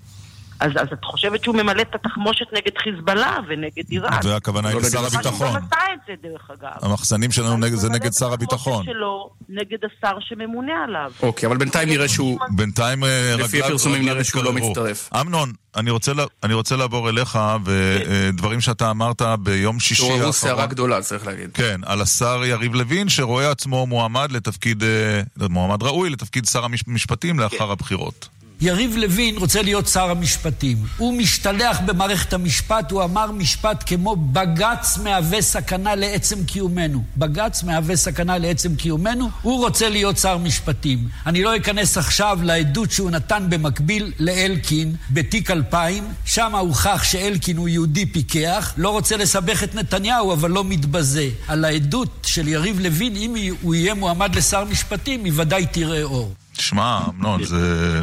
אז, 0.60 0.70
אז 0.76 0.86
את 0.92 1.04
חושבת 1.04 1.44
שהוא 1.44 1.56
ממלא 1.56 1.82
את 1.82 1.94
התחמושת 1.94 2.44
נגד 2.52 2.78
חיזבאללה 2.78 3.36
ונגד 3.48 3.82
איראן? 3.90 4.18
והכוונה 4.24 4.68
היא 4.68 4.74
לא 4.76 4.82
לשר 4.82 5.06
הביטחון. 5.06 5.46
הוא 5.46 5.56
גם 5.56 5.62
עשה 5.72 5.76
את 5.94 5.98
זה 6.06 6.28
דרך 6.28 6.50
אגב. 6.50 6.70
המחסנים 6.82 7.30
שלנו 7.32 7.56
נגד- 7.56 7.74
זה 7.74 7.88
נגד 7.88 8.12
שר 8.12 8.32
הביטחון. 8.32 8.84
שלו 8.84 9.30
נגד 9.48 9.78
השר 9.84 10.16
שממונה 10.20 10.72
עליו. 10.84 11.12
אוקיי, 11.22 11.46
אבל 11.46 11.56
בינתיים 11.56 11.88
נראה 11.88 12.08
שהוא... 12.08 12.38
בינתיים 12.56 13.04
אה, 13.04 13.34
לפי 13.38 13.56
רגליו- 13.56 13.64
הפרסומים 13.66 13.98
רגליו 13.98 14.14
נראה 14.14 14.24
שהוא 14.24 14.42
לא. 14.44 14.52
מצטרף. 14.52 15.10
אמנון, 15.20 15.52
אני 15.76 15.90
רוצה 15.90 16.12
אני 16.42 16.54
רוצה 16.54 16.76
לעבור 16.76 17.08
אליך, 17.08 17.38
ודברים 17.64 18.60
שאתה 18.60 18.90
אמרת 18.90 19.22
ביום 19.42 19.80
שישי 19.80 19.94
שעוררו 19.94 20.14
האחרון. 20.16 20.32
סערה 20.32 20.66
גדולה, 20.66 21.02
צריך 21.02 21.26
להגיד. 21.26 21.50
כן, 21.54 21.80
על 21.86 22.00
השר 22.02 22.42
יריב 22.46 22.74
לוין, 22.74 23.08
שרואה 23.08 23.50
עצמו 23.50 23.86
מועמד 23.86 24.32
לתפקיד, 24.32 24.82
אה, 24.82 25.20
מועמד 25.50 25.82
ראוי 25.82 26.10
לתפקיד 26.10 26.44
שר 26.46 26.64
המשפטים 26.86 27.38
לאחר 27.38 27.70
הבחירות. 27.72 28.28
יריב 28.60 28.96
לוין 28.96 29.36
רוצה 29.36 29.62
להיות 29.62 29.86
שר 29.86 30.10
המשפטים. 30.10 30.76
הוא 30.96 31.18
משתלח 31.18 31.80
במערכת 31.86 32.32
המשפט, 32.32 32.90
הוא 32.90 33.04
אמר 33.04 33.32
משפט 33.32 33.84
כמו 33.86 34.16
בג"ץ 34.16 34.98
מהווה 34.98 35.42
סכנה 35.42 35.94
לעצם 35.94 36.44
קיומנו. 36.44 37.04
בג"ץ 37.16 37.62
מהווה 37.62 37.96
סכנה 37.96 38.38
לעצם 38.38 38.76
קיומנו, 38.76 39.30
הוא 39.42 39.64
רוצה 39.64 39.88
להיות 39.88 40.18
שר 40.18 40.38
משפטים. 40.38 41.08
אני 41.26 41.42
לא 41.42 41.56
אכנס 41.56 41.98
עכשיו 41.98 42.38
לעדות 42.42 42.90
שהוא 42.90 43.10
נתן 43.10 43.46
במקביל 43.48 44.12
לאלקין 44.18 44.96
בתיק 45.10 45.50
2000, 45.50 46.04
שם 46.24 46.54
הוכח 46.54 47.02
שאלקין 47.02 47.56
הוא 47.56 47.68
יהודי 47.68 48.06
פיקח, 48.06 48.74
לא 48.76 48.90
רוצה 48.90 49.16
לסבך 49.16 49.64
את 49.64 49.74
נתניהו, 49.74 50.32
אבל 50.32 50.50
לא 50.50 50.64
מתבזה. 50.64 51.28
על 51.48 51.64
העדות 51.64 52.26
של 52.26 52.48
יריב 52.48 52.80
לוין, 52.80 53.16
אם 53.16 53.34
הוא 53.62 53.74
יהיה 53.74 53.94
מועמד 53.94 54.36
לשר 54.36 54.64
משפטים, 54.64 55.24
היא 55.24 55.32
ודאי 55.36 55.66
תראה 55.66 56.02
אור. 56.02 56.34
שמע, 56.58 57.00
אמנון, 57.08 57.44
זה 57.44 58.00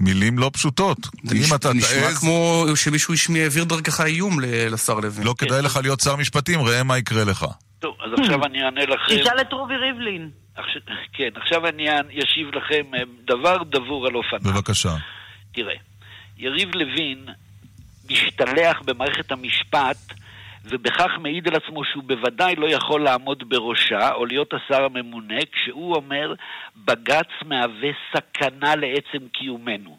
מילים 0.00 0.38
לא 0.38 0.50
פשוטות. 0.52 0.98
אם 1.34 1.54
אתה 1.54 1.72
נשמע 1.72 1.88
תעז, 2.00 2.18
כמו 2.18 2.64
שמישהו 2.74 3.14
השמיע, 3.14 3.42
העביר 3.42 3.64
דרכך 3.64 4.00
איום 4.00 4.36
לשר 4.42 4.94
לוין. 4.94 5.26
לא 5.26 5.34
כדאי 5.38 5.62
לך 5.62 5.78
להיות 5.82 6.00
שר 6.00 6.16
משפטים, 6.16 6.60
ראה 6.62 6.82
מה 6.82 6.98
יקרה 6.98 7.24
לך. 7.24 7.46
טוב, 7.78 7.96
אז 8.04 8.20
עכשיו 8.20 8.44
אני 8.44 8.64
אענה 8.64 8.80
לכם... 8.84 9.20
תשאל 9.22 9.40
את 9.40 9.52
רובי 9.52 9.74
ריבלין. 9.76 10.30
עכשיו- 10.56 10.82
כן, 11.12 11.28
עכשיו 11.42 11.66
אני 11.66 11.84
אשיב 12.24 12.48
לכם 12.54 12.94
אה, 12.94 13.00
דבר 13.26 13.56
דבור 13.62 14.06
על 14.06 14.14
אופניו. 14.14 14.52
בבקשה. 14.54 14.96
תראה, 15.54 15.74
יריב 16.38 16.68
לוין 16.74 17.26
משתלח 18.10 18.76
במערכת 18.84 19.32
המשפט 19.32 19.96
ובכך 20.70 21.10
מעיד 21.18 21.48
על 21.48 21.54
עצמו 21.54 21.84
שהוא 21.84 22.04
בוודאי 22.04 22.56
לא 22.56 22.66
יכול 22.66 23.04
לעמוד 23.04 23.48
בראשה 23.48 24.12
או 24.12 24.26
להיות 24.26 24.54
השר 24.54 24.84
הממונה 24.84 25.38
כשהוא 25.52 25.94
אומר 25.94 26.34
בג"ץ 26.76 27.28
מהווה 27.44 27.90
סכנה 28.12 28.76
לעצם 28.76 29.28
קיומנו. 29.32 29.98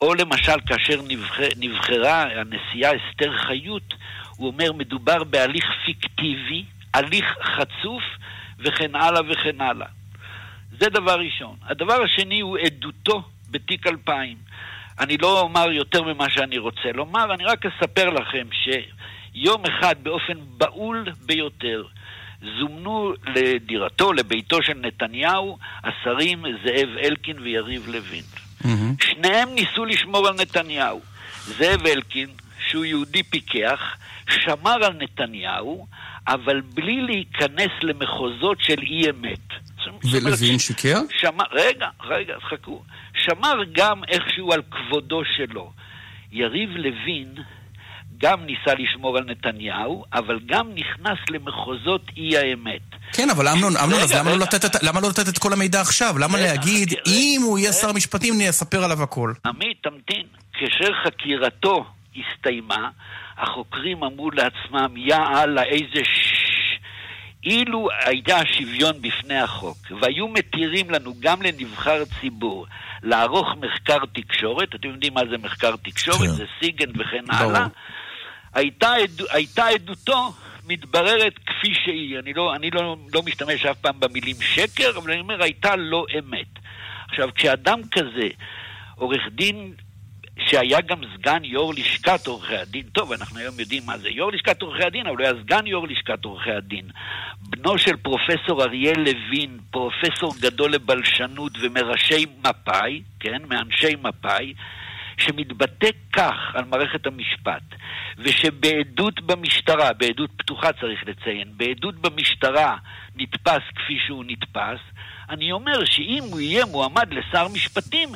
או 0.00 0.14
למשל 0.14 0.60
כאשר 0.66 1.00
נבחר, 1.08 1.48
נבחרה 1.56 2.22
הנשיאה 2.22 2.90
אסתר 2.90 3.36
חיות, 3.36 3.94
הוא 4.36 4.46
אומר 4.46 4.72
מדובר 4.72 5.24
בהליך 5.24 5.64
פיקטיבי, 5.84 6.64
הליך 6.94 7.36
חצוף 7.42 8.02
וכן 8.58 8.94
הלאה 8.94 9.20
וכן 9.28 9.60
הלאה. 9.60 9.86
זה 10.80 10.90
דבר 10.90 11.20
ראשון. 11.20 11.56
הדבר 11.62 12.02
השני 12.02 12.40
הוא 12.40 12.58
עדותו 12.58 13.22
בתיק 13.50 13.86
2000. 13.86 14.36
אני 15.00 15.16
לא 15.16 15.40
אומר 15.40 15.72
יותר 15.72 16.02
ממה 16.02 16.30
שאני 16.30 16.58
רוצה 16.58 16.92
לומר, 16.94 17.34
אני 17.34 17.44
רק 17.44 17.66
אספר 17.66 18.10
לכם 18.10 18.46
שיום 19.38 19.62
אחד 19.66 19.94
באופן 20.02 20.38
בהול 20.56 21.04
ביותר 21.26 21.84
זומנו 22.58 23.12
לדירתו, 23.26 24.12
לביתו 24.12 24.62
של 24.62 24.74
נתניהו, 24.74 25.58
השרים 25.84 26.44
זאב 26.64 26.88
אלקין 27.04 27.38
ויריב 27.38 27.88
לוין. 27.88 28.24
שניהם 29.02 29.48
ניסו 29.54 29.84
לשמור 29.84 30.28
על 30.28 30.34
נתניהו. 30.34 31.00
זאב 31.44 31.86
אלקין, 31.86 32.28
שהוא 32.68 32.84
יהודי 32.84 33.22
פיקח, 33.22 33.80
שמר 34.30 34.84
על 34.84 34.92
נתניהו, 34.92 35.86
אבל 36.28 36.60
בלי 36.60 37.00
להיכנס 37.00 37.70
למחוזות 37.82 38.58
של 38.60 38.78
אי 38.82 39.10
אמת. 39.10 39.48
ולוין 40.12 40.58
שיקר? 40.58 40.98
שמר, 41.20 41.44
רגע, 41.52 41.88
רגע, 42.04 42.34
חכו. 42.40 42.82
שמר 43.14 43.54
גם 43.72 44.04
איכשהו 44.08 44.52
על 44.52 44.62
כבודו 44.70 45.22
שלו. 45.36 45.72
יריב 46.32 46.70
לוין 46.70 47.34
גם 48.18 48.46
ניסה 48.46 48.74
לשמור 48.78 49.18
על 49.18 49.24
נתניהו, 49.24 50.04
אבל 50.12 50.38
גם 50.46 50.68
נכנס 50.74 51.18
למחוזות 51.30 52.02
אי 52.16 52.38
האמת. 52.38 52.80
כן, 53.12 53.30
אבל 53.30 53.48
אמנון, 53.48 53.76
אמנון, 53.76 54.00
אז 54.00 54.12
למה 54.12 54.30
לא. 54.30 54.38
לתת 54.38 54.64
את- 54.64 54.82
למה 54.82 55.00
לא 55.00 55.08
לתת 55.08 55.28
את 55.28 55.38
כל 55.38 55.52
המידע 55.52 55.80
עכשיו? 55.80 56.18
למה 56.18 56.38
להגיד, 56.38 56.94
אם 57.06 57.40
הוא 57.44 57.58
יהיה. 57.58 57.72
שר 57.72 57.92
משפטים, 57.92 58.34
נספר 58.38 58.84
עליו 58.84 59.02
הכל? 59.02 59.32
עמית, 59.46 59.76
תמתין. 59.82 60.26
כאשר 60.52 60.92
חקירתו 61.04 61.84
הסתיימה, 62.16 62.88
החוקרים 63.38 64.02
אמרו 64.04 64.30
לעצמם, 64.30 64.96
יא 64.96 65.16
אללה, 65.16 65.62
איזה 65.62 66.04
ש... 66.04 66.38
אילו 67.44 67.88
היה 68.04 68.38
שוויון 68.46 68.92
בפני 69.02 69.38
החוק, 69.38 69.76
והיו 70.02 70.28
מתירים 70.28 70.90
לנו, 70.90 71.14
גם 71.20 71.42
לנבחר 71.42 72.02
ציבור, 72.20 72.66
לערוך 73.02 73.48
מחקר 73.60 73.98
תקשורת, 74.14 74.74
אתם 74.74 74.88
יודעים 74.88 75.14
מה 75.14 75.20
זה 75.30 75.38
מחקר 75.38 75.74
תקשורת? 75.84 76.28
זה 76.36 76.44
סיגנט 76.60 76.94
וכן 76.98 77.24
ברור. 77.38 77.50
הלאה, 77.50 77.66
הייתה, 78.58 78.94
עד, 78.94 79.22
הייתה 79.30 79.66
עדותו 79.66 80.32
מתבררת 80.66 81.34
כפי 81.46 81.74
שהיא. 81.84 82.18
אני, 82.18 82.32
לא, 82.32 82.54
אני 82.54 82.70
לא, 82.70 82.96
לא 83.14 83.22
משתמש 83.22 83.66
אף 83.66 83.76
פעם 83.76 84.00
במילים 84.00 84.36
שקר, 84.40 84.98
אבל 84.98 85.10
אני 85.10 85.20
אומר, 85.20 85.42
הייתה 85.42 85.76
לא 85.76 86.06
אמת. 86.18 86.58
עכשיו, 87.08 87.28
כשאדם 87.34 87.80
כזה, 87.92 88.28
עורך 88.94 89.22
דין 89.30 89.72
שהיה 90.46 90.80
גם 90.80 90.98
סגן 91.14 91.44
יו"ר 91.44 91.72
לשכת 91.72 92.26
עורכי 92.26 92.56
הדין, 92.56 92.82
טוב, 92.82 93.12
אנחנו 93.12 93.38
היום 93.38 93.60
יודעים 93.60 93.82
מה 93.86 93.98
זה 93.98 94.08
יו"ר 94.08 94.30
לשכת 94.30 94.62
עורכי 94.62 94.84
הדין, 94.84 95.06
אבל 95.06 95.16
הוא 95.16 95.26
היה 95.26 95.42
סגן 95.42 95.66
יו"ר 95.66 95.86
לשכת 95.86 96.24
עורכי 96.24 96.50
הדין. 96.50 96.84
בנו 97.40 97.78
של 97.78 97.96
פרופסור 97.96 98.62
אריאל 98.62 99.00
לוין, 99.00 99.58
פרופסור 99.70 100.34
גדול 100.40 100.72
לבלשנות 100.72 101.52
ומראשי 101.60 102.26
מפא"י, 102.44 103.02
כן, 103.20 103.42
מאנשי 103.48 103.96
מפא"י, 104.02 104.54
שמתבטא 105.18 105.88
כך 106.12 106.36
על 106.54 106.64
מערכת 106.64 107.06
המשפט, 107.06 107.62
ושבעדות 108.18 109.20
במשטרה, 109.20 109.92
בעדות 109.92 110.30
פתוחה 110.36 110.72
צריך 110.72 111.00
לציין, 111.06 111.48
בעדות 111.56 111.94
במשטרה 111.94 112.76
נתפס 113.16 113.62
כפי 113.74 113.98
שהוא 114.06 114.24
נתפס, 114.26 114.80
אני 115.30 115.52
אומר 115.52 115.84
שאם 115.84 116.22
הוא 116.30 116.40
יהיה 116.40 116.64
מועמד 116.66 117.12
לשר 117.14 117.48
משפטים, 117.48 118.08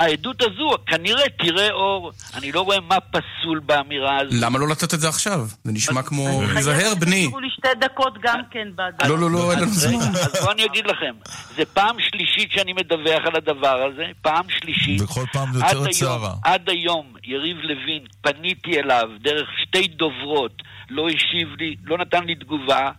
העדות 0.00 0.42
הזו 0.42 0.70
כנראה 0.86 1.24
תראה 1.38 1.70
אור. 1.70 2.12
אני 2.34 2.52
לא 2.52 2.60
רואה 2.60 2.80
מה 2.80 2.96
פסול 3.00 3.58
באמירה 3.66 4.18
הזו. 4.20 4.36
למה 4.46 4.58
לא 4.58 4.68
לתת 4.68 4.94
את 4.94 5.00
זה 5.00 5.08
עכשיו? 5.08 5.40
זה 5.64 5.72
נשמע 5.72 6.02
כמו, 6.02 6.42
היזהר 6.56 6.94
בני. 6.94 7.26
תראו 7.28 7.40
לי 7.40 7.48
שתי 7.50 7.68
דקות 7.80 8.14
גם 8.22 8.40
כן. 8.50 8.68
לא, 9.08 9.18
לא, 9.18 9.30
לא, 9.30 9.50
אין 9.52 9.58
לנו 9.60 9.70
זמן. 9.70 9.98
אז 9.98 10.32
בואו 10.40 10.52
אני 10.52 10.64
אגיד 10.64 10.86
לכם, 10.86 11.14
זה 11.56 11.64
פעם 11.64 11.96
שלישית 11.98 12.52
שאני 12.52 12.72
מדווח 12.72 13.22
על 13.26 13.36
הדבר 13.36 13.82
הזה, 13.92 14.04
פעם 14.22 14.44
שלישית. 14.48 15.00
וכל 15.00 15.24
פעם 15.32 15.48
עד 15.48 15.54
יוצרת 15.54 15.72
היום- 15.72 15.92
סערה. 15.92 16.34
עד 16.44 16.68
היום, 16.70 17.12
יריב 17.24 17.56
לוין, 17.56 18.02
פניתי 18.22 18.80
אליו 18.80 19.08
דרך 19.20 19.48
שתי 19.62 19.88
דוברות, 19.88 20.62
לא 20.90 21.08
השיב 21.08 21.48
לי, 21.58 21.76
לא 21.84 21.98
נתן 21.98 22.24
לי 22.24 22.34
תגובה, 22.34 22.90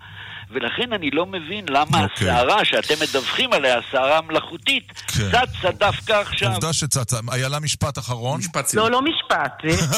ולכן 0.54 0.94
אני 0.94 1.10
לא 1.12 1.26
מבין 1.26 1.66
למה 1.70 2.04
אוקיי. 2.04 2.30
הסערה 2.30 2.66
שאתם 2.66 2.94
מדווחים 3.04 3.54
עליה, 3.54 3.78
הסערה 3.78 4.18
המלאכותית, 4.18 4.94
צצה 5.08 5.72
דווקא 5.72 6.14
עכשיו. 6.14 6.48
כן. 6.48 6.54
עובדה 6.54 6.74
שצצה. 6.74 7.18
איילה 7.32 7.60
משפט 7.60 7.98
אחרון. 7.98 8.40
משפט 8.40 8.74
לא, 8.74 8.92
לא 8.92 9.02
משפט. 9.02 9.54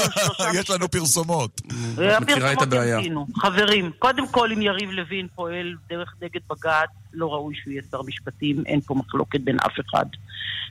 יש 0.59 0.69
לנו 0.69 0.89
פרסומות. 0.89 1.61
הפרסומות 1.97 2.67
ימתינו. 2.87 3.27
חברים, 3.35 3.91
קודם 3.99 4.27
כל 4.27 4.51
אם 4.51 4.61
יריב 4.61 4.89
לוין 4.89 5.27
פועל 5.35 5.75
דרך 5.89 6.13
נגד 6.21 6.41
בג"ץ, 6.49 6.89
לא 7.13 7.27
ראוי 7.27 7.55
שהוא 7.55 7.71
יהיה 7.71 7.81
שר 7.91 8.01
משפטים, 8.01 8.63
אין 8.65 8.81
פה 8.81 8.95
מחלוקת 8.95 9.41
בין 9.41 9.57
אף 9.59 9.79
אחד 9.79 10.05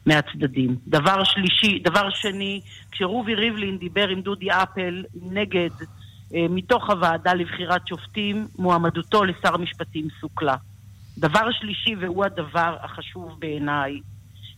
מהצדדים. 0.07 0.77
דבר 0.87 1.25
שלישי, 1.25 1.79
דבר 1.79 2.09
שני, 2.11 2.61
כשרובי 2.91 3.35
ריבלין 3.35 3.79
דיבר 3.79 4.09
עם 4.09 4.21
דודי 4.21 4.51
אפל 4.51 5.05
נגד, 5.23 5.71
מתוך 6.33 6.91
הוועדה 6.91 7.35
לבחירת 7.35 7.89
שופטים, 7.89 8.49
מועמדותו 8.59 9.25
לשר 9.25 9.55
המשפטים 9.55 10.09
סוכלה. 10.21 10.57
דבר 11.19 11.51
שלישי, 11.51 11.95
והוא 12.01 12.25
הדבר 12.25 12.77
החשוב 12.83 13.37
בעיניי, 13.39 14.01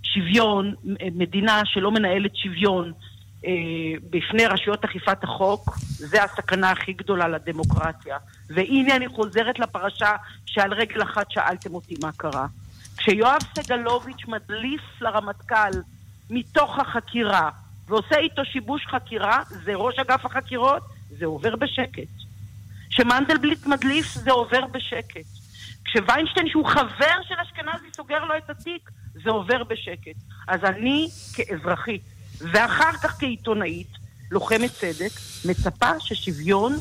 שוויון, 0.03 0.75
מ- 0.85 1.19
מדינה 1.19 1.61
שלא 1.65 1.91
מנהלת 1.91 2.37
שוויון 2.37 2.93
אה, 3.47 3.51
בפני 4.11 4.47
רשויות 4.47 4.85
אכיפת 4.85 5.25
החוק, 5.25 5.79
זה 5.81 6.23
הסכנה 6.23 6.71
הכי 6.71 6.93
גדולה 6.93 7.29
לדמוקרטיה. 7.29 8.17
והנה 8.51 8.97
אני 8.97 9.09
חוזרת 9.09 9.59
לפרשה 9.59 10.13
שעל 10.47 10.75
רגל 10.75 11.03
אחת 11.03 11.31
שאלתם 11.31 11.75
אותי 11.75 11.95
מה 12.03 12.11
קרה. 12.17 12.47
כשיואב 12.97 13.39
סגלוביץ' 13.59 14.29
מדליף 14.29 14.83
לרמטכ"ל 15.01 15.71
מתוך 16.31 16.79
החקירה 16.79 17.51
ועושה 17.89 18.17
איתו 18.17 18.45
שיבוש 18.45 18.87
חקירה, 18.87 19.43
זה 19.65 19.75
ראש 19.75 19.99
אגף 19.99 20.25
החקירות, 20.27 20.83
זה 21.19 21.27
עובר 21.27 21.57
בשקט. 21.57 22.09
כשמנדלבליט 22.91 23.67
מדליף, 23.67 24.15
זה 24.15 24.31
עובר 24.31 24.67
בשקט. 24.67 25.27
כשוויינשטיין, 25.85 26.49
שהוא 26.49 26.67
חבר 26.67 27.15
של 27.29 27.35
אשכנזי, 27.43 27.87
סוגר 27.97 28.25
לו 28.25 28.37
את 28.37 28.51
התיק, 28.51 28.91
זה 29.25 29.31
עובר 29.31 29.65
בשקט. 29.65 30.17
אז 30.49 30.65
אני, 30.65 31.09
כאזרחית, 31.35 32.03
ואחר 32.39 32.93
כך 32.93 33.21
כעיתונאית, 33.21 33.89
לוחמת 34.31 34.71
צדק, 34.71 35.11
מצפה 35.45 36.01
ששוויון 36.01 36.73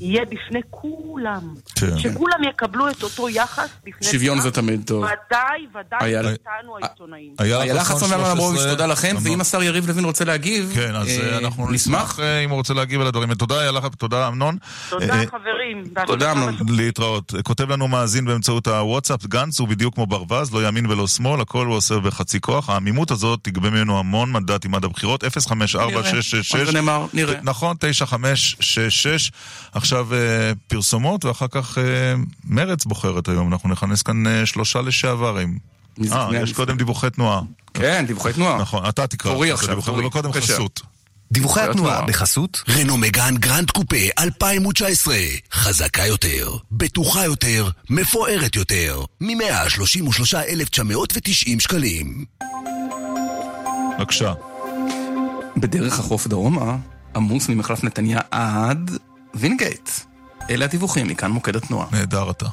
יהיה 0.00 0.24
בפני 0.24 0.60
כולם. 0.70 1.54
כן. 1.74 1.98
שכולם 1.98 2.44
יקבלו 2.48 2.90
את 2.90 3.02
אותו 3.02 3.28
יחס 3.28 3.68
בפני 3.84 4.08
שוויון. 4.10 4.40
זה 4.40 4.50
תמיד 4.50 4.82
טוב. 4.86 5.04
ודאי, 5.04 5.66
ודאי, 5.70 6.16
איתנו 6.16 6.76
העיתונאים. 6.82 7.34
איילה 7.40 7.84
חסון 7.84 8.10
ואמר 8.12 8.32
אברמוביץ', 8.32 8.60
13, 8.60 8.70
תודה 8.70 8.86
לכם, 8.86 9.16
ואם 9.22 9.40
השר 9.40 9.62
יריב 9.62 9.88
לוין 9.88 10.04
רוצה 10.04 10.24
להגיב, 10.24 10.72
כן, 10.74 10.94
אז 10.96 11.08
אה, 11.08 11.32
אה, 11.32 11.38
אנחנו 11.38 11.70
נשמח. 11.70 12.20
אה, 12.20 12.38
אם 12.38 12.50
הוא 12.50 12.56
רוצה 12.56 12.74
להגיב 12.74 13.00
על 13.00 13.06
הדברים. 13.06 13.34
תודה, 13.34 13.60
איילה, 13.60 13.80
תודה, 13.98 14.28
אמנון. 14.28 14.56
תודה, 14.88 15.14
אה, 15.14 15.26
חברים. 15.26 15.84
תודה, 16.06 16.32
אמנון. 16.32 16.56
להתראות. 16.68 17.32
כותב 17.42 17.70
לנו 17.70 17.88
מאזין 17.88 18.24
באמצעות 18.24 18.66
הוואטסאפ, 18.66 19.26
גנץ 19.26 19.60
הוא 19.60 19.68
בדיוק 19.68 19.94
כמו 19.94 20.06
ברווז, 20.06 20.54
לא 20.54 20.68
ימין 20.68 20.86
ולא 20.86 21.06
שמאל, 21.06 21.40
הכל 21.40 21.66
הוא 21.66 21.76
עושה 21.76 21.98
בחצי 21.98 22.40
כוח. 22.40 22.70
העמימות 22.70 23.10
הזאת 23.10 23.38
תגבה 23.42 23.70
ממנו 23.70 23.98
המון 23.98 24.32
מנדטים 24.32 24.74
עד 24.74 24.84
הבחירות. 24.84 25.24
054-666. 25.24 25.26
נראה. 26.72 27.06
נראה. 27.12 27.34
נכון, 27.42 27.76
9566. 27.80 29.30
עכשיו 29.92 30.14
אה, 30.14 30.52
פרסומות, 30.68 31.24
ואחר 31.24 31.46
כך 31.50 31.78
אה, 31.78 31.82
מרץ 32.44 32.84
בוחרת 32.84 33.28
היום. 33.28 33.52
אנחנו 33.52 33.68
נכנס 33.68 34.02
כאן 34.02 34.26
אה, 34.26 34.46
שלושה 34.46 34.80
לשעברים. 34.80 35.58
אה, 36.12 36.28
יש. 36.34 36.52
קודם 36.52 36.76
דיווחי 36.76 37.10
תנועה. 37.10 37.40
כן, 37.74 38.04
דיווחי 38.06 38.32
תנועה. 38.32 38.58
נכון, 38.58 38.88
אתה 38.88 39.06
תקרא. 39.06 39.32
תורי 39.32 39.48
את 39.48 39.54
עכשיו, 39.54 39.82
תורי. 39.82 40.00
אבל 40.00 40.10
קודם. 40.10 40.32
חסות. 40.32 40.80
דיווחי 41.32 41.60
התנועה 41.60 41.70
התנועה 41.70 42.06
בחסות 42.06 42.62
רנו 42.68 42.96
מגאן 42.96 43.36
גרנד 43.36 43.70
קופה 43.70 43.96
2019 44.18 45.16
חזקה 45.52 46.06
יותר, 46.06 46.56
בטוחה 46.72 47.24
יותר, 47.24 47.68
מפוארת 47.90 48.56
יותר 48.56 49.04
מ-133,990 49.20 51.60
שקלים 51.60 52.24
בבקשה. 53.98 54.32
בדרך 55.56 55.98
החוף 55.98 56.26
דרומה, 56.26 56.76
עמוס 57.16 57.48
ממחלף 57.48 57.84
נתניה 57.84 58.20
עד 58.30 58.90
וינגייט. 59.34 59.90
אלה 60.50 60.64
הדיווחים 60.64 61.08
מכאן 61.08 61.30
מוקד 61.30 61.56
התנועה. 61.56 61.86
נהדר 61.92 62.30
אתה. 62.30 62.46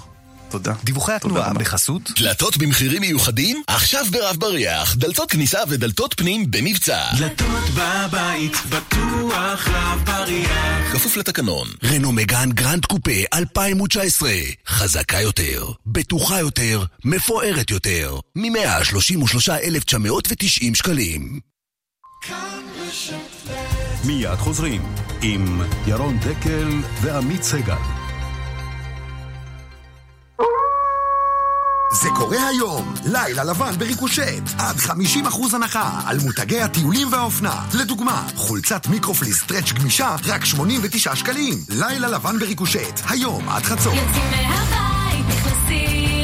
תודה. 0.50 0.74
דיווחי 0.84 1.14
התנועה 1.14 1.50
רבה. 1.50 1.60
בחסות 1.60 2.12
דלתות 2.20 2.58
במחירים 2.58 3.02
מיוחדים? 3.02 3.62
עכשיו 3.68 4.06
ברב 4.12 4.36
בריח 4.36 4.96
דלתות 4.96 5.32
כניסה 5.32 5.60
ודלתות 5.68 6.14
פנים 6.18 6.52
במבצע 6.52 7.04
דלתות 7.18 7.64
בבית, 7.76 8.58
בטוח 8.70 9.68
רב 9.68 10.02
בריח. 10.06 10.94
כפוף 10.94 11.18
לתקנון 11.18 11.68
רנו 11.84 12.12
מגאן 12.12 12.52
גרנד 12.52 12.86
קופה 12.86 13.12
2019 13.34 14.32
חזקה 14.68 15.22
יותר, 15.22 15.66
בטוחה 15.86 16.40
יותר, 16.40 16.84
מפוארת 17.06 17.72
יותר 17.72 18.20
מ-133,990 18.36 20.76
שקלים 20.76 21.40
מיד 24.06 24.36
חוזרים 24.36 24.82
עם 25.22 25.62
ירון 25.88 26.18
דקל 26.20 26.82
ועמית 27.02 27.44
סגל. 27.44 27.76
זה 32.02 32.10
קורה 32.16 32.48
היום. 32.48 32.94
לילה 33.06 33.44
לבן 33.44 33.78
בריקושט. 33.78 34.44
עד 34.58 34.76
50% 34.76 35.54
הנחה 35.54 36.00
על 36.06 36.18
מותגי 36.20 36.62
הטיולים 36.62 37.14
והאופנה. 37.14 37.66
לדוגמה, 37.74 38.28
חולצת 38.36 38.88
מיקרופליס 38.88 39.40
סטרץ' 39.40 39.72
גמישה, 39.72 40.16
רק 40.26 40.46
89 40.46 41.16
שקלים. 41.16 41.54
לילה 41.70 42.08
לבן 42.08 42.40
בריקושט. 42.40 43.02
היום 43.10 43.50
עד 43.50 43.64
חצות. 43.64 43.94
יוצאים 43.94 44.32
מהבית, 44.32 45.26
נכנסים 45.28 46.17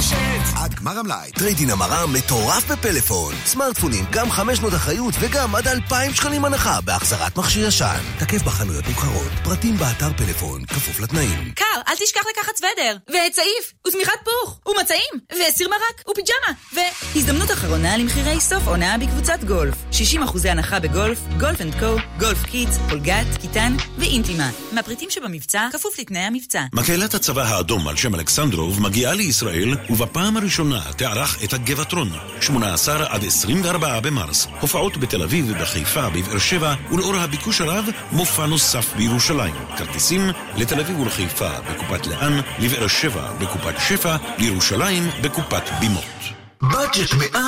לריקושט. 0.00 0.56
עד 0.56 0.74
גמר 0.74 0.98
המלאי. 0.98 1.30
טריידין 1.32 1.70
המרה 1.70 2.06
מטורף 2.06 2.70
בפלאפון. 2.70 3.34
סמארטפונים, 3.46 4.04
גם 4.10 4.30
500 4.30 4.74
אחריות 4.74 5.14
וגם 5.20 5.54
עד 5.54 5.68
2,000 5.68 6.14
שקלים 6.14 6.44
הנחה 6.44 6.80
בהחזרת 6.80 7.36
מכשיר 7.36 7.68
ישן. 7.68 8.00
תקף 8.18 8.42
בחנויות 8.42 8.88
נבחרות. 8.88 9.32
פרטים 9.44 9.76
באתר 9.76 10.12
פלאפון, 10.16 10.64
כפוף 10.64 11.00
לתנאים. 11.00 11.52
קר, 11.54 11.64
אל 11.88 11.94
תשכח 11.94 12.20
לקחת 12.30 12.52
סוודר, 12.56 12.96
וצעיף, 13.08 13.72
ושמיכת 13.86 14.12
פוך, 14.24 14.60
ומצעים, 14.66 15.14
וסיר 15.32 15.68
מרק, 15.68 16.08
ופיג'מה, 16.10 16.82
והזדמנות 17.14 17.50
אחרונה 17.50 17.96
למחירי 17.96 18.40
סוף 18.40 18.66
עונה 18.66 18.98
בקבוצת 18.98 19.44
גולף. 19.44 19.74
60% 19.92 20.48
הנחה 20.48 20.80
בגולף, 20.80 21.18
גולף 21.40 21.60
אנד 21.60 21.74
קו, 21.80 21.96
גולף 22.18 22.44
קידס, 22.44 22.78
פולגת, 22.88 23.26
קיטן 23.40 23.76
ואינטימה. 23.98 24.50
מהפריטים 24.72 25.10
שבמבצע, 25.10 25.68
כפוף 25.72 25.98
לתנאי 25.98 26.20
המבצע. 26.20 26.64
מקהלת 26.72 27.14
הצבא 27.14 27.42
האדום 27.42 27.88
על 27.88 27.96
שם 27.96 28.14
אלכסנדרוב 28.14 28.80
מגיעה 28.82 29.14
לישראל 29.14 29.74
ובפעם 29.90 30.36
הראשונה 30.36 30.80
תערך 30.96 31.44
את 31.44 31.52
הגבעטרון 31.52 32.08
18 32.40 33.06
עד 33.08 33.24
24 33.24 34.00
במרס. 34.00 34.46
הופעות 34.60 34.96
בתל 34.96 35.22
אביב, 35.22 35.52
בחיפה, 35.60 36.10
בבאר 36.10 36.38
שבע 36.38 36.74
ולאור 36.92 37.16
הביקוש 37.16 37.60
הרב 37.60 37.84
מופע 38.12 38.46
נוסף 38.46 38.94
בירושלים. 38.96 39.54
כרטיסים 39.76 40.30
לתל 40.56 40.80
אביב 40.80 41.00
ולחיפה 41.00 41.50
בקופת 41.60 42.06
לאן, 42.06 42.40
לבאר 42.58 42.86
שבע 42.86 43.32
בקופת 43.40 43.74
שפע, 43.88 44.16
לירושלים 44.38 45.08
בקופת 45.22 45.62
בימות 45.80 46.39
בדג'ט 46.62 47.10
100% 47.10 47.38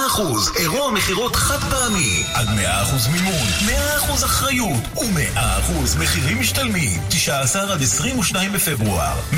אירוע 0.59 0.91
מכירות 0.91 1.37
חד 1.37 1.71
פעמי 1.71 2.25
עד 2.35 2.47
100% 2.47 3.11
מימון, 3.13 3.47
100% 4.21 4.25
אחריות 4.25 4.83
ו-100% 4.97 5.99
מחירים 6.01 6.41
משתלמים 6.41 7.01
19 7.09 7.73
עד 7.73 7.83
22 7.83 8.53
בפברואר 8.53 9.21
100% 9.33 9.37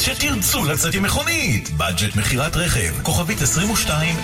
שתרצו 0.00 0.64
לצאת 0.64 0.94
עם 0.94 1.02
מכונית 1.02 1.70
בדג'ט 1.76 2.16
מכירת 2.16 2.56
רכב 2.56 2.94
כוכבית 3.02 3.42
2200 3.42 4.16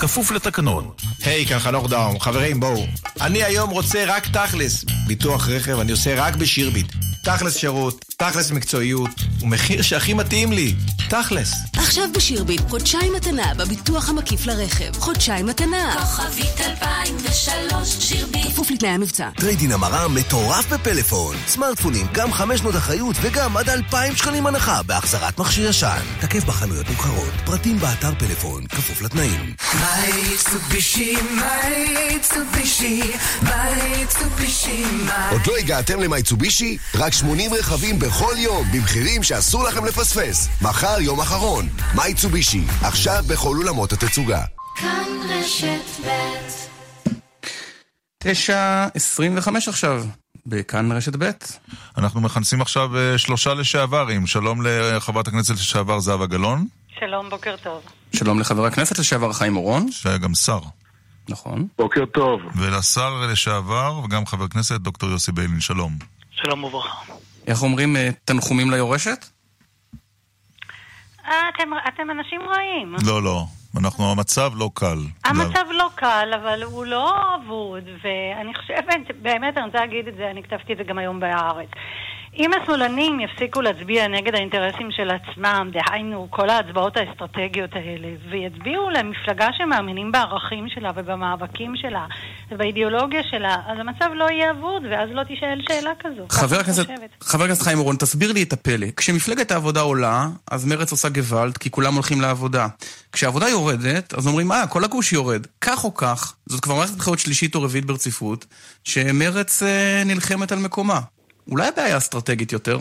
כפוף 0.00 0.30
לתקנון 0.30 0.90
היי, 1.24 1.46
כאן 1.46 1.58
חנוך 1.58 1.88
דאום. 1.88 2.20
חברים, 2.20 2.60
בואו. 2.60 2.86
אני 3.20 3.44
היום 3.44 3.70
רוצה 3.70 4.04
רק 4.06 4.26
תכלס. 4.26 4.84
ביטוח 5.06 5.48
רכב 5.48 5.78
אני 5.78 5.92
עושה 5.92 6.14
רק 6.16 6.36
בשירביט. 6.36 6.92
תכלס 7.24 7.56
שירות, 7.56 8.04
תכלס 8.16 8.50
מקצועיות, 8.50 9.10
ומחיר 9.40 9.82
שהכי 9.82 10.14
מתאים 10.14 10.52
לי. 10.52 10.74
תכלס. 11.08 11.52
עכשיו 11.76 12.04
בשירביט, 12.14 12.60
חודשיים 12.68 13.12
מתנה 13.12 13.54
בביטוח 13.54 13.83
המקיף 13.92 14.46
לרכב. 14.46 15.00
חודשיים 15.00 15.46
מתנה. 15.46 15.96
כוכבית 16.00 16.60
2003, 16.60 17.88
שירביט. 18.00 18.46
כפוף 18.46 18.70
לתנאי 18.70 18.90
המבצע. 18.90 19.28
trade-in 19.36 19.72
המרה 19.72 20.08
מטורף 20.08 20.72
בפלאפון. 20.72 21.36
סמארטפונים, 21.46 22.06
גם 22.12 22.32
500 22.32 22.76
אחריות 22.76 23.16
וגם 23.22 23.56
עד 23.56 23.68
2,000 23.68 24.16
שקלים 24.16 24.46
הנחה 24.46 24.82
בהחזרת 24.82 25.38
מכשיר 25.38 25.68
ישן. 25.68 26.00
תקף 26.20 26.44
בחנויות 26.44 26.90
נבחרות. 26.90 27.32
פרטים 27.44 27.78
באתר 27.78 28.14
פלאפון, 28.18 28.66
כפוף 28.66 29.02
לתנאים. 29.02 29.54
עוד 35.30 35.46
לא 35.46 35.56
הגעתם 35.56 36.00
למיצובישי? 36.00 36.78
רק 36.94 37.12
80 37.12 37.54
רכבים 37.54 37.98
בכל 37.98 38.34
יום, 38.36 38.66
במחירים 38.72 39.22
שאסור 39.22 39.64
לכם 39.64 39.84
לפספס. 39.84 40.48
מחר 40.62 41.00
יום 41.00 41.20
אחרון. 41.20 41.68
מייצובישי, 41.94 42.64
עכשיו 42.82 43.24
בכל 43.26 43.56
אולמות 43.74 43.92
התצוגה. 43.92 44.42
כאן 44.76 45.04
רשת 45.28 46.06
ב' 46.06 46.10
9.25 48.24 49.68
עכשיו, 49.68 50.04
בכאן 50.46 50.92
רשת 50.92 51.16
ב'. 51.18 51.30
אנחנו 51.98 52.20
מכנסים 52.20 52.60
עכשיו 52.60 52.96
אה, 52.96 53.18
שלושה 53.18 53.54
לשעברים. 53.54 54.26
שלום 54.26 54.62
לחברת 54.66 55.28
הכנסת 55.28 55.54
לשעבר 55.54 56.00
זהבה 56.00 56.26
גלאון. 56.26 56.66
שלום, 57.00 57.30
בוקר 57.30 57.56
טוב. 57.62 57.82
שלום 58.16 58.40
לחבר 58.40 58.66
הכנסת 58.66 58.98
לשעבר 58.98 59.32
חיים 59.32 59.56
אורון. 59.56 59.92
שהיה 59.92 60.18
גם 60.18 60.34
שר. 60.34 60.60
נכון. 61.28 61.66
בוקר 61.78 62.04
טוב. 62.04 62.40
ולשר 62.56 63.26
לשעבר 63.30 64.00
וגם 64.04 64.26
חבר 64.26 64.48
כנסת 64.48 64.80
דוקטור 64.80 65.10
יוסי 65.10 65.32
ביילין. 65.32 65.60
שלום. 65.60 65.92
שלום 66.30 66.64
וברכה. 66.64 67.12
איך 67.46 67.62
אומרים 67.62 67.96
אה, 67.96 68.08
תנחומים 68.24 68.70
ליורשת? 68.70 69.26
אה, 71.26 71.48
אתם, 71.54 71.70
אתם 71.88 72.10
אנשים 72.10 72.40
רעים. 72.40 72.96
לא, 73.06 73.22
לא. 73.22 73.46
אנחנו, 73.78 74.10
המצב 74.10 74.52
לא 74.56 74.70
קל. 74.74 74.98
המצב 75.24 75.64
לא 75.70 75.88
קל, 75.94 76.30
אבל 76.42 76.62
הוא 76.62 76.84
לא 76.86 77.34
אבוד, 77.34 77.84
ואני 78.04 78.54
חושבת, 78.54 79.16
באמת, 79.22 79.56
אני 79.56 79.66
רוצה 79.66 79.78
להגיד 79.78 80.08
את 80.08 80.14
זה, 80.16 80.30
אני 80.30 80.42
כתבתי 80.42 80.72
את 80.72 80.78
זה 80.78 80.84
גם 80.84 80.98
היום 80.98 81.20
בהארץ. 81.20 81.68
אם 82.38 82.50
השמאלנים 82.52 83.20
יפסיקו 83.20 83.60
להצביע 83.62 84.08
נגד 84.08 84.34
האינטרסים 84.34 84.88
של 84.90 85.10
עצמם, 85.10 85.70
דהיינו 85.72 86.28
כל 86.30 86.50
ההצבעות 86.50 86.96
האסטרטגיות 86.96 87.70
האלה, 87.72 88.08
ויצביעו 88.30 88.90
למפלגה 88.90 89.48
שמאמינים 89.58 90.12
בערכים 90.12 90.68
שלה 90.68 90.90
ובמאבקים 90.96 91.76
שלה 91.76 92.06
ובאידיאולוגיה 92.50 93.22
שלה, 93.30 93.56
אז 93.66 93.78
המצב 93.78 94.10
לא 94.14 94.24
יהיה 94.30 94.50
אבוד, 94.50 94.82
ואז 94.90 95.08
לא 95.12 95.22
תישאל 95.24 95.60
שאלה 95.68 95.90
כזו. 96.00 96.22
חבר 97.20 97.44
הכנסת 97.44 97.62
חיים 97.62 97.78
אורון, 97.78 97.96
תסביר 97.96 98.32
לי 98.32 98.42
את 98.42 98.52
הפלא. 98.52 98.86
כשמפלגת 98.96 99.50
העבודה 99.50 99.80
עולה, 99.80 100.28
אז 100.50 100.64
מרצ 100.64 100.90
עושה 100.90 101.08
גוואלד, 101.08 101.58
כי 101.58 101.70
כולם 101.70 101.94
הולכים 101.94 102.20
לעבודה. 102.20 102.66
כשהעבודה 103.12 103.48
יורדת, 103.48 104.14
אז 104.14 104.26
אומרים, 104.26 104.52
אה, 104.52 104.66
כל 104.66 104.84
הגוש 104.84 105.12
יורד. 105.12 105.46
כך 105.60 105.84
או 105.84 105.94
כך, 105.94 106.34
זאת 106.46 106.60
כבר 106.60 106.74
מערכת 106.74 106.94
בחירות 106.94 107.18
שלישית 107.18 107.54
או 107.54 107.62
רביעית 107.62 107.84
ברציפות, 107.84 108.46
שמרצ 108.84 109.62
אה, 109.62 110.02
נלחמת 110.06 110.52
על 110.52 110.58
מקומה. 110.58 111.00
אולי 111.50 111.68
הבעיה 111.68 111.96
אסטרטגית 111.96 112.52
יותר? 112.52 112.78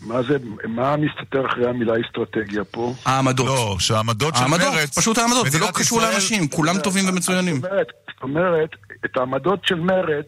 מה 0.00 0.22
זה, 0.22 0.36
מה 0.68 0.96
מסתתר 0.96 1.46
אחרי 1.46 1.68
המילה 1.68 1.92
אסטרטגיה 2.06 2.64
פה? 2.64 2.94
העמדות. 3.04 3.46
לא, 3.46 3.76
שהעמדות 3.78 4.36
של 4.36 4.42
העמדות, 4.42 4.74
מרצ... 4.74 4.98
פשוט 4.98 5.18
העמדות, 5.18 5.50
זה 5.50 5.58
לא 5.58 5.68
קשור 5.74 5.98
ישראל- 5.98 6.12
לאנשים, 6.12 6.48
כולם 6.48 6.78
טובים 6.78 7.08
ומצוינים. 7.08 7.60
זאת 7.60 8.22
אומרת, 8.22 8.68
את 9.04 9.16
העמדות 9.16 9.60
של 9.66 9.80
מרץ 9.80 10.26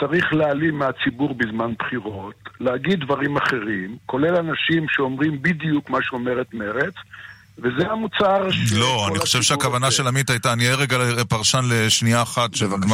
צריך 0.00 0.24
להעלים 0.32 0.78
מהציבור 0.78 1.34
בזמן 1.34 1.72
בחירות, 1.78 2.34
להגיד 2.60 3.00
דברים 3.00 3.36
אחרים, 3.36 3.96
כולל 4.06 4.36
אנשים 4.36 4.86
שאומרים 4.88 5.42
בדיוק 5.42 5.90
מה 5.90 5.98
שאומרת 6.02 6.54
מרץ, 6.54 6.94
וזה 7.58 7.90
המוצר 7.90 8.50
ש... 8.50 8.72
לא, 8.72 9.08
אני 9.08 9.18
חושב 9.18 9.42
שהכוונה 9.42 9.90
של 9.90 10.06
עמית 10.08 10.30
הייתה, 10.30 10.52
אני 10.52 10.64
אהיה 10.64 10.76
רגע 10.76 10.98
פרשן 11.28 11.64
לשנייה 11.68 12.22
אחת, 12.22 12.50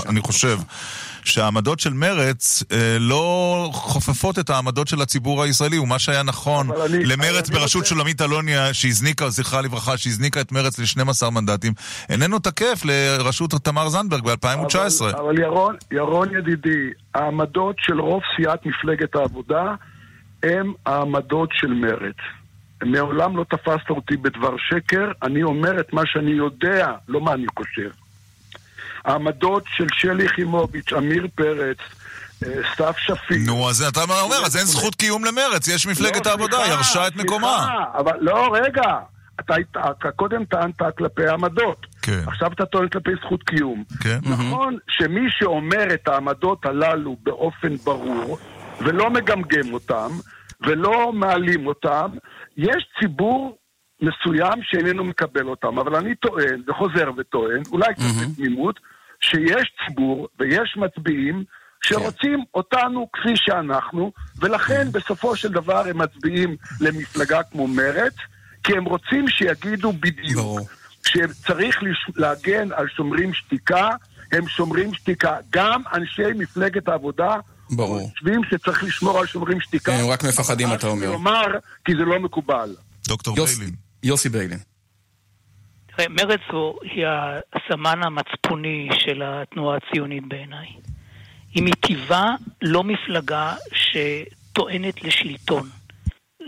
אני 0.09 0.21
חושב 0.21 0.59
שהעמדות 1.29 1.81
של 1.81 1.93
מרץ 1.93 2.63
אה, 2.73 2.97
לא 3.01 3.71
חופפות 3.73 4.39
את 4.39 4.51
העמדות 4.51 4.89
של 4.89 5.01
הציבור 5.03 5.43
הישראלי, 5.43 5.79
ומה 5.79 5.99
שהיה 5.99 6.23
נכון 6.23 6.67
אני- 6.85 7.05
למרץ 7.05 7.51
בראשות 7.51 7.83
רוצה- 7.83 7.89
שולמית 7.95 8.21
אלוני, 8.23 8.53
שהזניקה, 8.73 9.29
זכרה 9.31 9.61
לברכה, 9.63 9.97
שהזניקה 9.97 10.41
את 10.41 10.53
מרץ 10.53 10.79
ל-12 10.79 11.31
מנדטים, 11.31 11.73
איננו 12.09 12.39
תקף 12.39 12.83
לראשות 12.85 13.51
תמר 13.51 13.89
זנדברג 13.89 14.25
ב-2019. 14.25 15.01
אבל, 15.01 15.15
אבל 15.15 15.39
ירון, 15.41 15.75
ירון 15.93 16.29
ידידי, 16.39 16.79
העמדות 17.15 17.77
של 17.79 18.01
רוב 18.01 18.23
סיעת 18.37 18.67
מפלגת 18.67 19.15
העבודה 19.17 19.75
הם 20.43 20.73
העמדות 20.87 21.49
של 21.53 21.73
מרץ. 21.73 22.17
מעולם 22.85 23.37
לא 23.37 23.45
תפסת 23.51 23.91
אותי 23.91 24.17
בדבר 24.17 24.55
שקר, 24.71 25.11
אני 25.23 25.43
אומר 25.43 25.81
את 25.81 25.93
מה 25.93 26.03
שאני 26.07 26.31
יודע, 26.31 26.87
לא 27.09 27.21
מה 27.21 27.33
אני 27.33 27.47
חושב. 27.59 27.91
העמדות 29.09 29.65
של 29.77 29.87
שלי 29.93 30.25
יחימוביץ', 30.25 30.93
עמיר 30.93 31.27
פרץ, 31.35 31.77
אה, 32.47 32.49
סתיו 32.73 32.93
שפיר. 32.99 33.39
נו, 33.47 33.71
אז 33.71 33.83
אתה 33.83 34.01
אומר, 34.03 34.47
אז 34.47 34.57
אין 34.57 34.65
זכות 34.65 34.95
קיום 34.95 35.25
למרץ, 35.25 35.69
יש 35.69 35.87
מפלגת 35.87 36.27
לא, 36.27 36.31
העבודה, 36.31 36.57
סליחה, 36.57 36.71
היא 36.71 36.77
ירשה 36.77 37.07
את 37.07 37.17
מקומה. 37.17 37.67
אבל 37.99 38.13
לא, 38.21 38.55
רגע. 38.55 38.99
אתה 39.41 40.11
קודם 40.17 40.45
טענת 40.45 40.83
כלפי 40.99 41.27
העמדות. 41.27 41.87
כן. 42.03 42.23
עכשיו 42.27 42.53
אתה 42.53 42.67
טוען 42.67 42.89
כלפי 42.89 43.11
זכות 43.25 43.43
קיום. 43.43 43.85
כן. 44.01 44.19
נכון 44.23 44.77
שמי 44.89 45.27
שאומר 45.31 45.95
את 45.95 46.09
העמדות 46.09 46.67
הללו 46.67 47.17
באופן 47.23 47.77
ברור, 47.77 48.39
ולא 48.81 49.11
מגמגם 49.11 49.73
אותם, 49.73 50.09
ולא 50.61 51.13
מעלים 51.13 51.67
אותם, 51.67 52.11
יש 52.57 52.89
ציבור 53.01 53.59
מסוים 54.03 54.63
שאיננו 54.63 55.05
מקבל 55.05 55.49
אותם. 55.49 55.79
אבל 55.79 55.97
אני 55.97 56.15
טוען, 56.15 56.63
וחוזר 56.69 57.11
וטוען, 57.17 57.63
אולי 57.73 57.95
קצת 57.95 58.05
בתמימות, 58.23 58.81
שיש 59.21 59.73
ציבור 59.87 60.29
ויש 60.41 60.77
מצביעים 60.77 61.45
שרוצים 61.85 62.45
אותנו 62.55 63.09
כפי 63.13 63.33
שאנחנו, 63.37 64.13
ולכן 64.39 64.89
בסופו 64.93 65.37
של 65.37 65.49
דבר 65.53 65.89
הם 65.89 65.99
מצביעים 65.99 66.57
למפלגה 66.81 67.43
כמו 67.43 67.67
מרצ, 67.69 68.15
כי 68.65 68.73
הם 68.73 68.85
רוצים 68.85 69.29
שיגידו 69.29 69.93
בדיוק. 69.93 70.61
כשצריך 71.05 71.83
לש- 71.83 72.11
להגן 72.17 72.69
על 72.73 72.87
שומרים 72.97 73.35
שתיקה, 73.35 73.89
הם 74.33 74.49
שומרים 74.49 74.95
שתיקה. 74.95 75.37
גם 75.51 75.83
אנשי 75.95 76.23
מפלגת 76.37 76.89
העבודה 76.89 77.37
ברור. 77.71 78.11
חושבים 78.11 78.41
שצריך 78.51 78.85
לשמור 78.85 79.19
על 79.19 79.27
שומרים 79.27 79.61
שתיקה. 79.61 79.93
הם 79.95 80.07
רק 80.07 80.25
מפחדים, 80.25 80.73
אתה 80.75 80.87
אומר. 80.87 81.11
לומר, 81.11 81.47
כי 81.85 81.93
זה 81.93 82.03
לא 82.05 82.21
מקובל. 82.21 82.75
דוקטור 83.09 83.37
יוס- 83.39 83.61
יוסי 84.03 84.29
ביילין. 84.29 84.59
הוא- 86.51 86.79
היא 86.83 87.07
הסמן 87.53 88.03
המצפוני 88.03 88.89
של 88.99 89.23
התנועה 89.25 89.77
הציונית 89.77 90.25
בעיניי. 90.29 90.67
היא 91.55 91.63
מטבעה 91.63 92.35
לא 92.63 92.85
מפלגה 92.85 93.55
שטוענת 93.75 95.05
לשלטון. 95.05 95.63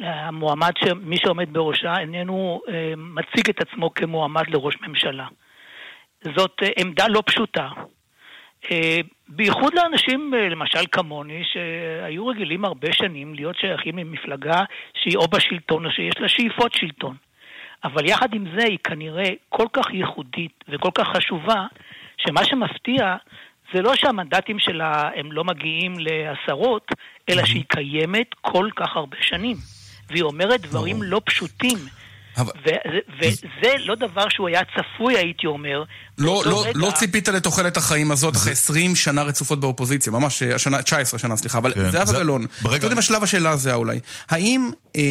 המועמד, 0.03 0.73
ש... 0.79 0.89
מי 1.03 1.17
שעומד 1.17 1.53
בראשה 1.53 1.99
איננו 1.99 2.61
אה, 2.69 2.93
מציג 2.97 3.51
את 3.51 3.63
עצמו 3.63 3.95
כמועמד 3.95 4.49
לראש 4.49 4.75
ממשלה. 4.89 5.27
זאת 6.37 6.57
אה, 6.63 6.69
עמדה 6.79 7.09
לא 7.09 7.23
פשוטה. 7.27 7.69
אה, 8.71 8.99
בייחוד 9.29 9.75
לאנשים, 9.75 10.35
אה, 10.35 10.49
למשל 10.49 10.87
כמוני, 10.93 11.43
שהיו 11.53 12.27
רגילים 12.27 12.65
הרבה 12.65 12.93
שנים 12.93 13.35
להיות 13.35 13.57
שייכים 13.57 13.99
למפלגה 13.99 14.63
שהיא 15.03 15.17
או 15.17 15.29
בשלטון 15.29 15.87
או 15.87 15.91
שיש 15.91 16.15
לה 16.21 16.29
שאיפות 16.29 16.73
שלטון. 16.75 17.17
אבל 17.85 18.07
יחד 18.07 18.35
עם 18.35 18.45
זה 18.59 18.65
היא 18.65 18.79
כנראה 18.85 19.29
כל 19.49 19.67
כך 19.73 19.91
ייחודית 19.93 20.65
וכל 20.69 20.91
כך 20.95 21.07
חשובה, 21.17 21.67
שמה 22.17 22.45
שמפתיע 22.45 23.17
זה 23.75 23.83
לא 23.83 23.95
שהמנדטים 23.97 24.59
שלה 24.59 25.11
הם 25.17 25.33
לא 25.33 25.45
מגיעים 25.45 25.95
לעשרות, 25.99 26.93
אלא 27.29 27.45
שהיא 27.45 27.65
קיימת 27.69 28.35
כל 28.41 28.69
כך 28.77 28.97
הרבה 28.97 29.17
שנים. 29.21 29.57
והיא 30.09 30.23
אומרת 30.23 30.61
דברים 30.61 31.03
לא 31.03 31.21
פשוטים. 31.25 31.79
ו- 32.39 32.45
וזה 33.21 33.73
לא 33.79 33.95
דבר 33.95 34.29
שהוא 34.29 34.49
היה 34.49 34.61
צפוי, 34.77 35.17
הייתי 35.17 35.47
אומר. 35.47 35.83
לא, 36.19 36.43
לא, 36.47 36.63
רגע- 36.65 36.73
לא 36.75 36.91
ציפית 36.95 37.29
לתוחלת 37.29 37.77
החיים 37.77 38.11
הזאת 38.11 38.37
אחרי 38.37 38.53
20 38.53 38.97
שנה 38.97 39.23
רצופות 39.23 39.61
באופוזיציה, 39.61 40.13
ממש 40.13 40.43
אה, 40.43 40.55
השנה, 40.55 40.83
19 40.83 41.19
שנה, 41.19 41.37
סליחה, 41.37 41.59
אבל 41.59 41.73
כן, 41.75 41.91
זהבה 41.91 42.05
זה- 42.07 42.19
גלאון, 42.19 42.47
ברגע- 42.63 42.77
אתה 42.77 42.87
יודע 42.87 42.95
מה 42.97 43.03
שלב 43.03 43.23
השאלה 43.23 43.51
הזה 43.51 43.75
אולי, 43.75 44.01
האם... 44.31 44.71
אה, 44.97 45.03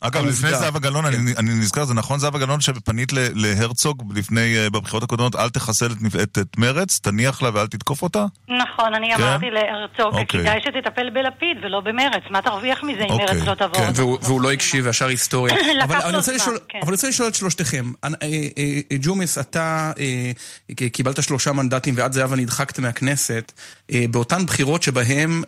אגב, 0.00 0.24
לפני 0.26 0.50
זהבה 0.54 0.78
גלאון, 0.78 1.04
אני, 1.06 1.16
אני 1.38 1.50
נזכר, 1.50 1.84
זה 1.84 1.94
נכון, 1.94 2.18
זהבה 2.18 2.38
גלאון, 2.38 2.60
שפנית 2.60 3.12
ל- 3.12 3.18
להרצוג 3.34 4.12
לפני, 4.16 4.56
אה, 4.58 4.70
בבחירות 4.70 5.02
הקודמות, 5.02 5.36
אל 5.36 5.48
תחסל 5.48 5.86
את, 5.86 5.96
את, 6.22 6.38
את 6.38 6.58
מרץ, 6.58 6.98
תניח 7.00 7.42
לה 7.42 7.50
ואל 7.54 7.66
תתקוף 7.66 8.02
אותה? 8.02 8.24
נכון, 8.48 8.94
אני 8.94 9.10
כן? 9.16 9.22
אמרתי 9.22 9.46
להרצוג, 9.50 10.14
אוקיי. 10.20 10.40
כדאי 10.40 10.60
שתטפל 10.60 11.10
בלפיד 11.10 11.56
ולא 11.64 11.80
במרץ, 11.80 12.22
מה 12.30 12.42
תרוויח 12.42 12.82
מזה 12.82 13.00
אם 13.04 13.10
אוקיי, 13.10 13.26
מרץ 13.26 13.46
לא 13.48 13.54
תבוא? 13.54 13.74
כן, 13.74 13.90
והוא, 13.94 14.18
והוא 14.22 14.40
לא 14.40 14.52
הקשיב 14.52 14.86
וישר 14.86 15.06
היסטוריה. 15.06 15.54
אבל 15.84 15.96
אני 15.96 16.16
רוצה 16.16 16.38
זמן, 16.38 16.54
לשאול, 16.56 16.68
כן. 16.68 16.78
אבל 16.78 16.88
אני 16.88 16.94
רוצה 16.94 17.08
לשאול 17.08 17.28
את 17.28 17.34
שלושתכם. 17.34 17.92
אה, 18.04 18.08
אה, 18.22 18.28
אה, 18.92 18.96
ג'ומס, 19.00 19.38
אתה 19.38 19.92
קיבלת 20.92 21.22
שלושה 21.22 21.52
מנדטים 21.52 21.94
ואת 21.96 22.12
זהבה 22.12 22.36
נדחקת 22.36 22.78
מהכנסת 22.78 23.52
באותן 24.10 24.46
בחירות 24.46 24.82
שבהם 24.82 25.42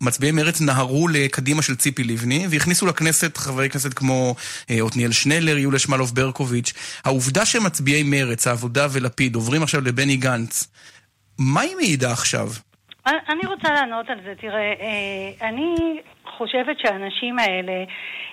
מצביעי 0.00 0.32
מרצ 0.32 0.60
נהרו 0.60 1.08
לקדימה 1.08 1.62
של 1.62 1.76
ציפי 1.76 2.04
לבני 2.04 2.46
והכניסו 2.50 2.86
לכנסת 2.86 3.36
חברי 3.36 3.70
כנסת 3.70 3.94
כמו 3.94 4.34
עתניאל 4.68 5.12
שנלר, 5.12 5.58
יוליה 5.58 5.78
שמאלוב 5.78 6.14
ברקוביץ'. 6.14 6.72
העובדה 7.04 7.46
שמצביעי 7.46 8.02
מרצ, 8.02 8.46
העבודה 8.46 8.86
ולפיד 8.90 9.34
עוברים 9.34 9.62
עכשיו 9.62 9.80
לבני 9.80 10.16
גנץ, 10.16 10.68
מה 11.38 11.60
היא 11.60 11.76
מעידה 11.76 12.12
עכשיו? 12.12 12.50
אני 13.06 13.46
רוצה 13.46 13.68
לענות 13.72 14.10
על 14.10 14.18
זה. 14.24 14.34
תראה, 14.40 14.72
אה, 14.80 15.48
אני 15.48 16.00
חושבת 16.40 16.78
שהאנשים 16.78 17.38
האלה 17.38 17.84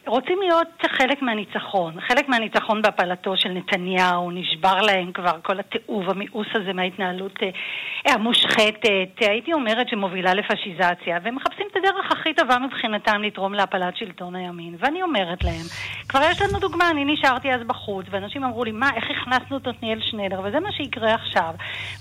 רוצים 0.08 0.40
להיות 0.42 0.68
חלק 0.98 1.22
מהניצחון. 1.22 2.02
חלק 2.02 2.30
מהניצחון 2.30 2.82
בהפלתו 2.82 3.38
של 3.38 3.50
נתניהו, 3.50 4.32
נשבר 4.32 4.82
להם 4.82 5.12
כבר 5.12 5.40
כל 5.44 5.60
התיעוב, 5.60 6.10
המיאוס 6.10 6.48
הזה 6.54 6.74
מההתנהלות 6.74 7.44
אה, 7.44 8.14
המושחתת, 8.14 9.16
הייתי 9.20 9.54
אומרת 9.54 9.90
שמובילה 9.90 10.34
לפשיזציה, 10.34 11.20
והם 11.24 11.36
מחפשים 11.36 11.68
את 11.72 11.76
הדרך 11.76 12.12
הכי 12.12 12.34
טובה 12.34 12.58
מבחינתם 12.60 13.22
לתרום 13.24 13.54
להפלת 13.54 13.98
שלטון 13.98 14.36
הימין. 14.36 14.76
ואני 14.80 15.02
אומרת 15.02 15.44
להם, 15.44 15.66
כבר 16.10 16.20
יש 16.32 16.42
לנו 16.42 16.60
דוגמה, 16.60 16.90
אני 16.90 17.06
נשארתי 17.06 17.54
אז 17.54 17.62
בחוץ, 17.68 18.06
ואנשים 18.10 18.44
אמרו 18.44 18.64
לי, 18.64 18.72
מה, 18.72 18.90
איך 18.96 19.06
הכנסנו 19.10 19.58
את 19.58 19.68
עתניאל 19.68 20.02
שנלר? 20.02 20.40
וזה 20.44 20.60
מה 20.60 20.72
שיקרה 20.72 21.14
עכשיו. 21.14 21.54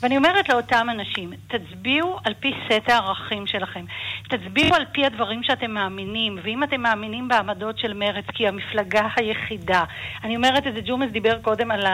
ואני 0.03 0.16
אומרת 0.16 0.49
לאותם 0.49 0.87
אנשים, 0.91 1.31
תצביעו 1.49 2.19
על 2.24 2.35
פי 2.41 2.53
סט 2.66 2.89
הערכים 2.89 3.47
שלכם. 3.47 3.85
תצביעו 4.28 4.74
על 4.74 4.85
פי 4.93 5.07
הדברים 5.07 5.43
שאתם 5.43 5.70
מאמינים, 5.70 5.95
ואם 6.44 6.62
אתם 6.62 6.81
מאמינים 6.81 7.28
בעמדות 7.28 7.78
של 7.78 7.93
מרצ, 7.93 8.24
כי 8.35 8.48
המפלגה 8.48 9.09
היחידה. 9.16 9.85
אני 10.24 10.36
אומרת 10.36 10.66
את 10.66 10.74
זה, 10.74 10.81
ג'ומס 10.85 11.10
דיבר 11.12 11.39
קודם 11.43 11.70
על 11.70 11.86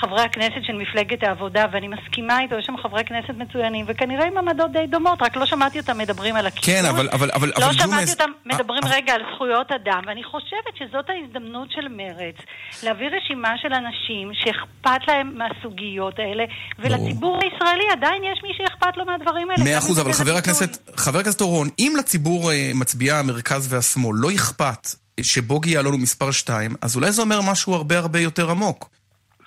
חברי 0.00 0.22
הכנסת 0.22 0.62
של 0.62 0.72
מפלגת 0.72 1.22
העבודה, 1.22 1.64
ואני 1.72 1.88
מסכימה 1.88 2.40
איתו, 2.40 2.54
יש 2.54 2.66
שם 2.66 2.76
חברי 2.82 3.04
כנסת 3.04 3.34
מצוינים, 3.38 3.84
וכנראה 3.88 4.26
עם 4.26 4.38
עמדות 4.38 4.72
די 4.72 4.86
דומות, 4.86 5.22
רק 5.22 5.36
לא 5.36 5.46
שמעתי 5.46 5.80
אותם 5.80 5.98
מדברים 5.98 6.36
על 6.36 6.46
הכיבוש. 6.46 6.66
כן, 6.66 6.84
אבל, 6.84 7.08
אבל, 7.12 7.30
אבל, 7.34 7.48
לא 7.48 7.64
אבל 7.64 7.72
שמעתי 7.72 7.90
ג'ומס... 7.90 8.10
אותם 8.10 8.30
מדברים 8.46 8.82
רגע 8.84 9.12
על 9.14 9.22
זכויות 9.34 9.72
אדם, 9.72 10.02
ואני 10.06 10.24
חושבת 10.24 10.74
שזאת 10.78 11.04
ההזדמנות 11.10 11.70
של 11.70 11.88
מרצ 11.88 12.36
להביא 12.82 13.08
רשימה 13.16 13.54
של 13.62 13.72
אנשים 13.72 14.30
שאכפת 14.34 15.08
להם 15.08 15.34
מהסוגיות 15.38 16.18
האלה, 16.18 16.44
ולציבור 16.78 17.38
הישראלי 17.42 17.84
עדיין 17.92 18.22
יש 18.24 18.40
מי 18.42 18.48
שאכפת 18.58 18.96
לו 18.96 19.04
מהדברים 19.04 19.50
האלה. 19.50 19.64
מאה 19.64 19.78
אחוז, 19.78 20.00
אבל 20.00 20.12
חבר. 20.12 20.38
הכנסת, 20.38 20.90
חבר 20.96 21.18
הכנסת 21.18 21.40
אורון, 21.40 21.68
אם 21.78 21.92
לציבור 21.98 22.52
אה, 22.52 22.70
מצביעי 22.74 23.10
המרכז 23.28 23.72
והשמאל 23.72 24.16
לא 24.20 24.28
אכפת 24.34 24.86
שבוגי 25.20 25.70
יעלון 25.70 25.92
הוא 25.92 26.00
מספר 26.00 26.30
2, 26.30 26.70
אז 26.82 26.96
אולי 26.96 27.12
זה 27.12 27.22
אומר 27.22 27.40
משהו 27.50 27.74
הרבה 27.74 27.98
הרבה 27.98 28.20
יותר 28.20 28.50
עמוק. 28.50 28.90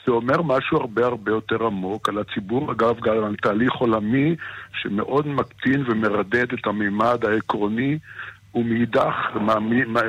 זה 0.05 0.11
אומר 0.11 0.41
משהו 0.41 0.77
הרבה 0.77 1.05
הרבה 1.05 1.31
יותר 1.31 1.65
עמוק 1.65 2.09
על 2.09 2.17
הציבור, 2.17 2.71
אגב, 2.71 2.99
גם 2.99 3.23
על 3.23 3.35
תהליך 3.41 3.73
עולמי 3.73 4.35
שמאוד 4.81 5.27
מקטין 5.27 5.83
ומרדד 5.87 6.53
את 6.53 6.67
המימד 6.67 7.25
העקרוני, 7.25 7.97
ומאידך 8.55 9.15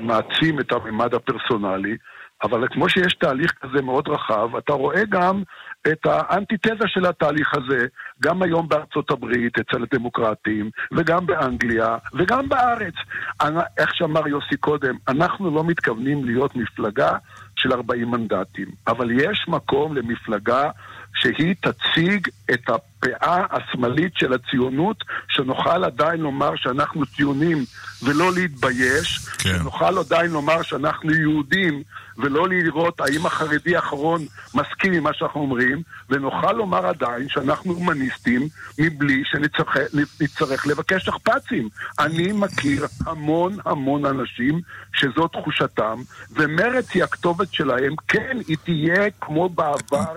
מעצים 0.02 0.60
את 0.60 0.72
המימד 0.72 1.14
הפרסונלי. 1.14 1.96
אבל 2.42 2.68
כמו 2.70 2.88
שיש 2.88 3.14
תהליך 3.14 3.52
כזה 3.60 3.82
מאוד 3.82 4.08
רחב, 4.08 4.56
אתה 4.56 4.72
רואה 4.72 5.04
גם 5.08 5.42
את 5.88 6.06
האנטיתזה 6.06 6.84
של 6.86 7.06
התהליך 7.06 7.54
הזה, 7.54 7.86
גם 8.22 8.42
היום 8.42 8.68
בארצות 8.68 9.10
הברית, 9.10 9.58
אצל 9.58 9.82
הדמוקרטים, 9.82 10.70
וגם 10.92 11.26
באנגליה, 11.26 11.96
וגם 12.14 12.48
בארץ. 12.48 12.94
אנ- 13.42 13.66
איך 13.78 13.94
שאמר 13.94 14.28
יוסי 14.28 14.56
קודם, 14.56 14.94
אנחנו 15.08 15.54
לא 15.54 15.64
מתכוונים 15.64 16.24
להיות 16.24 16.56
מפלגה 16.56 17.12
של 17.56 17.72
40 17.72 18.10
מנדטים, 18.10 18.68
אבל 18.86 19.10
יש 19.10 19.44
מקום 19.48 19.96
למפלגה 19.96 20.70
שהיא 21.14 21.54
תציג 21.60 22.28
את 22.50 22.68
הפאה 22.68 23.44
השמאלית 23.50 24.12
של 24.16 24.32
הציונות, 24.32 25.04
שנוכל 25.28 25.84
עדיין 25.84 26.20
לומר 26.20 26.56
שאנחנו 26.56 27.06
ציונים 27.06 27.64
ולא 28.02 28.32
להתבייש, 28.34 29.18
כן. 29.38 29.58
שנוכל 29.58 29.98
עדיין 29.98 30.30
לומר 30.30 30.62
שאנחנו 30.62 31.14
יהודים 31.14 31.82
ולא 32.18 32.48
לראות 32.48 33.00
האם 33.00 33.26
החרדי 33.26 33.76
האחרון 33.76 34.20
מסכים 34.54 34.92
עם 34.92 35.02
מה 35.02 35.10
שאנחנו 35.14 35.40
אומרים, 35.40 35.82
ונוכל 36.10 36.52
לומר 36.52 36.86
עדיין 36.86 37.28
שאנחנו 37.28 37.72
הומניסטים 37.72 38.48
מבלי 38.78 39.22
שנצטרך 39.24 40.66
לבקש 40.66 41.04
שכפ"צים. 41.04 41.68
אני 41.98 42.32
מכיר 42.32 42.86
המון 43.06 43.56
המון 43.64 44.06
אנשים 44.06 44.60
שזו 44.92 45.28
תחושתם, 45.28 45.98
ומרצ 46.30 46.90
היא 46.94 47.04
הכתובת 47.04 47.52
שלהם. 47.52 47.94
כן, 48.08 48.38
היא 48.48 48.56
תהיה 48.64 49.10
כמו 49.20 49.48
בעבר 49.48 50.16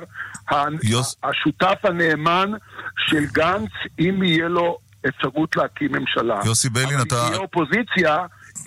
השותף 1.24 1.80
הנאמן 1.84 2.52
של 2.98 3.26
גנץ, 3.26 3.72
אם 4.00 4.24
יהיה 4.24 4.48
לו 4.48 4.78
אפשרות 5.08 5.56
להקים 5.56 5.92
ממשלה. 5.92 6.40
יוסי 6.46 6.70
ביילין, 6.70 7.02
אתה... 7.02 7.22
אבל 7.22 7.28
תהיה 7.28 7.40
אופוזיציה, 7.40 8.18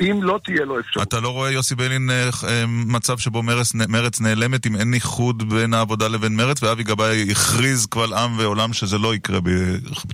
אם 0.00 0.22
לא 0.22 0.40
תהיה 0.44 0.64
לו 0.64 0.80
אפשרות. 0.80 1.08
אתה 1.08 1.20
לא 1.20 1.28
רואה, 1.28 1.50
יוסי 1.50 1.74
ביילין, 1.74 2.10
אה, 2.10 2.28
אה, 2.48 2.64
מצב 2.66 3.18
שבו 3.18 3.42
מרץ, 3.42 3.74
מרץ 3.74 4.20
נעלמת 4.20 4.66
אם 4.66 4.76
אין 4.76 4.94
איחוד 4.94 5.50
בין 5.54 5.74
העבודה 5.74 6.08
לבין 6.08 6.36
מרץ, 6.36 6.62
ואבי 6.62 6.82
גבאי 6.82 7.30
הכריז 7.30 7.86
קבל 7.86 8.14
עם 8.14 8.38
ועולם 8.38 8.72
שזה 8.72 8.98
לא 8.98 9.14
יקרה 9.14 9.38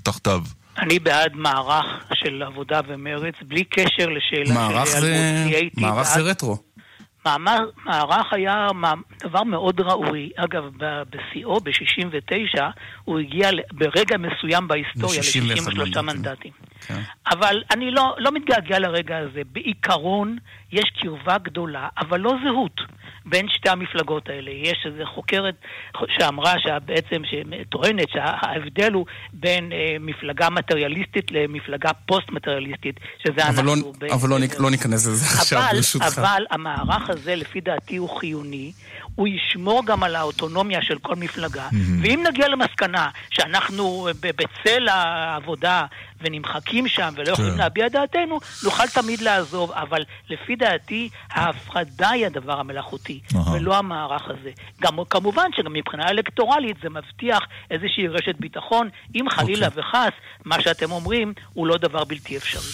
תחתיו. 0.02 0.43
אני 0.78 0.98
בעד 0.98 1.32
מערך 1.35 1.85
של 2.15 2.43
עבודה 2.43 2.81
ומרץ, 2.89 3.35
בלי 3.48 3.65
קשר 3.65 4.09
לשאלה 4.09 4.55
מערך 4.55 4.86
של 4.86 5.01
זה, 5.01 5.44
מערך 5.77 6.06
זה 6.15 6.20
בעד- 6.23 6.31
רטרו. 6.31 6.59
מאמר, 7.27 7.59
מערך 7.85 8.32
היה 8.32 8.69
דבר 9.23 9.43
מאוד 9.43 9.81
ראוי. 9.81 10.31
אגב, 10.36 10.62
ב- 10.78 11.02
בשיאו, 11.11 11.61
ב-69, 11.61 12.61
הוא 13.05 13.19
הגיע 13.20 13.51
ברגע 13.73 14.16
מסוים 14.19 14.69
בהיסטוריה 14.69 15.20
ל-61 15.20 15.70
ל-63 15.70 16.01
מנדטים. 16.02 16.52
כן. 16.86 17.01
אבל 17.31 17.62
אני 17.70 17.90
לא, 17.90 18.15
לא 18.19 18.32
מתגעגע 18.32 18.78
לרגע 18.78 19.16
הזה. 19.19 19.43
בעיקרון, 19.52 20.36
יש 20.73 20.85
קרבה 21.01 21.39
גדולה, 21.39 21.89
אבל 21.98 22.20
לא 22.20 22.32
זהות 22.44 22.81
בין 23.27 23.47
שתי 23.48 23.69
המפלגות 23.70 24.28
האלה. 24.28 24.51
יש 24.51 24.86
איזו 24.86 25.05
חוקרת 25.15 25.55
שאמרה 26.09 26.55
שבעצם, 26.61 27.23
שטוענת 27.24 28.09
שההבדל 28.12 28.93
הוא 28.93 29.06
בין 29.32 29.73
אה, 29.73 29.97
מפלגה 30.01 30.51
מטריאליסטית 30.51 31.31
למפלגה 31.32 31.90
פוסט-מטריאליסטית, 32.06 33.01
שזה 33.19 33.48
אבל, 33.48 33.65
לא, 33.65 33.74
אנחנו... 33.74 33.93
ב- 33.93 34.05
אבל 34.05 34.28
לא, 34.28 34.39
נ- 34.39 34.62
לא 34.62 34.70
ניכנס 34.70 35.06
לזה 35.06 35.39
עכשיו, 35.39 35.59
אבל, 35.59 35.77
ברשותך. 35.77 36.19
אבל 36.19 36.44
המערך 36.51 37.11
הזה, 37.11 37.36
לפי 37.36 37.61
דעתי, 37.61 37.97
הוא 37.97 38.19
חיוני. 38.19 38.73
הוא 39.15 39.28
ישמור 39.28 39.86
גם 39.86 40.03
על 40.03 40.16
האוטונומיה 40.16 40.82
של 40.82 40.99
כל 40.99 41.15
מפלגה. 41.16 41.69
ואם 42.03 42.24
נגיע 42.28 42.49
למסקנה 42.49 43.09
שאנחנו 43.31 44.09
בצל 44.20 44.89
העבודה 44.89 45.85
ונמחקים 46.20 46.89
שם 46.89 47.15
ולא 47.16 47.32
יכולים 47.32 47.53
כן. 47.53 47.59
להביע 47.59 47.89
דעתנו, 47.89 48.41
נוכל 48.65 48.86
תמיד 48.86 49.20
לעזוב, 49.20 49.73
אבל 49.73 50.03
לפי 50.31 50.57
דעתי 50.57 51.09
ההפרדה 51.31 52.11
היא 52.11 52.27
הדבר 52.27 52.61
המלאכותי, 52.61 53.20
אהה. 53.36 53.53
ולא 53.53 53.77
המערך 53.77 54.23
הזה. 54.27 54.51
גם 54.82 54.97
כמובן 55.11 55.47
שגם 55.57 55.73
מבחינה 55.73 56.09
אלקטורלית 56.09 56.77
זה 56.82 56.89
מבטיח 56.91 57.41
איזושהי 57.70 58.09
רשת 58.09 58.35
ביטחון, 58.41 58.89
אם 59.15 59.31
חלילה 59.31 59.66
אוקיי. 59.66 59.81
וחס 59.81 60.12
מה 60.45 60.61
שאתם 60.61 60.93
אומרים 60.93 61.32
הוא 61.53 61.66
לא 61.66 61.78
דבר 61.78 62.05
בלתי 62.05 62.36
אפשרי. 62.36 62.73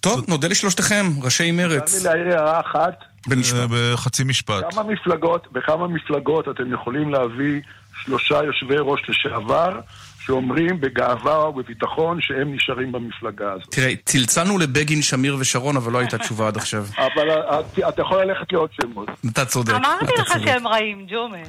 טוב, 0.00 0.24
נודה 0.28 0.48
לשלושתכם, 0.48 1.06
ראשי 1.22 1.52
מרץ. 1.52 1.92
תן 1.92 1.98
לי 1.98 2.04
להעיר 2.04 2.38
הערה 2.38 2.60
אחת. 2.60 3.09
אה, 3.28 3.66
בחצי 3.70 4.24
משפט. 4.24 4.64
בכמה 4.68 4.82
מפלגות, 4.82 5.46
בכמה 5.52 5.88
מפלגות 5.88 6.48
אתם 6.48 6.72
יכולים 6.74 7.10
להביא 7.10 7.60
שלושה 8.04 8.34
יושבי 8.44 8.74
ראש 8.80 9.00
לשעבר 9.08 9.80
שאומרים 10.20 10.80
בגאווה 10.80 11.48
ובביטחון 11.48 12.18
שהם 12.20 12.54
נשארים 12.54 12.92
במפלגה 12.92 13.52
הזאת. 13.52 13.70
תראה, 13.70 13.92
צלצלנו 14.04 14.58
לבגין, 14.58 15.02
שמיר 15.02 15.36
ושרון, 15.40 15.76
אבל 15.76 15.92
לא 15.92 15.98
הייתה 15.98 16.18
תשובה 16.18 16.48
עד 16.48 16.56
עכשיו. 16.56 16.86
אבל 17.14 17.30
אה, 17.30 17.88
אתה 17.88 18.02
יכול 18.02 18.22
ללכת 18.24 18.52
לעוד 18.52 18.70
שמות. 18.82 19.08
אתה 19.32 19.44
צודק. 19.44 19.72
אמרתי 19.74 20.04
לך. 20.18 20.32
שהם 20.44 20.66
רעים, 20.66 21.06
ג'ומס. 21.10 21.48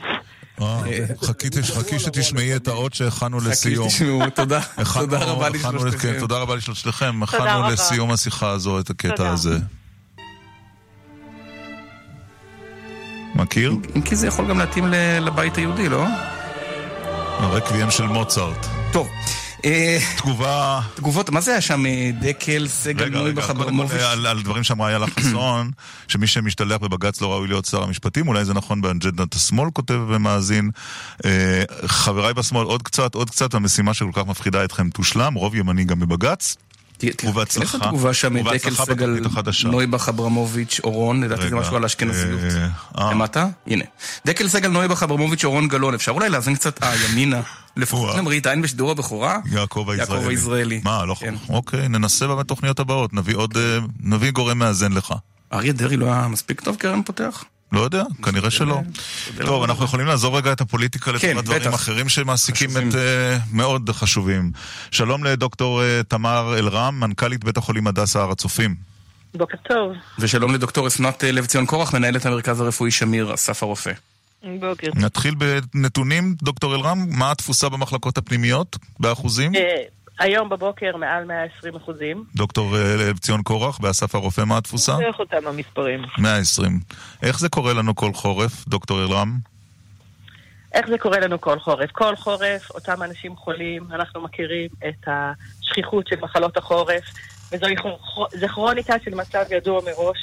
אה, 0.61 0.77
חכי 1.23 1.49
תש- 1.49 1.71
חכי 1.71 1.99
שתשמעי 1.99 2.55
את 2.55 2.67
האות 2.67 2.93
שהכנו 2.93 3.39
חכי 3.39 3.49
לסיום. 3.49 3.87
תשמעו, 3.87 4.21
תודה. 4.35 4.59
הכנו- 4.77 5.01
תודה 5.01 5.17
רבה 5.23 5.49
לשלושתכם. 5.49 5.97
כן, 6.13 6.19
תודה 6.19 6.37
רבה 6.37 6.55
לשלושתכם. 6.55 7.23
הכנו. 7.23 7.69
לסיום 7.71 8.11
השיחה 8.11 8.49
הזו 8.49 8.79
את 8.79 8.89
הקטע 8.89 9.15
תודה. 9.15 9.31
הזה. 9.31 9.57
מכיר? 13.35 13.75
אם 13.95 14.01
כי 14.01 14.15
זה 14.15 14.27
יכול 14.27 14.47
גם 14.49 14.59
להתאים 14.59 14.85
לבית 15.21 15.55
היהודי, 15.55 15.89
לא? 15.89 16.05
הרקוויאם 17.39 17.91
של 17.91 18.07
מוצרט. 18.07 18.67
טוב. 18.91 19.07
אה, 19.65 19.97
תגובה... 20.17 20.81
תגובות, 20.95 21.29
מה 21.29 21.41
זה 21.41 21.51
היה 21.51 21.61
שם? 21.61 21.85
אה, 21.85 22.11
דקל, 22.19 22.67
סגל, 22.67 23.03
רגע, 23.03 23.19
נויבך, 23.19 23.43
רגע, 23.43 23.51
אברמוביץ'? 23.51 24.01
על, 24.01 24.41
דברים 24.41 24.63
שאמרה 24.63 24.89
איילה 24.89 25.07
חסון, 25.07 25.71
שמי 26.07 26.27
שמשתלח 26.27 26.77
בבג"ץ 26.77 27.21
לא 27.21 27.31
ראוי 27.31 27.47
להיות 27.47 27.65
שר 27.65 27.83
המשפטים, 27.83 28.27
אולי 28.27 28.45
זה 28.45 28.53
נכון 28.53 28.81
באג'נדת 28.81 29.33
השמאל, 29.33 29.69
כותב 29.73 29.99
ומאזין. 30.07 30.69
אה, 31.25 31.63
חבריי 31.85 32.33
בשמאל, 32.33 32.65
עוד 32.65 32.83
קצת, 32.83 33.15
עוד 33.15 33.29
קצת, 33.29 33.53
המשימה 33.53 33.93
שכל 33.93 34.11
כך 34.13 34.27
מפחידה 34.27 34.63
אתכם 34.63 34.89
תושלם, 34.89 35.33
רוב 35.33 35.55
ימני 35.55 35.83
גם 35.83 35.99
בבג"ץ. 35.99 36.55
ובהצלחה. 37.25 37.77
איזה 37.77 37.87
תגובה 37.87 38.13
שם? 38.13 38.37
דקל 38.37 38.47
ובהצלחה 38.47 38.85
סגל. 38.85 39.19
נויבך, 39.65 40.09
אברמוביץ', 40.09 40.79
אורון, 40.83 41.23
לדעתי 41.23 41.49
זה 41.49 41.55
משהו 41.55 41.75
על 41.75 41.85
אשכנזיות. 41.85 42.39
אה, 42.41 42.67
אה. 42.97 43.11
למטה? 43.11 43.47
הנה. 43.67 43.83
דקל 44.25 44.47
סגל, 44.47 44.69
נויבך, 44.69 45.03
אברמוביץ', 45.03 45.43
אורון 45.43 45.67
גלאון. 45.67 45.93
אפשר 45.93 46.11
אולי 46.11 46.29
להאזין 46.29 46.55
קצת, 46.55 46.83
אה, 46.83 46.93
ימינה. 47.09 47.41
לפחות 47.77 48.15
למראית 48.15 48.47
עין 48.47 48.61
בשידור 48.61 48.91
הבכורה? 48.91 49.39
יעקב 49.45 49.85
הישראלי. 49.89 50.19
יעקב 50.19 50.29
הישראלי. 50.29 50.81
מה, 50.83 51.05
לא 51.05 51.15
כן. 51.19 51.35
אוקיי, 51.49 51.87
ננסה 51.87 52.27
בתוכניות 52.27 52.79
הבאות, 52.79 53.11
אה, 53.55 53.79
נביא 53.99 54.31
גורם 54.31 54.59
מאזן 54.59 54.91
לך. 54.91 55.13
אריה 55.53 55.73
דרעי 55.73 55.97
לא 55.97 56.05
היה 56.05 56.27
מספיק 56.27 56.61
טוב 56.61 56.75
קרן 56.75 57.03
פותח? 57.03 57.43
לא 57.71 57.79
יודע, 57.79 58.03
כנראה 58.23 58.51
שלא. 58.51 58.81
טוב, 59.45 59.63
אנחנו 59.63 59.85
יכולים 59.85 60.07
לעזור 60.07 60.37
רגע 60.37 60.51
את 60.53 60.61
הפוליטיקה 60.61 61.05
כן, 61.19 61.29
לטובת 61.29 61.45
דברים 61.45 61.61
בטח. 61.61 61.73
אחרים 61.75 62.09
שמעסיקים 62.09 62.69
את 62.69 62.95
אה, 62.95 63.37
מאוד 63.51 63.89
חשובים. 63.89 64.51
שלום 64.91 65.23
לדוקטור 65.23 65.83
אה, 65.83 66.01
תמר 66.07 66.55
אלרם, 66.57 66.99
מנכ"לית 66.99 67.43
בית 67.43 67.57
החולים 67.57 67.87
הדסה 67.87 68.21
הר 68.21 68.31
הצופים. 68.31 68.75
בוקר 69.35 69.57
טוב. 69.67 69.93
ושלום 70.19 70.53
לדוקטור 70.53 70.87
אסנת 70.87 71.23
אה, 71.23 71.31
לב 71.31 71.45
ציון 71.45 71.65
קורח, 71.65 71.93
מנהלת 71.93 72.25
המרכז 72.25 72.61
הרפואי 72.61 72.91
שמיר, 72.91 73.33
אסף 73.33 73.63
הרופא. 73.63 73.91
בוקר 74.59 74.87
נתחיל 74.95 75.35
בנתונים, 75.35 76.35
דוקטור 76.43 76.75
אלרם, 76.75 77.05
מה 77.09 77.31
התפוסה 77.31 77.69
במחלקות 77.69 78.17
הפנימיות 78.17 78.77
באחוזים? 78.99 79.51
היום 80.21 80.49
בבוקר 80.49 80.97
מעל 80.97 81.23
120 81.25 81.75
אחוזים. 81.75 82.23
דוקטור 82.35 82.77
אה, 82.77 83.13
ציון 83.19 83.41
קורח, 83.43 83.77
באסף 83.77 84.15
הרופא, 84.15 84.41
מה 84.41 84.57
התפוסה? 84.57 84.97
איך 85.07 85.19
אותם 85.19 85.47
המספרים? 85.47 86.01
120. 86.17 86.79
איך 87.23 87.39
זה 87.39 87.49
קורה 87.49 87.73
לנו 87.73 87.95
כל 87.95 88.13
חורף, 88.13 88.67
דוקטור 88.67 89.03
אלרם? 89.03 89.37
איך 90.73 90.87
זה 90.87 90.97
קורה 90.97 91.19
לנו 91.19 91.41
כל 91.41 91.59
חורף? 91.59 91.91
כל 91.91 92.15
חורף 92.15 92.69
אותם 92.69 93.03
אנשים 93.03 93.35
חולים, 93.35 93.87
אנחנו 93.91 94.21
מכירים 94.21 94.69
את 94.87 95.07
השכיחות 95.07 96.07
של 96.07 96.15
מחלות 96.21 96.57
החורף, 96.57 97.03
זה 98.31 98.47
כרוניקה 98.47 98.93
של 99.05 99.15
מצב 99.15 99.43
ידוע 99.51 99.81
מראש, 99.81 100.17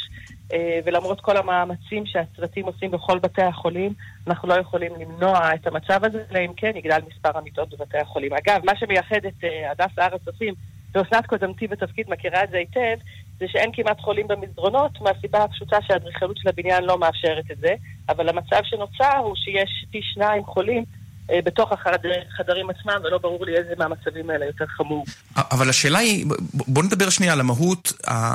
ולמרות 0.84 1.20
כל 1.20 1.36
המאמצים 1.36 2.06
שהצוותים 2.06 2.66
עושים 2.66 2.90
בכל 2.90 3.18
בתי 3.18 3.42
החולים, 3.42 3.92
אנחנו 4.26 4.48
לא 4.48 4.54
יכולים 4.54 4.92
למנוע 5.00 5.54
את 5.54 5.66
המצב 5.66 6.04
הזה, 6.04 6.22
אלא 6.30 6.38
אם 6.38 6.52
כן 6.56 6.72
יגדל 6.76 6.98
מספר 7.08 7.38
המיטות 7.38 7.68
בבתי 7.74 7.98
החולים. 7.98 8.32
אגב, 8.32 8.60
מה 8.64 8.72
שמייחד 8.76 9.24
את 9.26 9.44
אה, 9.44 9.70
הדסה 9.70 10.04
הר 10.04 10.14
הצופים, 10.14 10.54
ואסנת 10.94 11.26
קודמתי 11.26 11.66
בתפקיד 11.66 12.06
מכירה 12.10 12.44
את 12.44 12.50
זה 12.50 12.56
היטב, 12.56 12.96
זה 13.38 13.46
שאין 13.48 13.70
כמעט 13.72 14.00
חולים 14.00 14.28
במסדרונות, 14.28 15.00
מהסיבה 15.00 15.44
הפשוטה 15.44 15.76
שהאדריכלות 15.82 16.36
של 16.36 16.48
הבניין 16.48 16.84
לא 16.84 16.98
מאפשרת 16.98 17.50
את 17.50 17.58
זה, 17.58 17.74
אבל 18.08 18.28
המצב 18.28 18.60
שנוצר 18.64 19.18
הוא 19.18 19.36
שיש 19.36 19.84
פי 19.90 20.00
שניים 20.02 20.44
חולים 20.44 20.78
אה, 20.78 20.97
בתוך 21.44 21.72
החדר- 21.72 22.22
החדרים 22.34 22.70
עצמם, 22.70 23.00
ולא 23.05 23.18
ברור 23.18 23.44
לי 23.46 23.56
איזה 23.56 23.74
מהמצבים 23.78 24.30
האלה 24.30 24.46
יותר 24.46 24.64
חמור. 24.66 25.05
אבל 25.36 25.68
השאלה 25.68 25.98
היא, 25.98 26.26
בוא 26.55 26.82
נדבר 26.82 27.10
שנייה 27.10 27.32
על 27.32 27.40
המהות. 27.40 27.92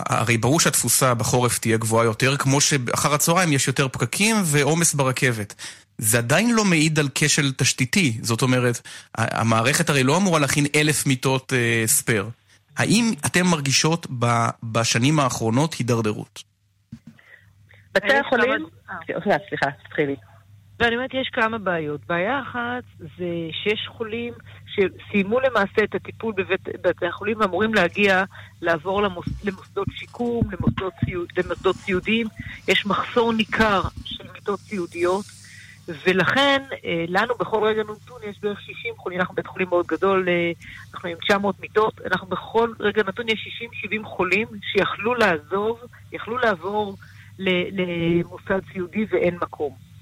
הרי 0.10 0.38
ברור 0.38 0.60
שהתפוסה 0.60 1.14
בחורף 1.14 1.60
תהיה 1.60 1.78
גבוהה 1.78 2.06
יותר, 2.06 2.38
כמו 2.38 2.62
שאחר 2.62 3.14
הצהריים 3.14 3.54
יש 3.54 3.68
יותר 3.68 3.88
פקקים 3.88 4.36
ועומס 4.46 4.94
ברכבת. 4.94 5.56
זה 5.98 6.18
עדיין 6.18 6.56
לא 6.56 6.66
מעיד 6.66 7.00
על 7.00 7.10
כשל 7.16 7.52
תשתיתי. 7.58 8.18
זאת 8.22 8.42
אומרת, 8.42 8.82
המערכת 9.18 9.90
הרי 9.90 10.04
לא 10.04 10.18
אמורה 10.18 10.40
להכין 10.40 10.66
אלף 10.76 11.06
מיטות 11.06 11.54
אה, 11.54 11.84
ספייר. 11.88 12.30
האם 12.78 13.14
אתם 13.26 13.46
מרגישות 13.46 14.08
ב- 14.20 14.48
בשנים 14.64 15.20
האחרונות 15.20 15.74
הידרדרות? 15.74 16.44
בתי 17.94 18.14
החולים... 18.26 18.66
אה, 18.90 19.38
סליחה, 19.50 19.66
תתחילי. 19.88 20.16
ואני 20.80 20.96
אומרת, 20.96 21.14
יש 21.14 21.30
כמה 21.34 21.58
בעיות. 21.58 22.02
בעיה 22.08 22.42
אחת 22.42 22.84
זה 23.00 23.50
שיש 23.64 23.88
חולים 23.88 24.34
שסיימו 24.68 25.40
למעשה 25.40 25.84
את 25.84 25.96
הטיפול 25.96 26.34
בבית 26.38 26.62
בתי 26.82 27.06
החולים 27.06 27.40
ואמורים 27.40 27.74
להגיע, 27.74 28.24
לעבור 28.62 29.02
למוס, 29.02 29.26
למוסדות 29.44 29.88
שיקום, 29.92 30.44
למוסדות, 30.52 30.94
סיוד, 31.06 31.28
למוסדות 31.38 31.76
סיעודיים. 31.76 32.28
יש 32.68 32.86
מחסור 32.86 33.34
ניכר 33.34 33.82
של 34.06 34.24
מיטות 34.34 34.60
סיעודיות, 34.60 35.26
ולכן 35.88 36.64
אה, 36.86 37.06
לנו 37.08 37.34
בכל 37.40 37.64
רגע 37.64 37.82
נתון 37.82 38.22
יש 38.30 38.40
בערך 38.42 38.62
60 38.62 38.94
חולים, 38.98 39.20
אנחנו 39.20 39.36
בית 39.36 39.48
חולים 39.48 39.70
מאוד 39.70 39.88
גדול, 39.88 40.30
אה, 40.30 40.52
אנחנו 40.94 41.10
עם 41.10 41.18
900 41.18 41.60
מיטות, 41.60 42.02
אנחנו 42.06 42.28
בכל 42.28 42.72
רגע 42.80 43.04
נתון 43.08 43.30
יש 43.30 43.62
60-70 44.02 44.06
חולים 44.06 44.48
שיכלו 44.62 45.16
לעזוב, 45.16 45.80
יכלו 46.12 46.38
לעבור 46.38 46.98
למוסד 47.40 48.60
סיעודי 48.74 49.06
ואין 49.10 49.36
מקום. 49.42 49.93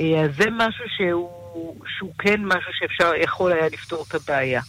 אה, 0.00 0.20
אז 0.24 0.30
זה 0.36 0.44
משהו 0.50 0.84
שהוא, 0.96 1.74
שהוא 1.98 2.12
כן 2.18 2.40
משהו 2.44 2.70
שאפשר, 2.78 3.12
יכול 3.22 3.52
היה 3.52 3.68
לפתור 3.68 4.04
את 4.08 4.14
הבעיה. 4.14 4.60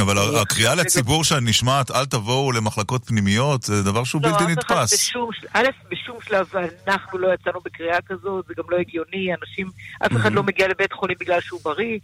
אבל 0.00 0.16
הקריאה 0.42 0.74
לציבור 0.74 1.24
שנשמעת, 1.24 1.90
אל 1.90 2.04
תבואו 2.04 2.52
למחלקות 2.52 3.04
פנימיות, 3.06 3.62
זה 3.62 3.82
דבר 3.82 4.04
שהוא 4.04 4.22
בלתי 4.22 4.44
לא, 4.44 4.48
אחד 4.48 4.50
נתפס. 4.50 4.92
בשום, 4.92 5.30
של- 5.32 5.46
א', 5.52 5.66
בשום 5.90 6.16
שלב 6.28 6.46
אנחנו 6.88 7.18
לא 7.18 7.34
יצאנו 7.34 7.60
בקריאה 7.64 7.98
כזאת, 8.06 8.44
זה 8.48 8.54
גם 8.56 8.64
לא 8.68 8.76
הגיוני, 8.76 9.34
אנשים, 9.40 9.70
אף 10.06 10.12
אחד 10.16 10.32
לא 10.32 10.42
מגיע 10.42 10.68
לבית 10.68 10.92
חולים 10.92 11.16
בגלל 11.20 11.40
שהוא 11.40 11.60
בריא. 11.64 11.98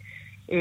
אה, 0.52 0.56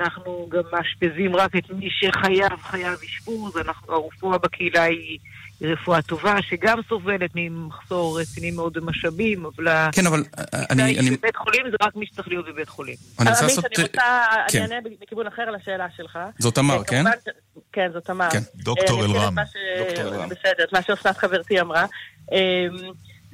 אנחנו 0.00 0.48
גם 0.52 0.62
מאשפזים 0.72 1.36
רק 1.36 1.56
את 1.56 1.70
מי 1.70 1.88
שחייב, 1.90 2.56
חייב 2.62 2.98
אשפוז, 3.06 3.56
אנחנו, 3.56 3.92
הרפואה 3.94 4.38
בקהילה 4.38 4.82
היא, 4.82 5.18
היא 5.62 5.72
רפואה 5.72 6.02
טובה, 6.02 6.42
שגם 6.42 6.78
סובלת 6.88 7.30
ממחסור 7.34 8.20
רציני 8.20 8.50
מאוד 8.50 8.72
במשאבים, 8.72 9.46
אבל... 9.46 9.68
כן, 9.92 10.06
אבל 10.06 10.24
אני... 10.70 10.98
אני... 10.98 11.10
בבית 11.10 11.36
חולים 11.36 11.70
זה 11.70 11.76
רק 11.82 11.96
מי 11.96 12.06
שצריך 12.06 12.28
להיות 12.28 12.46
בבית 12.46 12.68
חולים. 12.68 12.94
אני 13.20 13.30
רוצה 13.30 13.44
עמית, 13.44 13.56
לעשות... 13.56 13.78
אני 13.78 13.84
רוצה, 13.84 14.02
כן. 14.48 14.62
אני 14.62 14.74
אענה 14.74 14.88
מכיוון 15.00 15.26
אחר 15.26 15.50
לשאלה 15.50 15.86
שלך. 15.96 16.18
זאת 16.38 16.54
תמר, 16.54 16.78
אה, 16.78 16.84
כן? 16.84 17.04
כן, 17.72 17.90
זאת 17.92 18.04
תמר. 18.04 18.30
כן. 18.30 18.38
דוקטור 18.56 19.00
אה, 19.00 19.04
אלרם. 19.04 19.34
דוקטור 19.78 20.04
אלרם. 20.04 20.28
בסדר, 20.28 20.64
את 20.64 20.72
מה 20.72 20.82
שאסנת 20.82 21.16
חברתי 21.16 21.60
אמרה. 21.60 21.86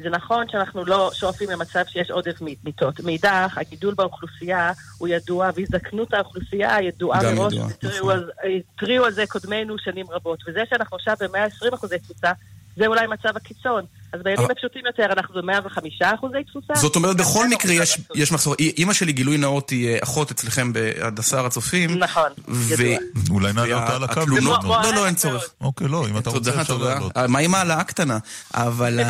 זה 0.03 0.11
נכון 0.11 0.45
שאנחנו 0.53 0.85
לא 0.85 1.11
שואפים 1.15 1.51
למצב 1.51 1.81
שיש 1.89 2.11
עודף 2.11 2.35
מיטות. 2.65 3.01
מאידך, 3.01 3.53
הגידול 3.59 3.95
באוכלוסייה 3.95 4.73
הוא 4.99 5.09
ידוע, 5.09 5.51
והזדקנות 5.57 6.15
האוכלוסייה 6.15 6.77
ידועה 6.83 7.25
גם 7.25 7.35
מראש. 7.37 7.53
ידועה, 7.53 7.69
התריעו 7.71 7.97
נכון. 8.11 8.13
על- 8.19 8.31
התריעו 8.77 9.05
על 9.05 9.13
זה 9.13 9.25
קודמינו 9.29 9.75
שנים 9.79 10.07
רבות. 10.11 10.39
וזה 10.49 10.61
שאנחנו 10.71 10.97
עכשיו 10.97 11.15
ב-120 11.21 11.75
אחוזי 11.75 11.99
תפוסה, 11.99 12.33
זה 12.77 12.87
אולי 12.87 13.07
מצב 13.07 13.37
הקיצון. 13.37 13.85
אז 14.13 14.21
בימים 14.23 14.51
הפשוטים 14.51 14.83
יותר 14.87 15.05
אנחנו 15.13 15.35
ב-105 15.43 15.79
אחוזי 16.15 16.45
תפוסה. 16.51 16.75
זאת 16.75 16.97
אומרת, 16.97 17.17
בכל 17.17 17.49
מקרה 17.49 17.75
לא 17.77 17.83
יש, 17.83 17.99
יש 18.15 18.33
מחסור. 18.33 18.55
אימא 18.59 18.93
שלי, 18.93 19.13
גילוי 19.13 19.39
נאות, 19.39 19.71
היא 19.71 19.89
אה, 19.89 19.99
אחות 20.03 20.31
אצלכם 20.31 20.73
בהדסה 20.73 21.39
הר 21.39 21.47
הצופים. 21.47 21.99
נכון, 21.99 22.31
ו... 22.49 22.83
ידוע. 22.85 22.99
אולי 23.31 23.53
נעלה 23.53 23.83
אותה 23.83 23.97
על 23.97 24.05
הקו. 24.05 24.21
לא, 24.27 24.59
לא, 24.95 25.07
אין 25.07 25.15
צורך. 25.15 25.45
אוקיי, 25.61 25.89
לא, 25.89 26.07
אם 26.11 26.19
אתה 26.19 26.31
רוצה 26.31 26.61
אפשר. 26.61 26.77
לעלות. 26.77 27.17
אה, 27.17 27.27
מה 27.27 27.39
עם 27.39 27.55
העלאה 27.55 27.85
קטנה? 27.85 28.19
אבל 28.55 29.01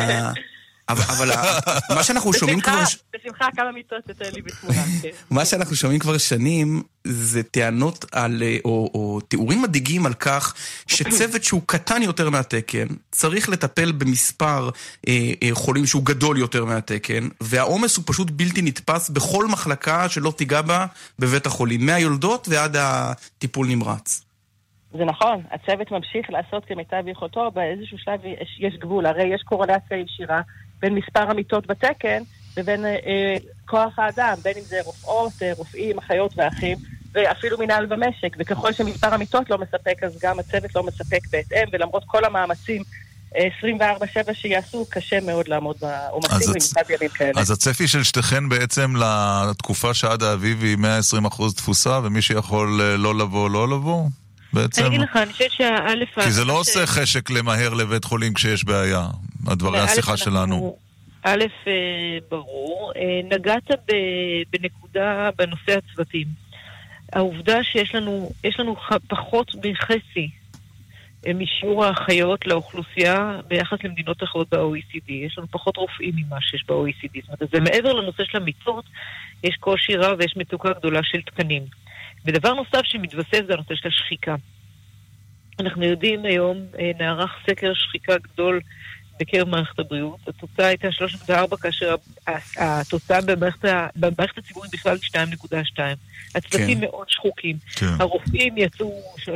אבל, 0.89 1.03
אבל 1.17 1.31
ה- 1.31 1.59
מה 1.95 2.03
שאנחנו 2.03 2.33
שומעים 2.33 2.59
כבר... 2.59 2.83
בשמחה, 3.13 3.45
כמה 3.55 3.71
מיטות 3.71 4.03
תתן 4.03 4.33
לי 4.33 4.41
בתמונה. 4.41 4.81
כן. 5.01 5.09
מה 5.29 5.45
שאנחנו 5.45 5.75
שומעים 5.75 5.99
כבר 5.99 6.17
שנים 6.17 6.83
זה 7.03 7.43
טענות 7.43 8.05
על, 8.11 8.43
אה, 8.43 8.57
או, 8.65 8.91
או 8.93 9.19
תיאורים 9.21 9.61
מדאיגים 9.61 10.05
על 10.05 10.13
כך 10.13 10.53
שצוות 10.87 11.43
שהוא 11.43 11.61
קטן 11.65 12.01
יותר 12.01 12.29
מהתקן 12.29 12.87
צריך 13.11 13.49
לטפל 13.49 13.91
במספר 13.91 14.69
אה, 15.07 15.31
אה, 15.43 15.49
חולים 15.53 15.85
שהוא 15.85 16.05
גדול 16.05 16.37
יותר 16.37 16.65
מהתקן 16.65 17.27
והעומס 17.41 17.97
הוא 17.97 18.03
פשוט 18.07 18.31
בלתי 18.31 18.61
נתפס 18.61 19.09
בכל 19.09 19.47
מחלקה 19.47 20.09
שלא 20.09 20.31
תיגע 20.37 20.61
בה 20.61 20.85
בבית 21.19 21.45
החולים, 21.45 21.85
מהיולדות 21.85 22.47
ועד 22.51 22.75
הטיפול 22.79 23.67
נמרץ. 23.67 24.29
זה 24.91 25.05
נכון, 25.05 25.43
הצוות 25.51 25.91
ממשיך 25.91 26.29
לעשות 26.29 26.65
כמיטב 26.65 27.03
יכולתו, 27.07 27.51
באיזשהו 27.51 27.97
שלב 27.97 28.25
יש, 28.25 28.57
יש 28.59 28.73
גבול, 28.79 29.05
הרי 29.05 29.33
יש 29.33 29.41
קורלציה 29.45 29.97
ישירה 29.97 30.41
בין 30.81 30.95
מספר 30.95 31.31
המיטות 31.31 31.67
בתקן 31.67 32.23
לבין 32.57 32.85
אה, 32.85 32.91
אה, 32.91 33.35
כוח 33.65 33.99
האדם, 33.99 34.33
בין 34.43 34.53
אם 34.57 34.63
זה 34.63 34.77
רופאות, 34.85 35.33
אה, 35.41 35.51
רופאים, 35.57 35.97
אחיות 35.97 36.33
ואחים, 36.37 36.77
ואפילו 37.13 37.57
מנהל 37.57 37.85
במשק, 37.85 38.35
וככל 38.39 38.73
שמספר 38.73 39.13
המיטות 39.13 39.49
לא 39.49 39.57
מספק, 39.57 40.03
אז 40.03 40.17
גם 40.21 40.39
הצוות 40.39 40.75
לא 40.75 40.83
מספק 40.83 41.19
בהתאם, 41.31 41.67
ולמרות 41.73 42.03
כל 42.07 42.25
המאמצים 42.25 42.83
אה, 43.35 43.47
24/7 44.29 44.33
שיעשו, 44.33 44.85
קשה 44.89 45.19
מאוד 45.21 45.47
לעמוד 45.47 45.75
בעומסים 45.81 46.31
הצ- 46.37 46.53
במיוחד 46.53 46.81
בימים 46.87 47.09
כאלה. 47.09 47.41
אז 47.41 47.51
הצפי 47.51 47.87
של 47.87 48.03
שתיכן 48.03 48.49
בעצם 48.49 48.93
לתקופה 49.49 49.93
שעד 49.93 50.23
האביב 50.23 50.63
היא 50.63 50.77
120% 50.77 51.53
תפוסה, 51.55 51.99
ומי 52.03 52.21
שיכול 52.21 52.81
אה, 52.81 52.97
לא 52.97 53.17
לבוא, 53.17 53.49
לא 53.49 53.69
לבוא? 53.69 54.03
בעצם? 54.53 54.81
אני 54.81 54.89
אגיד 54.89 55.01
לך, 55.01 55.15
אני 55.17 55.31
חושבת 55.33 55.51
שהאלף... 55.51 56.19
כי 56.19 56.31
זה 56.31 56.45
לא 56.45 56.59
עושה 56.59 56.85
חשק 56.85 57.29
למהר 57.29 57.73
לבית 57.73 58.03
חולים 58.03 58.33
כשיש 58.33 58.65
בעיה, 58.65 59.07
הדברי 59.47 59.79
השיחה 59.79 60.17
שלנו. 60.17 60.75
א', 61.23 61.43
אה, 61.67 61.73
ברור. 62.29 62.91
אה, 62.95 63.21
נגעת 63.35 63.71
בנקודה 64.51 65.29
בנושא 65.37 65.77
הצוותים. 65.77 66.27
העובדה 67.13 67.63
שיש 67.63 67.95
לנו, 67.95 68.31
לנו 68.59 68.75
פחות 69.07 69.55
מחצי 69.55 70.29
אה, 71.27 71.33
משיעור 71.33 71.85
האחיות 71.85 72.47
לאוכלוסייה 72.47 73.39
ביחס 73.47 73.77
למדינות 73.83 74.23
אחרות 74.23 74.49
ב-OECD. 74.53 75.11
יש 75.11 75.37
לנו 75.37 75.47
פחות 75.51 75.77
רופאים 75.77 76.13
ממה 76.15 76.41
שיש 76.41 76.65
ב-OECD. 76.67 77.21
זאת 77.21 77.41
אומרת, 77.41 77.51
זה 77.53 77.59
מעבר 77.59 77.93
לנושא 77.93 78.23
של 78.31 78.37
המיטות, 78.37 78.85
יש 79.43 79.55
קושי 79.59 79.95
רב 79.95 80.17
ויש 80.19 80.33
מצוקה 80.37 80.73
גדולה 80.73 80.99
של 81.03 81.21
תקנים. 81.21 81.63
ודבר 82.25 82.53
נוסף 82.53 82.81
שמתווסף 82.83 83.41
זה 83.47 83.53
הנושא 83.53 83.75
של 83.75 83.87
השחיקה. 83.87 84.35
אנחנו 85.59 85.83
יודעים 85.85 86.25
היום, 86.25 86.57
אה, 86.79 86.91
נערך 86.99 87.31
סקר 87.49 87.73
שחיקה 87.73 88.17
גדול 88.17 88.59
בקרב 89.19 89.49
מערכת 89.49 89.79
הבריאות. 89.79 90.19
התוצאה 90.27 90.67
הייתה 90.67 90.87
3.4, 91.27 91.57
כאשר 91.57 91.95
התוצאה 92.57 93.21
במערכת, 93.21 93.69
במערכת 93.95 94.37
הציבורית 94.37 94.71
בכלל 94.71 94.97
היא 95.13 95.21
2.2. 95.21 95.79
הצוותים 96.35 96.79
כן. 96.79 96.81
מאוד 96.81 97.09
שחוקים. 97.09 97.57
כן. 97.75 97.85
הרופאים 97.99 98.57
יצאו 98.57 99.01
3.6 99.17 99.27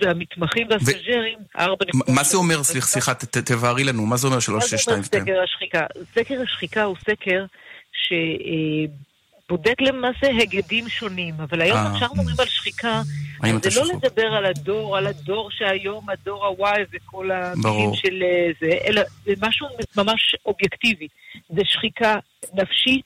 והמתמחים 0.00 0.68
והסטאז'רים 0.70 1.38
4.3. 1.56 1.62
מה 2.08 2.22
זה 2.24 2.36
אומר, 2.36 2.62
סליחה, 2.62 3.14
תבהרי 3.14 3.84
לנו, 3.84 4.06
מה 4.06 4.16
זה 4.16 4.26
אומר 4.26 4.36
מה 4.36 4.40
זה 4.40 4.50
אומר 4.50 4.60
3622? 4.60 5.02
סקר 5.22 5.42
השחיקה? 5.44 5.86
סקר 6.14 6.40
השחיקה 6.42 6.82
הוא 6.82 6.96
סקר 7.00 7.44
שבודק 9.46 9.80
למעשה 9.80 10.26
היגדים 10.26 10.88
שונים, 10.88 11.34
אבל 11.40 11.60
היום 11.60 11.76
אה. 11.76 11.92
כשאנחנו 11.96 12.16
מדברים 12.16 12.36
על 12.40 12.46
שחיקה, 12.46 13.02
זה 13.42 13.80
לא 13.80 13.86
שחוק? 13.86 14.04
לדבר 14.04 14.26
על 14.26 14.46
הדור, 14.46 14.96
על 14.96 15.06
הדור 15.06 15.50
שהיום, 15.50 16.10
הדור 16.10 16.46
ה-Y 16.46 16.80
וכל 16.92 17.30
המילים. 17.30 17.94
של 17.94 18.22
אה, 18.22 18.50
זה, 18.60 18.78
אלא 18.86 19.02
זה 19.24 19.32
משהו 19.42 19.66
ממש 19.96 20.36
אובייקטיבי. 20.46 21.08
זה 21.48 21.62
שחיקה 21.64 22.14
נפשית 22.54 23.04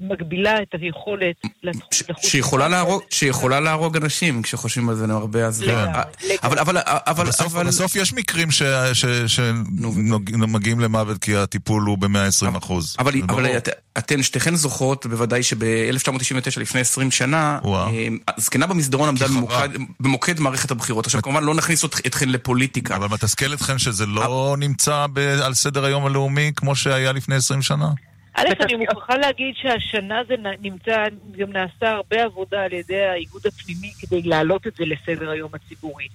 שמגבילה 0.00 0.62
את 0.62 0.68
היכולת 0.72 1.36
לחוץ. 1.62 2.26
שיכולה 2.26 2.68
להרוג, 2.68 3.02
שיכולה 3.10 3.60
להרוג 3.60 3.96
אנשים, 3.96 4.42
כשחושבים 4.42 4.88
על 4.88 4.94
זה 4.94 5.04
הרבה, 5.04 5.46
אז... 5.46 5.62
לגמרי, 5.62 6.00
אבל, 6.42 6.58
אבל, 6.58 6.76
אבל, 6.86 7.26
בסוף, 7.26 7.54
אבל... 7.54 7.66
בסוף 7.66 7.96
יש 7.96 8.12
מקרים 8.12 8.50
ש- 8.50 8.62
ש- 8.92 9.36
שמגיעים 9.36 10.80
למוות 10.80 11.18
כי 11.18 11.36
הטיפול 11.36 11.82
הוא 11.82 11.98
ב-120 11.98 12.58
אחוז. 12.58 12.96
אבל, 12.98 13.12
אבל 13.28 13.46
את, 13.46 13.68
אתן 13.98 14.22
שתיכן 14.22 14.54
זוכרות 14.54 15.06
בוודאי 15.06 15.42
שב-1999, 15.42 16.60
לפני 16.60 16.80
20 16.80 17.10
שנה, 17.10 17.58
אה, 17.64 18.08
הזקנה 18.36 18.66
במסדרון 18.66 19.08
עמדה 19.08 19.28
במוקד, 19.28 19.68
במוקד 20.00 20.40
מערכת 20.40 20.70
הבחירות. 20.70 21.06
עכשיו, 21.06 21.22
כמובן 21.22 21.44
לא 21.44 21.54
נכניס 21.54 21.84
אתכן 21.84 22.28
לפוליטיקה. 22.28 22.96
אבל 22.96 23.06
מתסכל 23.06 23.54
אתכם 23.54 23.78
שזה 23.78 24.06
לא 24.06 24.56
נמצא 24.58 25.06
על 25.42 25.54
סדר 25.54 25.84
היום 25.84 26.06
הלאומי 26.06 26.52
כמו 26.56 26.76
שהיה 26.76 27.12
לפני 27.12 27.34
20 27.34 27.62
שנה? 27.62 27.90
א', 28.34 28.44
אני 28.60 28.74
מוכרחה 28.76 29.16
להגיד 29.16 29.54
שהשנה 29.56 30.20
זה 30.28 30.34
נמצא, 30.60 31.04
גם 31.38 31.52
נעשה 31.52 31.90
הרבה 31.90 32.22
עבודה 32.24 32.62
על 32.62 32.72
ידי 32.72 33.02
האיגוד 33.04 33.42
הפנימי 33.46 33.90
כדי 34.00 34.22
להעלות 34.22 34.66
את 34.66 34.74
זה 34.76 34.84
לסדר 34.86 35.30
היום 35.30 35.50
הציבורי. 35.54 36.06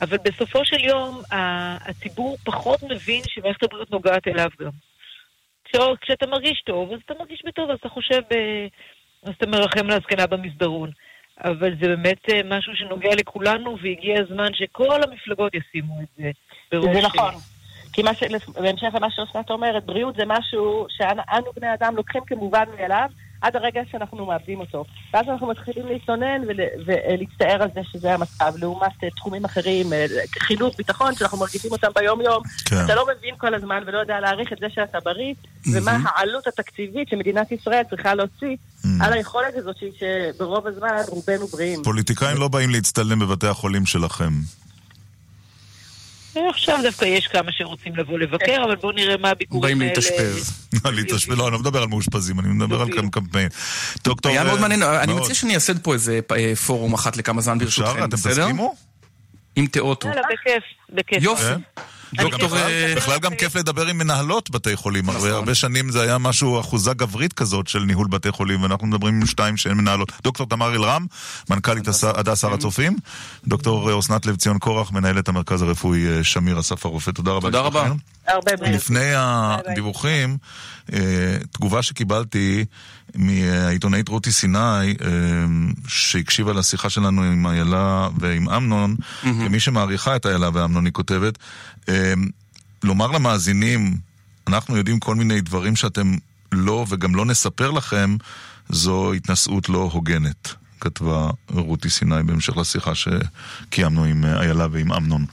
אבל 0.00 0.16
בסופו 0.24 0.64
של 0.64 0.84
יום, 0.84 1.22
הציבור 1.30 2.36
פחות 2.44 2.82
מבין 2.82 3.22
שמערכת 3.28 3.62
הבריאות 3.62 3.90
נוגעת 3.90 4.28
אליו 4.28 4.48
גם. 4.60 4.70
כש- 5.64 5.76
כשאתה 6.00 6.26
מרגיש 6.26 6.62
טוב, 6.66 6.92
אז 6.92 6.98
אתה 7.04 7.14
מרגיש 7.18 7.42
בטוב, 7.46 7.70
אז 7.70 7.76
אתה 7.80 7.88
חושב, 7.88 8.20
ב- 8.30 8.66
אז 9.22 9.34
אתה 9.38 9.46
מרחם 9.46 9.86
על 9.86 9.92
הזקנה 9.92 10.26
במסדרון. 10.26 10.90
אבל 11.44 11.70
זה 11.80 11.88
באמת 11.88 12.30
אה, 12.30 12.40
משהו 12.44 12.76
שנוגע 12.76 13.14
לכולנו, 13.16 13.76
והגיע 13.82 14.20
הזמן 14.20 14.48
שכל 14.54 15.02
המפלגות 15.02 15.52
ישימו 15.54 15.94
את 16.02 16.08
זה 16.16 16.30
בראש... 16.72 16.96
זה 16.96 17.02
נכון. 17.02 17.34
כי 17.94 18.02
מה 18.02 18.14
ש... 18.14 18.22
בהמשך 18.60 18.88
למה 18.94 19.10
שאוסנת 19.10 19.50
אומרת, 19.50 19.86
בריאות 19.86 20.16
זה 20.16 20.22
משהו 20.26 20.86
שאנו 20.88 21.46
בני 21.56 21.74
אדם 21.74 21.96
לוקחים 21.96 22.22
כמובן 22.26 22.64
מאליו 22.78 23.08
עד 23.40 23.56
הרגע 23.56 23.80
שאנחנו 23.90 24.26
מאבדים 24.26 24.60
אותו. 24.60 24.84
ואז 25.14 25.28
אנחנו 25.28 25.46
מתחילים 25.46 25.86
להתלונן 25.86 26.42
ול... 26.48 26.56
ולהצטער 26.86 27.62
על 27.62 27.68
זה 27.74 27.80
שזה 27.92 28.14
המצב, 28.14 28.52
לעומת 28.56 29.04
אה, 29.04 29.10
תחומים 29.10 29.44
אחרים, 29.44 29.92
אה, 29.92 30.06
חינוך, 30.38 30.76
ביטחון, 30.76 31.14
שאנחנו 31.14 31.38
מרגישים 31.38 31.72
אותם 31.72 31.88
ביום-יום. 31.94 32.42
כן. 32.64 32.84
אתה 32.84 32.94
לא 32.94 33.06
מבין 33.16 33.34
כל 33.38 33.54
הזמן 33.54 33.82
ולא 33.86 33.98
יודע 33.98 34.20
להעריך 34.20 34.52
את 34.52 34.58
זה 34.58 34.66
שאתה 34.74 34.98
בריא, 35.04 35.34
ומה 35.72 35.92
מהמם. 35.92 36.06
העלות 36.06 36.46
התקציבית 36.46 37.08
שמדינת 37.08 37.52
ישראל 37.52 37.82
צריכה 37.90 38.14
להוציא 38.14 38.56
על 39.00 39.12
היכולת 39.12 39.54
הזאת 39.56 39.76
שברוב 39.98 40.66
הזמן 40.66 40.88
רובנו 41.08 41.46
בריאים. 41.46 41.82
פוליטיקאים 41.82 42.36
לא 42.36 42.48
באים 42.48 42.70
להצטלם 42.70 43.18
בבתי 43.18 43.46
החולים 43.46 43.86
שלכם. 43.86 44.32
עכשיו 46.50 46.78
דווקא 46.82 47.04
יש 47.04 47.26
כמה 47.26 47.52
שרוצים 47.52 47.96
לבוא 47.96 48.18
לבקר, 48.18 48.64
אבל 48.64 48.76
בואו 48.76 48.92
נראה 48.92 49.16
מה 49.16 49.30
הביקורים 49.30 49.62
באים 49.62 49.80
האלה... 49.80 49.90
להתאשפז. 49.90 50.68
להתאשפז, 50.96 51.38
לא, 51.38 51.44
אני 51.44 51.52
לא 51.52 51.58
מדבר 51.58 51.82
על 51.82 51.88
מאושפזים, 51.88 52.40
אני 52.40 52.48
מדבר 52.48 52.80
על 52.80 52.88
קמפיין. 53.12 53.48
דוקטור... 54.04 54.32
היה 54.32 54.44
מאוד 54.44 54.54
אה, 54.56 54.60
מעניין, 54.60 54.82
אני. 54.82 55.12
מציע 55.12 55.34
שאני 55.34 55.52
אייסד 55.52 55.82
פה 55.82 55.92
איזה 55.92 56.20
אה, 56.36 56.56
פורום 56.56 56.94
אחת 56.94 57.16
לכמה 57.16 57.40
זמן 57.40 57.58
ברשותכם, 57.58 58.04
אתם 58.04 58.08
בסדר? 58.08 58.42
תסכימו? 58.42 58.74
אם 59.56 59.66
תיאוטו. 59.72 60.08
יאללה, 60.08 60.22
בכיף, 60.32 60.62
בכיף. 60.90 61.22
יופי. 61.22 61.52
כן. 62.16 62.22
דוקטור, 62.22 62.48
בכלל- 62.48 62.70
אה, 62.70 62.94
בכלל 62.96 63.18
גם 63.18 63.34
כיף 63.34 63.56
לדבר 63.56 63.86
עם 63.86 63.98
מנהלות 63.98 64.50
בתי 64.50 64.76
חולים. 64.76 65.10
הרי 65.10 65.30
הרבה 65.30 65.54
שנים 65.54 65.90
זה 65.90 66.02
היה 66.02 66.18
משהו, 66.18 66.60
אחוזה 66.60 66.92
גברית 66.94 67.32
כזאת 67.32 67.68
של 67.68 67.78
ניהול 67.78 68.06
בתי 68.08 68.30
חולים, 68.30 68.62
ואנחנו 68.62 68.86
מדברים 68.86 69.14
עם 69.20 69.26
שתיים 69.26 69.56
שהן 69.56 69.76
מנהלות. 69.76 70.12
דוקטור 70.22 70.46
תמר 70.46 70.74
אלרם, 70.74 71.06
מנכ"לית 71.50 71.84
הדס 72.04 72.44
הר 72.44 72.54
הצופים. 72.54 72.96
דוקטור 73.46 73.90
אה, 73.92 73.98
אסנת 73.98 74.26
לב 74.26 74.36
ציון 74.36 74.58
קורח, 74.58 74.92
מנהלת 74.92 75.28
המרכז 75.28 75.62
הרפואי 75.62 76.06
אה, 76.06 76.24
שמיר 76.24 76.60
אסף 76.60 76.86
הרופא. 76.86 77.10
תודה 77.10 77.30
רבה. 77.30 77.48
תודה 77.48 77.60
רבה. 77.60 77.88
לפני 78.70 79.10
הדיווחים, 79.16 80.36
תגובה 81.52 81.82
שקיבלתי 81.82 82.64
מהעיתונאית 83.14 84.08
רותי 84.08 84.32
סיני, 84.32 84.94
שהקשיבה 85.86 86.52
לשיחה 86.52 86.90
שלנו 86.90 87.22
עם 87.22 87.46
איילה 87.46 88.08
ועם 88.18 88.48
אמנון, 88.48 88.96
כמי 89.22 89.60
שמעריכה 89.60 90.16
את 90.16 90.26
איילה 90.26 90.48
ואמנון, 90.54 90.84
היא 90.84 90.92
כותבת, 90.92 91.38
לומר 92.82 93.10
למאזינים, 93.10 93.96
אנחנו 94.46 94.76
יודעים 94.76 95.00
כל 95.00 95.14
מיני 95.14 95.40
דברים 95.40 95.76
שאתם 95.76 96.14
לא 96.52 96.86
וגם 96.88 97.14
לא 97.14 97.24
נספר 97.24 97.70
לכם, 97.70 98.16
זו 98.68 99.12
התנשאות 99.12 99.68
לא 99.68 99.90
הוגנת. 99.92 100.54
כתבה 100.80 101.30
רותי 101.50 101.90
סיני 101.90 102.22
בהמשך 102.22 102.56
לשיחה 102.56 102.92
שקיימנו 102.94 104.04
עם 104.04 104.24
אה, 104.24 104.40
איילה 104.40 104.66
ועם 104.70 104.92
אמנון. 104.92 105.24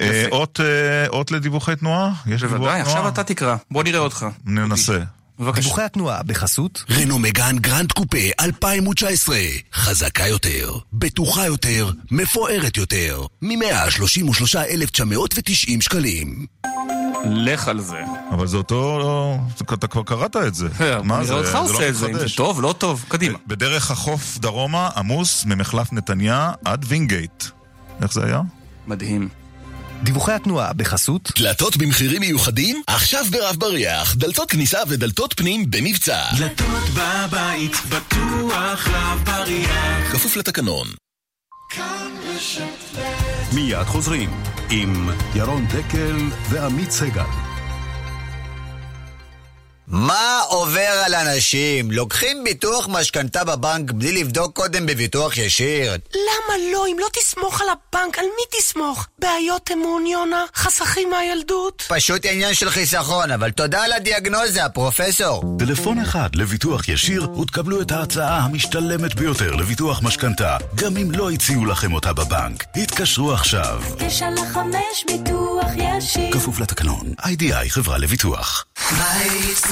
אה, 0.00 0.26
אות 0.30 0.60
אה, 0.60 1.08
אות 1.08 1.30
לדיווחי 1.30 1.76
תנועה? 1.76 2.12
יש 2.26 2.40
דיווח 2.40 2.56
בוודאי, 2.56 2.82
תנועה? 2.82 2.98
עכשיו 2.98 3.08
אתה 3.08 3.24
תקרא. 3.24 3.56
בוא 3.70 3.82
נראה 3.84 3.98
אותך. 3.98 4.26
ננסה. 4.44 4.98
דיווחי 5.40 5.82
התנועה 5.82 6.22
בחסות 6.22 6.84
רנו 6.90 7.18
מגן 7.18 7.58
גרנד 7.58 7.92
קופה 7.92 8.18
2019 8.40 9.38
חזקה 9.74 10.26
יותר, 10.26 10.78
בטוחה 10.92 11.46
יותר, 11.46 11.90
מפוארת 12.10 12.76
יותר 12.76 13.26
מ-133,990 13.42 15.80
שקלים 15.80 16.46
לך 17.24 17.68
על 17.68 17.80
זה. 17.80 18.00
אבל 18.30 18.46
זה 18.46 18.56
אותו... 18.56 19.38
אתה 19.74 19.86
כבר 19.86 20.02
קראת 20.02 20.36
את 20.36 20.54
זה. 20.54 20.68
מה 21.04 21.14
נראה 21.14 21.24
זה? 21.24 21.34
אותך 21.34 21.50
זה 21.50 21.58
עושה 21.58 21.82
לא 21.82 21.88
את 21.88 21.96
זה, 21.96 22.06
אם 22.06 22.18
זה. 22.18 22.26
טוב, 22.36 22.60
לא 22.60 22.74
טוב, 22.78 23.04
קדימה. 23.08 23.38
בדרך 23.46 23.90
החוף 23.90 24.38
דרומה, 24.38 24.90
עמוס 24.96 25.44
ממחלף 25.44 25.92
נתניה 25.92 26.52
עד 26.64 26.84
וינגייט. 26.88 27.44
איך 28.02 28.12
זה 28.12 28.24
היה? 28.24 28.40
מדהים. 28.86 29.28
דיווחי 30.02 30.32
התנועה 30.32 30.72
בחסות 30.72 31.32
דלתות 31.38 31.76
במחירים 31.76 32.20
מיוחדים? 32.20 32.82
עכשיו 32.86 33.24
ברב 33.30 33.56
בריח, 33.58 34.14
דלתות 34.14 34.50
כניסה 34.50 34.78
ודלתות 34.88 35.34
פנים 35.36 35.70
במבצע. 35.70 36.22
דלתות 36.38 36.84
בבית, 36.94 37.72
בטוח 37.88 38.88
רב 38.88 39.22
בריח. 39.24 40.12
כפוף 40.12 40.36
לתקנון. 40.36 40.86
מיד 43.52 43.84
חוזרים 43.86 44.30
עם 44.70 45.10
ירון 45.34 45.66
דקל 45.66 46.16
ועמית 46.50 46.90
סגל. 46.90 47.49
מה 49.90 50.40
עובר 50.48 51.02
על 51.04 51.14
אנשים? 51.14 51.90
לוקחים 51.90 52.44
ביטוח 52.44 52.88
משכנתה 52.90 53.44
בבנק 53.44 53.90
בלי 53.90 54.12
לבדוק 54.12 54.56
קודם 54.56 54.86
בביטוח 54.86 55.36
ישיר? 55.36 55.92
למה 55.92 56.54
לא? 56.72 56.86
אם 56.86 56.96
לא 57.00 57.06
תסמוך 57.12 57.60
על 57.60 57.66
הבנק, 57.68 58.18
על 58.18 58.24
מי 58.24 58.58
תסמוך? 58.58 59.06
בעיות 59.18 59.70
אמון, 59.72 60.06
יונה? 60.06 60.44
חסכים 60.54 61.10
מהילדות? 61.10 61.82
פשוט 61.88 62.24
עניין 62.24 62.54
של 62.54 62.70
חיסכון, 62.70 63.30
אבל 63.30 63.50
תודה 63.50 63.82
על 63.82 63.92
הדיאגנוזה, 63.92 64.68
פרופסור. 64.74 65.56
טלפון 65.58 65.98
אחד 65.98 66.28
לביטוח 66.34 66.88
ישיר 66.88 67.38
ותקבלו 67.38 67.80
את 67.82 67.92
ההצעה 67.92 68.38
המשתלמת 68.38 69.14
ביותר 69.14 69.54
לביטוח 69.54 70.02
משכנתה, 70.02 70.56
גם 70.74 70.96
אם 70.96 71.10
לא 71.10 71.30
הציעו 71.30 71.66
לכם 71.66 71.92
אותה 71.92 72.12
בבנק. 72.12 72.64
התקשרו 72.76 73.32
עכשיו. 73.32 73.82
תשע 73.98 74.30
לחמש 74.30 75.04
ביטוח 75.06 75.66
ישיר. 75.76 76.32
כפוף 76.32 76.60
לתקנון, 76.60 77.14
איי-די-איי 77.24 77.70
חברה 77.70 77.98
לביטוח. 77.98 78.64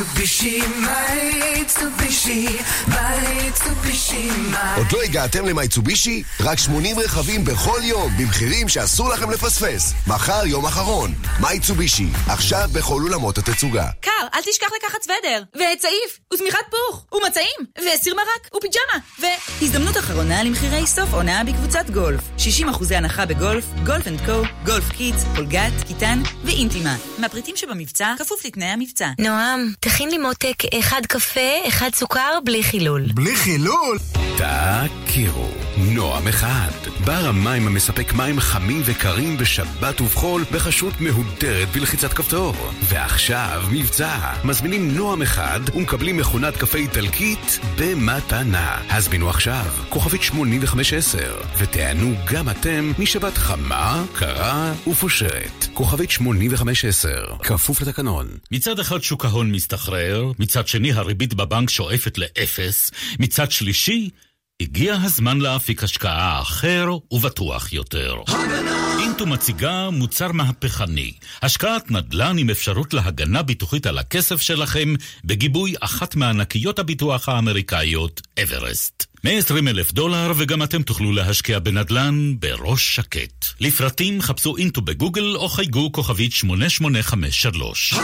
מיצובישי, 0.08 0.60
מיצובישי, 1.66 2.46
עוד 4.76 4.86
לא 4.92 5.02
הגעתם 5.02 5.46
למיצובישי? 5.46 6.22
רק 6.40 6.58
80 6.58 6.98
רכבים 6.98 7.44
בכל 7.44 7.80
יום, 7.82 8.12
במחירים 8.18 8.68
שאסור 8.68 9.08
לכם 9.08 9.30
לפספס. 9.30 9.92
מחר 10.06 10.46
יום 10.46 10.66
אחרון. 10.66 11.14
מיצובישי, 11.40 12.06
עכשיו 12.26 12.68
בכל 12.72 13.02
אולמות 13.02 13.38
התצוגה. 13.38 13.86
קר, 14.00 14.10
אל 14.34 14.40
תשכח 14.40 14.66
לקחת 14.76 15.02
סוודר, 15.02 15.42
וצעיף, 15.54 16.18
ושמיכת 16.34 16.58
פוך, 16.70 17.06
ומצעים, 17.12 17.60
וסיר 17.78 18.14
מרק, 18.14 18.54
ופיג'מה, 18.56 19.28
והזדמנות 19.60 19.96
אחרונה 19.96 20.42
למחירי 20.42 20.86
סוף 20.86 21.12
עונה 21.12 21.44
בקבוצת 21.44 21.90
גולף. 21.90 22.20
60% 22.38 22.94
הנחה 22.94 23.26
בגולף, 23.26 23.64
גולף 23.86 24.06
אנד 24.06 24.20
קו, 24.26 24.42
גולף 24.64 24.88
קידס, 24.92 25.24
פולגת, 25.36 25.72
קיטן 25.86 26.22
ואינטימה. 26.44 26.96
מהפריטים 27.18 27.56
שבמבצע, 27.56 28.14
כפוף 28.18 28.44
לתנאי 28.44 28.66
המבצע. 28.66 29.08
נועם, 29.18 29.72
תכין 29.98 30.10
לי 30.10 30.18
מותק 30.18 30.62
אחד 30.78 31.02
קפה, 31.08 31.68
אחד 31.68 31.90
סוכר, 31.94 32.38
בלי 32.44 32.62
חילול. 32.62 33.02
בלי 33.14 33.36
חילול? 33.36 33.98
תכירו, 35.18 35.48
נועם 35.76 36.28
אחד, 36.28 36.70
בר 37.04 37.26
המים 37.26 37.66
המספק 37.66 38.12
מים 38.12 38.40
חמים 38.40 38.82
וקרים 38.84 39.38
בשבת 39.38 40.00
ובחול 40.00 40.44
בחשות 40.52 41.00
מהודרת 41.00 41.68
בלחיצת 41.68 42.12
כפתור. 42.12 42.54
ועכשיו 42.82 43.62
מבצע, 43.70 44.32
מזמינים 44.44 44.96
נועם 44.96 45.22
אחד 45.22 45.60
ומקבלים 45.74 46.16
מכונת 46.16 46.56
קפה 46.56 46.78
איטלקית 46.78 47.58
במתנה. 47.78 48.78
הזמינו 48.90 49.30
עכשיו, 49.30 49.64
כוכבית 49.88 50.22
8510, 50.22 51.18
ותיענו 51.58 52.14
גם 52.32 52.48
אתם 52.48 52.92
משבת 52.98 53.36
חמה, 53.36 54.04
קרה 54.12 54.72
ופושרת. 54.86 55.66
כוכבית 55.74 56.10
8510, 56.10 57.08
כפוף 57.42 57.80
לתקנון. 57.80 58.26
מצד 58.52 58.78
אחד 58.78 59.02
שוק 59.02 59.24
ההון 59.24 59.52
מסתחרר, 59.52 59.87
מצד 60.38 60.68
שני 60.68 60.92
הריבית 60.92 61.34
בבנק 61.34 61.70
שואפת 61.70 62.18
לאפס, 62.18 62.90
מצד 63.18 63.50
שלישי, 63.50 64.10
הגיע 64.62 64.96
הזמן 65.02 65.38
להפיק 65.38 65.84
השקעה 65.84 66.40
אחר 66.40 66.88
ובטוח 67.10 67.72
יותר. 67.72 68.14
אינטו 69.00 69.26
מציגה 69.26 69.90
מוצר 69.90 70.32
מהפכני, 70.32 71.12
השקעת 71.42 71.90
נדל"ן 71.90 72.38
עם 72.38 72.50
אפשרות 72.50 72.94
להגנה 72.94 73.42
ביטוחית 73.42 73.86
על 73.86 73.98
הכסף 73.98 74.40
שלכם 74.40 74.94
בגיבוי 75.24 75.74
אחת 75.80 76.16
מענקיות 76.16 76.78
הביטוח 76.78 77.28
האמריקאיות, 77.28 78.20
אברסט. 78.42 79.06
120 79.24 79.68
אלף 79.68 79.92
דולר 79.92 80.32
וגם 80.36 80.62
אתם 80.62 80.82
תוכלו 80.82 81.12
להשקיע 81.12 81.58
בנדל"ן 81.58 82.34
בראש 82.38 82.96
שקט. 82.96 83.46
לפרטים 83.60 84.22
חפשו 84.22 84.56
אינטו 84.56 84.80
בגוגל 84.80 85.36
או 85.36 85.48
חייגו 85.48 85.92
כוכבית 85.92 86.32
8853. 86.32 87.94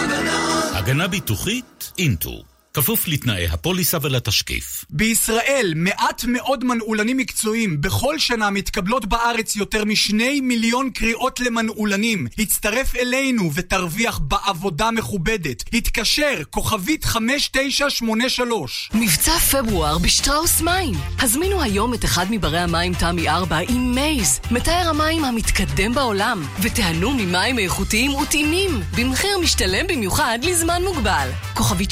הגנה 0.74 1.08
ביטוחית 1.08 1.64
אינטו. 1.98 2.44
כפוף 2.74 3.08
לתנאי 3.08 3.46
הפוליסה 3.46 3.98
ולתשקיף. 4.02 4.84
בישראל 4.90 5.72
מעט 5.76 6.24
מאוד 6.28 6.64
מנעולנים 6.64 7.16
מקצועיים. 7.16 7.80
בכל 7.80 8.18
שנה 8.18 8.50
מתקבלות 8.50 9.04
בארץ 9.06 9.56
יותר 9.56 9.84
משני 9.84 10.40
מיליון 10.40 10.90
קריאות 10.90 11.40
למנעולנים. 11.40 12.26
הצטרף 12.38 12.96
אלינו 12.96 13.50
ותרוויח 13.54 14.18
בעבודה 14.18 14.90
מכובדת. 14.90 15.64
התקשר, 15.72 16.42
כוכבית 16.50 17.04
5983. 17.04 18.90
מבצע 18.94 19.38
פברואר 19.38 19.98
בשטראוס 19.98 20.60
מים. 20.60 20.94
הזמינו 21.18 21.62
היום 21.62 21.94
את 21.94 22.04
אחד 22.04 22.26
מברי 22.30 22.58
המים 22.58 22.94
תמי 22.94 23.28
4 23.28 23.58
עם 23.68 23.94
מייז, 23.94 24.40
מתאר 24.50 24.88
המים 24.88 25.24
המתקדם 25.24 25.94
בעולם, 25.94 26.46
ותיהנו 26.62 27.10
ממים 27.14 27.58
איכותיים 27.58 28.14
וטעימים, 28.14 28.80
במחיר 28.96 29.38
משתלם 29.38 29.86
במיוחד 29.86 30.38
לזמן 30.42 30.82
מוגבל. 30.84 31.28
כוכבית 31.54 31.90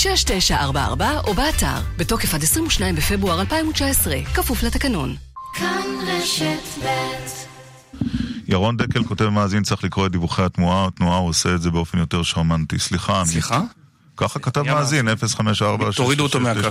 6944 0.72 1.20
או 1.26 1.34
באתר, 1.34 1.80
בתוקף 1.96 2.34
עד 2.34 2.42
22 2.42 2.94
בפברואר 2.94 3.40
2019, 3.40 4.14
כפוף 4.34 4.62
לתקנון. 4.62 5.16
כאן 5.54 5.82
רשת 6.06 6.84
ב' 6.84 6.88
ירון 8.48 8.76
דקל 8.76 9.04
כותב 9.04 9.28
מאזין 9.28 9.62
צריך 9.62 9.84
לקרוא 9.84 10.06
את 10.06 10.12
דיווחי 10.12 10.42
התנועה, 10.42 10.86
התנועה 10.86 11.18
הוא 11.18 11.28
עושה 11.28 11.54
את 11.54 11.62
זה 11.62 11.70
באופן 11.70 11.98
יותר 11.98 12.22
שרמנטי. 12.22 12.78
סליחה. 12.78 13.22
סליחה? 13.24 13.60
ככה 14.16 14.38
כתב 14.38 14.62
מאזין, 14.62 15.16
054... 15.16 15.90
תורידו 15.96 16.22
אותו 16.22 16.40
מהקו, 16.40 16.68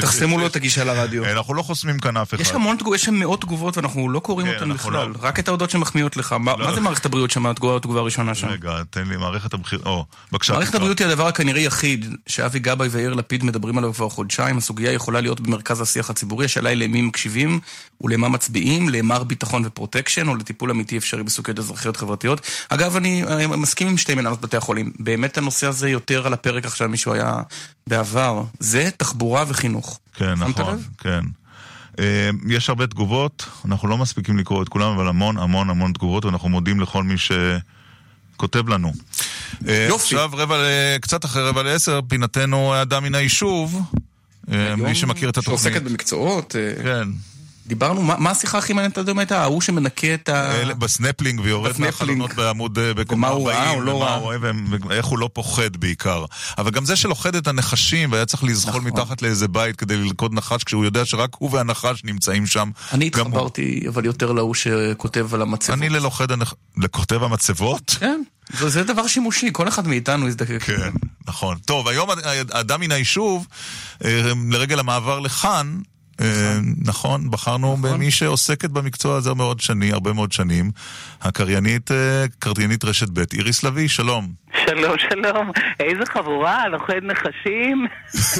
תחסמו 0.00 0.38
לו 0.38 0.46
את 0.46 0.56
הגישה 0.56 0.84
לרדיו. 0.84 1.24
אנחנו 1.24 1.54
לא 1.54 1.62
חוסמים 1.62 1.98
כאן 1.98 2.16
אף 2.16 2.34
אחד. 2.34 2.40
יש 2.40 2.50
המון 2.50 2.76
תגובות, 2.76 2.94
יש 2.94 3.04
שם 3.04 3.14
מאות 3.14 3.40
תגובות 3.40 3.76
ואנחנו 3.76 4.10
לא 4.10 4.20
קוראים 4.20 4.46
כן, 4.46 4.54
אותן 4.54 4.72
בכלל. 4.72 5.08
לא. 5.08 5.14
רק 5.20 5.38
את 5.38 5.48
ההודעות 5.48 5.70
שמחמיאות 5.70 6.16
לך. 6.16 6.32
מה 6.32 6.56
מה 6.56 6.74
זה 6.74 6.80
מערכת 6.80 7.06
הבריאות 7.06 7.30
שם, 7.30 7.46
התגובה 7.46 8.00
הראשונה 8.00 8.34
שם? 8.34 8.48
רגע, 8.48 8.82
תן 8.90 9.08
לי, 9.08 9.16
מערכת 9.16 9.54
הבחיר... 9.54 9.80
או, 9.84 10.04
בבקשה. 10.32 10.52
מערכת. 10.52 10.74
הבריאות 10.74 10.98
היא 10.98 11.06
הדבר 11.06 11.26
הכנראה 11.26 11.60
יחיד 11.60 12.14
שאבי 12.26 12.58
גבאי 12.58 12.88
ויאיר 12.88 13.14
לפיד 13.14 13.44
מדברים 13.44 13.78
עליו 13.78 13.94
כבר 13.94 14.08
חודשיים. 14.08 14.58
הסוגיה 14.58 14.92
יכולה 14.92 15.20
להיות 15.20 15.40
במרכז 15.40 15.80
השיח 15.80 16.10
הציבורי. 16.10 16.44
השאלה 16.44 16.70
היא 16.70 16.78
למי 16.78 17.02
מקשיבים 17.02 17.60
ולמה 18.00 18.28
מצביעים, 18.28 18.88
למר 18.88 19.24
ביטחון 19.24 19.62
ו 19.66 19.71
protection, 19.71 20.28
או 20.28 20.36
לטיפול 20.36 20.70
אמיתי 20.70 20.98
אפשרי 20.98 21.22
בסוגיות 21.22 21.58
אזרחיות 21.58 21.96
חברתיות. 21.96 22.40
אגב, 22.68 22.96
אני 22.96 23.24
אה, 23.24 23.46
מסכים 23.46 23.88
עם 23.88 23.96
שתי 23.96 24.14
מנהלות 24.14 24.40
בתי 24.40 24.56
החולים. 24.56 24.92
באמת 24.98 25.38
הנושא 25.38 25.66
הזה 25.66 25.88
יותר 25.88 26.26
על 26.26 26.32
הפרק 26.32 26.64
עכשיו 26.64 26.83
מישהו 26.88 27.12
היה 27.12 27.42
בעבר. 27.86 28.44
זה 28.58 28.88
תחבורה 28.96 29.44
וחינוך. 29.48 30.00
כן, 30.14 30.34
נכון, 30.34 30.74
לב? 30.74 30.88
כן. 30.98 31.20
אה, 31.98 32.30
יש 32.48 32.68
הרבה 32.68 32.86
תגובות, 32.86 33.46
אנחנו 33.64 33.88
לא 33.88 33.98
מספיקים 33.98 34.38
לקרוא 34.38 34.62
את 34.62 34.68
כולם, 34.68 34.92
אבל 34.92 35.08
המון 35.08 35.38
המון 35.38 35.70
המון 35.70 35.92
תגובות, 35.92 36.24
ואנחנו 36.24 36.48
מודים 36.48 36.80
לכל 36.80 37.02
מי 37.02 37.14
שכותב 37.18 38.68
לנו. 38.68 38.92
יופי. 39.62 39.94
עכשיו 39.94 40.30
רבע, 40.32 40.56
קצת 41.00 41.24
אחרי 41.24 41.42
רבע 41.42 41.62
לעשר, 41.62 42.00
פינתנו 42.08 42.82
אדם 42.82 43.04
מן 43.04 43.14
היישוב. 43.14 43.82
אה, 44.52 44.76
מי 44.76 44.94
שמכיר 44.94 45.28
את 45.28 45.38
התוכנית. 45.38 45.60
שעוסקת 45.60 45.82
במקצועות. 45.82 46.56
אה, 46.56 46.82
כן. 46.82 47.08
דיברנו, 47.66 48.02
מה 48.02 48.14
מה 48.18 48.30
השיחה 48.30 48.58
הכי 48.58 48.72
מעניינת 48.72 48.98
עד 48.98 49.08
היום 49.08 49.18
הייתה? 49.18 49.42
ההוא 49.42 49.60
שמנקה 49.60 50.14
את 50.14 50.28
ה... 50.28 50.52
אלה- 50.60 50.74
בסנפלינג 50.74 51.40
ויורד. 51.40 51.72
מהחלונות 51.78 52.34
בעמוד 52.34 52.78
אה, 52.78 52.94
בקומה 52.94 53.26
ומה 53.26 53.36
הוא 53.36 53.50
40, 53.50 53.62
ראה 53.68 53.74
או 53.74 53.80
לא 53.80 53.90
ומה. 53.92 54.14
הוא 54.14 54.22
רואה, 54.22 54.36
ו- 54.42 54.50
ואיך 54.88 55.06
הוא 55.06 55.18
לא 55.18 55.30
פוחד 55.32 55.76
בעיקר. 55.76 56.24
אבל 56.58 56.70
גם 56.70 56.84
זה 56.84 56.96
שלוכד 56.96 57.34
את 57.34 57.46
הנחשים, 57.48 58.12
והיה 58.12 58.26
צריך 58.26 58.44
לזחול 58.44 58.80
נכון. 58.80 58.84
מתחת 58.92 59.22
לאיזה 59.22 59.48
בית 59.48 59.76
כדי 59.76 59.96
ללכוד 59.96 60.34
נחש, 60.34 60.64
כשהוא 60.64 60.84
יודע 60.84 61.04
שרק 61.04 61.30
הוא 61.38 61.50
והנחש 61.52 62.04
נמצאים 62.04 62.46
שם. 62.46 62.70
אני 62.92 63.08
גם 63.10 63.20
הוא. 63.20 63.28
התחברתי, 63.28 63.84
אבל 63.88 64.04
יותר 64.04 64.32
להוא 64.32 64.54
שכותב 64.54 65.34
על 65.34 65.42
המצבות. 65.42 65.78
אני 65.78 65.88
ללוכד 65.88 66.32
הנח... 66.32 66.54
לכותב 66.76 67.22
המצבות? 67.22 67.96
כן. 68.00 68.22
זה, 68.52 68.68
זה 68.68 68.82
דבר 68.84 69.06
שימושי, 69.06 69.48
כל 69.52 69.68
אחד 69.68 69.88
מאיתנו 69.88 70.28
יזדקק. 70.28 70.62
כן, 70.62 70.90
נכון. 71.28 71.58
טוב, 71.64 71.88
היום 71.88 72.08
אדם 72.50 72.80
מן 72.80 72.92
היישוב, 72.92 73.46
אה, 74.04 74.22
לרגל 74.50 74.78
המעבר 74.78 75.20
לכאן, 75.20 75.76
אה, 75.78 75.93
נכון, 76.86 77.30
בחרנו 77.30 77.76
במי 77.76 78.10
שעוסקת 78.10 78.70
במקצוע 78.70 79.16
הזה 79.16 79.34
מאוד 79.34 79.60
שנים, 79.60 79.94
הרבה 79.94 80.12
מאוד 80.12 80.32
שנים, 80.32 80.70
הקריינית, 81.22 81.90
אה, 81.92 82.24
קריינית 82.38 82.84
רשת 82.84 83.08
ב', 83.08 83.22
איריס 83.32 83.64
לביא, 83.64 83.88
שלום. 83.88 84.28
שלום, 84.66 84.94
שלום. 85.10 85.50
איזה 85.80 86.06
חבורה, 86.06 86.68
לוכד 86.68 87.00
נחשים. 87.02 87.86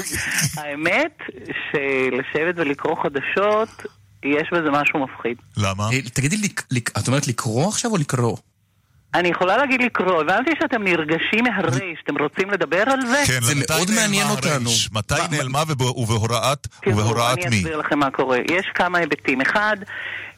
האמת 0.59 1.17
שלשבת 1.71 2.55
ולקרוא 2.55 2.95
חדשות, 3.03 3.85
יש 4.23 4.49
בזה 4.51 4.71
משהו 4.71 5.03
מפחיד. 5.03 5.37
למה? 5.57 5.89
אה, 5.93 6.01
תגידי, 6.01 6.35
את 6.99 7.07
אומרת 7.07 7.27
לקרוא 7.27 7.67
עכשיו 7.67 7.91
או 7.91 7.97
לקרוא? 7.97 8.37
אני 9.19 9.27
יכולה 9.27 9.57
להגיד 9.57 9.81
לקרוא, 9.81 10.21
הבנתי 10.21 10.51
שאתם 10.61 10.83
נרגשים 10.83 11.43
מהרייש, 11.43 11.99
אתם 12.03 12.17
רוצים 12.17 12.49
לדבר 12.51 12.83
על 12.87 13.01
זה? 13.01 13.23
כן, 13.27 13.41
זה 13.41 13.53
מאוד 13.55 13.89
נעלמה 13.89 14.01
מעניין 14.01 14.27
אותנו. 14.27 14.69
מתי 14.91 15.13
נעלמה 15.31 15.63
וב- 15.67 15.81
ובהוראת 15.81 16.67
תראו, 16.81 16.97
ובהוראת 16.97 17.37
אני 17.37 17.49
מי? 17.49 17.57
אסביר 17.57 17.77
לכם 17.77 17.99
מה 17.99 18.11
קורה. 18.11 18.37
יש 18.51 18.65
כמה 18.75 18.97
היבטים. 18.97 19.41
אחד, 19.41 19.77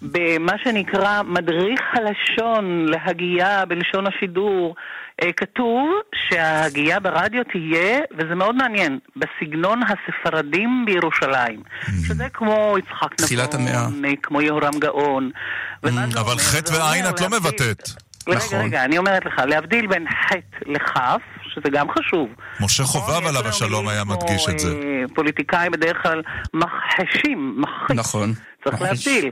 במה 0.01 0.53
שנקרא 0.63 1.21
מדריך 1.21 1.81
הלשון 1.93 2.85
להגייה 2.85 3.65
בלשון 3.65 4.07
השידור, 4.07 4.75
אה, 5.23 5.31
כתוב 5.31 5.89
שההגייה 6.29 6.99
ברדיו 6.99 7.43
תהיה, 7.51 7.99
וזה 8.17 8.35
מאוד 8.35 8.55
מעניין, 8.55 8.99
בסגנון 9.15 9.81
הספרדים 9.83 10.83
בירושלים. 10.85 11.61
שזה 12.07 12.27
כמו 12.33 12.75
יצחק 12.79 13.21
נבון. 13.21 14.05
אה, 14.05 14.11
כמו 14.23 14.41
יהורם 14.41 14.79
גאון. 14.79 15.31
זה 15.83 15.89
אבל? 16.19 16.37
חטא 16.37 16.71
זה 16.73 16.83
ועין 16.83 17.09
את 17.09 17.21
לא 17.21 17.29
מבטאת. 17.29 17.89
רגע, 18.27 18.37
נכון. 18.37 18.59
רגע, 18.59 18.85
אני 18.85 18.97
אומרת 18.97 19.25
לך, 19.25 19.41
להבדיל 19.47 19.87
בין 19.87 20.05
חטא 20.09 20.57
לכף, 20.65 21.21
שזה 21.43 21.69
גם 21.69 21.87
חשוב. 21.91 22.29
משה 22.61 22.83
חובב 22.83 23.27
עליו 23.27 23.47
השלום 23.47 23.87
היה 23.87 24.03
מדגיש 24.03 24.49
את 24.49 24.59
זה. 24.59 24.75
פוליטיקאים 25.15 25.71
בדרך 25.71 26.03
כלל 26.03 26.21
מכחשים, 26.53 27.61
מחחיש. 27.61 27.97
נכון. 27.97 28.33
צריך. 28.63 28.81
להבדיל. 28.81 29.31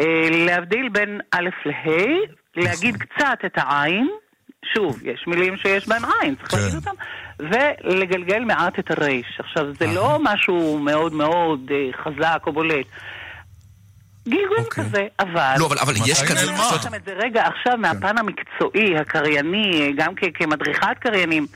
אה, 0.00 0.28
להבדיל 0.30 0.88
בין 0.88 1.20
א' 1.32 1.48
לה', 1.66 2.06
להגיד 2.56 2.94
נכון. 2.94 3.06
קצת 3.06 3.38
את 3.46 3.52
העין, 3.56 4.08
שוב, 4.74 5.00
יש 5.02 5.24
מילים 5.26 5.56
שיש 5.56 5.88
בהן 5.88 6.02
עין, 6.20 6.34
צריך 6.34 6.50
כן. 6.50 6.56
להגיד 6.56 6.74
אותן, 6.74 6.96
ולגלגל 7.40 8.44
מעט 8.44 8.78
את 8.78 8.90
הרייש. 8.90 9.40
עכשיו, 9.40 9.74
זה 9.74 9.86
לא 9.86 10.18
משהו 10.22 10.78
מאוד 10.78 11.12
מאוד 11.12 11.70
אה, 11.70 11.90
חזק 12.04 12.42
או 12.46 12.52
בולט. 12.52 12.86
גלגול 14.28 14.64
כזה, 14.70 15.06
אבל... 15.20 15.54
לא, 15.58 15.66
אבל- 15.66 15.76
אבל 15.82 15.92
יש 16.06 16.22
כזה-? 16.22 16.46
זאת- 16.46 16.80
לכם 16.86 16.94
את 16.94 17.04
זה 17.04 17.12
רגע 17.16 17.46
עכשיו 17.46 17.76
מהפן 17.78 18.18
המקצועי, 18.18 18.98
הקרייני, 18.98 19.92
גם 19.96 20.12
כ- 20.16 20.24
כמדריכת 20.34 20.98
קריינים. 21.00 21.46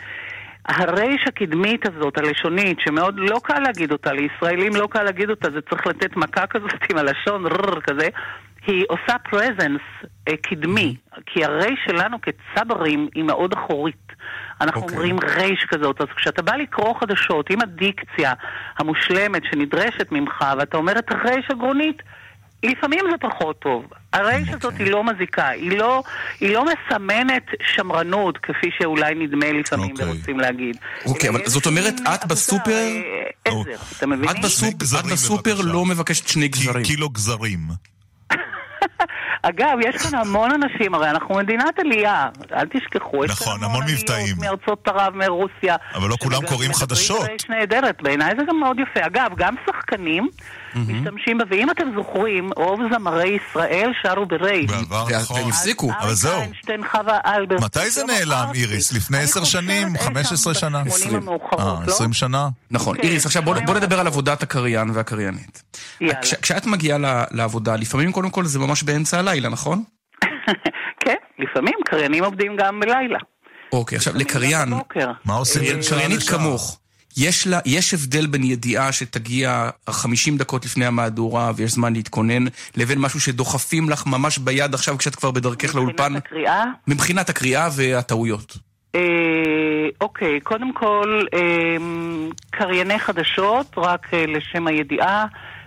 הרייש 0.68 1.22
הקדמית 1.26 1.86
הזאת, 1.88 2.18
הלשונית, 2.18 2.78
שמאוד 2.80 3.14
לא 3.18 3.40
קל 3.44 3.58
להגיד 3.58 3.92
אותה, 3.92 4.12
לישראלים 4.12 4.76
לא 4.76 4.88
קל 4.90 5.02
להגיד 5.02 5.30
אותה, 5.30 5.50
זה 5.50 5.60
צריך 5.70 5.86
לתת 5.86 6.16
מכה 6.16 6.46
כזאת 6.46 6.70
עם 6.90 6.98
הלשון, 6.98 7.46
רר 7.46 7.80
כזה, 7.80 8.08
היא 8.66 8.84
עושה 8.88 9.18
פרזנס 9.30 9.80
אה, 10.28 10.36
קדמי, 10.42 10.96
כי 11.26 11.44
הרייש 11.44 11.78
שלנו 11.86 12.16
כצברים 12.22 13.08
היא 13.14 13.24
מאוד 13.24 13.52
אחורית. 13.52 14.12
אנחנו 14.60 14.80
אוקיי. 14.82 14.96
אומרים 14.96 15.16
רייש 15.22 15.66
כזאת, 15.68 16.00
אז 16.00 16.06
כשאתה 16.16 16.42
בא 16.42 16.56
לקרוא 16.56 16.94
חדשות 17.00 17.50
עם 17.50 17.58
הדיקציה 17.62 18.32
המושלמת 18.78 19.42
שנדרשת 19.50 20.12
ממך, 20.12 20.44
ואתה 20.58 20.76
אומר 20.76 20.92
את 20.98 21.12
הרייש 21.12 21.46
הגרונית, 21.50 22.02
לפעמים 22.62 23.00
זה 23.10 23.16
פחות 23.30 23.58
טוב. 23.58 23.84
הרייש. 24.12 24.48
הזאת 24.48 24.74
היא 24.78 24.90
לא 24.90 25.04
מזיקה, 25.04 25.48
היא 25.48 25.78
לא, 25.78 26.02
היא 26.40 26.54
לא 26.54 26.64
מסמנת 26.64 27.42
שמרנות, 27.74 28.38
כפי 28.38 28.70
שאולי 28.78 29.14
נדמה 29.14 29.52
לפעמים 29.52 29.90
אוקיי. 29.90 30.06
ורוצים 30.06 30.40
להגיד. 30.40 30.76
אוקיי, 31.06 31.28
אלא 31.30 31.36
אבל 31.38 31.46
זאת 31.46 31.66
איזושהי 31.66 31.86
אומרת, 31.86 32.14
את 32.14 32.24
בסופר... 32.26 32.72
אה, 32.72 33.00
עזר, 33.44 33.96
אתם 33.98 34.10
מבינים? 34.10 34.30
את 34.30 34.44
בסופ- 34.44 34.74
גזרים, 34.76 35.06
את 35.06 35.12
בסופר 35.12 35.54
בבקשה. 35.54 35.72
לא 35.72 35.84
מבקשת 35.86 36.28
שני 36.28 36.48
גזרים. 36.48 36.84
קילו 36.84 37.08
גזרים. 37.08 37.58
אגב, 39.42 39.76
יש 39.88 39.96
כאן 39.96 40.18
המון 40.18 40.50
אנשים, 40.50 40.94
הרי 40.94 41.10
אנחנו 41.10 41.34
מדינת 41.34 41.78
עלייה, 41.78 42.28
אל 42.52 42.66
תשכחו. 42.66 43.24
יש 43.24 43.30
נכון, 43.30 43.56
כאן 43.58 43.64
המון 43.64 43.82
עליות 43.82 43.98
מבטאים. 44.00 44.36
מארצות 44.40 44.88
ערב, 44.88 45.14
מרוסיה. 45.16 45.76
אבל 45.94 46.08
לא 46.08 46.16
כולם 46.20 46.46
קוראים 46.48 46.72
חדשות. 46.74 47.28
רייש 47.28 47.48
נהדרת, 47.48 48.02
בעיניי 48.02 48.34
זה 48.38 48.42
גם 48.48 48.60
מאוד 48.60 48.76
יפה. 48.80 49.06
אגב, 49.06 49.30
גם 49.36 49.54
שחקנים 49.66 50.28
משתמשים 50.76 51.38
בה, 51.38 51.44
ואם 51.50 51.70
אתם 51.70 51.84
זוכרים, 51.96 52.50
רוב 52.56 52.80
זמרי 52.92 53.28
ישראל 53.36 53.90
שרו 54.02 54.26
ברייש. 54.26 54.70
בעבר, 54.70 55.04
וה- 55.10 55.20
נכון. 55.22 55.36
והם 55.40 55.48
הפסיקו. 55.48 55.90
אבל 56.00 56.14
זהו. 56.14 56.40
איינשטיין, 56.40 56.80
חווה 56.90 57.18
אלברט. 57.26 57.62
מתי 57.62 57.90
זה 57.90 58.04
נעלם. 58.04 58.48
איריס? 58.54 58.92
לפני 58.92 59.18
עשר 59.18 59.44
שנים? 59.44 59.88
שם 59.88 60.04
15 60.04 60.54
שנה? 60.54 60.84
ב- 60.84 60.88
80 60.90 61.16
המאוחרות, 61.16 61.60
אה, 61.80 61.86
לא? 61.86 61.92
20 61.92 62.12
שנה? 62.12 62.48
נכון. 62.70 62.96
אוקיי, 62.96 63.08
איריס, 63.10 63.26
עכשיו 63.26 63.42
בוא 63.42 63.52
שומעים 63.54 63.66
בוא. 63.66 63.74
נדבר 63.74 64.00
על 64.00 64.06
עבודת 64.06 64.42
הקריין 64.42 64.90
והקריינית. 64.90 65.62
כשאת 66.42 66.66
מגיעה 66.66 66.98
ל- 66.98 67.24
לעבודה, 67.30 67.76
לפעמים 67.76 68.12
קודם 68.12 68.30
כל 68.30 68.44
זה 68.44 68.58
ממש 68.58 68.82
באמצע 68.82 69.18
הלילה, 69.18 69.48
נכון? 69.48 69.82
כן, 71.04 71.14
לפעמים 71.38 71.74
קריינים 71.86 72.24
עובדים 72.24 72.56
גם 72.56 72.80
בלילה. 72.80 73.18
אוקיי, 73.72 73.96
עכשיו 73.96 74.14
לקריין. 74.16 74.68
מה 75.24 75.34
עושים 75.34 75.62
קריין- 75.62 75.74
בין 75.74 75.82
שעה 75.82 75.98
קריינית? 75.98 76.22
כמוך, 76.28 76.79
יש 77.16 77.46
לה- 77.46 77.60
יש 77.66 77.94
הבדל 77.94 78.26
בין 78.26 78.42
ידיעה 78.44 78.92
שתגיע 78.92 79.70
50 79.90 80.36
דקות 80.36 80.64
לפני 80.64 80.86
המהדורה 80.86 81.52
ויש 81.56 81.72
זמן 81.72 81.92
להתכונן, 81.92 82.44
לבין 82.76 82.98
משהו 82.98 83.20
שדוחפים 83.20 83.90
לך 83.90 84.06
ממש 84.06 84.38
ביד 84.38 84.74
עכשיו 84.74 84.98
כשאת 84.98 85.14
כבר 85.16 85.30
בדרכך 85.30 85.74
לאולפן, 85.74 86.12
מבחינת 86.12 86.26
הקריאה, 86.26 86.64
מבחינת 86.88 87.28
הקריאה 87.28 87.68
והטעויות. 87.76 88.56
אה, 88.94 89.00
אוקיי, 90.00 90.40
קודם 90.40 90.74
כל, 90.74 91.24
אה, 91.34 91.76
קרייני 92.50 92.98
חדשות, 92.98 93.66
רק 93.76 94.14
אה, 94.14 94.24
לשם 94.26 94.66
הידיעה, 94.66 95.26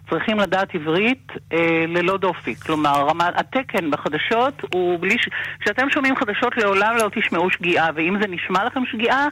צריכים 0.09 0.39
לדעת 0.39 0.75
עברית 0.75 1.27
אה, 1.53 1.57
ללא 1.87 2.17
דופי. 2.17 2.55
כלומר, 2.55 3.05
רמה, 3.09 3.29
התקן 3.35 3.91
בחדשות 3.91 4.61
הוא 4.73 4.99
בלי 4.99 5.15
ש... 5.19 5.29
כשאתם 5.59 5.87
שומעים 5.93 6.15
חדשות 6.15 6.57
לעולם 6.57 6.95
לא 6.97 7.09
תשמעו 7.15 7.49
שגיאה, 7.49 7.87
ואם 7.95 8.15
זה 8.21 8.27
נשמע 8.27 8.63
לכם 8.65 8.79
שגיאה, 8.91 9.27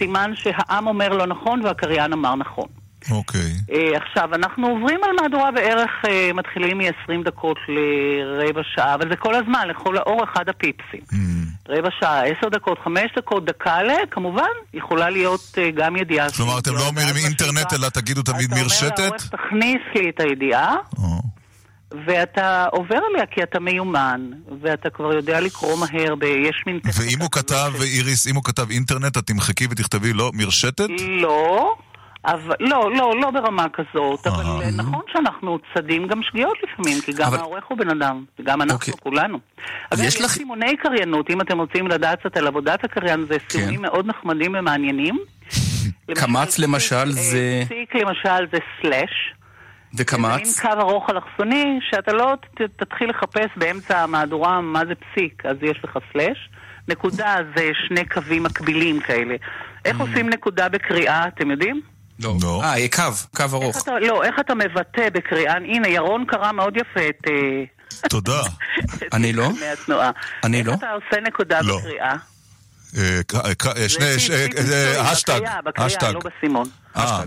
סימן 0.00 0.32
שהעם 0.34 0.86
אומר 0.86 1.08
לא 1.08 1.26
נכון 1.26 1.62
והקריין 1.64 2.12
אמר 2.12 2.34
נכון. 2.34 2.66
אוקיי. 3.10 3.52
אה, 3.72 3.96
עכשיו, 3.96 4.34
אנחנו 4.34 4.68
עוברים 4.68 5.00
על 5.04 5.10
מהדורה 5.22 5.50
בערך, 5.50 5.90
אה, 6.08 6.30
מתחילים 6.34 6.78
מ-20 6.78 7.24
דקות 7.24 7.56
לרבע 7.68 8.60
שעה, 8.74 8.94
אבל 8.94 9.10
זה 9.10 9.16
כל 9.16 9.34
הזמן, 9.34 9.68
לכל 9.68 9.96
האורך 9.96 10.36
עד 10.36 10.48
הפיפסים. 10.48 11.00
Mm. 11.12 11.16
רבע 11.68 11.88
שעה, 12.00 12.22
עשר 12.24 12.48
דקות, 12.48 12.78
חמש 12.84 13.10
דקות, 13.16 13.44
דקה 13.44 13.82
ל... 13.82 13.90
כמובן, 14.10 14.52
יכולה 14.74 15.10
להיות 15.10 15.58
אה, 15.58 15.70
גם 15.70 15.96
ידיעה. 15.96 16.30
כלומר, 16.30 16.58
אתם 16.58 16.74
לא 16.74 16.86
אומרים 16.88 17.16
אינטרנט, 17.24 17.72
אלא 17.72 17.88
תגידו 17.88 18.22
תמיד 18.22 18.46
אתה 18.46 18.54
אומר 18.54 18.62
מרשתת? 18.62 18.98
לעורך, 18.98 19.28
תכניס 19.28 19.82
לי 19.94 20.10
את 20.10 20.20
הידיעה, 20.20 20.76
ואתה 22.06 22.66
עובר 22.72 22.98
עליה 23.10 23.26
כי 23.26 23.42
אתה 23.42 23.60
מיומן, 23.60 24.20
ואתה 24.62 24.90
כבר 24.90 25.12
יודע 25.14 25.40
לקרוא 25.40 25.76
מהר, 25.78 26.14
ב... 26.14 26.22
יש 26.24 26.62
מין... 26.66 26.80
ואם 26.94 27.18
הוא 27.20 27.28
כתב, 27.32 27.72
איריס, 27.82 28.26
אם 28.26 28.34
הוא 28.34 28.44
כתב 28.44 28.70
אינטרנט, 28.70 29.16
את 29.18 29.26
תמחקי 29.26 29.66
ותכתבי 29.70 30.12
לא 30.12 30.30
מרשתת? 30.34 30.88
לא, 31.22 31.74
אבל, 32.24 32.54
לא, 32.60 32.90
לא, 32.96 33.12
לא 33.20 33.30
ברמה 33.30 33.66
כזאת, 33.72 34.26
אבל 34.26 34.44
אה, 34.62 34.70
נכון 34.76 35.00
שאנחנו 35.12 35.58
צדים 35.74 36.06
גם 36.06 36.20
שגיאות 36.22 36.56
לפעמים, 36.62 37.00
כי 37.00 37.12
גם 37.12 37.26
אבל- 37.28 37.38
העורך 37.38 37.64
הוא 37.68 37.78
בן 37.78 37.90
אדם, 37.90 38.24
וגם 38.38 38.62
אנחנו, 38.62 38.76
אוקיי. 38.76 38.94
כולנו. 39.02 39.38
אגב, 39.90 40.02
יש 40.02 40.20
לך- 40.20 40.30
סימוני 40.30 40.76
קריינות, 40.76 41.30
אם 41.30 41.40
אתם 41.40 41.58
רוצים 41.60 41.86
לדעת 41.88 42.20
קצת 42.20 42.36
על 42.36 42.46
עבודת 42.46 42.84
הקריין, 42.84 43.26
זה 43.30 43.36
סימונים 43.50 43.82
מאוד 43.82 44.06
נחמדים 44.06 44.54
ומעניינים. 44.58 45.18
קמץ 46.20 46.58
למשל 46.58 47.10
זה... 47.10 47.62
פסיק 47.64 47.94
למשל 47.94 48.46
זה 48.52 48.58
סלאש. 48.82 49.10
זה 49.92 50.04
מין 50.18 50.24
וקמץ? 50.30 50.60
קו 50.60 50.68
ארוך 50.80 51.10
אלכסוני, 51.10 51.78
שאתה 51.90 52.12
לא 52.12 52.34
ת- 52.54 52.82
תתחיל 52.82 53.10
לחפש 53.10 53.50
באמצע 53.56 53.98
המהדורה 54.02 54.60
מה 54.60 54.82
זה 54.88 54.92
פסיק, 54.94 55.46
אז 55.46 55.56
יש 55.62 55.80
לך 55.84 55.98
סלאש. 56.12 56.50
נקודה 56.88 57.36
זה 57.56 57.70
שני 57.88 58.04
קווים 58.08 58.42
מקבילים 58.42 59.00
כאלה. 59.00 59.34
איך 59.84 59.96
Mm. 59.96 60.00
עושים 60.02 60.28
נקודה 60.28 60.68
בקריאה, 60.68 61.28
אתם 61.28 61.50
יודעים? 61.50 61.80
לא. 62.42 62.62
אה, 62.64 62.88
קו, 62.92 63.02
קו 63.36 63.42
איך 63.42 63.52
ארוך. 63.54 63.82
אתה, 63.82 63.98
לא, 64.00 64.24
איך 64.24 64.34
אתה 64.40 64.54
מבטא 64.54 65.08
בקריאה? 65.12 65.54
הנה, 65.56 65.88
ירון 65.88 66.24
קרא 66.28 66.52
מאוד 66.52 66.76
יפה 66.76 67.00
את... 67.08 67.28
אה, 67.30 68.08
תודה. 68.08 68.40
אני 69.16 69.32
לא? 69.32 69.48
אני 70.44 70.58
איך 70.58 70.66
לא? 70.68 70.74
אתה 70.74 70.90
עושה 70.92 71.20
נקודה 71.20 71.60
לא. 71.62 71.78
בקריאה? 71.78 72.14
אה, 72.98 73.20
ק- 73.26 73.34
אה, 73.34 73.40
אה, 73.40 73.86
אה, 74.30 74.96
אה, 74.96 75.10
השטג, 75.10 75.40
בקריאה. 75.64 76.12
לא 76.12 76.20
בסימון. 76.38 76.66
אה, 76.96 77.22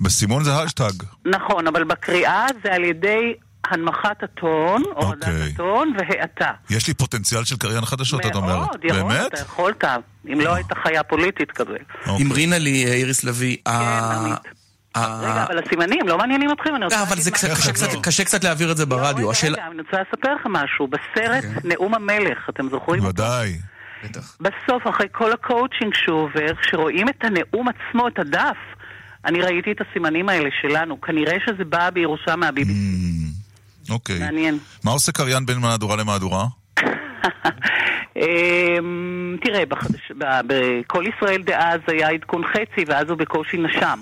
בסימון 0.00 0.44
זה 0.44 0.56
השטג. 0.56 0.92
נכון, 1.26 1.66
אבל 1.66 1.84
בקריאה 1.84 2.46
זה 2.64 2.72
על 2.72 2.84
ידי 2.84 3.34
הנמכת 3.70 4.22
הטון, 4.22 4.82
הורדת 4.94 5.24
אוקיי. 5.28 5.52
הטון 5.54 5.92
והאטה. 5.98 6.50
יש 6.70 6.88
לי 6.88 6.94
פוטנציאל 6.94 7.44
של 7.44 7.56
קריין 7.56 7.84
חדשות, 7.84 8.26
את 8.26 8.34
אומרת. 8.34 8.56
מאוד, 8.58 8.84
ירון, 8.84 9.08
באמת? 9.12 9.26
אתה 9.34 9.40
יכולת, 9.40 9.84
אם 10.32 10.40
לא 10.40 10.54
היית 10.54 10.66
חיה 10.82 11.02
פוליטית 11.02 11.50
כזה. 11.52 11.76
אוקיי. 12.06 12.26
אמרינה 12.26 12.58
לי, 12.58 12.86
אה, 12.86 12.92
איריס 12.92 13.24
לביא, 13.24 13.56
ה- 13.66 13.70
ה- 14.94 15.20
רגע, 15.22 15.44
אבל 15.46 15.58
הסימנים 15.58 16.08
לא 16.08 16.18
מעניינים 16.18 16.50
אתכם? 16.52 16.76
אני 16.76 16.84
רוצה 16.84 16.96
לא, 16.96 17.02
אבל 17.02 17.10
להגיד 17.10 17.24
זה 17.36 17.48
משהו. 17.52 17.72
קצת- 17.72 17.88
קשה 18.02 18.24
קצת- 18.24 18.44
להעביר 18.44 18.72
את 18.72 18.76
זה 18.76 18.86
ברדיו. 18.86 19.24
רגע, 19.28 19.30
השאלה... 19.30 19.56
רגע, 19.56 19.66
אני 19.72 19.80
רוצה 19.82 19.96
לספר 20.08 20.34
לכם 20.34 20.52
משהו. 20.52 20.88
בסרט 20.88 21.44
נאום 21.64 21.94
המלך, 21.94 22.38
אתם 22.50 22.68
זוכרים? 22.70 23.04
ודאי. 23.04 23.58
בסוף, 24.40 24.82
אחרי 24.94 25.06
כל 25.12 25.32
הקואוצ'ינג 25.32 25.94
שהוא 25.94 26.20
עובר, 26.22 26.54
כשרואים 26.62 27.08
את 27.08 27.24
הנאום 27.24 27.66
עצמו, 27.68 28.08
את 28.08 28.18
הדף, 28.18 28.56
אני 29.24 29.40
ראיתי 29.40 29.72
את 29.72 29.76
הסימנים 29.80 30.28
האלה 30.28 30.48
שלנו. 30.60 31.00
כנראה 31.00 31.36
שזה 31.46 31.64
בא 31.64 31.90
בירושה 31.90 32.36
מה 32.36 32.48
BBC. 32.48 32.72
אוקיי. 33.90 34.18
מעניין. 34.18 34.58
מה 34.84 34.90
עושה 34.90 35.12
קריין 35.12 35.46
בין 35.46 35.58
מהדורה 35.58 35.96
למהדורה? 35.96 36.44
אמ, 38.16 39.36
תראה, 39.44 39.62
בקול 40.46 41.04
ישראל 41.16 41.42
דאז 41.42 41.80
היה 41.86 42.08
עדכון 42.08 42.42
חצי, 42.52 42.84
ואז 42.86 43.08
הוא 43.08 43.18
בקושי 43.18 43.56
נשם. 43.56 43.98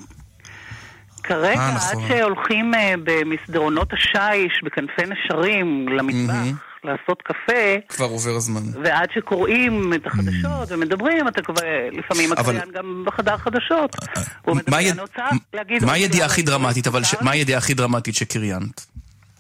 כרגע, 1.22 1.60
אה, 1.60 1.68
עד 1.68 1.96
נכון. 1.96 2.08
שהולכים 2.08 2.74
אה, 2.74 2.94
במסדרונות 3.04 3.92
השיש, 3.92 4.62
בכנפי 4.64 5.02
נשרים, 5.02 5.88
למטבח, 5.88 6.67
לעשות 6.89 7.23
קפה, 7.23 7.52
כבר 7.89 8.05
עובר 8.05 8.31
הזמן. 8.36 8.60
ועד 8.85 9.09
שקוראים 9.15 9.93
את 9.94 10.06
החדשות 10.06 10.69
ומדברים, 10.73 11.28
אתה 11.28 11.43
כבר, 11.43 11.62
לפעמים 11.93 12.32
אבל- 12.32 12.40
הקריין 12.56 12.74
גם 12.74 13.02
בחדר 13.06 13.36
חדשות. 13.36 13.97
הוא 14.43 14.56
מדבר, 14.56 14.70
מה 14.70 14.77
היד- 14.77 14.93
אני 14.93 15.01
רוצה 15.01 15.23
להגיד... 15.55 15.85
מה 15.85 15.93
הידיעה 15.93 16.27
הכי. 16.27 16.43
דרמטית, 16.43 16.86
אבל 16.86 17.05
ש- 17.05 17.15
מה 17.20 17.31
הידיעה 17.31 17.59
הכי 17.59 17.74
דרמטית 17.74 18.15
שקריינת? 18.15 18.86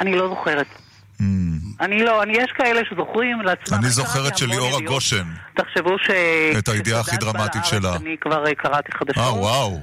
אני 0.00 0.16
לא 0.16 0.28
זוכרת. 0.28 0.66
אני 1.80 2.02
לא, 2.02 2.22
אני, 2.22 2.32
יש 2.32 2.52
כאלה 2.56 2.80
שזוכרים 2.90 3.40
לעצמם. 3.40 3.78
אני 3.78 3.88
זוכר 3.90 4.28
את 4.28 4.38
של 4.38 4.46
ליאורה 4.46 4.80
גושן. 4.86 5.24
תחשבו 5.56 5.98
ש... 5.98 6.10
את 6.58 6.68
הידיעה 6.68 7.00
הכי 7.00 7.16
דרמטית 7.16 7.64
שלה. 7.64 7.96
אני 7.96 8.16
כבר 8.20 8.46
אה, 8.46 8.54
קראתי 8.54 8.92
חדשות. 8.92 9.18
אה, 9.24 9.34
וואו. 9.34 9.80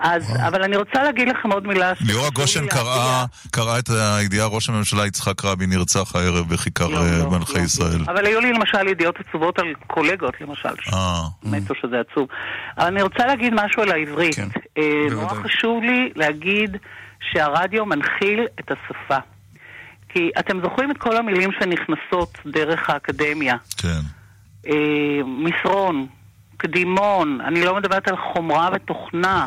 אז, 0.00 0.36
אבל 0.46 0.62
אני 0.62 0.76
רוצה 0.76 1.02
להגיד 1.02 1.28
לכם 1.28 1.52
עוד 1.52 1.66
מילה. 1.66 1.92
ליאורה 2.00 2.30
גושן 2.30 2.66
קראה 2.66 3.24
קראה 3.50 3.78
את 3.78 3.88
הידיעה, 3.88 4.46
ראש 4.46 4.68
הממשלה 4.68 5.06
יצחק 5.06 5.44
רבין 5.44 5.70
נרצח 5.70 6.16
הערב 6.16 6.48
בכיכר 6.48 6.96
אה, 6.96 7.28
מלכי 7.28 7.60
ישראל. 7.60 8.00
אבל 8.08 8.26
היו 8.26 8.40
לי 8.40 8.52
למשל 8.52 8.88
ידיעות 8.88 9.16
עצובות 9.20 9.58
על 9.58 9.66
קולגות, 9.86 10.34
למשל, 10.40 10.68
אה, 10.92 11.22
שמתו 11.44 11.74
שזה 11.82 11.96
עצוב. 12.00 12.28
אבל 12.78 12.86
אני 12.86 13.02
רוצה 13.02 13.26
להגיד 13.26 13.52
משהו 13.54 13.82
על 13.82 13.92
העברית. 13.92 14.34
כן, 14.34 14.48
אה, 14.78 14.82
נורא 15.10 15.34
חשוב 15.34 15.82
לי 15.82 16.12
להגיד 16.16 16.76
שהרדיו 17.32 17.86
מנחיל 17.86 18.46
את 18.60 18.70
השפה. 18.70 19.18
כי 20.08 20.30
אתם 20.38 20.60
זוכרים 20.62 20.90
את 20.90 20.98
כל 20.98 21.16
המילים 21.16 21.50
שנכנסות 21.60 22.38
דרך 22.46 22.90
האקדמיה. 22.90 23.56
כן. 23.76 24.00
אה, 24.66 25.20
מסרון, 25.24 26.06
קדימון, 26.56 27.40
אני 27.40 27.64
לא 27.64 27.76
מדברת 27.76 28.08
על 28.08 28.16
חומרה 28.16 28.68
ותוכנה. 28.74 29.46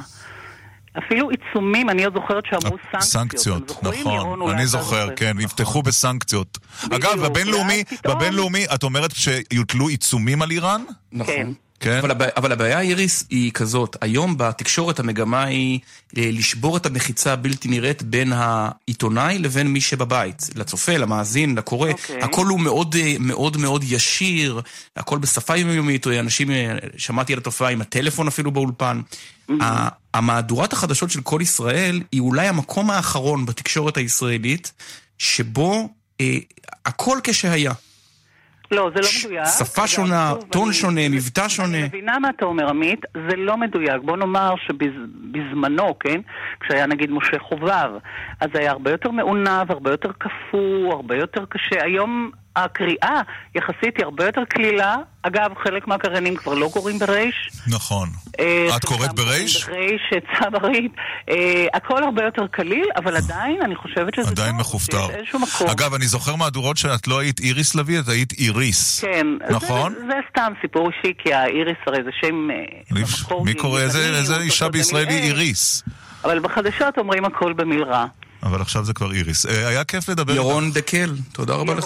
אפילו 0.98 1.30
עיצומים, 1.30 1.90
אני 1.90 2.06
עוד 2.06 2.14
זוכרת 2.14 2.44
שאמרו 2.46 2.78
סנקציות. 2.92 3.04
סנקציות, 3.04 3.72
ירון? 3.96 4.40
נכון, 4.40 4.52
אני 4.56 4.68
זוכר. 4.68 5.10
כן, 5.16 5.36
יפתחו 5.40 5.82
בסנקציות. 5.82 6.58
בדיוק, 6.86 7.06
אגב, 7.06 7.26
בבינלאומי, 7.26 7.84
בבינלאומי, 8.08 8.66
את 8.76 8.84
אומרת 8.84 9.12
שיוטלו 9.16 9.88
עיצומים 9.88 10.42
על 10.42 10.52
איראן? 10.52 10.82
נכון. 11.12 11.54
כן. 11.82 11.98
אבל, 11.98 12.12
הבע... 12.12 12.26
אבל 12.38 12.52
הבעיה, 12.52 12.80
איריס, 12.80 13.24
היא 13.30 13.52
כזאת. 13.52 13.96
היום 14.02 14.38
בתקשורת 14.38 15.00
המגמה 15.00 15.44
היא 15.44 15.80
אה, 16.18 16.30
לשבור 16.34 16.78
את 16.78 16.86
המחיצה 16.86 17.34
הבלתי 17.34 17.68
נראית 17.70 18.04
בין 18.04 18.34
העיתונאי 18.36 19.38
לבין 19.40 19.68
מי 19.68 19.82
שבבית. 19.82 20.50
לצופה, 20.56 20.98
למאזין, 20.98 21.56
לקורא. 21.56 21.92
אוקיי. 21.92 22.22
הכל 22.22 22.46
הוא 22.46 22.60
מאוד 22.60 22.96
אה, 23.00 23.16
מאוד 23.20 23.58
מאוד 23.58 23.84
ישיר, 23.88 24.62
הכל 24.96 25.18
בשפה 25.18 25.58
יומיומית. 25.58 26.08
אנשים, 26.08 26.52
אה, 26.52 26.74
שמעתי 26.98 27.34
על 27.34 27.40
התופעה 27.40 27.70
עם 27.72 27.82
הטלפון 27.82 28.28
אפילו 28.28 28.52
באולפן. 28.52 29.02
ה- 29.62 29.88
המהדורת 30.14 30.74
החדשות 30.74 31.12
של 31.12 31.22
כל 31.22 31.40
ישראל 31.42 32.02
היא 32.12 32.22
אולי 32.22 32.48
המקום 32.48 32.90
האחרון 32.92 33.46
בתקשורת 33.46 33.98
הישראלית 33.98 34.72
שבו 35.18 35.90
אה, 36.22 36.38
הכל 36.86 37.20
כשהיה. 37.24 37.72
לא, 38.72 38.90
זה 38.96 39.02
לא 39.02 39.08
מדויק. 39.26 39.46
שפה 39.60 39.88
שונה, 39.88 40.34
טון 40.50 40.74
שונה, 40.74 41.10
מבטא 41.10 41.48
שונה. 41.50 41.78
אני 41.78 41.84
מבינה 41.88 42.20
מה 42.20 42.30
אתה 42.30 42.46
אומר, 42.46 42.70
עמית, 42.70 43.00
זה 43.30 43.36
לא 43.36 43.58
מדויק. 43.58 44.02
בוא 44.04 44.18
נאמר 44.18 44.54
שבזמנו, 44.68 46.00
כן, 46.00 46.22
כשהיה 46.60 46.86
נגיד 46.86 47.12
משה 47.12 47.40
חובב, 47.40 47.90
אז 48.40 48.50
היה 48.54 48.72
הרבה 48.72 48.92
יותר 48.92 49.12
מעונב, 49.12 49.72
הרבה 49.72 49.92
יותר 49.92 50.12
קפוא, 50.12 50.94
הרבה 50.94 51.16
יותר 51.16 51.46
קשה. 51.46 51.84
היום 51.84 52.32
הקריאה 52.56 53.22
יחסית 53.56 53.98
היא 53.98 54.06
הרבה 54.06 54.26
יותר 54.26 54.46
קלילה. 54.50 54.96
אגב, 55.24 55.52
חלק 55.64 55.88
מהקריינים 55.88 56.36
כבר 56.36 56.54
לא 56.54 56.70
קוראים 56.74 57.00
ברייש. 57.00 57.50
נכון. 57.68 58.10
אה, 58.40 58.78
את 58.78 58.86
קוראת 58.86 59.14
ברייש? 59.14 59.66
ברייש, 59.66 60.02
צברית. 60.40 60.92
אה, 61.30 61.66
הכל 61.74 62.04
הרבה 62.04 62.24
יותר 62.24 62.48
קליל, 62.48 62.86
אבל 62.96 63.18
עדיין 63.18 63.62
אני 63.62 63.76
חושבת 63.76 64.16
שזה 64.16 64.30
עדיין 64.30 64.56
מכופתר. 64.56 65.08
אגב, 65.72 65.94
אני 65.94 66.06
זוכר 66.06 66.36
מהדורות 66.36 66.78
שאת 66.78 67.08
לא 67.08 67.20
היית 67.20 67.40
איריס 67.40 67.76
לביא, 67.76 68.00
את 68.00 68.08
היית 68.08 68.34
איריס. 68.34 69.02
כן. 69.02 69.28
נכון? 69.50 69.94
זה, 69.94 70.02
זה 70.08 70.14
סתם 70.32 70.54
סיפור 70.62 70.90
אישי, 70.90 71.14
כי 71.18 71.34
האיריס 71.34 71.78
הרי 71.88 72.04
זה 72.04 72.10
שם... 72.22 72.52
אה, 72.52 72.56
במקור 72.92 73.46
מי 73.46 73.54
קורא? 73.54 73.82
איזה 73.82 74.38
אישה 74.42 74.70
בישראל 74.70 75.08
היא 75.08 75.24
איריס? 75.24 75.84
אבל 76.24 76.40
בחדשות 76.40 76.98
אומרים 76.98 77.26
הכל 77.26 77.54
במלרע. 77.54 78.06
אבל 78.44 78.62
עכשיו 78.62 78.86
זה 78.86 78.94
כבר 78.94 79.12
איריס. 79.12 79.46
אה, 79.46 79.68
היה 79.68 79.84
כיף 79.84 80.10
לדבר. 80.10 80.36
ירון 80.36 80.72
דקל, 80.72 81.16
תודה 81.32 81.54
רבה 81.54 81.74
לך. 81.74 81.86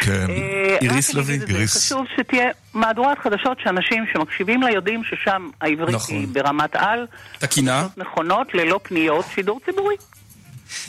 כן. 0.00 0.30
אה, 0.30 0.76
איריס 0.80 1.14
לביא. 1.14 1.66
חשוב 1.66 2.04
שתהיה 2.16 2.48
מהדורת 2.74 3.18
חדשות 3.18 3.58
שאנשים 3.64 4.04
שמקשיבים 4.12 4.62
לה 4.62 4.70
יודעים 4.70 5.02
ששם 5.04 5.48
העברית 5.60 5.94
נכון. 5.94 6.14
היא 6.16 6.28
ברמת 6.32 6.76
על, 6.76 7.06
תקינה. 7.38 7.86
נכונות, 7.96 8.54
ללא 8.54 8.80
פניות, 8.82 9.24
שידור 9.34 9.60
ציבורי. 9.66 9.94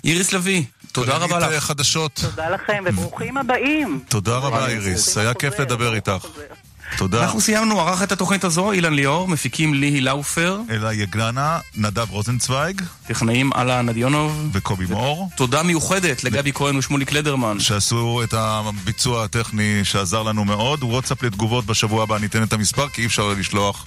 איריס 0.03 0.33
לביא, 0.33 0.63
תודה 0.91 1.15
רבה 1.15 1.27
קולנית, 1.27 1.51
אה, 1.51 1.57
לך. 1.57 1.63
חדשות. 1.63 2.19
תודה 2.29 2.49
לכם 2.49 2.83
וברוכים 2.85 3.37
הבאים. 3.37 3.99
תודה 4.09 4.37
רבה 4.37 4.67
איריס, 4.67 5.17
היה 5.17 5.33
כיף 5.33 5.59
לדבר 5.59 5.95
איתך. 5.95 6.25
תודה. 6.97 7.23
אנחנו 7.23 7.41
סיימנו, 7.41 7.81
ערך 7.81 8.03
את 8.03 8.11
התוכנית 8.11 8.43
הזו, 8.43 8.71
אילן 8.71 8.93
ליאור, 8.93 9.27
מפיקים 9.27 9.73
ליהי 9.73 10.01
לאופר. 10.01 10.59
אלה 10.69 10.93
יגלנה, 10.93 11.59
נדב 11.75 12.09
רוזנצוויג. 12.09 12.81
טכנאים 13.07 13.51
אללה 13.55 13.81
נדיונוב. 13.81 14.49
וקובי 14.53 14.85
מור. 14.85 15.29
תודה 15.35 15.63
מיוחדת 15.63 16.23
לגבי 16.23 16.51
כהן 16.53 16.75
ושמוליק 16.77 17.11
לדרמן. 17.11 17.59
שעשו 17.59 18.21
את 18.23 18.33
הביצוע 18.37 19.23
הטכני 19.23 19.79
שעזר 19.83 20.23
לנו 20.23 20.45
מאוד. 20.45 20.83
וואטסאפ 20.83 21.23
לתגובות 21.23 21.65
בשבוע 21.65 22.03
הבא 22.03 22.17
ניתן 22.17 22.43
את 22.43 22.53
המספר 22.53 22.89
כי 22.89 23.01
אי 23.01 23.05
אפשר 23.05 23.33
לשלוח. 23.39 23.85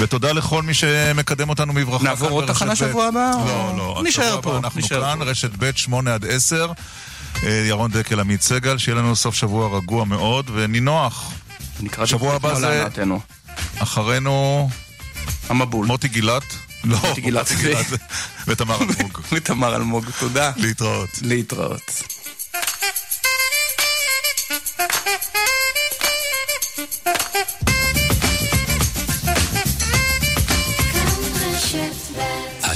ותודה 0.00 0.32
לכל 0.32 0.62
מי 0.62 0.74
שמקדם 0.74 1.48
אותנו 1.48 1.72
בברכה. 1.72 2.04
נעבור 2.04 2.30
עוד 2.30 2.46
תחנה. 2.46 2.76
שבוע 2.76 3.06
הבא, 3.06 3.30
לא, 3.46 3.74
לא. 3.76 4.02
השבוע 4.08 4.42
פה, 4.42 4.58
אנחנו 4.58 4.82
כאן. 4.82 5.22
רשת 5.22 5.50
ב' 5.58 5.70
8 5.76 6.14
עד 6.14 6.24
10. 6.24 6.72
אה, 7.44 7.64
ירון 7.68 7.90
דקל, 7.90 8.20
עמית 8.20 8.42
סגל, 8.42 8.78
שיהיה 8.78 8.98
לנו 8.98 9.16
סוף 9.16 9.34
שבוע 9.34 9.76
רגוע 9.76 10.04
מאוד 10.04 10.50
ונינוח. 10.54 11.32
שבוע 12.04 12.34
הבא 12.34 12.54
זה. 12.54 12.84
אחרינו... 13.78 14.68
המבול. 15.48 15.86
מוטי 15.86 16.08
גילת. 16.08 16.42
לא, 16.84 16.98
מוטי 17.08 17.20
גילת. 17.20 17.46
זה- 17.46 17.96
ותמר 18.46 18.76
אלמוג. 18.80 19.20
ותמר 19.32 19.76
אלמוג, 19.76 20.04
תודה. 20.20 20.52
להתראות. 20.56 21.08
להתראות. 21.22 22.02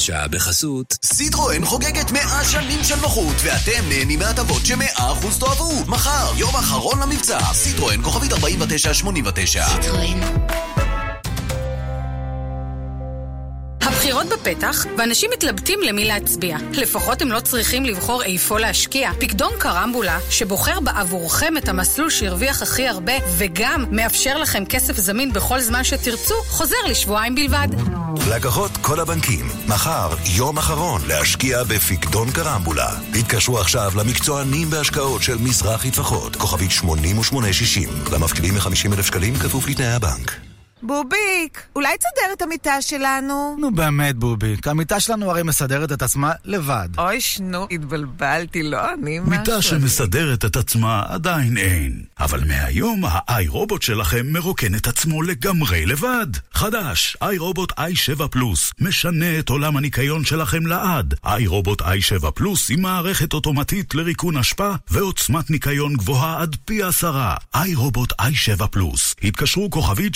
השעה 0.02 0.28
בחסות. 0.28 0.98
סיטרואן 1.04 1.64
חוגגת 1.64 2.10
100 2.12 2.44
שנים 2.44 2.84
של 2.84 2.94
נוחות, 3.02 3.36
ואתם 3.42 3.88
נהנים 3.88 4.18
מהטבות 4.18 4.66
ש-100% 4.66 5.40
תאהבו. 5.40 5.72
מחר, 5.86 6.32
יום 6.36 6.56
אחרון 6.56 6.98
למבצע. 7.02 7.38
סיטרואן 7.52 8.02
כוכבית 8.02 8.32
4989. 8.32 9.64
הבחירות 13.80 14.26
בפתח, 14.26 14.86
ואנשים 14.98 15.30
מתלבטים 15.34 15.80
למי 15.82 16.04
להצביע. 16.04 16.56
לפחות 16.72 17.22
הם 17.22 17.32
לא 17.32 17.40
צריכים 17.40 17.84
לבחור 17.84 18.22
איפה 18.22 18.60
להשקיע. 18.60 19.10
פקדון 19.20 19.52
קרמבולה, 19.58 20.18
שבוחר 20.30 20.80
בעבורכם 20.80 21.56
את 21.56 21.68
המסלול 21.68 22.10
שהרוויח 22.10 22.62
הכי 22.62 22.88
הרבה, 22.88 23.12
וגם 23.36 23.84
מאפשר 23.90 24.38
לכם 24.38 24.64
כסף 24.64 24.96
זמין 24.96 25.32
בכל 25.32 25.60
זמן 25.60 25.84
שתרצו, 25.84 26.34
חוזר 26.48 26.76
לשבועיים 26.88 27.34
בלבד. 27.34 27.68
לקוחות 28.30 28.70
כל 28.76 29.00
הבנקים, 29.00 29.46
מחר 29.68 30.08
יום 30.36 30.58
אחרון 30.58 31.00
להשקיע 31.08 31.64
בפקדון 31.64 32.30
קרמבולה. 32.30 32.90
התקשרו 33.20 33.58
עכשיו 33.58 33.92
למקצוענים 33.96 34.70
בהשקעות 34.70 35.22
של 35.22 35.38
מזרחי 35.38 35.90
טפחות, 35.90 36.36
כוכבית 36.36 36.70
8860. 36.70 37.88
למפקידים 38.12 38.54
מ-50,000 38.54 39.02
שקלים 39.02 39.34
כפוף 39.34 39.68
לתנאי 39.68 39.92
הבנק. 39.92 40.51
בוביק, 40.82 41.62
אולי 41.76 41.96
תסדר 41.98 42.32
את 42.32 42.42
המיטה 42.42 42.82
שלנו? 42.82 43.56
נו 43.60 43.70
באמת, 43.74 44.16
בוביק, 44.16 44.68
המיטה 44.68 45.00
שלנו 45.00 45.30
הרי 45.30 45.42
מסדרת 45.42 45.92
את 45.92 46.02
עצמה 46.02 46.32
לבד. 46.44 46.88
אוי, 46.98 47.20
שנו, 47.20 47.66
התבלבלתי, 47.70 48.62
לא 48.62 48.92
אני 48.92 49.18
משהו. 49.18 49.30
מיטה 49.30 49.62
שמסדרת 49.62 50.44
את 50.44 50.56
עצמה 50.56 51.02
עדיין 51.08 51.56
אין. 51.56 52.02
אבל 52.20 52.44
מהיום 52.44 53.02
האיי 53.08 53.46
רובוט 53.46 53.82
שלכם 53.82 54.26
מרוקן 54.26 54.74
את 54.74 54.86
עצמו 54.86 55.22
לגמרי 55.22 55.86
לבד. 55.86 56.26
חדש, 56.54 57.16
איי 57.22 57.38
רובוט 57.38 57.72
i7 57.72 58.28
פלוס, 58.28 58.72
משנה 58.80 59.38
את 59.38 59.48
עולם 59.48 59.76
הניקיון 59.76 60.24
שלכם 60.24 60.66
לעד. 60.66 61.14
איי 61.26 61.46
רובוט 61.46 61.82
i7 61.82 62.30
פלוס 62.30 62.70
עם 62.70 62.82
מערכת 62.82 63.32
אוטומטית 63.32 63.94
לריקון 63.94 64.36
אשפה 64.36 64.72
ועוצמת 64.90 65.50
ניקיון 65.50 65.96
גבוהה 65.96 66.42
עד 66.42 66.56
פי 66.64 66.82
עשרה. 66.82 67.34
איי 67.54 67.74
רובוט 67.74 68.12
i7 68.12 68.66
פלוס. 68.66 69.14
התקשרו 69.22 69.70
כוכבית 69.70 70.14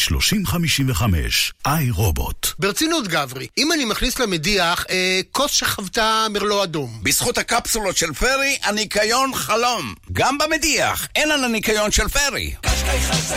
3055. 0.59 1.53
איי 1.66 1.91
רובוט. 1.91 2.47
ברצינות, 2.59 3.09
גברי, 3.09 3.47
אם 3.59 3.73
אני 3.73 3.85
מכניס 3.85 4.19
למדיח 4.19 4.87
אה, 4.91 5.20
כוס 5.33 5.51
שחוותה 5.51 6.27
מרלו 6.31 6.62
אדום. 6.62 7.01
בזכות 7.03 7.39
הקפסולות 7.39 7.97
של 7.97 8.12
פרי, 8.12 8.59
הניקיון 8.62 9.35
חלום. 9.35 9.95
גם 10.12 10.39
במדיח, 10.39 11.09
אין 11.16 11.31
על 11.31 11.45
הניקיון 11.45 11.93
של 11.93 12.09
פרי. 12.09 12.55
קשקי 12.61 13.01
חזק, 13.01 13.37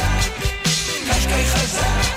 חזק, 1.48 2.10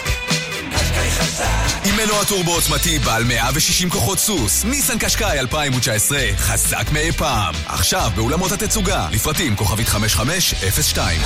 עם 1.85 1.97
מנוע 1.97 2.25
טורבו 2.25 2.55
עוצמתי 2.55 2.99
בעל 2.99 3.25
160 3.25 3.91
כוחות 3.91 4.19
סוס, 4.19 4.65
ניסן 4.65 4.99
קשקאי 4.99 5.41
2019, 5.41 6.19
חזק 6.37 6.93
מאי 6.93 7.13
פעם. 7.13 7.55
עכשיו 7.67 8.11
באולמות 8.17 8.53
התצוגה, 8.53 9.09
לפרטים 9.13 9.57
כוכבית 9.57 9.89
5502. 9.89 11.21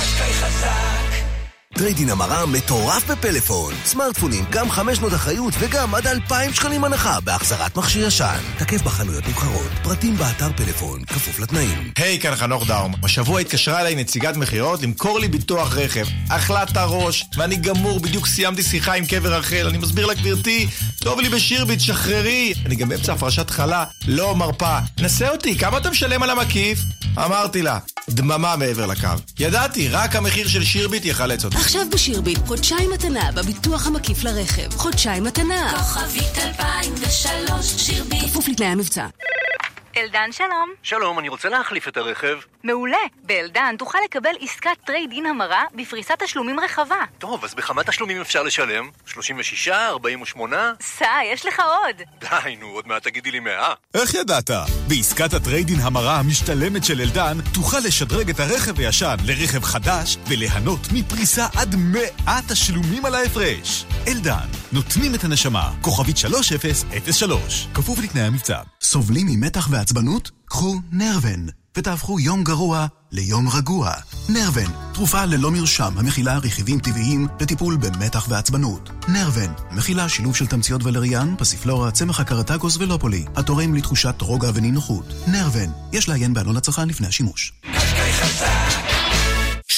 trade-in 1.77 2.09
המרה 2.09 2.45
מטורף 2.45 3.11
בפלאפון. 3.11 3.73
סמארטפונים, 3.85 4.45
גם 4.49 4.71
חמש 4.71 4.97
שנות 4.97 5.13
אחריות 5.13 5.53
וגם 5.59 5.95
עד 5.95 6.07
2,000 6.07 6.53
שקלים 6.53 6.83
הנחה 6.83 7.19
בהחזרת 7.19 7.77
מכשיר 7.77 8.07
ישן. 8.07 8.39
תקף 8.57 8.81
בחנויות 8.81 9.27
נבחרות, 9.27 9.71
פרטים 9.83 10.17
באתר 10.17 10.49
פלאפון, 10.55 11.05
כפוף 11.05 11.39
לתנאים. 11.39 11.91
היי, 11.95 12.19
כאן 12.19 12.35
חנוך 12.35 12.67
דאום. 12.67 12.93
השבוע 13.03 13.39
התקשרה 13.39 13.81
אליי 13.81 13.95
נציגת 13.95 14.35
מכירות 14.37 14.81
למכור 14.81 15.19
לי 15.19 15.27
ביטוח 15.27 15.73
רכב. 15.73 16.05
אכלה 16.29 16.63
את 16.63 16.77
הראש, 16.77 17.25
ואני 17.37 17.55
גמור, 17.55 17.99
בדיוק 17.99 18.27
סיימתי 18.27 18.63
שיחה 18.63 18.93
עם 18.93 19.05
קבר 19.05 19.33
רחל. 19.33 19.67
אני 19.69 19.77
מסביר 19.77 20.05
לה, 20.05 20.13
גברתי, 20.13 20.67
טוב 20.99 21.19
לי 21.19 21.29
בשירביט, 21.29 21.79
שחררי. 21.79 22.53
אני 22.65 22.75
גם 22.75 22.89
באמצע 22.89 23.13
הפרשת 23.13 23.49
חלה, 23.49 23.85
לא 24.07 24.35
מרפה. 24.35 24.77
נסה 24.99 25.29
אותי, 25.29 25.57
כמה 25.57 25.77
אתה 25.77 25.89
משלם 25.89 26.23
על 26.23 26.29
המקיף? 26.29 26.79
אמרתי 27.17 27.61
לה, 27.61 27.79
דממה 28.09 28.55
מעבר 28.55 28.85
לקו. 28.85 29.07
ידעתי, 29.39 29.89
רק 29.89 30.15
המחיר 30.15 30.47
של 30.47 30.63
שירביט 30.63 31.05
יחלץ 31.05 31.45
אותי. 31.45 31.57
עכשיו 31.67 31.81
בשירביט, 31.91 32.39
חודשיים 32.47 32.91
מתנה 32.91 33.31
בביטוח 33.35 33.87
המקיף 33.87 34.23
לרכב. 34.23 34.77
חודשיים 34.77 35.23
מתנה. 35.23 35.73
כוכבית 35.77 36.37
2003, 36.37 37.65
שירביט. 37.65 38.23
כפוף 38.23 38.47
לתנאי 38.47 38.67
המבצע. 38.67 39.07
אלדן 39.97 40.31
שלום. 40.31 40.69
שלום, 40.83 41.19
אני 41.19 41.29
רוצה 41.29 41.49
להחליף 41.49 41.87
את 41.87 41.97
הרכב. 41.97 42.37
מעולה. 42.63 42.97
באלדן 43.23 43.75
תוכל 43.77 43.97
לקבל 44.05 44.29
עסקת 44.41 44.77
trade-in 44.85 45.25
המרה 45.25 45.63
בפריסת 45.75 46.23
תשלומים 46.23 46.59
רחבה. 46.59 46.95
טוב, 47.17 47.43
אז 47.43 47.53
בכמה 47.55 47.83
תשלומים 47.83 48.21
אפשר 48.21 48.43
לשלם? 48.43 48.89
36? 49.05 49.67
48? 49.67 50.73
סע, 50.81 51.05
יש 51.33 51.45
לך 51.45 51.59
עוד. 51.59 52.01
די, 52.19 52.55
נו, 52.59 52.67
עוד 52.67 52.87
מעט 52.87 53.03
תגידי 53.03 53.31
לי 53.31 53.39
100. 53.39 53.73
איך 53.93 54.13
ידעת? 54.13 54.49
בעסקת 54.87 55.33
הטריידין 55.33 55.79
המרה 55.79 56.19
המשתלמת 56.19 56.83
של 56.83 57.01
אלדן, 57.01 57.37
תוכל 57.53 57.79
לשדרג 57.79 58.29
את 58.29 58.39
הרכב 58.39 58.79
הישן 58.79 59.15
לרכב 59.25 59.63
חדש 59.63 60.17
וליהנות 60.27 60.79
מפריסה 60.93 61.45
עד 61.55 61.75
100 61.77 62.39
תשלומים 62.47 63.05
על 63.05 63.15
ההפרש. 63.15 63.85
אלדן, 64.07 64.47
נותנים 64.71 65.15
את 65.15 65.23
הנשמה, 65.23 65.73
כוכבית 65.81 66.17
3003, 66.17 67.67
כפוף 67.73 67.99
לתנאי 67.99 68.23
המבצע. 68.23 68.59
סובלים 68.81 69.27
ממתח 69.27 69.67
ועצבנות? 69.71 70.31
קחו 70.45 70.75
נרוון, 70.91 71.47
ותהפכו 71.77 72.19
יום 72.19 72.43
גרוע 72.43 72.87
ליום 73.11 73.49
רגוע. 73.49 73.91
נרוון, 74.29 74.71
תרופה 74.93 75.25
ללא 75.25 75.51
מרשם 75.51 75.93
המכילה 75.97 76.37
רכיבים 76.37 76.79
טבעיים 76.79 77.27
לטיפול 77.41 77.77
במתח 77.77 78.25
ועצבנות. 78.29 78.89
נרוון, 79.07 79.53
מכילה 79.71 80.09
שילוב 80.09 80.35
של 80.35 80.47
תמציות 80.47 80.83
ולריאן, 80.83 81.35
פסיפלורה, 81.37 81.91
צמח 81.91 82.19
הקרטגוס 82.19 82.77
ולופולי, 82.77 83.25
התורם 83.35 83.75
לתחושת 83.75 84.21
רוגע 84.21 84.49
ונינוחות. 84.53 85.13
נרוון, 85.27 85.71
יש 85.93 86.09
לעיין 86.09 86.33
בעלון 86.33 86.57
הצרכן 86.57 86.87
לפני 86.87 87.07
השימוש. 87.07 87.53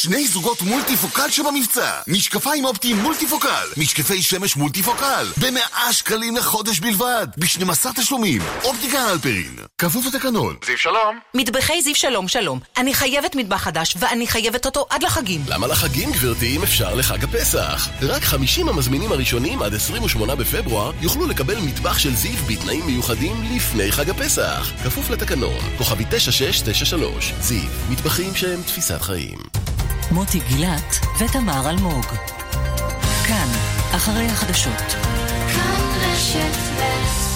שני 0.02 0.28
זוגות 0.28 0.62
מולטיפוקל 0.62 1.30
שבמבצע. 1.30 1.92
משקפיים 2.08 2.66
אופטיים 2.66 2.98
מולטיפוקל. 2.98 3.68
משקפי 3.78 4.22
שמש 4.22 4.56
מולטיפוקל. 4.56 5.28
במאה 5.38 5.94
שקלים 5.94 6.38
לחודש 6.38 6.80
בלבד. 6.80 7.28
ב-12 7.38 7.94
תשלומים. 7.96 8.42
אופטיקה 8.64 9.00
הלפרין. 9.00 9.56
כפוף 9.78 10.06
לתקנון. 10.06 10.56
זיו 10.66 10.78
שלום. 10.78 11.20
מטבחי 11.34 11.82
זיו 11.82 11.96
שלום 11.96 12.28
שלום. 12.28 12.60
אני 12.78 12.94
חייבת 12.94 13.36
מטבח 13.36 13.58
חדש, 13.58 13.96
ואני 14.00 14.28
חייבת 14.28 14.66
אותו 14.66 14.86
עד 14.90 15.04
לחגים. 15.04 15.42
למה 15.48 15.68
לחגים, 15.68 16.12
גברתי, 16.12 16.56
אם 16.58 16.64
אפשר 16.64 16.96
לחג 16.96 17.24
הפסח? 17.24 17.90
רק 18.02 18.24
50 18.24 18.70
המזמינים 18.70 19.12
הראשונים 19.12 19.62
עד 19.62 19.74
28 19.74 20.36
בפברואר 20.36 20.92
יוכלו 21.02 21.28
לקבל 21.28 21.58
מטבח 21.60 21.98
של 22.00 22.16
זיו 22.16 22.38
בתנאים 22.48 22.86
מיוחדים 22.86 23.44
לפני 23.56 23.92
חג 23.92 24.10
הפסח. 24.10 24.72
כפוף 24.84 25.10
לתקנון. 25.10 25.60
כוכבי 25.78 26.04
9693. 26.10 27.34
זיו, 27.42 27.70
מטבחים 27.90 28.36
שהם 28.36 28.62
תפיסת 28.64 29.02
חיים. 29.02 29.38
מוטי 30.12 30.40
גילת 30.40 31.00
ותמר 31.20 31.70
אלמוג. 31.70 32.06
כאן, 33.28 33.48
אחרי 33.96 34.26
החדשות. 34.26 34.96
כאן 35.54 35.82
רשת 36.02 36.56
ב' 36.80 37.29